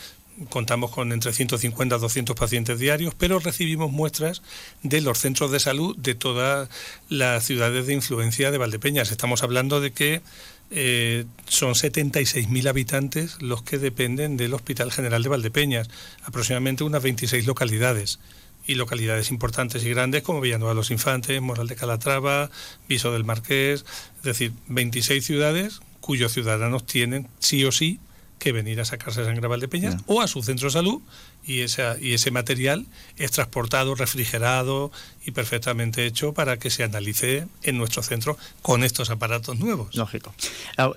contamos 0.50 0.90
con 0.90 1.12
entre 1.12 1.32
150 1.32 1.94
a 1.94 1.98
200 1.98 2.36
pacientes 2.36 2.78
diarios, 2.78 3.14
pero 3.14 3.38
recibimos 3.38 3.90
muestras 3.90 4.42
de 4.82 5.00
los 5.00 5.18
centros 5.18 5.50
de 5.50 5.60
salud 5.60 5.96
de 5.96 6.14
todas 6.14 6.68
las 7.08 7.44
ciudades 7.44 7.86
de 7.86 7.94
influencia 7.94 8.50
de 8.50 8.58
Valdepeñas. 8.58 9.10
Estamos 9.10 9.42
hablando 9.42 9.80
de 9.80 9.92
que 9.92 10.22
eh, 10.70 11.24
son 11.46 11.74
76.000 11.74 12.68
habitantes 12.68 13.40
los 13.40 13.62
que 13.62 13.78
dependen 13.78 14.36
del 14.36 14.54
Hospital 14.54 14.92
General 14.92 15.22
de 15.22 15.28
Valdepeñas, 15.28 15.88
aproximadamente 16.24 16.84
unas 16.84 17.02
26 17.02 17.46
localidades 17.46 18.18
y 18.66 18.74
localidades 18.74 19.30
importantes 19.30 19.84
y 19.84 19.90
grandes 19.90 20.22
como 20.22 20.40
Villanueva 20.40 20.72
de 20.72 20.76
los 20.76 20.90
Infantes, 20.90 21.40
Moral 21.40 21.68
de 21.68 21.76
Calatrava, 21.76 22.50
Viso 22.88 23.12
del 23.12 23.24
Marqués, 23.24 23.84
es 24.18 24.22
decir, 24.22 24.52
26 24.68 25.24
ciudades 25.24 25.80
cuyos 26.00 26.32
ciudadanos 26.32 26.84
tienen 26.84 27.28
sí 27.38 27.64
o 27.64 27.72
sí 27.72 28.00
que 28.38 28.52
venir 28.52 28.80
a 28.80 28.84
sacarse 28.84 29.24
sangre 29.24 29.46
a 29.46 29.48
Valdepeñas 29.48 29.96
o 30.06 30.20
a 30.20 30.28
su 30.28 30.42
centro 30.42 30.68
de 30.68 30.72
salud 30.72 31.00
y, 31.44 31.60
esa, 31.60 31.96
y 32.00 32.14
ese 32.14 32.30
material 32.30 32.86
es 33.16 33.30
transportado, 33.30 33.94
refrigerado 33.94 34.90
y 35.24 35.30
perfectamente 35.30 36.06
hecho 36.06 36.32
para 36.32 36.58
que 36.58 36.70
se 36.70 36.84
analice 36.84 37.46
en 37.62 37.78
nuestro 37.78 38.02
centro 38.02 38.36
con 38.62 38.84
estos 38.84 39.10
aparatos 39.10 39.58
nuevos. 39.58 39.94
Lógico. 39.94 40.34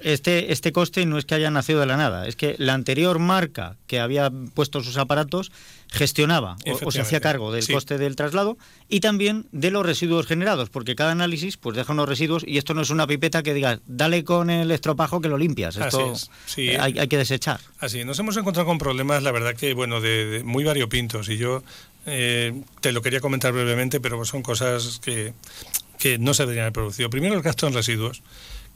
Este, 0.01 0.51
este 0.51 0.71
coste 0.71 1.05
no 1.05 1.17
es 1.17 1.25
que 1.25 1.35
haya 1.35 1.51
nacido 1.51 1.79
de 1.79 1.85
la 1.85 1.97
nada, 1.97 2.27
es 2.27 2.35
que 2.35 2.55
la 2.57 2.73
anterior 2.73 3.19
marca 3.19 3.77
que 3.87 3.99
había 3.99 4.31
puesto 4.53 4.81
sus 4.81 4.97
aparatos 4.97 5.51
gestionaba 5.91 6.55
o, 6.83 6.91
se 6.91 7.01
hacía 7.01 7.19
cargo 7.19 7.51
del 7.51 7.67
coste 7.67 7.97
del 7.97 8.15
traslado 8.15 8.57
y 8.87 8.99
también 8.99 9.47
de 9.51 9.71
los 9.71 9.85
residuos 9.85 10.27
generados, 10.27 10.69
porque 10.69 10.95
cada 10.95 11.11
análisis 11.11 11.57
pues 11.57 11.75
deja 11.75 11.93
unos 11.93 12.07
residuos 12.07 12.43
y 12.45 12.57
esto 12.57 12.73
no 12.73 12.81
es 12.81 12.89
una 12.89 13.07
pipeta 13.07 13.41
que 13.43 13.53
digas, 13.53 13.79
dale 13.87 14.23
con 14.23 14.49
el 14.49 14.69
estropajo 14.71 15.21
que 15.21 15.29
lo 15.29 15.37
limpias. 15.37 15.77
Esto 15.77 16.13
hay, 16.57 16.99
hay, 16.99 17.07
que 17.07 17.17
desechar. 17.17 17.59
Así, 17.79 18.05
nos 18.05 18.19
hemos 18.19 18.37
encontrado 18.37 18.67
con 18.67 18.77
problemas, 18.77 19.23
la 19.23 19.31
verdad 19.31 19.55
que, 19.55 19.73
bueno, 19.73 19.99
de, 19.99 20.43
muy 20.45 20.63
variopintos 20.63 21.29
y 21.29 21.37
yo 21.37 21.63
eh, 22.05 22.61
te 22.81 22.91
lo 22.91 23.01
quería 23.01 23.19
comentar 23.19 23.51
brevemente, 23.51 23.99
pero 23.99 24.23
son 24.25 24.43
cosas 24.43 24.99
que, 25.03 25.33
que 25.97 26.19
no 26.19 26.33
se 26.33 26.43
deberían 26.43 26.65
haber 26.65 26.73
producido. 26.73 27.09
Primero, 27.09 27.35
el 27.35 27.41
gasto 27.41 27.67
en 27.67 27.73
residuos 27.73 28.21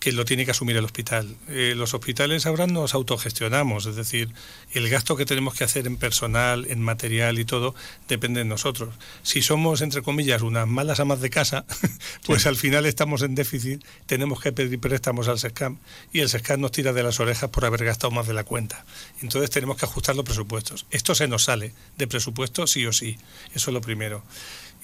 que 0.03 0.11
lo 0.11 0.25
tiene 0.25 0.43
que 0.43 0.51
asumir 0.51 0.75
el 0.75 0.83
hospital. 0.83 1.33
Eh, 1.47 1.75
los 1.77 1.93
hospitales 1.93 2.45
ahora 2.45 2.67
nos 2.67 2.93
autogestionamos, 2.93 3.85
es 3.85 3.95
decir, 3.95 4.33
el 4.73 4.89
gasto 4.89 5.15
que 5.15 5.25
tenemos 5.25 5.53
que 5.53 5.63
hacer 5.63 5.87
en 5.87 5.95
personal, 5.95 6.65
en 6.69 6.81
material 6.81 7.39
y 7.39 7.45
todo, 7.45 7.73
depende 8.09 8.41
de 8.41 8.45
nosotros. 8.45 8.93
Si 9.21 9.41
somos, 9.41 9.79
entre 9.79 10.01
comillas, 10.01 10.41
unas 10.41 10.67
malas 10.67 10.99
amas 10.99 11.21
de 11.21 11.29
casa, 11.29 11.63
pues 12.25 12.45
al 12.47 12.57
final 12.57 12.85
estamos 12.85 13.21
en 13.21 13.33
déficit, 13.33 13.81
tenemos 14.05 14.41
que 14.41 14.51
pedir 14.51 14.77
préstamos 14.77 15.29
al 15.29 15.39
SESCAM 15.39 15.77
y 16.11 16.19
el 16.19 16.27
SESCAM 16.27 16.59
nos 16.59 16.73
tira 16.73 16.91
de 16.91 17.01
las 17.01 17.21
orejas 17.21 17.49
por 17.49 17.63
haber 17.63 17.85
gastado 17.85 18.11
más 18.11 18.27
de 18.27 18.33
la 18.33 18.43
cuenta. 18.43 18.83
Entonces 19.21 19.51
tenemos 19.51 19.77
que 19.77 19.85
ajustar 19.85 20.17
los 20.17 20.25
presupuestos. 20.25 20.85
Esto 20.91 21.15
se 21.15 21.29
nos 21.29 21.45
sale 21.45 21.71
de 21.97 22.07
presupuesto 22.07 22.67
sí 22.67 22.85
o 22.85 22.91
sí, 22.91 23.17
eso 23.55 23.69
es 23.69 23.73
lo 23.73 23.79
primero. 23.79 24.21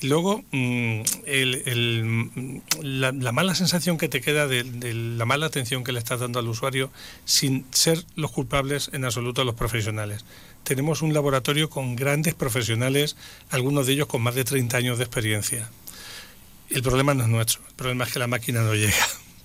Luego, 0.01 0.43
mm, 0.51 1.01
la, 2.81 3.31
mala 3.31 3.53
sensación 3.55 3.97
que 3.97 4.07
te 4.07 4.21
queda 4.21 4.47
de, 4.47 4.63
la 4.93 5.25
mala 5.25 5.47
atención 5.47 5.83
que 5.83 5.91
le 5.91 5.99
estás 5.99 6.21
dando 6.21 6.39
al 6.39 6.47
usuario 6.47 6.89
sin 7.25 7.65
ser 7.71 8.05
los 8.15 8.31
culpables 8.31 8.89
en 8.93 9.03
absoluto 9.03 9.43
los 9.43 9.55
profesionales. 9.55 10.23
Tenemos 10.63 11.01
un 11.01 11.13
laboratorio 11.13 11.69
con 11.69 11.95
grandes 11.95 12.33
profesionales, 12.33 13.17
algunos 13.49 13.87
de 13.87 13.93
ellos 13.93 14.07
con 14.07 14.21
más 14.21 14.35
de 14.35 14.45
30 14.45 14.77
años 14.77 14.97
de 14.97 15.03
experiencia. 15.03 15.69
El 16.69 16.81
problema 16.81 17.13
no 17.13 17.23
es 17.23 17.29
nuestro, 17.29 17.61
el 17.67 17.75
problema 17.75 18.05
es 18.05 18.13
que 18.13 18.19
la 18.19 18.27
máquina 18.27 18.61
no 18.61 18.75
llega. 18.75 18.93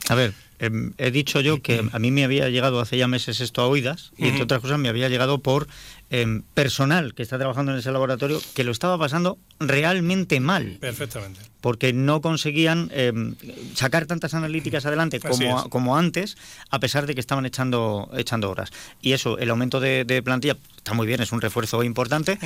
A 0.09 0.15
ver, 0.15 0.35
em, 0.59 0.93
he 0.99 1.11
dicho 1.11 1.41
yo 1.41 1.63
que 1.63 1.83
a 1.91 1.99
mí 1.99 2.11
me 2.11 2.25
había 2.25 2.49
llegado 2.51 2.81
hace 2.81 2.99
ya 2.99 3.09
meses 3.09 3.41
esto 3.41 3.63
a 3.63 3.67
oídas 3.67 4.13
y 4.19 4.29
entre 4.29 4.45
otras 4.45 4.61
cosas 4.61 4.79
me 4.79 4.89
había 4.89 5.09
llegado 5.09 5.39
por 5.39 5.67
em, 6.15 6.43
personal 6.55 7.13
que 7.15 7.25
está 7.25 7.39
trabajando 7.39 7.73
en 7.73 7.79
ese 7.79 7.91
laboratorio 7.91 8.41
que 8.55 8.63
lo 8.63 8.71
estaba 8.71 8.97
pasando 8.97 9.37
realmente 9.59 10.39
mal. 10.39 10.77
Perfectamente. 10.81 11.41
Porque 11.61 11.93
no 11.93 12.21
conseguían 12.21 12.89
em, 12.93 13.35
sacar 13.75 14.07
tantas 14.07 14.33
analíticas 14.35 14.87
adelante 14.87 15.19
como, 15.19 15.69
como 15.71 15.97
antes, 15.97 16.37
a 16.71 16.79
pesar 16.79 17.07
de 17.07 17.15
que 17.15 17.21
estaban 17.21 17.47
echando, 17.47 18.09
echando 18.17 18.49
horas. 18.49 18.71
Y 19.03 19.11
eso, 19.13 19.39
el 19.39 19.51
aumento 19.51 19.81
de, 19.81 20.05
de 20.05 20.23
plantilla 20.23 20.57
está 20.77 20.95
muy 20.95 21.07
bien, 21.07 21.21
es 21.21 21.33
un 21.33 21.41
refuerzo 21.41 21.83
importante, 21.83 22.39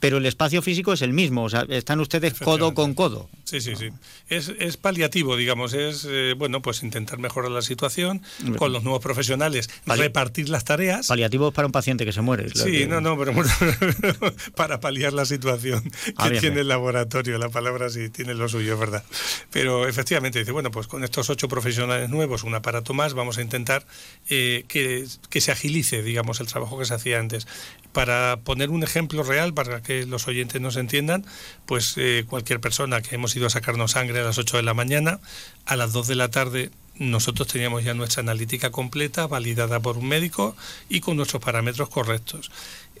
pero 0.00 0.18
el 0.18 0.26
espacio 0.26 0.60
físico 0.60 0.92
es 0.92 1.00
el 1.00 1.12
mismo, 1.12 1.44
o 1.44 1.48
sea, 1.48 1.64
están 1.68 1.98
ustedes 2.00 2.34
codo 2.34 2.74
con 2.74 2.92
codo. 2.92 3.30
Sí, 3.44 3.60
sí, 3.60 3.74
sí. 3.76 3.90
Es, 4.28 4.52
es 4.58 4.76
paliativo, 4.76 5.36
digamos, 5.36 5.72
es, 5.72 6.06
eh, 6.10 6.34
bueno, 6.36 6.60
pues 6.60 6.82
intentar 6.82 7.18
mejorar 7.18 7.52
la 7.52 7.62
situación 7.62 8.20
con 8.58 8.72
los 8.72 8.82
nuevos 8.82 9.00
profesionales, 9.00 9.70
repartir 9.86 10.48
las 10.48 10.64
tareas. 10.64 11.06
Paliativo 11.06 11.52
para 11.52 11.66
un 11.66 11.72
paciente 11.72 12.04
que 12.04 12.12
se 12.12 12.20
muere. 12.20 12.50
Sí, 12.50 12.84
no, 12.86 13.00
no, 13.00 13.13
pero 13.18 13.32
para 14.56 14.80
paliar 14.80 15.12
la 15.12 15.24
situación 15.24 15.90
ah, 16.16 16.30
que 16.30 16.40
tiene 16.40 16.60
el 16.60 16.68
laboratorio, 16.68 17.38
la 17.38 17.48
palabra 17.48 17.90
sí 17.90 18.08
tiene 18.10 18.34
lo 18.34 18.48
suyo, 18.48 18.78
¿verdad? 18.78 19.04
Pero 19.50 19.86
efectivamente 19.88 20.38
dice, 20.38 20.52
bueno, 20.52 20.70
pues 20.70 20.86
con 20.86 21.04
estos 21.04 21.30
ocho 21.30 21.48
profesionales 21.48 22.10
nuevos, 22.10 22.44
un 22.44 22.54
aparato 22.54 22.94
más, 22.94 23.14
vamos 23.14 23.38
a 23.38 23.42
intentar 23.42 23.86
eh, 24.28 24.64
que, 24.68 25.06
que 25.30 25.40
se 25.40 25.52
agilice, 25.52 26.02
digamos, 26.02 26.40
el 26.40 26.46
trabajo 26.46 26.78
que 26.78 26.84
se 26.84 26.94
hacía 26.94 27.18
antes 27.18 27.46
para 27.92 28.38
poner 28.42 28.70
un 28.70 28.82
ejemplo 28.82 29.22
real 29.22 29.54
para 29.54 29.82
que 29.82 30.04
los 30.04 30.26
oyentes 30.26 30.60
nos 30.60 30.76
entiendan, 30.76 31.24
pues 31.64 31.94
eh, 31.96 32.24
cualquier 32.28 32.60
persona 32.60 33.00
que 33.00 33.14
hemos 33.14 33.34
ido 33.36 33.46
a 33.46 33.50
sacarnos 33.50 33.92
sangre 33.92 34.20
a 34.20 34.24
las 34.24 34.36
8 34.36 34.58
de 34.58 34.62
la 34.64 34.74
mañana, 34.74 35.20
a 35.64 35.76
las 35.76 35.92
2 35.92 36.08
de 36.08 36.14
la 36.16 36.30
tarde 36.30 36.70
nosotros 36.96 37.48
teníamos 37.48 37.82
ya 37.82 37.94
nuestra 37.94 38.20
analítica 38.22 38.70
completa, 38.70 39.26
validada 39.26 39.80
por 39.80 39.98
un 39.98 40.06
médico 40.06 40.56
y 40.88 41.00
con 41.00 41.16
nuestros 41.16 41.42
parámetros 41.42 41.88
correctos. 41.88 42.50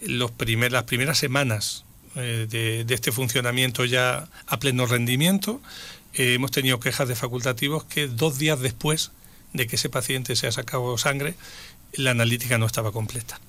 Los 0.02 0.32
las 0.70 0.84
primeras 0.84 1.18
semanas 1.18 1.84
eh, 2.16 2.46
de, 2.48 2.94
este 2.94 3.12
funcionamiento 3.12 3.84
ya 3.84 4.28
a 4.46 4.58
pleno 4.58 4.86
rendimiento, 4.86 5.60
eh, 6.14 6.34
hemos 6.34 6.50
tenido 6.50 6.78
quejas 6.78 7.08
de 7.08 7.16
facultativos 7.16 7.84
que 7.84 8.06
dos 8.06 8.38
días 8.38 8.60
después 8.60 9.10
de 9.52 9.66
que 9.66 9.76
ese 9.76 9.88
paciente 9.88 10.36
se 10.36 10.46
ha 10.46 10.52
sacado 10.52 10.96
sangre, 10.98 11.34
la 11.92 12.10
analítica 12.10 12.58
no 12.58 12.66
estaba 12.66 12.92
completa. 12.92 13.40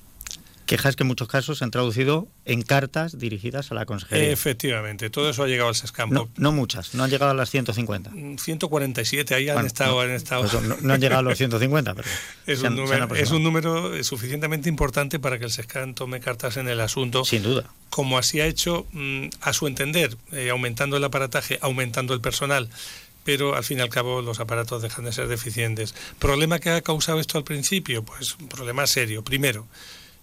Quejas 0.66 0.96
que 0.96 1.04
en 1.04 1.06
muchos 1.06 1.28
casos 1.28 1.58
se 1.58 1.64
han 1.64 1.70
traducido 1.70 2.28
en 2.44 2.62
cartas 2.62 3.18
dirigidas 3.18 3.70
a 3.70 3.74
la 3.74 3.86
consejería. 3.86 4.30
Efectivamente, 4.30 5.10
todo 5.10 5.30
eso 5.30 5.44
ha 5.44 5.46
llegado 5.46 5.68
al 5.68 5.74
SESCAM. 5.74 6.10
No, 6.10 6.52
muchas, 6.52 6.94
no 6.94 7.04
han 7.04 7.10
llegado 7.10 7.30
a 7.30 7.34
las 7.34 7.50
150. 7.50 8.10
147, 8.38 9.34
mm, 9.34 9.36
ahí 9.36 9.48
han 9.48 9.64
estado. 9.64 9.92
No, 9.92 10.00
han, 10.00 10.10
estado... 10.10 10.42
Pues 10.42 10.82
no, 10.82 10.92
han 10.92 11.00
llegado 11.00 11.20
a 11.20 11.22
los 11.22 11.38
150, 11.38 11.94
pero. 11.94 12.08
es, 12.46 12.62
un 12.62 12.76
número, 12.76 13.14
es 13.14 13.30
un 13.30 13.42
número 13.42 14.04
suficientemente 14.04 14.68
importante 14.68 15.18
para 15.18 15.38
que 15.38 15.44
el 15.44 15.50
SESCAM 15.50 15.94
tome 15.94 16.20
cartas 16.20 16.56
en 16.56 16.68
el 16.68 16.80
asunto. 16.80 17.24
Sin 17.24 17.42
duda. 17.42 17.70
Como 17.90 18.18
así 18.18 18.40
ha 18.40 18.46
hecho, 18.46 18.86
mm, 18.92 19.28
a 19.40 19.52
su 19.52 19.66
entender, 19.66 20.16
eh, 20.32 20.50
aumentando 20.50 20.96
el 20.96 21.04
aparataje, 21.04 21.58
aumentando 21.62 22.12
el 22.12 22.20
personal 22.20 22.68
pero 23.26 23.56
al 23.56 23.64
fin 23.64 23.78
y 23.78 23.80
al 23.80 23.88
cabo 23.88 24.22
los 24.22 24.38
aparatos 24.38 24.82
dejan 24.82 25.04
de 25.04 25.12
ser 25.12 25.26
deficientes. 25.26 25.96
¿Problema 26.20 26.60
que 26.60 26.70
ha 26.70 26.80
causado 26.80 27.18
esto 27.18 27.36
al 27.36 27.44
principio? 27.44 28.04
Pues 28.04 28.36
un 28.36 28.48
problema 28.48 28.86
serio. 28.86 29.24
Primero, 29.24 29.66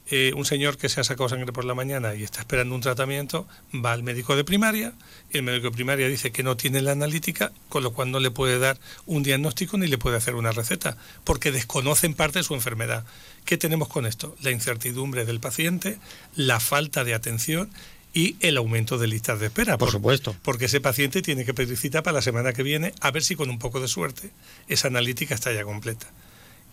eh, 0.10 0.34
un 0.36 0.46
señor 0.46 0.78
que 0.78 0.90
se 0.90 1.00
ha 1.00 1.04
sacado 1.04 1.30
sangre 1.30 1.54
por 1.54 1.64
la 1.64 1.74
mañana 1.74 2.14
y 2.14 2.24
está 2.24 2.40
esperando 2.40 2.76
un 2.76 2.82
tratamiento, 2.82 3.48
va 3.74 3.94
al 3.94 4.04
médico 4.04 4.36
de 4.36 4.44
primaria, 4.44 4.94
y 5.32 5.38
el 5.38 5.44
médico 5.44 5.68
de 5.68 5.72
primaria 5.72 6.08
dice 6.08 6.32
que 6.32 6.44
no 6.44 6.58
tiene 6.58 6.82
la 6.82 6.92
analítica, 6.92 7.54
con 7.70 7.84
lo 7.84 7.94
cual 7.94 8.12
no 8.12 8.20
le 8.20 8.30
puede 8.30 8.60
dar 8.60 8.78
un 9.06 9.24
diagnóstico 9.24 9.78
ni 9.78 9.88
le 9.88 9.98
puede 9.98 10.18
hacer 10.18 10.36
una 10.36 10.52
receta, 10.52 10.98
porque 11.24 11.52
desconoce 11.52 12.06
en 12.06 12.16
parte 12.16 12.44
su 12.44 12.54
enfermedad. 12.54 13.06
¿Qué 13.46 13.58
tenemos 13.58 13.88
con 13.88 14.06
esto? 14.06 14.36
La 14.42 14.52
incertidumbre 14.52 15.26
del 15.26 15.40
paciente, 15.40 15.98
la 16.36 16.60
falta 16.60 17.04
de 17.04 17.14
atención 17.14 17.70
y 18.14 18.36
el 18.42 18.58
aumento 18.58 18.98
de 18.98 19.08
listas 19.08 19.40
de 19.40 19.48
espera. 19.48 19.78
Por, 19.78 19.92
supuesto. 19.92 20.36
Porque 20.44 20.66
ese 20.66 20.80
paciente 20.82 21.22
tiene 21.22 21.46
que 21.46 21.54
pedir 21.54 21.78
cita 21.78 22.04
para 22.04 22.16
la 22.16 22.22
semana 22.22 22.54
que 22.54 22.64
viene, 22.64 22.94
a 23.02 23.12
ver 23.12 23.24
si 23.24 23.36
con 23.36 23.50
un 23.50 23.58
poco 23.58 23.80
de 23.80 23.88
suerte 23.88 24.32
esa 24.68 24.88
analítica 24.88 25.34
está 25.34 25.52
ya 25.52 25.64
completa. 25.64 26.08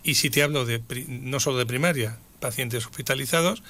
Y 0.03 0.15
si 0.15 0.29
te 0.29 0.43
hablo 0.43 0.65
de 0.65 0.81
no 1.07 1.39
solo 1.39 1.57
de 1.57 1.65
primaria, 1.65 2.17
pacientes 2.39 2.85
hospitalizados, 2.85 3.63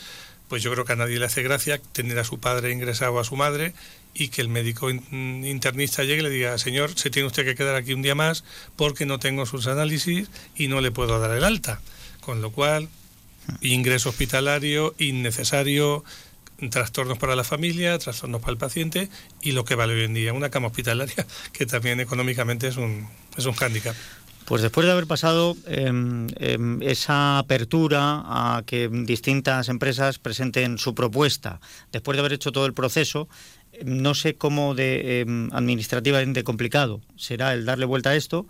pues 0.47 0.63
yo 0.63 0.71
creo 0.71 0.83
que 0.85 0.93
a 0.93 0.97
nadie 0.97 1.19
le 1.19 1.25
hace 1.25 1.43
gracia 1.43 1.81
tener 1.93 2.19
a 2.19 2.23
su 2.23 2.39
padre 2.39 2.71
ingresado 2.71 3.19
a 3.19 3.23
su 3.23 3.35
madre 3.35 3.73
y 4.13 4.27
que 4.27 4.41
el 4.41 4.49
médico 4.49 4.89
internista 4.89 6.03
llegue 6.03 6.19
y 6.19 6.23
le 6.23 6.29
diga, 6.29 6.57
señor, 6.57 6.97
se 6.97 7.09
tiene 7.09 7.27
usted 7.27 7.45
que 7.45 7.55
quedar 7.55 7.75
aquí 7.75 7.93
un 7.93 8.01
día 8.01 8.15
más 8.15 8.43
porque 8.75 9.05
no 9.05 9.19
tengo 9.19 9.45
sus 9.45 9.67
análisis 9.67 10.29
y 10.55 10.67
no 10.67 10.81
le 10.81 10.91
puedo 10.91 11.19
dar 11.19 11.31
el 11.31 11.43
alta. 11.43 11.79
Con 12.19 12.41
lo 12.41 12.51
cual, 12.51 12.89
ingreso 13.61 14.09
hospitalario 14.09 14.93
innecesario, 14.97 16.03
trastornos 16.69 17.17
para 17.17 17.35
la 17.35 17.43
familia, 17.43 17.97
trastornos 17.97 18.41
para 18.41 18.51
el 18.51 18.57
paciente 18.57 19.09
y 19.41 19.53
lo 19.53 19.65
que 19.65 19.75
vale 19.75 19.93
hoy 19.93 20.03
en 20.03 20.13
día, 20.13 20.33
una 20.33 20.49
cama 20.49 20.67
hospitalaria 20.67 21.25
que 21.53 21.65
también 21.65 21.99
económicamente 21.99 22.67
es 22.67 22.77
un, 22.77 23.07
es 23.37 23.45
un 23.45 23.53
hándicap. 23.53 23.95
Pues 24.51 24.61
después 24.61 24.85
de 24.85 24.91
haber 24.91 25.07
pasado 25.07 25.55
em, 25.65 26.27
em, 26.35 26.81
esa 26.81 27.39
apertura 27.39 28.21
a 28.25 28.63
que 28.65 28.89
distintas 28.89 29.69
empresas 29.69 30.19
presenten 30.19 30.77
su 30.77 30.93
propuesta, 30.93 31.61
después 31.93 32.17
de 32.17 32.19
haber 32.19 32.33
hecho 32.33 32.51
todo 32.51 32.65
el 32.65 32.73
proceso, 32.73 33.29
no 33.85 34.13
sé 34.13 34.35
cómo 34.35 34.75
de 34.75 35.21
em, 35.21 35.49
administrativamente 35.53 36.43
complicado 36.43 36.99
será 37.15 37.53
el 37.53 37.63
darle 37.63 37.85
vuelta 37.85 38.09
a 38.09 38.17
esto, 38.17 38.45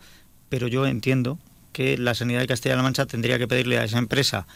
pero 0.50 0.68
yo 0.68 0.88
entiendo 0.88 1.38
que 1.72 2.00
la 2.00 2.16
Sanidad 2.16 2.40
de 2.40 2.48
Castilla-La 2.48 2.82
Mancha 2.82 3.06
tendría 3.06 3.38
que 3.38 3.48
pedirle 3.48 3.78
a 3.78 3.84
esa 3.84 4.00
empresa 4.00 4.48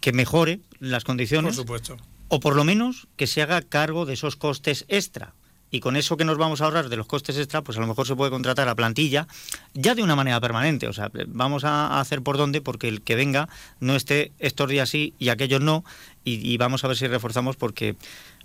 que 0.00 0.12
mejore 0.12 0.58
las 0.80 1.04
condiciones. 1.04 1.54
Por 1.54 1.62
supuesto. 1.62 1.96
O 2.26 2.40
por 2.40 2.56
lo 2.56 2.64
menos 2.64 3.06
que 3.14 3.28
se 3.28 3.40
haga 3.40 3.62
cargo 3.62 4.04
de 4.04 4.14
esos 4.14 4.34
costes 4.34 4.84
extra 4.88 5.32
y 5.70 5.80
con 5.80 5.96
eso 5.96 6.16
que 6.16 6.24
nos 6.24 6.38
vamos 6.38 6.60
a 6.60 6.64
ahorrar 6.64 6.88
de 6.88 6.96
los 6.96 7.06
costes 7.06 7.36
extra, 7.36 7.62
pues 7.62 7.78
a 7.78 7.80
lo 7.80 7.86
mejor 7.86 8.06
se 8.06 8.16
puede 8.16 8.30
contratar 8.30 8.68
a 8.68 8.74
plantilla 8.74 9.26
ya 9.74 9.94
de 9.94 10.02
una 10.02 10.16
manera 10.16 10.40
permanente. 10.40 10.88
O 10.88 10.92
sea, 10.92 11.10
vamos 11.28 11.64
a 11.64 12.00
hacer 12.00 12.22
por 12.22 12.36
dónde 12.36 12.60
porque 12.60 12.88
el 12.88 13.02
que 13.02 13.14
venga 13.14 13.48
no 13.78 13.94
esté 13.94 14.32
estos 14.38 14.68
días 14.68 14.88
sí 14.88 15.14
y 15.18 15.28
aquellos 15.28 15.60
no 15.60 15.84
y, 16.24 16.56
vamos 16.58 16.84
a 16.84 16.88
ver 16.88 16.96
si 16.96 17.06
reforzamos 17.06 17.56
porque 17.56 17.96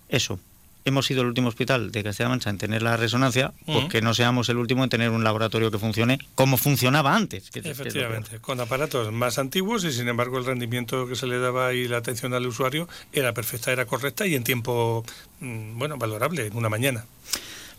eso, 0.08 0.40
hemos 0.86 1.07
sido 1.07 1.22
el 1.22 1.28
último 1.28 1.48
hospital 1.49 1.91
de 1.91 2.03
Castilla-La 2.03 2.30
Mancha 2.30 2.49
en 2.52 2.57
tener 2.60 2.82
la 2.84 2.95
resonancia, 2.95 3.52
pues 3.66 3.78
Ujú. 3.80 3.88
que 3.90 4.02
no 4.02 4.14
seamos 4.14 4.48
el 4.49 4.57
último 4.57 4.84
en 4.84 4.90
tener 4.90 5.10
un 5.10 5.24
laboratorio 5.24 5.72
que 5.72 5.80
funcione 5.80 6.20
como 6.36 6.57
funcionaba 6.57 7.16
antes. 7.16 7.49
que- 7.49 7.62
que. 7.62 7.72
Efectivamente, 7.72 8.40
con 8.40 8.60
aparatos 8.60 9.12
más 9.12 9.40
antiguos 9.40 9.84
y 9.84 9.91
sin 9.91 10.07
embargo 10.07 10.38
el 10.38 10.45
rendimiento 10.45 11.07
que 11.07 11.16
se 11.16 11.26
le 11.28 11.40
daba 11.40 11.74
y 11.74 11.88
la 11.88 11.98
atención 11.98 12.34
al 12.34 12.45
usuario 12.45 12.88
era 13.12 13.34
perfecta, 13.34 13.72
era 13.72 13.86
correcta 13.86 14.28
y 14.28 14.36
en 14.36 14.44
tiempo, 14.44 15.03
mm, 15.40 15.78
bueno, 15.80 15.98
valorable, 15.98 16.45
en 16.48 16.56
una 16.56 16.70
mañana. 16.70 17.06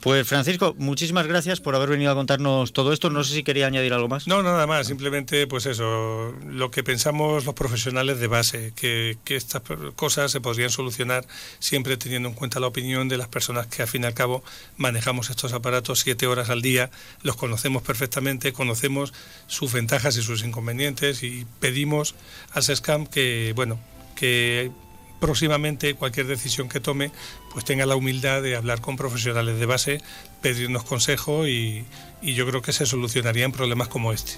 Pues 0.01 0.27
Francisco, 0.29 0.75
muchísimas 0.79 1.27
gracias 1.27 1.61
por 1.61 1.75
haber 1.75 1.89
venido 1.89 2.13
a 2.13 2.15
contarnos 2.15 2.73
todo 2.73 2.93
esto. 2.93 3.11
No 3.11 3.25
sé 3.25 3.35
si 3.35 3.43
quería 3.43 3.67
añadir 3.67 3.93
algo 3.93 4.09
más. 4.09 4.27
No, 4.27 4.43
nada 4.43 4.67
más, 4.67 4.87
simplemente 4.87 5.47
pues 5.47 5.67
eso, 5.67 6.35
lo 6.47 6.71
que 6.71 6.85
pensamos 6.85 7.45
los 7.45 7.55
profesionales 7.55 8.21
de 8.21 8.27
base, 8.27 8.73
que, 8.77 9.19
estas 9.27 9.63
cosas 9.97 10.31
se 10.31 10.41
podrían 10.41 10.71
solucionar 10.71 11.27
siempre 11.59 11.97
teniendo 11.97 12.29
en 12.29 12.35
cuenta 12.35 12.61
la 12.61 12.69
opinión 12.69 13.09
de 13.09 13.17
las 13.17 13.29
personas 13.29 13.67
que 13.67 13.83
al 13.83 13.89
fin 13.89 14.05
y 14.05 14.07
al 14.07 14.15
cabo 14.15 14.43
manejamos 14.77 15.31
estos 15.31 15.53
aparatos 15.53 16.01
siete 16.01 16.27
horas 16.27 16.51
al 16.51 16.63
día, 16.63 16.91
los 17.23 17.37
conocemos 17.37 17.83
perfectamente, 17.83 18.53
conocemos 18.53 19.13
sus 19.47 19.73
ventajas 19.73 20.17
y 20.17 20.23
sus 20.23 20.45
inconvenientes 20.45 21.23
y 21.23 21.47
pedimos 21.61 22.15
al 22.53 22.63
SESCAM 22.63 23.07
que, 23.07 23.53
bueno, 23.57 23.79
que 24.15 24.71
próximamente 25.21 25.95
cualquier 25.95 26.27
decisión 26.27 26.69
que 26.69 26.81
tome 26.81 27.11
pues 27.53 27.65
tenga 27.65 27.87
la 27.87 27.97
humildad 27.97 28.43
de 28.43 28.57
hablar 28.57 28.81
con 28.81 28.97
profesionales 28.97 29.59
de 29.59 29.67
base, 29.67 30.01
pedirnos 30.43 30.85
consejo 30.85 31.47
y, 31.47 31.85
y 32.23 32.35
yo 32.35 32.47
creo 32.47 32.63
que 32.63 32.73
se 32.73 32.87
solucionarían 32.87 33.53
problemas 33.53 33.89
como 33.89 34.13
este. 34.13 34.33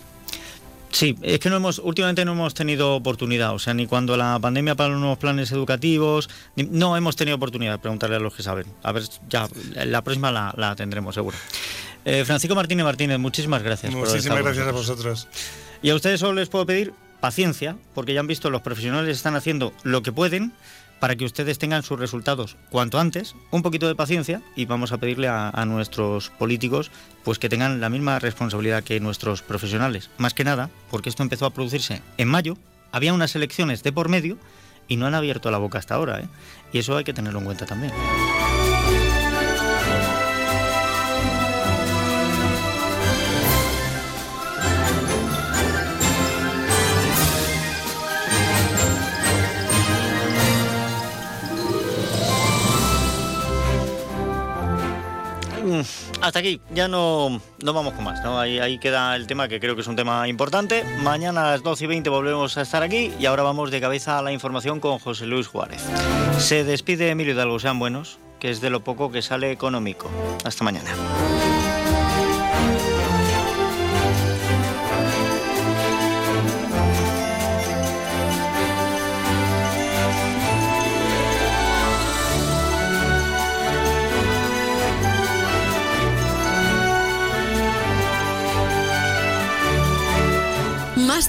Sí, 0.91 1.15
es 1.21 1.39
que 1.39 1.51
no 1.51 1.57
hemos, 1.57 1.81
últimamente 1.81 2.25
no 2.25 2.33
hemos 2.33 2.55
tenido 2.55 2.95
oportunidad, 2.95 3.55
o 3.55 3.59
sea, 3.59 3.75
ni 3.75 3.87
cuando 3.87 4.17
la 4.17 4.39
pandemia 4.41 4.75
para 4.75 4.89
los 4.89 4.99
nuevos 4.99 5.19
planes 5.19 5.53
educativos, 5.53 6.31
ni- 6.57 6.65
no 6.65 6.97
hemos 6.97 7.15
tenido 7.15 7.37
oportunidad 7.37 7.73
de 7.73 7.79
preguntarle 7.79 8.17
a 8.17 8.21
los 8.21 8.35
que 8.35 8.43
saben. 8.43 8.67
A 8.83 8.93
ver, 8.93 9.03
ya, 9.29 9.49
la 9.85 10.03
próxima 10.03 10.33
la, 10.33 10.55
la 10.57 10.75
tendremos 10.77 11.15
seguro. 11.15 11.37
Eh, 12.07 12.25
Francisco 12.25 12.55
Martínez 12.55 12.85
Martínez, 12.85 13.19
muchísimas 13.19 13.63
gracias. 13.63 13.93
por 13.93 14.01
Muchísimas 14.09 14.25
estado 14.25 14.37
con 14.43 14.45
gracias 14.45 14.67
a 14.69 14.73
vosotros. 14.73 15.29
Y 15.83 15.91
a 15.91 15.95
ustedes 15.95 16.21
solo 16.21 16.33
les 16.41 16.49
puedo 16.49 16.65
pedir 16.65 16.95
paciencia, 17.21 17.77
porque 17.95 18.15
ya 18.15 18.21
han 18.21 18.27
visto, 18.27 18.51
los 18.51 18.63
profesionales 18.63 19.17
están 19.17 19.37
haciendo 19.37 19.73
lo 19.83 20.03
que 20.03 20.13
pueden 20.13 20.53
para 21.01 21.17
que 21.17 21.25
ustedes 21.25 21.59
tengan 21.59 21.83
sus 21.83 21.99
resultados 21.99 22.57
cuanto 22.71 22.99
antes, 22.99 23.35
un 23.51 23.63
poquito 23.63 23.87
de 23.87 23.95
paciencia 23.95 24.43
y 24.57 24.65
vamos 24.65 24.93
a 24.93 24.99
pedirle 24.99 25.29
a, 25.29 25.65
nuestros 25.65 26.31
políticos 26.31 26.91
pues 27.25 27.39
que 27.39 27.49
tengan 27.49 27.81
la 27.81 27.89
misma 27.89 28.19
responsabilidad 28.19 28.83
que 28.83 29.01
nuestros 29.01 29.43
profesionales. 29.43 30.11
Más 30.19 30.35
que 30.35 30.45
nada, 30.45 30.71
porque 30.91 31.09
esto 31.09 31.23
empezó 31.23 31.47
a 31.47 31.51
producirse 31.51 32.03
en 32.17 32.29
mayo, 32.29 32.57
había 32.93 33.13
unas 33.15 33.37
elecciones 33.37 33.83
de 33.83 33.93
por 33.93 34.09
medio 34.09 34.39
y 34.89 34.97
no 34.97 35.07
han 35.07 35.15
abierto 35.15 35.51
la 35.51 35.59
boca 35.59 35.79
hasta 35.79 35.95
ahora, 35.95 36.21
¿eh? 36.21 36.29
y 36.73 36.79
eso 36.79 36.97
hay 36.97 37.05
que 37.05 37.15
tenerlo 37.15 37.39
en 37.41 37.45
cuenta 37.45 37.67
también. 37.67 37.93
Hasta 56.21 56.39
aquí, 56.39 56.61
ya 56.73 56.89
no, 56.89 57.41
no 57.63 57.73
vamos 57.73 57.95
con 57.95 58.05
más. 58.05 58.23
¿no? 58.23 58.39
Ahí, 58.39 58.59
ahí 58.59 58.79
queda 58.79 59.17
el 59.17 59.27
tema 59.27 59.49
que 59.49 59.61
creo 59.61 59.75
que 59.75 59.83
es 59.83 59.87
un 59.87 59.97
tema 59.97 60.29
importante. 60.29 60.85
Mañana 61.03 61.49
a 61.49 61.51
las 61.53 61.63
12 61.63 61.85
y 61.85 61.87
20 61.87 62.11
volvemos 62.11 62.57
a 62.57 62.63
estar 62.63 62.83
aquí 62.83 63.13
y 63.19 63.27
ahora 63.27 63.43
vamos 63.43 63.71
de 63.71 63.81
cabeza 63.81 64.19
a 64.19 64.23
la 64.23 64.33
información 64.33 64.81
con 64.81 64.99
José 64.99 65.27
Luis 65.27 65.47
Juárez. 65.47 65.83
Se 66.39 66.65
despide 66.65 67.11
Emilio 67.11 67.35
Hidalgo, 67.35 67.59
sean 67.59 67.79
buenos, 67.79 68.19
que 68.41 68.51
es 68.51 68.61
de 68.61 68.71
lo 68.71 68.81
poco 68.81 69.11
que 69.11 69.23
sale 69.23 69.51
económico. 69.51 70.11
Hasta 70.45 70.65
mañana. 70.65 70.91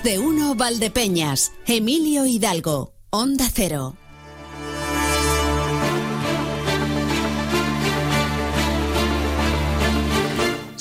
De 0.10 0.18
uno 0.18 0.56
Valdepeñas. 0.56 1.52
Emilio 1.68 2.26
Hidalgo. 2.26 2.94
Onda 3.12 3.48
Cero. 3.54 3.96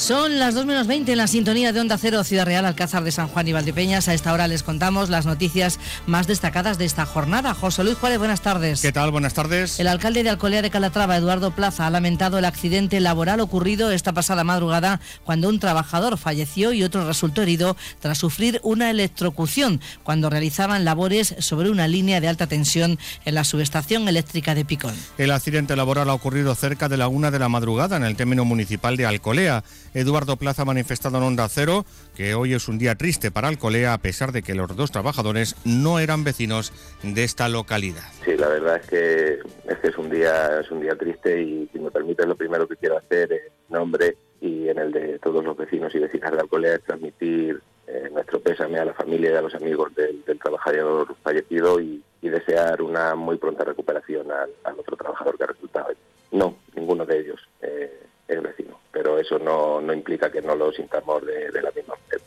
Son 0.08 0.38
las 0.38 0.54
2 0.54 0.64
menos 0.64 0.86
20 0.86 1.12
en 1.12 1.18
la 1.18 1.26
sintonía 1.26 1.70
de 1.70 1.80
Onda 1.80 1.98
Cero, 1.98 2.24
Ciudad 2.24 2.46
Real, 2.46 2.64
Alcázar 2.64 3.04
de 3.04 3.12
San 3.12 3.28
Juan 3.28 3.46
y 3.46 3.52
Valdepeñas. 3.52 4.08
A 4.08 4.14
esta 4.14 4.32
hora 4.32 4.48
les 4.48 4.62
contamos 4.62 5.10
las 5.10 5.26
noticias 5.26 5.78
más 6.06 6.26
destacadas 6.26 6.78
de 6.78 6.86
esta 6.86 7.04
jornada. 7.04 7.52
José 7.52 7.84
Luis 7.84 7.98
Juárez, 7.98 8.18
buenas 8.18 8.40
tardes. 8.40 8.80
¿Qué 8.80 8.90
tal? 8.90 9.10
Buenas 9.10 9.34
tardes. 9.34 9.78
El 9.78 9.86
alcalde 9.86 10.22
de 10.22 10.30
Alcolea 10.30 10.62
de 10.62 10.70
Calatrava, 10.70 11.14
Eduardo 11.14 11.50
Plaza, 11.50 11.86
ha 11.86 11.90
lamentado 11.90 12.38
el 12.38 12.46
accidente 12.46 13.00
laboral 13.00 13.40
ocurrido 13.40 13.90
esta 13.90 14.14
pasada 14.14 14.44
madrugada 14.44 14.98
cuando 15.24 15.50
un 15.50 15.60
trabajador 15.60 16.16
falleció 16.16 16.72
y 16.72 16.84
otro 16.84 17.06
resultó 17.06 17.42
herido 17.42 17.76
tras 18.00 18.16
sufrir 18.16 18.62
una 18.62 18.88
electrocución 18.88 19.78
cuando 20.04 20.30
realizaban 20.30 20.86
labores 20.86 21.34
sobre 21.40 21.68
una 21.68 21.86
línea 21.86 22.22
de 22.22 22.28
alta 22.28 22.46
tensión 22.46 22.98
en 23.26 23.34
la 23.34 23.44
subestación 23.44 24.08
eléctrica 24.08 24.54
de 24.54 24.64
Picón. 24.64 24.94
El 25.18 25.32
accidente 25.32 25.76
laboral 25.76 26.08
ha 26.08 26.14
ocurrido 26.14 26.54
cerca 26.54 26.88
de 26.88 26.96
la 26.96 27.08
una 27.08 27.30
de 27.30 27.40
la 27.40 27.50
madrugada 27.50 27.98
en 27.98 28.04
el 28.04 28.16
término 28.16 28.46
municipal 28.46 28.96
de 28.96 29.04
Alcolea. 29.04 29.64
Eduardo 29.98 30.36
Plaza 30.36 30.62
ha 30.62 30.64
manifestado 30.64 31.18
en 31.18 31.24
Onda 31.24 31.48
Cero 31.48 31.84
que 32.14 32.34
hoy 32.34 32.54
es 32.54 32.68
un 32.68 32.78
día 32.78 32.94
triste 32.94 33.32
para 33.32 33.48
Alcolea 33.48 33.94
a 33.94 33.98
pesar 33.98 34.30
de 34.30 34.42
que 34.42 34.54
los 34.54 34.76
dos 34.76 34.92
trabajadores 34.92 35.56
no 35.64 35.98
eran 35.98 36.22
vecinos 36.22 36.72
de 37.02 37.24
esta 37.24 37.48
localidad. 37.48 38.04
Sí, 38.24 38.36
la 38.36 38.46
verdad 38.46 38.76
es 38.76 38.86
que 38.86 39.38
es, 39.66 39.78
que 39.78 39.88
es 39.88 39.98
un 39.98 40.08
día 40.08 40.60
es 40.60 40.70
un 40.70 40.82
día 40.82 40.94
triste 40.94 41.42
y 41.42 41.68
si 41.72 41.80
me 41.80 41.90
permites 41.90 42.26
lo 42.26 42.36
primero 42.36 42.68
que 42.68 42.76
quiero 42.76 42.96
hacer 42.96 43.32
en 43.32 43.40
nombre 43.70 44.16
y 44.40 44.68
en 44.68 44.78
el 44.78 44.92
de 44.92 45.18
todos 45.18 45.44
los 45.44 45.56
vecinos 45.56 45.92
y 45.96 45.98
vecinas 45.98 46.30
de 46.30 46.40
Alcolea 46.40 46.76
es 46.76 46.84
transmitir 46.84 47.60
eh, 47.88 48.08
nuestro 48.12 48.38
pésame 48.40 48.78
a 48.78 48.84
la 48.84 48.94
familia 48.94 49.32
y 49.32 49.34
a 49.34 49.42
los 49.42 49.54
amigos 49.56 49.92
del, 49.96 50.24
del 50.24 50.38
trabajador 50.38 51.12
fallecido 51.24 51.80
y, 51.80 52.00
y 52.22 52.28
desear 52.28 52.82
una 52.82 53.16
muy 53.16 53.36
pronta 53.36 53.64
recuperación 53.64 54.30
al, 54.30 54.50
al 54.62 54.78
otro 54.78 54.96
trabajador 54.96 55.36
que 55.36 55.42
ha 55.42 55.48
resultado. 55.48 55.88
No, 56.30 56.56
ninguno 56.76 57.04
de 57.04 57.18
ellos 57.18 57.40
eh, 57.62 58.07
es 58.28 58.42
vecino, 58.42 58.78
pero 58.92 59.18
eso 59.18 59.38
no, 59.38 59.80
no 59.80 59.92
implica 59.92 60.30
que 60.30 60.42
no 60.42 60.54
lo 60.54 60.70
sintamos 60.72 61.24
de, 61.24 61.50
de 61.50 61.62
la 61.62 61.70
misma 61.72 61.94
manera. 61.94 62.24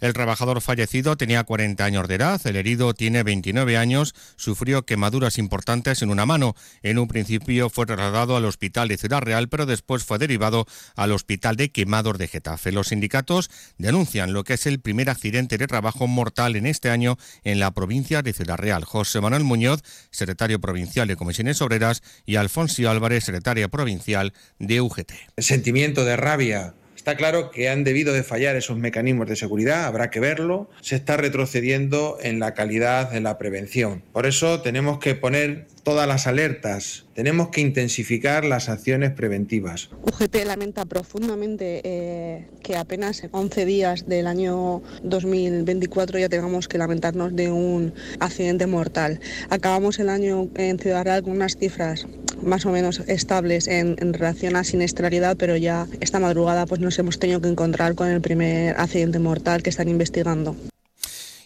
El 0.00 0.12
trabajador 0.12 0.60
fallecido 0.60 1.16
tenía 1.16 1.44
40 1.44 1.84
años 1.84 2.08
de 2.08 2.14
edad, 2.14 2.40
el 2.46 2.56
herido 2.56 2.94
tiene 2.94 3.22
29 3.22 3.76
años, 3.76 4.14
sufrió 4.36 4.84
quemaduras 4.84 5.38
importantes 5.38 6.02
en 6.02 6.10
una 6.10 6.26
mano. 6.26 6.54
En 6.82 6.98
un 6.98 7.08
principio 7.08 7.70
fue 7.70 7.86
trasladado 7.86 8.36
al 8.36 8.44
hospital 8.44 8.88
de 8.88 8.96
Ciudad 8.96 9.20
Real, 9.20 9.48
pero 9.48 9.66
después 9.66 10.04
fue 10.04 10.18
derivado 10.18 10.66
al 10.96 11.12
hospital 11.12 11.56
de 11.56 11.70
quemados 11.70 12.18
de 12.18 12.28
Getafe. 12.28 12.72
Los 12.72 12.88
sindicatos 12.88 13.50
denuncian 13.76 14.32
lo 14.32 14.44
que 14.44 14.54
es 14.54 14.66
el 14.66 14.80
primer 14.80 15.10
accidente 15.10 15.58
de 15.58 15.66
trabajo 15.66 16.06
mortal 16.06 16.56
en 16.56 16.66
este 16.66 16.90
año 16.90 17.18
en 17.44 17.58
la 17.58 17.72
provincia 17.72 18.22
de 18.22 18.32
Ciudad 18.32 18.56
Real. 18.56 18.84
José 18.84 19.20
Manuel 19.20 19.44
Muñoz, 19.44 19.82
secretario 20.10 20.60
provincial 20.60 21.08
de 21.08 21.16
Comisiones 21.16 21.60
Obreras, 21.60 22.02
y 22.24 22.36
Alfonso 22.36 22.88
Álvarez, 22.88 23.24
secretaria 23.24 23.68
provincial 23.68 24.32
de 24.58 24.80
UGT. 24.80 25.12
El 25.36 25.44
sentimiento 25.44 26.04
de 26.04 26.16
rabia 26.16 26.74
Está 27.08 27.16
claro 27.16 27.50
que 27.50 27.70
han 27.70 27.84
debido 27.84 28.12
de 28.12 28.22
fallar 28.22 28.54
esos 28.54 28.76
mecanismos 28.76 29.26
de 29.26 29.34
seguridad, 29.34 29.86
habrá 29.86 30.10
que 30.10 30.20
verlo. 30.20 30.68
Se 30.82 30.94
está 30.94 31.16
retrocediendo 31.16 32.18
en 32.20 32.38
la 32.38 32.52
calidad 32.52 33.10
de 33.10 33.22
la 33.22 33.38
prevención. 33.38 34.02
Por 34.12 34.26
eso 34.26 34.60
tenemos 34.60 34.98
que 34.98 35.14
poner 35.14 35.68
todas 35.88 36.06
las 36.06 36.26
alertas, 36.26 37.06
tenemos 37.14 37.48
que 37.48 37.62
intensificar 37.62 38.44
las 38.44 38.68
acciones 38.68 39.10
preventivas. 39.10 39.88
UGT 40.02 40.44
lamenta 40.44 40.84
profundamente 40.84 41.80
eh, 41.82 42.46
que 42.62 42.76
apenas 42.76 43.22
11 43.32 43.64
días 43.64 44.06
del 44.06 44.26
año 44.26 44.82
2024 45.02 46.18
ya 46.18 46.28
tengamos 46.28 46.68
que 46.68 46.76
lamentarnos 46.76 47.34
de 47.34 47.50
un 47.50 47.94
accidente 48.20 48.66
mortal. 48.66 49.20
Acabamos 49.48 49.98
el 49.98 50.10
año 50.10 50.50
en 50.56 50.78
Ciudad 50.78 51.04
Real 51.04 51.22
con 51.22 51.32
unas 51.32 51.56
cifras 51.56 52.06
más 52.42 52.66
o 52.66 52.70
menos 52.70 53.00
estables 53.06 53.66
en, 53.66 53.96
en 53.98 54.12
relación 54.12 54.56
a 54.56 54.64
siniestralidad, 54.64 55.38
pero 55.38 55.56
ya 55.56 55.86
esta 56.00 56.20
madrugada 56.20 56.66
pues 56.66 56.82
nos 56.82 56.98
hemos 56.98 57.18
tenido 57.18 57.40
que 57.40 57.48
encontrar 57.48 57.94
con 57.94 58.08
el 58.08 58.20
primer 58.20 58.78
accidente 58.78 59.20
mortal 59.20 59.62
que 59.62 59.70
están 59.70 59.88
investigando. 59.88 60.54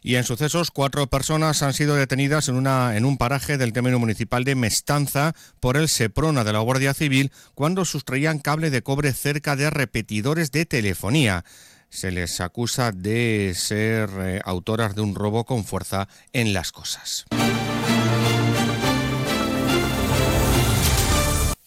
Y 0.03 0.17
en 0.17 0.25
sucesos, 0.25 0.73
cuatro 0.73 1.07
personas 1.07 1.63
han 1.63 1.75
sido 1.75 1.95
detenidas 1.95 2.49
en, 2.49 2.57
una, 2.57 2.97
en 2.97 3.05
un 3.05 3.19
paraje 3.19 3.57
del 3.57 3.73
término 3.73 4.01
municipal 4.01 4.43
de 4.43 4.57
Mestanza 4.57 5.33
por 5.61 5.77
el 5.77 5.89
Seprona 5.89 6.43
de 6.43 6.53
la 6.53 6.59
Guardia 6.59 6.93
Civil 6.93 7.31
cuando 7.55 7.85
sustraían 7.85 8.41
cable 8.41 8.71
de 8.71 8.83
cobre 8.83 9.13
cerca 9.13 9.55
de 9.55 9.71
repetidores 9.71 10.51
de 10.51 10.67
telefonía. 10.67 11.45
Se 11.89 12.11
les 12.11 12.41
acusa 12.41 12.91
de 12.91 13.53
ser 13.55 14.11
eh, 14.19 14.41
autoras 14.45 14.97
de 14.97 15.03
un 15.03 15.15
robo 15.15 15.45
con 15.45 15.65
fuerza 15.65 16.09
en 16.33 16.53
las 16.53 16.73
cosas. 16.73 17.27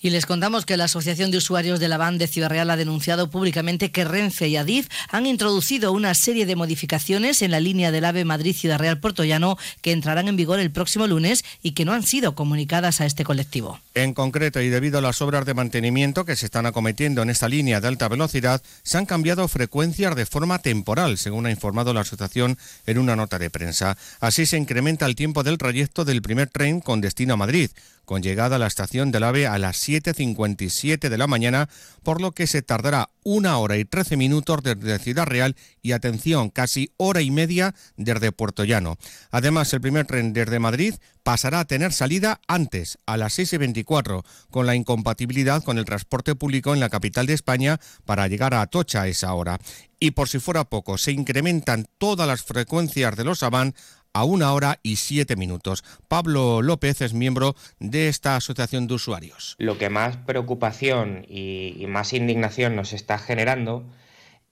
Y 0.06 0.12
les 0.12 0.28
contamos 0.28 0.68
que 0.68 0.78
la 0.78 0.84
Asociación 0.84 1.32
de 1.32 1.40
Usuarios 1.40 1.80
de 1.80 1.88
la 1.88 1.98
Van 1.98 2.20
de 2.20 2.28
Ciudad 2.28 2.52
Real 2.52 2.70
ha 2.70 2.78
denunciado 2.78 3.32
públicamente 3.32 3.90
que 3.90 4.06
Renfe 4.06 4.48
y 4.48 4.56
Adif 4.56 4.88
han 5.10 5.26
introducido 5.26 5.92
una 5.92 6.14
serie 6.14 6.46
de 6.46 6.56
modificaciones 6.56 7.42
en 7.42 7.50
la 7.50 7.60
línea 7.60 7.90
del 7.90 8.06
AVE 8.06 8.24
Madrid-Ciudad 8.24 8.78
Real-Puerto 8.78 9.24
Llano 9.24 9.58
que 9.82 9.94
entrarán 9.94 10.28
en 10.28 10.36
vigor 10.36 10.60
el 10.60 10.70
próximo 10.70 11.08
lunes 11.08 11.44
y 11.64 11.72
que 11.72 11.86
no 11.86 11.94
han 11.94 12.04
sido 12.04 12.36
comunicadas 12.36 13.02
a 13.02 13.08
este 13.08 13.24
colectivo. 13.24 13.80
En 13.96 14.14
concreto, 14.14 14.62
y 14.62 14.70
debido 14.70 15.00
a 15.00 15.02
las 15.02 15.24
obras 15.24 15.44
de 15.48 15.56
mantenimiento 15.56 16.24
que 16.24 16.36
se 16.36 16.46
están 16.46 16.68
acometiendo 16.68 17.24
en 17.24 17.32
esta 17.32 17.50
línea 17.50 17.82
de 17.82 17.88
alta 17.88 18.08
velocidad, 18.08 18.62
se 18.84 19.00
han 19.00 19.08
cambiado 19.08 19.48
frecuencias 19.48 20.16
de 20.16 20.28
forma 20.28 20.60
temporal, 20.60 21.18
según 21.18 21.48
ha 21.48 21.52
informado 21.52 21.96
la 21.96 22.02
asociación 22.02 22.60
en 22.86 23.00
una 23.00 23.16
nota 23.16 23.40
de 23.40 23.50
prensa. 23.50 23.98
Así 24.20 24.46
se 24.46 24.58
incrementa 24.58 25.08
el 25.08 25.16
tiempo 25.16 25.42
del 25.42 25.58
trayecto 25.58 26.06
del 26.06 26.22
primer 26.22 26.48
tren 26.48 26.80
con 26.80 27.02
destino 27.02 27.34
a 27.34 27.38
Madrid 27.38 27.72
con 28.06 28.22
llegada 28.22 28.56
a 28.56 28.60
la 28.60 28.68
estación 28.68 29.12
del 29.12 29.24
AVE 29.24 29.48
a 29.48 29.58
las 29.58 29.78
7.57 29.88 31.10
de 31.10 31.18
la 31.18 31.28
mañana, 31.28 31.68
por 32.04 32.22
lo 32.22 32.32
que 32.32 32.48
se 32.48 32.62
tardará 32.62 33.10
una 33.24 33.58
hora 33.58 33.78
y 33.78 33.86
13 33.86 34.18
minutos 34.18 34.62
desde 34.64 35.00
Ciudad 35.00 35.26
Real 35.26 35.56
y, 35.82 35.92
atención, 35.92 36.50
casi 36.50 36.92
hora 36.98 37.22
y 37.22 37.32
media 37.32 37.74
desde 37.98 38.32
Puerto 38.32 38.64
Llano. 38.64 38.98
Además, 39.32 39.74
el 39.74 39.82
primer 39.82 40.06
tren 40.06 40.32
desde 40.32 40.60
Madrid 40.60 40.94
pasará 41.24 41.62
a 41.62 41.66
tener 41.66 41.92
salida 41.92 42.40
antes, 42.48 43.00
a 43.08 43.18
las 43.18 43.40
6.24, 43.40 44.24
con 44.52 44.68
la 44.68 44.76
incompatibilidad 44.76 45.64
con 45.64 45.80
el 45.80 45.86
transporte 45.86 46.36
público 46.36 46.74
en 46.74 46.80
la 46.80 46.90
capital 46.90 47.26
de 47.26 47.34
España 47.34 47.80
para 48.06 48.28
llegar 48.28 48.54
a 48.54 48.62
Atocha 48.62 49.02
a 49.02 49.08
esa 49.08 49.34
hora. 49.34 49.60
Y 50.00 50.12
por 50.12 50.30
si 50.30 50.40
fuera 50.40 50.66
poco, 50.66 51.00
se 51.00 51.12
incrementan 51.12 51.88
todas 51.98 52.28
las 52.28 52.44
frecuencias 52.44 53.16
de 53.16 53.24
los 53.24 53.42
Avan 53.42 53.74
a 54.16 54.24
una 54.24 54.54
hora 54.54 54.80
y 54.82 54.96
siete 54.96 55.36
minutos. 55.36 55.84
Pablo 56.08 56.62
López 56.62 57.02
es 57.02 57.14
miembro 57.14 57.54
de 57.80 58.08
esta 58.08 58.38
asociación 58.38 58.88
de 58.88 58.94
usuarios. 58.94 59.56
Lo 59.60 59.78
que 59.78 59.90
más 59.90 60.16
preocupación 60.16 61.26
y, 61.28 61.84
más 61.90 62.14
indignación 62.14 62.78
nos 62.78 62.94
está 62.94 63.18
generando 63.18 63.84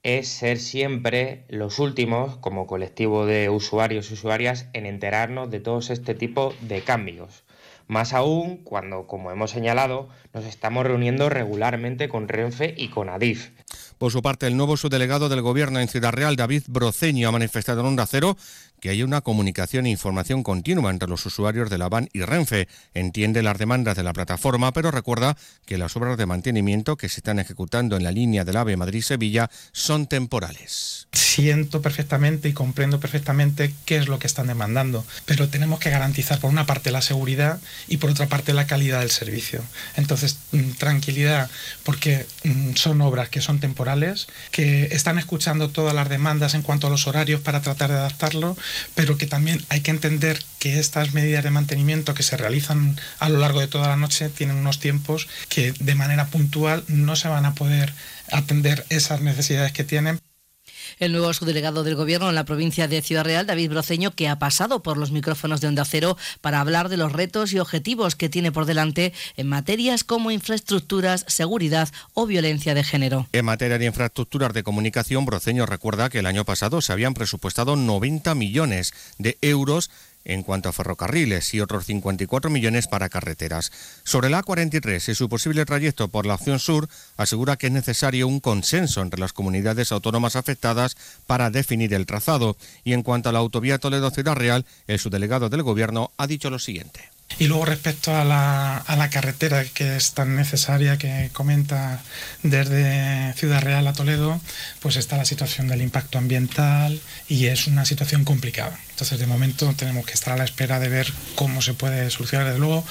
es 0.03 0.27
ser 0.27 0.60
siempre 0.60 1.45
los 1.48 1.80
últimos, 1.80 2.35
como 2.40 2.68
colectivo 2.68 3.26
de 3.26 3.49
usuarios 3.49 4.11
y 4.11 4.15
usuarias, 4.15 4.68
en 4.73 4.85
enterarnos 4.85 5.49
de 5.49 5.61
todos 5.61 5.91
este 5.91 6.14
tipo 6.14 6.53
de 6.60 6.81
cambios. 6.81 7.45
Más 7.88 8.14
aún 8.14 8.57
cuando, 8.57 9.07
como 9.07 9.31
hemos 9.31 9.52
señalado, 9.52 10.10
nos 10.34 10.44
estamos 10.44 10.85
reuniendo 10.85 11.30
regularmente 11.30 12.10
con 12.10 12.27
Renfe 12.27 12.73
y 12.77 12.90
con 12.90 13.07
Adif. 13.07 13.52
Por 13.98 14.11
su 14.11 14.22
parte, 14.22 14.48
el 14.48 14.57
nuevo 14.57 14.76
subdelegado 14.76 15.30
del 15.30 15.41
Gobierno 15.41 15.80
en 15.80 15.88
Ciudad 15.88 16.11
Real, 16.11 16.35
David 16.35 16.64
Broceño, 16.68 17.30
ha 17.30 17.31
manifestado 17.31 17.81
en 17.81 17.88
Onda 17.88 18.06
Cero 18.06 18.35
que 18.84 18.89
hay 18.89 19.01
una 19.01 19.22
comunicación 19.22 19.85
e 19.85 19.91
información 19.91 20.43
continua 20.43 20.91
entre 20.91 21.07
los 21.07 21.26
usuarios 21.26 21.69
de 21.69 21.77
la 21.77 21.88
VAN 21.88 22.10
y 22.11 22.23
Renfe. 22.23 22.68
Entiende 22.93 23.41
las 23.41 23.57
demandas 23.57 23.95
de 23.95 24.03
la 24.03 24.11
plataforma, 24.11 24.73
pero 24.73 24.91
recuerda 24.91 25.38
que 25.65 25.77
las 25.77 25.95
obras 25.95 26.18
de 26.18 26.26
mantenimiento 26.26 26.97
que 26.97 27.07
se 27.07 27.22
están 27.22 27.39
ejecutando 27.39 27.95
en 27.95 28.03
la 28.03 28.11
línea 28.11 28.43
del 28.43 28.57
AVE 28.57 28.76
Madrid-Sevilla 28.76 29.49
son 29.72 30.07
temporales. 30.07 31.07
Siento 31.14 31.81
perfectamente 31.81 32.49
y 32.49 32.53
comprendo 32.53 32.99
perfectamente 32.99 33.73
qué 33.85 33.95
es 33.95 34.10
lo 34.10 34.19
que 34.19 34.27
están 34.27 34.47
demandando, 34.47 35.05
pero 35.26 35.47
tenemos 35.47 35.80
que 35.80 35.89
garantizar 35.89 36.39
por 36.39 36.49
una 36.49 36.65
parte 36.65 36.91
la 36.91 37.01
seguridad 37.01 37.61
y 37.88 37.97
por 37.97 38.10
otra 38.10 38.27
parte 38.27 38.51
la 38.51 38.68
calidad 38.68 38.99
del 38.99 39.11
servicio. 39.11 39.61
Entonces, 39.95 40.39
mm, 40.51 40.72
tranquilidad, 40.72 41.49
porque 41.84 42.26
mm, 42.43 42.73
son 42.73 42.99
obras 42.99 43.30
que 43.30 43.39
son 43.39 43.61
temporales, 43.61 44.27
que 44.51 44.89
están 44.91 45.18
escuchando 45.19 45.69
todas 45.69 45.95
las 45.95 46.10
demandas 46.10 46.53
en 46.53 46.64
cuanto 46.64 46.88
a 46.88 46.89
los 46.89 47.07
horarios 47.07 47.39
para 47.39 47.61
tratar 47.61 47.89
de 47.89 47.95
adaptarlo, 47.95 48.57
pero 48.95 49.17
que 49.17 49.27
también 49.27 49.63
hay 49.69 49.81
que 49.81 49.91
entender 49.91 50.43
que 50.59 50.79
estas 50.79 51.13
medidas 51.13 51.43
de 51.43 51.49
mantenimiento 51.49 52.13
que 52.13 52.23
se 52.23 52.37
realizan 52.37 52.99
a 53.19 53.29
lo 53.29 53.39
largo 53.39 53.59
de 53.59 53.67
toda 53.67 53.87
la 53.87 53.97
noche 53.97 54.29
tienen 54.29 54.57
unos 54.57 54.79
tiempos 54.79 55.27
que 55.49 55.73
de 55.73 55.95
manera 55.95 56.27
puntual 56.27 56.83
no 56.87 57.15
se 57.15 57.27
van 57.27 57.45
a 57.45 57.55
poder 57.55 57.93
atender 58.31 58.85
esas 58.89 59.21
necesidades 59.21 59.71
que 59.71 59.83
tienen 59.83 60.19
el 60.99 61.11
nuevo 61.11 61.34
subdelegado 61.34 61.84
del 61.84 61.95
Gobierno 61.95 62.30
en 62.30 62.35
la 62.35 62.45
provincia 62.45 62.88
de 62.88 63.01
Ciudad 63.01 63.23
Real, 63.23 63.45
David 63.45 63.72
Broceño, 63.72 64.11
que 64.11 64.27
ha 64.27 64.39
pasado 64.39 64.84
por 64.84 64.97
los 64.97 65.11
micrófonos 65.11 65.61
de 65.61 65.68
Onda 65.68 65.85
Cero 65.85 66.18
para 66.41 66.60
hablar 66.60 66.89
de 66.89 66.97
los 66.97 67.11
retos 67.11 67.53
y 67.53 67.60
objetivos 67.60 68.15
que 68.15 68.30
tiene 68.30 68.51
por 68.51 68.65
delante 68.65 69.14
en 69.38 69.47
materias 69.47 70.03
como 70.03 70.31
infraestructuras, 70.31 71.26
seguridad 71.27 71.89
o 72.14 72.26
violencia 72.26 72.73
de 72.73 72.84
género. 72.84 73.27
En 73.31 73.45
materia 73.45 73.77
de 73.77 73.85
infraestructuras 73.85 74.53
de 74.53 74.64
comunicación, 74.64 75.26
Broceño 75.26 75.65
recuerda 75.65 76.10
que 76.10 76.19
el 76.19 76.26
año 76.26 76.45
pasado 76.45 76.81
se 76.81 76.93
habían 76.93 77.14
presupuestado 77.14 77.76
90 77.76 78.35
millones 78.35 78.93
de 79.18 79.38
euros 79.41 79.89
en 80.25 80.43
cuanto 80.43 80.69
a 80.69 80.73
ferrocarriles 80.73 81.53
y 81.53 81.61
otros 81.61 81.85
54 81.85 82.49
millones 82.49 82.87
para 82.87 83.09
carreteras. 83.09 83.71
Sobre 84.03 84.29
la 84.29 84.41
A43 84.41 85.09
y 85.09 85.15
su 85.15 85.29
posible 85.29 85.65
trayecto 85.65 86.07
por 86.07 86.25
la 86.25 86.35
opción 86.35 86.59
sur, 86.59 86.89
asegura 87.17 87.57
que 87.57 87.67
es 87.67 87.73
necesario 87.73 88.27
un 88.27 88.39
consenso 88.39 89.01
entre 89.01 89.19
las 89.19 89.33
comunidades 89.33 89.91
autónomas 89.91 90.35
afectadas 90.35 90.97
para 91.27 91.49
definir 91.49 91.93
el 91.93 92.05
trazado. 92.05 92.57
Y 92.83 92.93
en 92.93 93.03
cuanto 93.03 93.29
a 93.29 93.31
la 93.31 93.39
autovía 93.39 93.79
Toledo-Ciudad 93.79 94.35
Real, 94.35 94.65
el 94.87 94.99
subdelegado 94.99 95.49
del 95.49 95.63
Gobierno 95.63 96.11
ha 96.17 96.27
dicho 96.27 96.49
lo 96.49 96.59
siguiente. 96.59 97.12
Y 97.39 97.47
luego 97.47 97.65
respecto 97.65 98.15
a 98.15 98.23
la, 98.23 98.77
a 98.77 98.95
la, 98.95 99.10
carretera 99.10 99.65
que 99.65 99.95
es 99.95 100.14
tan 100.14 100.35
necesaria 100.35 100.97
que 100.97 101.30
comenta 101.34 102.01
desde 102.41 103.34
Ciudad 103.34 103.61
Real 103.61 103.88
a 103.88 103.93
Toledo, 103.93 104.39
pues 104.80 104.95
está 104.95 105.18
la 105.18 105.26
situación 105.26 105.68
del 105.68 105.81
impacto 105.81 106.18
ambiental 106.18 106.99
y 107.27 107.47
es 107.47 107.68
una 107.68 107.85
situación 107.85 108.23
complicada. 108.23 108.77
Entonces 108.91 109.19
de 109.19 109.27
momento 109.27 109.73
tenemos 109.76 110.05
que 110.05 110.14
estar 110.14 110.34
a 110.34 110.38
la 110.38 110.45
espera 110.45 110.80
de 110.80 110.89
ver 110.89 111.11
cómo 111.35 111.61
se 111.61 111.73
puede 111.73 112.10
solucionar. 112.10 112.47
Desde 112.47 112.60
luego 112.60 112.85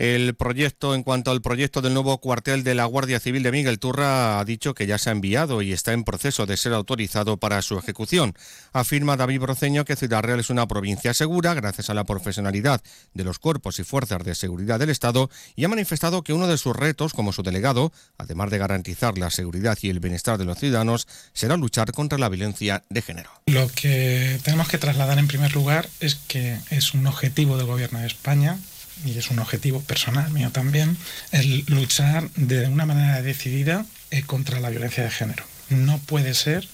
el 0.00 0.34
proyecto, 0.34 0.94
en 0.94 1.02
cuanto 1.02 1.30
al 1.30 1.42
proyecto 1.42 1.82
del 1.82 1.92
nuevo 1.92 2.16
cuartel 2.22 2.64
de 2.64 2.74
la 2.74 2.86
Guardia 2.86 3.20
Civil 3.20 3.42
de 3.42 3.52
Miguel 3.52 3.78
Turra, 3.78 4.40
ha 4.40 4.44
dicho 4.46 4.72
que 4.72 4.86
ya 4.86 4.96
se 4.96 5.10
ha 5.10 5.12
enviado 5.12 5.60
y 5.60 5.74
está 5.74 5.92
en 5.92 6.04
proceso 6.04 6.46
de 6.46 6.56
ser 6.56 6.72
autorizado 6.72 7.36
para 7.36 7.60
su 7.60 7.78
ejecución. 7.78 8.34
Afirma 8.72 9.18
David 9.18 9.40
Broceño 9.40 9.84
que 9.84 9.96
Ciudad 9.96 10.22
Real 10.22 10.40
es 10.40 10.48
una 10.48 10.66
provincia 10.66 11.12
segura 11.12 11.52
gracias 11.52 11.90
a 11.90 11.94
la 11.94 12.04
profesionalidad 12.04 12.80
de 13.12 13.24
los 13.24 13.38
cuerpos 13.38 13.78
y 13.78 13.84
fuerzas 13.84 14.24
de 14.24 14.34
seguridad 14.34 14.78
del 14.78 14.88
Estado 14.88 15.28
y 15.54 15.64
ha 15.64 15.68
manifestado 15.68 16.22
que 16.22 16.32
uno 16.32 16.46
de 16.46 16.56
sus 16.56 16.74
retos 16.74 17.12
como 17.12 17.34
su 17.34 17.42
delegado, 17.42 17.92
además 18.16 18.50
de 18.50 18.56
garantizar 18.56 19.18
la 19.18 19.28
seguridad 19.28 19.76
y 19.82 19.90
el 19.90 20.00
bienestar 20.00 20.38
de 20.38 20.46
los 20.46 20.58
ciudadanos, 20.58 21.08
será 21.34 21.58
luchar 21.58 21.92
contra 21.92 22.16
la 22.16 22.30
violencia 22.30 22.84
de 22.88 23.02
género. 23.02 23.28
Lo 23.48 23.68
que 23.68 24.40
tenemos 24.44 24.66
que 24.68 24.78
trasladar 24.78 25.18
en 25.18 25.28
primer 25.28 25.52
lugar 25.52 25.90
es 26.00 26.14
que 26.14 26.58
es 26.70 26.94
un 26.94 27.06
objetivo 27.06 27.58
del 27.58 27.66
Gobierno 27.66 27.98
de 27.98 28.06
España 28.06 28.58
y 29.04 29.16
es 29.18 29.30
un 29.30 29.38
objetivo 29.38 29.80
personal 29.80 30.30
mío 30.30 30.50
también, 30.50 30.96
el 31.32 31.64
luchar 31.66 32.30
de 32.36 32.66
una 32.66 32.86
manera 32.86 33.22
decidida 33.22 33.86
eh, 34.10 34.22
contra 34.22 34.60
la 34.60 34.70
violencia 34.70 35.04
de 35.04 35.10
género. 35.10 35.44
No 35.68 35.98
puede 35.98 36.34
ser 36.34 36.68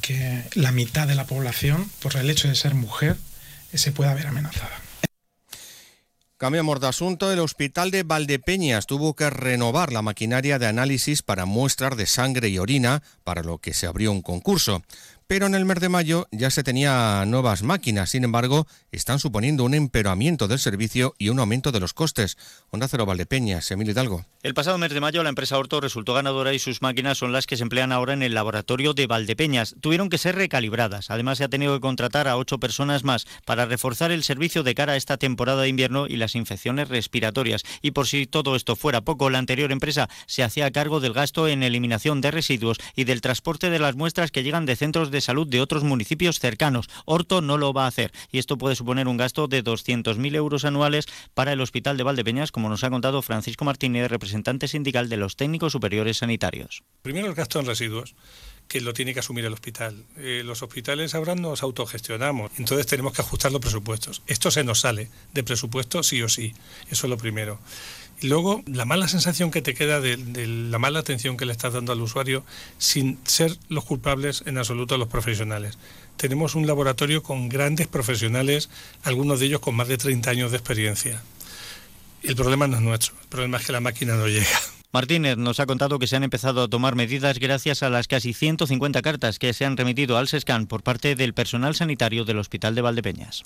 que 0.00 0.44
la 0.54 0.72
mitad 0.72 1.06
de 1.06 1.14
la 1.14 1.26
población, 1.26 1.90
por 2.00 2.16
el 2.16 2.28
hecho 2.28 2.48
de 2.48 2.54
ser 2.54 2.74
mujer, 2.74 3.16
eh, 3.72 3.78
se 3.78 3.92
pueda 3.92 4.14
ver 4.14 4.26
amenazada. 4.26 4.82
Cambiamos 6.42 6.80
de 6.80 6.88
asunto. 6.88 7.30
El 7.30 7.38
hospital 7.38 7.92
de 7.92 8.02
Valdepeñas 8.02 8.86
tuvo 8.86 9.14
que 9.14 9.30
renovar 9.30 9.92
la 9.92 10.02
maquinaria 10.02 10.58
de 10.58 10.66
análisis 10.66 11.22
para 11.22 11.44
muestras 11.44 11.96
de 11.96 12.06
sangre 12.06 12.48
y 12.48 12.58
orina, 12.58 13.00
para 13.22 13.44
lo 13.44 13.58
que 13.58 13.74
se 13.74 13.86
abrió 13.86 14.10
un 14.10 14.22
concurso 14.22 14.82
pero 15.26 15.46
en 15.46 15.54
el 15.54 15.64
mes 15.64 15.80
de 15.80 15.88
mayo 15.88 16.26
ya 16.30 16.50
se 16.50 16.62
tenía 16.62 17.24
nuevas 17.26 17.62
máquinas. 17.62 18.10
Sin 18.10 18.24
embargo, 18.24 18.66
están 18.90 19.18
suponiendo 19.18 19.64
un 19.64 19.74
empeoramiento 19.74 20.48
del 20.48 20.58
servicio 20.58 21.14
y 21.18 21.28
un 21.28 21.38
aumento 21.38 21.72
de 21.72 21.80
los 21.80 21.94
costes. 21.94 22.36
Onda 22.70 22.88
Cero 22.88 23.06
Valdepeñas, 23.06 23.70
Emilio 23.70 23.92
Hidalgo. 23.92 24.24
El 24.42 24.54
pasado 24.54 24.76
mes 24.76 24.92
de 24.92 25.00
mayo 25.00 25.22
la 25.22 25.28
empresa 25.28 25.56
Orto 25.56 25.80
resultó 25.80 26.14
ganadora 26.14 26.52
y 26.52 26.58
sus 26.58 26.82
máquinas 26.82 27.18
son 27.18 27.32
las 27.32 27.46
que 27.46 27.56
se 27.56 27.62
emplean 27.62 27.92
ahora 27.92 28.12
en 28.12 28.22
el 28.22 28.34
laboratorio 28.34 28.92
de 28.92 29.06
Valdepeñas. 29.06 29.76
Tuvieron 29.80 30.08
que 30.08 30.18
ser 30.18 30.34
recalibradas. 30.34 31.10
Además, 31.10 31.38
se 31.38 31.44
ha 31.44 31.48
tenido 31.48 31.74
que 31.74 31.80
contratar 31.80 32.26
a 32.26 32.36
ocho 32.36 32.58
personas 32.58 33.04
más 33.04 33.26
para 33.46 33.66
reforzar 33.66 34.10
el 34.10 34.24
servicio 34.24 34.64
de 34.64 34.74
cara 34.74 34.94
a 34.94 34.96
esta 34.96 35.16
temporada 35.16 35.62
de 35.62 35.68
invierno 35.68 36.06
y 36.08 36.16
las 36.16 36.34
infecciones 36.34 36.88
respiratorias. 36.88 37.62
Y 37.82 37.92
por 37.92 38.08
si 38.08 38.26
todo 38.26 38.56
esto 38.56 38.74
fuera 38.74 39.02
poco, 39.02 39.30
la 39.30 39.38
anterior 39.38 39.70
empresa 39.70 40.08
se 40.26 40.42
hacía 40.42 40.72
cargo 40.72 40.98
del 40.98 41.12
gasto 41.12 41.46
en 41.46 41.62
eliminación 41.62 42.20
de 42.20 42.32
residuos 42.32 42.78
y 42.96 43.04
del 43.04 43.20
transporte 43.20 43.70
de 43.70 43.78
las 43.78 43.94
muestras 43.94 44.32
que 44.32 44.42
llegan 44.42 44.66
de 44.66 44.74
centros 44.74 45.11
de 45.12 45.20
salud 45.20 45.46
de 45.46 45.60
otros 45.60 45.84
municipios 45.84 46.40
cercanos. 46.40 46.88
Orto 47.04 47.40
no 47.40 47.58
lo 47.58 47.72
va 47.72 47.84
a 47.84 47.88
hacer 47.88 48.10
y 48.32 48.38
esto 48.38 48.58
puede 48.58 48.74
suponer 48.74 49.06
un 49.06 49.16
gasto 49.16 49.46
de 49.46 49.62
200.000 49.62 50.34
euros 50.34 50.64
anuales 50.64 51.06
para 51.34 51.52
el 51.52 51.60
Hospital 51.60 51.96
de 51.96 52.02
Valdepeñas, 52.02 52.50
como 52.50 52.68
nos 52.68 52.82
ha 52.82 52.90
contado 52.90 53.22
Francisco 53.22 53.64
Martínez, 53.64 54.10
representante 54.10 54.66
sindical 54.66 55.08
de 55.08 55.18
los 55.18 55.36
técnicos 55.36 55.72
superiores 55.72 56.18
sanitarios. 56.18 56.82
Primero 57.02 57.28
el 57.28 57.34
gasto 57.34 57.60
en 57.60 57.66
residuos 57.66 58.16
que 58.68 58.80
lo 58.80 58.94
tiene 58.94 59.12
que 59.12 59.20
asumir 59.20 59.44
el 59.44 59.52
hospital. 59.52 60.04
Eh, 60.16 60.42
los 60.44 60.62
hospitales 60.62 61.14
ahora 61.14 61.34
nos 61.34 61.62
autogestionamos, 61.62 62.52
entonces 62.56 62.86
tenemos 62.86 63.12
que 63.12 63.20
ajustar 63.20 63.52
los 63.52 63.60
presupuestos. 63.60 64.22
Esto 64.26 64.50
se 64.50 64.64
nos 64.64 64.80
sale 64.80 65.10
de 65.34 65.42
presupuesto 65.42 66.02
sí 66.02 66.22
o 66.22 66.28
sí, 66.28 66.54
eso 66.90 67.06
es 67.06 67.10
lo 67.10 67.18
primero. 67.18 67.60
Luego, 68.22 68.62
la 68.66 68.84
mala 68.84 69.08
sensación 69.08 69.50
que 69.50 69.62
te 69.62 69.74
queda 69.74 70.00
de, 70.00 70.16
la 70.46 70.78
mala 70.78 71.00
atención 71.00 71.36
que 71.36 71.44
le 71.44 71.52
estás 71.52 71.72
dando 71.72 71.92
al 71.92 72.00
usuario 72.00 72.44
sin 72.78 73.18
ser 73.24 73.56
los 73.68 73.84
culpables 73.84 74.44
en 74.46 74.58
absoluto 74.58 74.96
los 74.96 75.08
profesionales. 75.08 75.78
Tenemos 76.16 76.54
un 76.54 76.66
laboratorio 76.66 77.22
con 77.22 77.48
grandes 77.48 77.88
profesionales, 77.88 78.70
algunos 79.02 79.40
de 79.40 79.46
ellos 79.46 79.60
con 79.60 79.74
más 79.74 79.88
de 79.88 79.98
30 79.98 80.30
años 80.30 80.50
de 80.52 80.58
experiencia. 80.58 81.22
El 82.22 82.36
problema 82.36 82.68
no 82.68 82.76
es 82.76 82.82
nuestro, 82.82 83.14
el 83.20 83.28
problema 83.28 83.58
es 83.58 83.66
que 83.66 83.72
la 83.72 83.80
máquina 83.80 84.14
no 84.14 84.28
llega. 84.28 84.46
Martínez 84.92 85.38
nos 85.38 85.58
ha 85.58 85.64
contado 85.64 85.98
que 85.98 86.06
se 86.06 86.16
han 86.16 86.22
empezado 86.22 86.62
a 86.62 86.68
tomar 86.68 86.96
medidas 86.96 87.38
gracias 87.38 87.82
a 87.82 87.88
las 87.88 88.08
casi 88.08 88.34
150 88.34 89.00
cartas 89.00 89.38
que 89.38 89.54
se 89.54 89.64
han 89.64 89.78
remitido 89.78 90.18
al 90.18 90.28
SESCAN 90.28 90.66
por 90.66 90.82
parte 90.82 91.16
del 91.16 91.32
personal 91.32 91.74
sanitario 91.74 92.26
del 92.26 92.38
Hospital 92.38 92.74
de 92.74 92.82
Valdepeñas. 92.82 93.42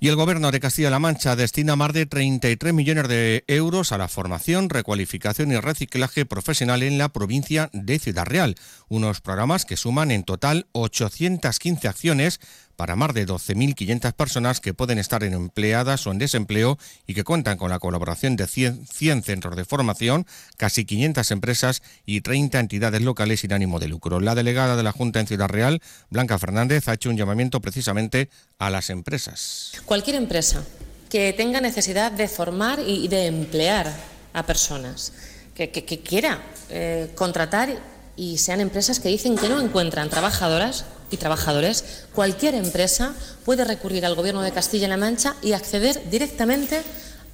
Y 0.00 0.08
el 0.08 0.16
Gobierno 0.16 0.50
de 0.50 0.58
Castilla-La 0.58 0.98
Mancha 0.98 1.36
destina 1.36 1.76
más 1.76 1.92
de 1.92 2.06
33 2.06 2.74
millones 2.74 3.06
de 3.06 3.44
euros 3.46 3.92
a 3.92 3.98
la 3.98 4.08
formación, 4.08 4.68
recualificación 4.68 5.52
y 5.52 5.58
reciclaje 5.58 6.26
profesional 6.26 6.82
en 6.82 6.98
la 6.98 7.10
provincia 7.10 7.70
de 7.72 8.00
Ciudad 8.00 8.26
Real. 8.26 8.56
Unos 8.88 9.20
programas 9.20 9.64
que 9.64 9.76
suman 9.76 10.10
en 10.10 10.24
total 10.24 10.66
815 10.72 11.86
acciones 11.86 12.40
para 12.80 12.96
más 12.96 13.12
de 13.12 13.26
12.500 13.26 14.14
personas 14.14 14.58
que 14.58 14.72
pueden 14.72 14.98
estar 14.98 15.22
empleadas 15.22 16.06
o 16.06 16.12
en 16.12 16.18
desempleo 16.18 16.78
y 17.06 17.12
que 17.12 17.24
cuentan 17.24 17.58
con 17.58 17.68
la 17.68 17.78
colaboración 17.78 18.36
de 18.36 18.46
100, 18.46 18.86
100, 18.86 19.22
centros 19.22 19.54
de 19.54 19.66
formación, 19.66 20.26
casi 20.56 20.86
500 20.86 21.30
empresas 21.30 21.82
y 22.06 22.22
30 22.22 22.58
entidades 22.58 23.02
locales 23.02 23.40
sin 23.40 23.52
ánimo 23.52 23.80
de 23.80 23.88
lucro. 23.88 24.18
La 24.18 24.34
delegada 24.34 24.76
de 24.76 24.82
la 24.82 24.92
Junta 24.92 25.20
en 25.20 25.26
Ciudad 25.26 25.50
Real, 25.50 25.82
Blanca 26.08 26.38
Fernández, 26.38 26.88
ha 26.88 26.94
hecho 26.94 27.10
un 27.10 27.18
llamamiento 27.18 27.60
precisamente 27.60 28.30
a 28.58 28.70
las 28.70 28.88
empresas. 28.88 29.72
Cualquier 29.84 30.16
empresa 30.16 30.64
que 31.10 31.34
tenga 31.34 31.60
necesidad 31.60 32.10
de 32.10 32.28
formar 32.28 32.80
y 32.80 33.08
de 33.08 33.26
emplear 33.26 33.92
a 34.32 34.46
personas, 34.46 35.12
que 35.54 35.70
quiera 36.02 36.40
eh, 36.70 37.10
contratar 37.14 37.78
y 38.16 38.38
sean 38.38 38.62
empresas 38.62 39.00
que 39.00 39.10
dicen 39.10 39.36
que 39.36 39.50
no 39.50 39.60
encuentran 39.60 40.08
trabajadoras 40.08 40.86
y 41.10 41.16
trabajadores, 41.16 41.84
cualquier 42.14 42.54
empresa 42.54 43.14
puede 43.44 43.64
recurrir 43.64 44.06
al 44.06 44.14
Gobierno 44.14 44.42
de 44.42 44.52
Castilla-La 44.52 44.96
Mancha 44.96 45.36
y 45.42 45.52
acceder 45.52 46.10
directamente 46.10 46.82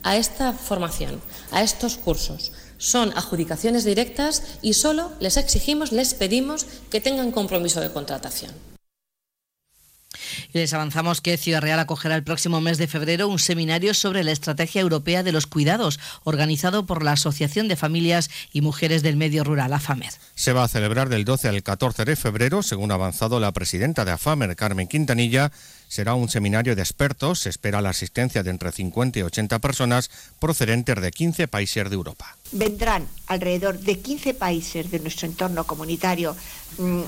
a 0.03 0.17
esta 0.17 0.53
formación, 0.53 1.21
a 1.51 1.63
estos 1.63 1.97
cursos. 1.97 2.53
Son 2.79 3.13
adjudicaciones 3.17 3.85
directas 3.85 4.43
y 4.63 4.75
solo 4.75 5.11
les 5.21 5.37
exigimos, 5.37 5.93
les 5.93 6.15
pedimos 6.15 6.67
que 6.91 7.01
tengan 7.01 7.33
compromiso 7.33 7.81
de 7.81 7.93
contratación. 7.93 8.76
Y 10.53 10.59
les 10.59 10.73
avanzamos 10.73 11.21
que 11.21 11.37
Ciudad 11.37 11.61
Real 11.61 11.79
acogerá 11.79 12.15
el 12.15 12.25
próximo 12.25 12.61
mes 12.61 12.79
de 12.79 12.87
febrero 12.87 13.29
un 13.29 13.39
seminario 13.39 13.95
sobre 13.95 14.25
la 14.25 14.33
Estrategia 14.33 14.81
Europea 14.81 15.23
de 15.23 15.33
los 15.33 15.47
Cuidados, 15.47 16.01
organizado 16.25 16.87
por 16.87 17.03
la 17.03 17.13
Asociación 17.13 17.69
de 17.69 17.77
Familias 17.77 18.31
y 18.53 18.61
Mujeres 18.61 19.03
del 19.03 19.17
Medio 19.17 19.45
Rural, 19.45 19.73
AFAMER. 19.73 20.13
Se 20.35 20.53
va 20.53 20.65
a 20.65 20.69
celebrar 20.69 21.09
del 21.09 21.25
12 21.25 21.49
al 21.49 21.63
14 21.63 22.05
de 22.05 22.17
febrero, 22.17 22.63
según 22.63 22.91
ha 22.91 22.95
avanzado 22.95 23.41
la 23.41 23.53
presidenta 23.53 24.05
de 24.05 24.13
AFAMER, 24.13 24.57
Carmen 24.57 24.89
Quintanilla, 24.89 25.51
será 25.89 26.15
un 26.15 26.29
seminario 26.29 26.75
de 26.75 26.83
expertos. 26.83 27.41
Se 27.41 27.49
espera 27.49 27.81
la 27.81 27.91
asistencia 27.91 28.43
de 28.43 28.51
entre 28.51 28.73
50 28.73 29.19
y 29.19 29.23
80 29.23 29.59
personas 29.59 30.11
procedentes 30.39 31.01
de 31.01 31.11
15 31.11 31.49
países 31.49 31.89
de 31.89 31.95
Europa. 31.95 32.37
Vendrán 32.53 33.09
alrededor 33.27 33.79
de 33.79 33.99
15 33.99 34.35
países 34.35 34.91
de 34.91 35.01
nuestro 35.01 35.27
entorno 35.27 35.65
comunitario, 35.65 36.37
mmm, 36.79 37.03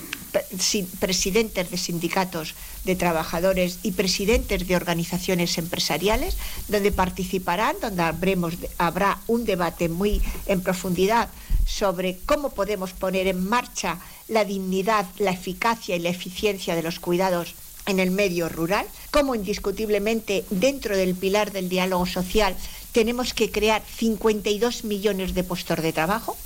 presidentes 0.98 1.70
de 1.70 1.76
sindicatos 1.76 2.55
de 2.84 2.96
trabajadores 2.96 3.78
y 3.82 3.92
presidentes 3.92 4.66
de 4.66 4.76
organizaciones 4.76 5.59
empresariales, 5.59 6.36
donde 6.68 6.92
participarán, 6.92 7.76
donde 7.80 8.02
habremos, 8.02 8.55
habrá 8.78 9.18
un 9.26 9.44
debate 9.44 9.88
muy 9.88 10.22
en 10.46 10.60
profundidad 10.60 11.28
sobre 11.66 12.18
cómo 12.26 12.50
podemos 12.50 12.92
poner 12.92 13.26
en 13.26 13.46
marcha 13.46 13.98
la 14.26 14.44
dignidad, 14.44 15.06
la 15.18 15.32
eficacia 15.32 15.96
y 15.96 16.00
la 16.00 16.09
eficiencia 16.09 16.74
de 16.74 16.82
los 16.82 16.98
cuidados 16.98 17.55
en 17.89 17.98
el 17.98 18.12
medio 18.12 18.48
rural, 18.48 18.86
como 19.10 19.35
indiscutiblemente 19.35 20.44
dentro 20.51 20.97
del 20.97 21.15
pilar 21.15 21.51
del 21.51 21.69
diálogo 21.69 22.06
social 22.06 22.55
tenemos 22.93 23.35
que 23.35 23.51
crear 23.51 23.82
52 23.82 24.85
millones 24.85 25.35
de 25.35 25.44
puestos 25.44 25.82
de 25.82 25.93
trabajo. 25.93 26.36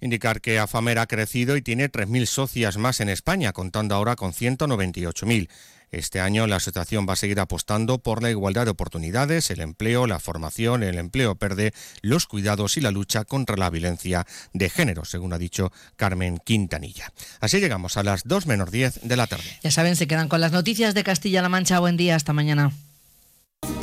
Indicar 0.00 0.40
que 0.40 0.58
AFAMER 0.58 0.98
ha 0.98 1.06
crecido 1.06 1.56
y 1.56 1.62
tiene 1.62 1.90
3.000 1.90 2.26
socias 2.26 2.76
más 2.76 3.00
en 3.00 3.08
España, 3.08 3.52
contando 3.52 3.94
ahora 3.94 4.16
con 4.16 4.32
198.000. 4.32 5.48
Este 5.94 6.20
año 6.20 6.46
la 6.46 6.56
asociación 6.56 7.06
va 7.08 7.12
a 7.12 7.16
seguir 7.16 7.38
apostando 7.38 7.98
por 7.98 8.22
la 8.22 8.30
igualdad 8.30 8.64
de 8.64 8.72
oportunidades, 8.72 9.50
el 9.50 9.60
empleo, 9.60 10.06
la 10.06 10.18
formación, 10.18 10.82
el 10.82 10.98
empleo 10.98 11.36
verde, 11.36 11.72
los 12.02 12.26
cuidados 12.26 12.76
y 12.76 12.80
la 12.80 12.90
lucha 12.90 13.24
contra 13.24 13.56
la 13.56 13.70
violencia 13.70 14.26
de 14.52 14.70
género, 14.70 15.04
según 15.04 15.32
ha 15.32 15.38
dicho 15.38 15.72
Carmen 15.96 16.38
Quintanilla. 16.44 17.12
Así 17.40 17.60
llegamos 17.60 17.96
a 17.96 18.02
las 18.02 18.24
2 18.24 18.46
menos 18.46 18.70
10 18.70 19.00
de 19.02 19.16
la 19.16 19.26
tarde. 19.26 19.44
Ya 19.62 19.70
saben, 19.70 19.96
se 19.96 20.08
quedan 20.08 20.28
con 20.28 20.40
las 20.40 20.52
noticias 20.52 20.94
de 20.94 21.04
Castilla-La 21.04 21.48
Mancha. 21.48 21.78
Buen 21.78 21.96
día, 21.96 22.16
hasta 22.16 22.32
mañana. 22.32 22.72